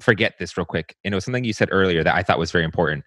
forget 0.00 0.34
this 0.38 0.56
real 0.56 0.66
quick. 0.66 0.96
And 1.04 1.12
it 1.12 1.16
was 1.16 1.24
something 1.24 1.44
you 1.44 1.52
said 1.52 1.68
earlier 1.70 2.02
that 2.04 2.14
I 2.14 2.22
thought 2.22 2.38
was 2.38 2.50
very 2.50 2.64
important. 2.64 3.04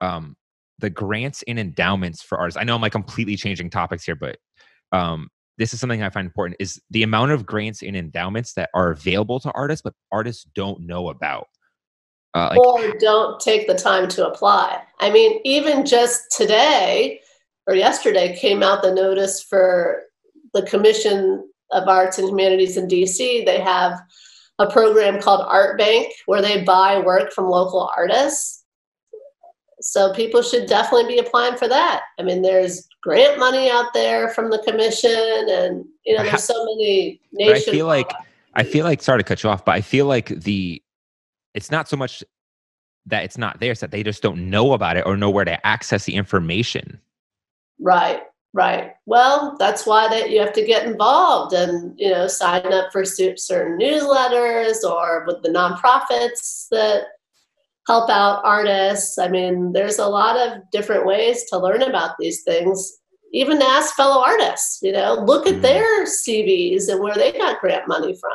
Um, 0.00 0.36
the 0.78 0.90
grants 0.90 1.44
and 1.46 1.58
endowments 1.58 2.22
for 2.22 2.38
artists. 2.38 2.58
I 2.58 2.64
know 2.64 2.74
I'm 2.74 2.80
like 2.80 2.92
completely 2.92 3.36
changing 3.36 3.70
topics 3.70 4.04
here, 4.04 4.16
but 4.16 4.38
um, 4.92 5.28
this 5.58 5.74
is 5.74 5.80
something 5.80 6.02
I 6.02 6.08
find 6.08 6.26
important 6.26 6.56
is 6.58 6.80
the 6.90 7.02
amount 7.02 7.32
of 7.32 7.44
grants 7.44 7.82
and 7.82 7.94
endowments 7.96 8.54
that 8.54 8.70
are 8.74 8.90
available 8.90 9.40
to 9.40 9.52
artists, 9.52 9.82
but 9.82 9.94
artists 10.10 10.46
don't 10.54 10.80
know 10.80 11.10
about. 11.10 11.48
Uh, 12.32 12.48
like, 12.50 12.58
or 12.58 12.98
don't 12.98 13.40
take 13.40 13.66
the 13.66 13.74
time 13.74 14.08
to 14.08 14.26
apply. 14.26 14.80
I 15.00 15.10
mean, 15.10 15.40
even 15.44 15.84
just 15.84 16.30
today 16.34 17.20
or 17.66 17.74
yesterday 17.74 18.36
came 18.36 18.62
out 18.62 18.82
the 18.82 18.94
notice 18.94 19.42
for 19.42 20.04
the 20.54 20.62
Commission 20.62 21.49
of 21.72 21.88
Arts 21.88 22.18
and 22.18 22.28
Humanities 22.28 22.76
in 22.76 22.88
DC. 22.88 23.44
They 23.44 23.60
have 23.60 24.00
a 24.58 24.70
program 24.70 25.20
called 25.20 25.46
Art 25.48 25.78
Bank 25.78 26.12
where 26.26 26.42
they 26.42 26.62
buy 26.62 27.00
work 27.00 27.32
from 27.32 27.46
local 27.46 27.90
artists. 27.96 28.64
So 29.80 30.12
people 30.12 30.42
should 30.42 30.66
definitely 30.66 31.14
be 31.14 31.18
applying 31.18 31.56
for 31.56 31.66
that. 31.66 32.02
I 32.18 32.22
mean, 32.22 32.42
there's 32.42 32.86
grant 33.02 33.38
money 33.38 33.70
out 33.70 33.94
there 33.94 34.28
from 34.28 34.50
the 34.50 34.58
commission, 34.58 35.46
and 35.48 35.86
you 36.04 36.16
know, 36.16 36.22
there's 36.22 36.44
so 36.44 36.64
many 36.64 37.18
nations. 37.32 37.68
I 37.68 37.72
feel 37.72 37.86
like 37.86 38.10
I 38.54 38.62
feel 38.62 38.84
like 38.84 39.02
sorry 39.02 39.20
to 39.20 39.24
cut 39.24 39.42
you 39.42 39.48
off, 39.48 39.64
but 39.64 39.74
I 39.74 39.80
feel 39.80 40.04
like 40.04 40.28
the 40.28 40.82
it's 41.54 41.70
not 41.70 41.88
so 41.88 41.96
much 41.96 42.22
that 43.06 43.24
it's 43.24 43.38
not 43.38 43.58
there, 43.60 43.72
it's 43.72 43.80
that 43.80 43.90
they 43.90 44.02
just 44.02 44.22
don't 44.22 44.50
know 44.50 44.74
about 44.74 44.98
it 44.98 45.06
or 45.06 45.16
know 45.16 45.30
where 45.30 45.46
to 45.46 45.66
access 45.66 46.04
the 46.04 46.14
information. 46.14 47.00
Right, 47.80 48.20
right. 48.52 48.92
Well, 49.06 49.56
that's 49.58 49.86
why 49.86 50.08
that 50.08 50.30
you 50.30 50.40
have 50.40 50.52
to 50.54 50.66
get 50.66 50.86
involved 50.86 51.54
and 51.54 51.94
you 51.98 52.10
know 52.10 52.26
sign 52.26 52.72
up 52.72 52.92
for 52.92 53.04
certain 53.04 53.78
newsletters 53.78 54.82
or 54.84 55.24
with 55.26 55.42
the 55.42 55.50
nonprofits 55.50 56.68
that 56.70 57.04
help 57.86 58.10
out 58.10 58.44
artists. 58.44 59.18
I 59.18 59.28
mean, 59.28 59.72
there's 59.72 59.98
a 59.98 60.06
lot 60.06 60.36
of 60.36 60.62
different 60.70 61.06
ways 61.06 61.44
to 61.50 61.58
learn 61.58 61.82
about 61.82 62.16
these 62.18 62.42
things. 62.42 62.98
Even 63.32 63.62
ask 63.62 63.94
fellow 63.94 64.22
artists, 64.22 64.80
you 64.82 64.92
know, 64.92 65.14
look 65.14 65.46
at 65.46 65.56
mm. 65.56 65.62
their 65.62 66.04
CVs 66.04 66.88
and 66.88 67.00
where 67.00 67.14
they 67.14 67.32
got 67.32 67.60
grant 67.60 67.86
money 67.86 68.14
from 68.14 68.32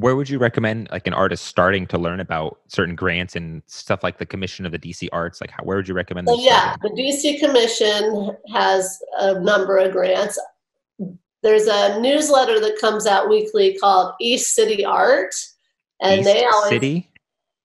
where 0.00 0.16
would 0.16 0.30
you 0.30 0.38
recommend 0.38 0.88
like 0.90 1.06
an 1.06 1.12
artist 1.12 1.44
starting 1.44 1.86
to 1.86 1.98
learn 1.98 2.20
about 2.20 2.58
certain 2.68 2.94
grants 2.94 3.36
and 3.36 3.62
stuff 3.66 4.02
like 4.02 4.18
the 4.18 4.24
commission 4.24 4.64
of 4.64 4.72
the 4.72 4.78
dc 4.78 5.08
arts? 5.12 5.40
Like 5.40 5.50
how, 5.50 5.62
where 5.62 5.76
would 5.76 5.88
you 5.88 5.94
recommend 5.94 6.26
well, 6.26 6.40
yeah 6.40 6.76
the 6.82 6.88
dc 6.90 7.38
commission 7.38 8.36
has 8.52 8.98
a 9.18 9.38
number 9.40 9.76
of 9.76 9.92
grants. 9.92 10.40
There's 11.42 11.66
a 11.66 12.00
newsletter 12.00 12.60
that 12.60 12.78
comes 12.80 13.06
out 13.06 13.28
weekly 13.28 13.76
called 13.76 14.14
east 14.20 14.54
city 14.54 14.84
art 14.84 15.34
and 16.00 16.20
east 16.20 16.32
they 16.32 16.44
always 16.44 16.70
city? 16.70 17.10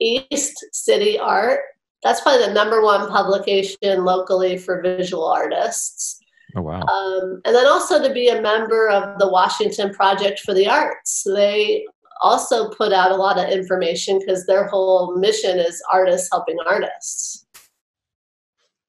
East 0.01 0.65
city 0.73 1.17
art. 1.17 1.61
That's 2.03 2.21
probably 2.21 2.45
the 2.45 2.53
number 2.53 2.81
one 2.81 3.07
publication 3.09 4.03
locally 4.03 4.57
for 4.57 4.81
visual 4.81 5.25
artists. 5.25 6.19
Oh, 6.55 6.61
wow. 6.61 6.81
Um, 6.81 7.41
and 7.45 7.55
then 7.55 7.65
also 7.67 8.01
to 8.05 8.13
be 8.13 8.29
a 8.29 8.41
member 8.41 8.89
of 8.89 9.19
the 9.19 9.27
Washington 9.27 9.93
Project 9.93 10.39
for 10.39 10.53
the 10.53 10.67
Arts. 10.67 11.23
They 11.25 11.85
also 12.21 12.69
put 12.69 12.93
out 12.93 13.11
a 13.11 13.15
lot 13.15 13.37
of 13.37 13.49
information 13.49 14.19
because 14.19 14.45
their 14.45 14.67
whole 14.67 15.17
mission 15.17 15.59
is 15.59 15.81
artists 15.91 16.29
helping 16.31 16.57
artists. 16.65 17.45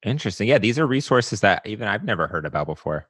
Interesting. 0.05 0.47
Yeah, 0.47 0.57
these 0.57 0.79
are 0.79 0.87
resources 0.87 1.41
that 1.41 1.65
even 1.65 1.87
I've 1.87 2.03
never 2.03 2.27
heard 2.27 2.45
about 2.45 2.67
before. 2.67 3.07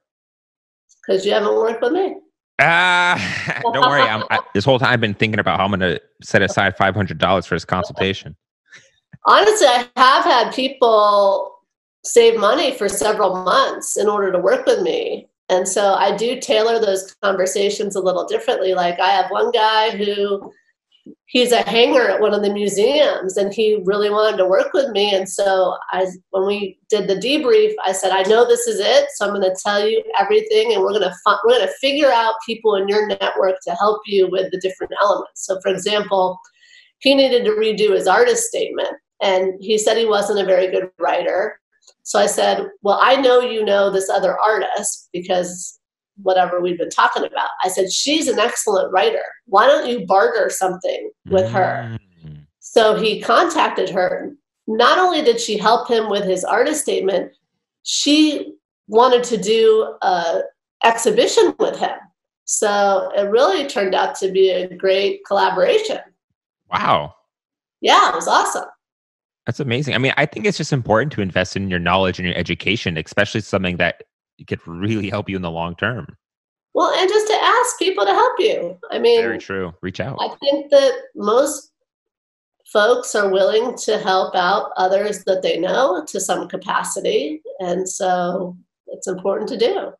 Because 1.06 1.24
you 1.24 1.32
haven't 1.32 1.54
worked 1.54 1.82
with 1.82 1.92
me. 1.92 2.16
Ah, 2.60 3.14
uh, 3.56 3.62
don't 3.72 3.88
worry. 3.88 4.02
I'm, 4.02 4.24
I, 4.30 4.40
this 4.54 4.64
whole 4.64 4.78
time 4.78 4.92
I've 4.92 5.00
been 5.00 5.14
thinking 5.14 5.38
about 5.38 5.58
how 5.58 5.64
I'm 5.64 5.70
going 5.70 5.80
to 5.80 6.00
set 6.22 6.42
aside 6.42 6.76
five 6.76 6.94
hundred 6.94 7.18
dollars 7.18 7.46
for 7.46 7.54
this 7.54 7.64
consultation. 7.64 8.34
Honestly, 9.26 9.66
I 9.66 9.88
have 9.96 10.24
had 10.24 10.52
people 10.52 11.54
save 12.04 12.38
money 12.38 12.72
for 12.72 12.88
several 12.88 13.44
months 13.44 13.96
in 13.96 14.08
order 14.08 14.32
to 14.32 14.38
work 14.38 14.66
with 14.66 14.82
me 14.82 15.28
and 15.48 15.66
so 15.66 15.94
I 15.94 16.16
do 16.16 16.40
tailor 16.40 16.78
those 16.78 17.14
conversations 17.22 17.96
a 17.96 18.00
little 18.00 18.26
differently. 18.26 18.74
Like 18.74 19.00
I 19.00 19.10
have 19.10 19.30
one 19.30 19.50
guy 19.50 19.96
who 19.96 20.52
he's 21.26 21.52
a 21.52 21.62
hanger 21.62 22.08
at 22.08 22.20
one 22.20 22.34
of 22.34 22.42
the 22.42 22.52
museums 22.52 23.36
and 23.36 23.52
he 23.52 23.80
really 23.84 24.10
wanted 24.10 24.36
to 24.36 24.46
work 24.46 24.72
with 24.74 24.90
me. 24.90 25.14
And 25.14 25.28
so 25.28 25.76
i 25.92 26.06
when 26.30 26.46
we 26.46 26.78
did 26.88 27.08
the 27.08 27.14
debrief 27.14 27.72
i 27.84 27.92
said 27.92 28.12
i 28.12 28.22
know 28.22 28.46
this 28.46 28.66
is 28.66 28.80
it 28.80 29.08
so 29.14 29.26
i'm 29.26 29.34
going 29.34 29.42
to 29.42 29.60
tell 29.62 29.86
you 29.86 30.02
everything 30.18 30.72
and 30.72 30.82
we're 30.82 30.90
going 30.90 31.02
to 31.02 31.14
we're 31.44 31.58
going 31.58 31.66
to 31.66 31.74
figure 31.80 32.10
out 32.10 32.34
people 32.44 32.74
in 32.76 32.88
your 32.88 33.06
network 33.06 33.56
to 33.66 33.74
help 33.74 34.00
you 34.06 34.28
with 34.30 34.50
the 34.50 34.60
different 34.60 34.92
elements. 35.02 35.46
So 35.46 35.58
for 35.62 35.70
example 35.70 36.38
he 36.98 37.14
needed 37.14 37.44
to 37.44 37.52
redo 37.52 37.94
his 37.94 38.06
artist 38.06 38.44
statement 38.44 38.94
and 39.22 39.54
he 39.60 39.78
said 39.78 39.96
he 39.96 40.06
wasn't 40.06 40.40
a 40.40 40.44
very 40.44 40.70
good 40.70 40.90
writer 40.98 41.60
so 42.02 42.18
I 42.18 42.26
said, 42.26 42.68
Well, 42.82 42.98
I 43.02 43.16
know 43.16 43.40
you 43.40 43.64
know 43.64 43.90
this 43.90 44.08
other 44.08 44.38
artist 44.38 45.08
because 45.12 45.78
whatever 46.22 46.60
we've 46.60 46.78
been 46.78 46.90
talking 46.90 47.24
about. 47.24 47.50
I 47.62 47.68
said, 47.68 47.92
She's 47.92 48.28
an 48.28 48.38
excellent 48.38 48.92
writer. 48.92 49.22
Why 49.46 49.66
don't 49.66 49.88
you 49.88 50.06
barter 50.06 50.50
something 50.50 51.10
with 51.26 51.50
her? 51.50 51.98
Mm. 52.24 52.46
So 52.60 52.96
he 52.96 53.20
contacted 53.20 53.88
her. 53.90 54.32
Not 54.66 54.98
only 54.98 55.22
did 55.22 55.40
she 55.40 55.56
help 55.56 55.88
him 55.88 56.10
with 56.10 56.24
his 56.24 56.44
artist 56.44 56.82
statement, 56.82 57.32
she 57.82 58.54
wanted 58.86 59.24
to 59.24 59.36
do 59.36 59.96
a 60.02 60.42
exhibition 60.84 61.54
with 61.58 61.78
him. 61.78 61.96
So 62.44 63.10
it 63.16 63.30
really 63.30 63.66
turned 63.66 63.94
out 63.94 64.14
to 64.16 64.30
be 64.30 64.50
a 64.50 64.74
great 64.74 65.24
collaboration. 65.26 65.98
Wow. 66.70 67.14
Yeah, 67.80 68.08
it 68.10 68.14
was 68.14 68.28
awesome. 68.28 68.64
That's 69.48 69.60
amazing. 69.60 69.94
I 69.94 69.98
mean, 69.98 70.12
I 70.18 70.26
think 70.26 70.44
it's 70.44 70.58
just 70.58 70.74
important 70.74 71.10
to 71.12 71.22
invest 71.22 71.56
in 71.56 71.70
your 71.70 71.78
knowledge 71.78 72.18
and 72.18 72.28
your 72.28 72.36
education, 72.36 72.98
especially 72.98 73.40
something 73.40 73.78
that 73.78 74.02
could 74.46 74.60
really 74.68 75.08
help 75.08 75.26
you 75.26 75.36
in 75.36 75.40
the 75.40 75.50
long 75.50 75.74
term. 75.74 76.06
Well, 76.74 76.92
and 76.92 77.08
just 77.08 77.26
to 77.28 77.32
ask 77.32 77.78
people 77.78 78.04
to 78.04 78.12
help 78.12 78.34
you. 78.38 78.78
I 78.90 78.98
mean, 78.98 79.22
very 79.22 79.38
true. 79.38 79.72
Reach 79.80 80.00
out. 80.00 80.18
I 80.20 80.36
think 80.36 80.70
that 80.70 80.92
most 81.16 81.72
folks 82.70 83.14
are 83.14 83.30
willing 83.30 83.74
to 83.78 83.96
help 83.96 84.34
out 84.34 84.72
others 84.76 85.24
that 85.24 85.40
they 85.40 85.58
know 85.58 86.04
to 86.08 86.20
some 86.20 86.46
capacity. 86.46 87.40
And 87.58 87.88
so 87.88 88.54
it's 88.88 89.08
important 89.08 89.48
to 89.48 89.56
do. 89.56 89.92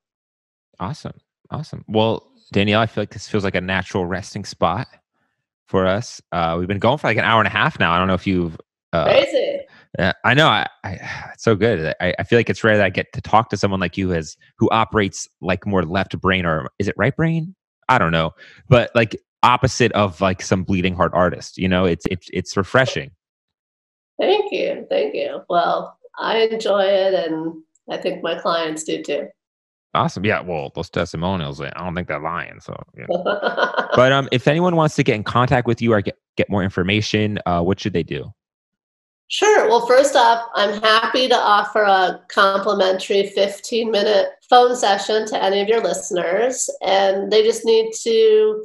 Awesome. 0.78 1.18
Awesome. 1.50 1.86
Well, 1.88 2.30
Danielle, 2.52 2.82
I 2.82 2.86
feel 2.86 3.00
like 3.00 3.14
this 3.14 3.26
feels 3.26 3.44
like 3.44 3.54
a 3.54 3.62
natural 3.62 4.04
resting 4.04 4.44
spot 4.44 4.88
for 5.68 5.86
us. 5.86 6.20
Uh, 6.32 6.56
we've 6.58 6.68
been 6.68 6.78
going 6.78 6.98
for 6.98 7.06
like 7.06 7.16
an 7.16 7.24
hour 7.24 7.40
and 7.40 7.48
a 7.48 7.50
half 7.50 7.78
now. 7.80 7.92
I 7.92 7.98
don't 7.98 8.08
know 8.08 8.14
if 8.14 8.26
you've. 8.26 8.58
Uh, 8.92 9.04
Crazy. 9.04 9.60
I 10.24 10.34
know. 10.34 10.48
I, 10.48 10.66
I, 10.84 10.92
it's 11.34 11.44
so 11.44 11.54
good. 11.54 11.94
I, 12.00 12.14
I 12.18 12.22
feel 12.24 12.38
like 12.38 12.50
it's 12.50 12.64
rare 12.64 12.76
that 12.76 12.84
I 12.84 12.90
get 12.90 13.12
to 13.12 13.20
talk 13.20 13.50
to 13.50 13.56
someone 13.56 13.80
like 13.80 13.96
you, 13.96 14.12
as 14.12 14.36
who 14.58 14.68
operates 14.70 15.28
like 15.40 15.66
more 15.66 15.82
left 15.82 16.18
brain, 16.20 16.46
or 16.46 16.70
is 16.78 16.88
it 16.88 16.94
right 16.96 17.14
brain? 17.14 17.54
I 17.88 17.98
don't 17.98 18.12
know, 18.12 18.32
but 18.68 18.90
like 18.94 19.16
opposite 19.42 19.92
of 19.92 20.20
like 20.20 20.42
some 20.42 20.64
bleeding 20.64 20.94
heart 20.94 21.12
artist. 21.14 21.58
You 21.58 21.68
know, 21.68 21.84
it's 21.84 22.06
it's 22.10 22.28
it's 22.32 22.56
refreshing. 22.56 23.10
Thank 24.20 24.52
you, 24.52 24.86
thank 24.90 25.14
you. 25.14 25.42
Well, 25.48 25.98
I 26.18 26.48
enjoy 26.50 26.82
it, 26.82 27.14
and 27.14 27.62
I 27.88 27.96
think 27.98 28.22
my 28.22 28.38
clients 28.38 28.84
do 28.84 29.02
too. 29.02 29.28
Awesome. 29.94 30.24
Yeah. 30.24 30.40
Well, 30.42 30.70
those 30.74 30.90
testimonials, 30.90 31.62
I 31.62 31.70
don't 31.70 31.94
think 31.94 32.08
they're 32.08 32.20
lying. 32.20 32.60
So, 32.60 32.76
yeah. 32.96 33.06
but 33.96 34.12
um, 34.12 34.28
if 34.30 34.46
anyone 34.46 34.76
wants 34.76 34.96
to 34.96 35.02
get 35.02 35.16
in 35.16 35.24
contact 35.24 35.66
with 35.66 35.80
you 35.80 35.94
or 35.94 36.02
get, 36.02 36.18
get 36.36 36.50
more 36.50 36.62
information, 36.62 37.38
uh, 37.46 37.62
what 37.62 37.80
should 37.80 37.94
they 37.94 38.02
do? 38.02 38.30
Sure. 39.28 39.68
Well, 39.68 39.86
first 39.86 40.16
off, 40.16 40.48
I'm 40.54 40.80
happy 40.80 41.28
to 41.28 41.36
offer 41.36 41.82
a 41.82 42.22
complimentary 42.28 43.26
15 43.26 43.90
minute 43.90 44.28
phone 44.48 44.74
session 44.74 45.26
to 45.26 45.42
any 45.42 45.60
of 45.60 45.68
your 45.68 45.82
listeners. 45.82 46.70
And 46.80 47.30
they 47.30 47.42
just 47.42 47.66
need 47.66 47.92
to 48.02 48.64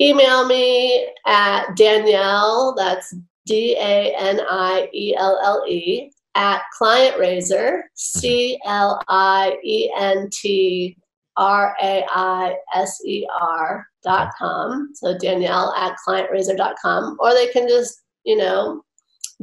email 0.00 0.46
me 0.46 1.08
at 1.26 1.74
Danielle, 1.76 2.74
that's 2.76 3.14
D 3.46 3.76
A 3.78 4.14
N 4.18 4.40
I 4.50 4.88
E 4.92 5.14
L 5.16 5.40
L 5.42 5.64
E, 5.66 6.10
at 6.34 6.62
Client 6.76 7.18
Raiser, 7.18 7.84
mm-hmm. 7.84 8.20
C 8.20 8.58
L 8.66 9.00
I 9.08 9.56
E 9.64 9.90
N 9.96 10.28
T 10.30 10.96
R 11.36 11.74
A 11.82 12.04
I 12.14 12.54
S 12.74 13.00
E 13.06 13.26
R 13.40 13.86
dot 14.02 14.32
com. 14.38 14.90
So 14.94 15.16
Danielle 15.16 15.72
at 15.74 15.96
ClientRaiser 16.06 16.56
dot 16.56 16.76
com. 16.82 17.16
Or 17.18 17.32
they 17.32 17.48
can 17.48 17.66
just, 17.66 18.02
you 18.24 18.36
know, 18.36 18.82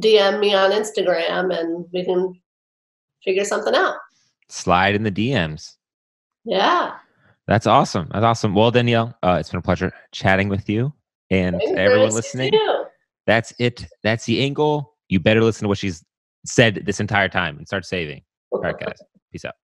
DM 0.00 0.40
me 0.40 0.54
on 0.54 0.70
Instagram 0.70 1.56
and 1.56 1.86
we 1.92 2.04
can 2.04 2.34
figure 3.24 3.44
something 3.44 3.74
out. 3.74 3.96
Slide 4.48 4.94
in 4.94 5.02
the 5.02 5.10
DMs. 5.10 5.76
Yeah. 6.44 6.96
That's 7.46 7.66
awesome. 7.66 8.08
That's 8.12 8.24
awesome. 8.24 8.54
Well, 8.54 8.70
Danielle, 8.70 9.16
uh, 9.22 9.36
it's 9.40 9.50
been 9.50 9.58
a 9.58 9.62
pleasure 9.62 9.92
chatting 10.12 10.48
with 10.48 10.68
you 10.68 10.92
and 11.30 11.56
Thanks 11.58 11.78
everyone 11.78 12.10
listening. 12.10 12.52
That's 13.26 13.52
it. 13.58 13.86
That's 14.02 14.24
the 14.24 14.42
angle. 14.42 14.94
You 15.08 15.20
better 15.20 15.42
listen 15.42 15.64
to 15.64 15.68
what 15.68 15.78
she's 15.78 16.04
said 16.44 16.82
this 16.84 17.00
entire 17.00 17.28
time 17.28 17.58
and 17.58 17.66
start 17.66 17.84
saving. 17.84 18.22
All 18.50 18.60
right, 18.60 18.78
guys. 18.78 18.98
Peace 19.30 19.44
out. 19.44 19.54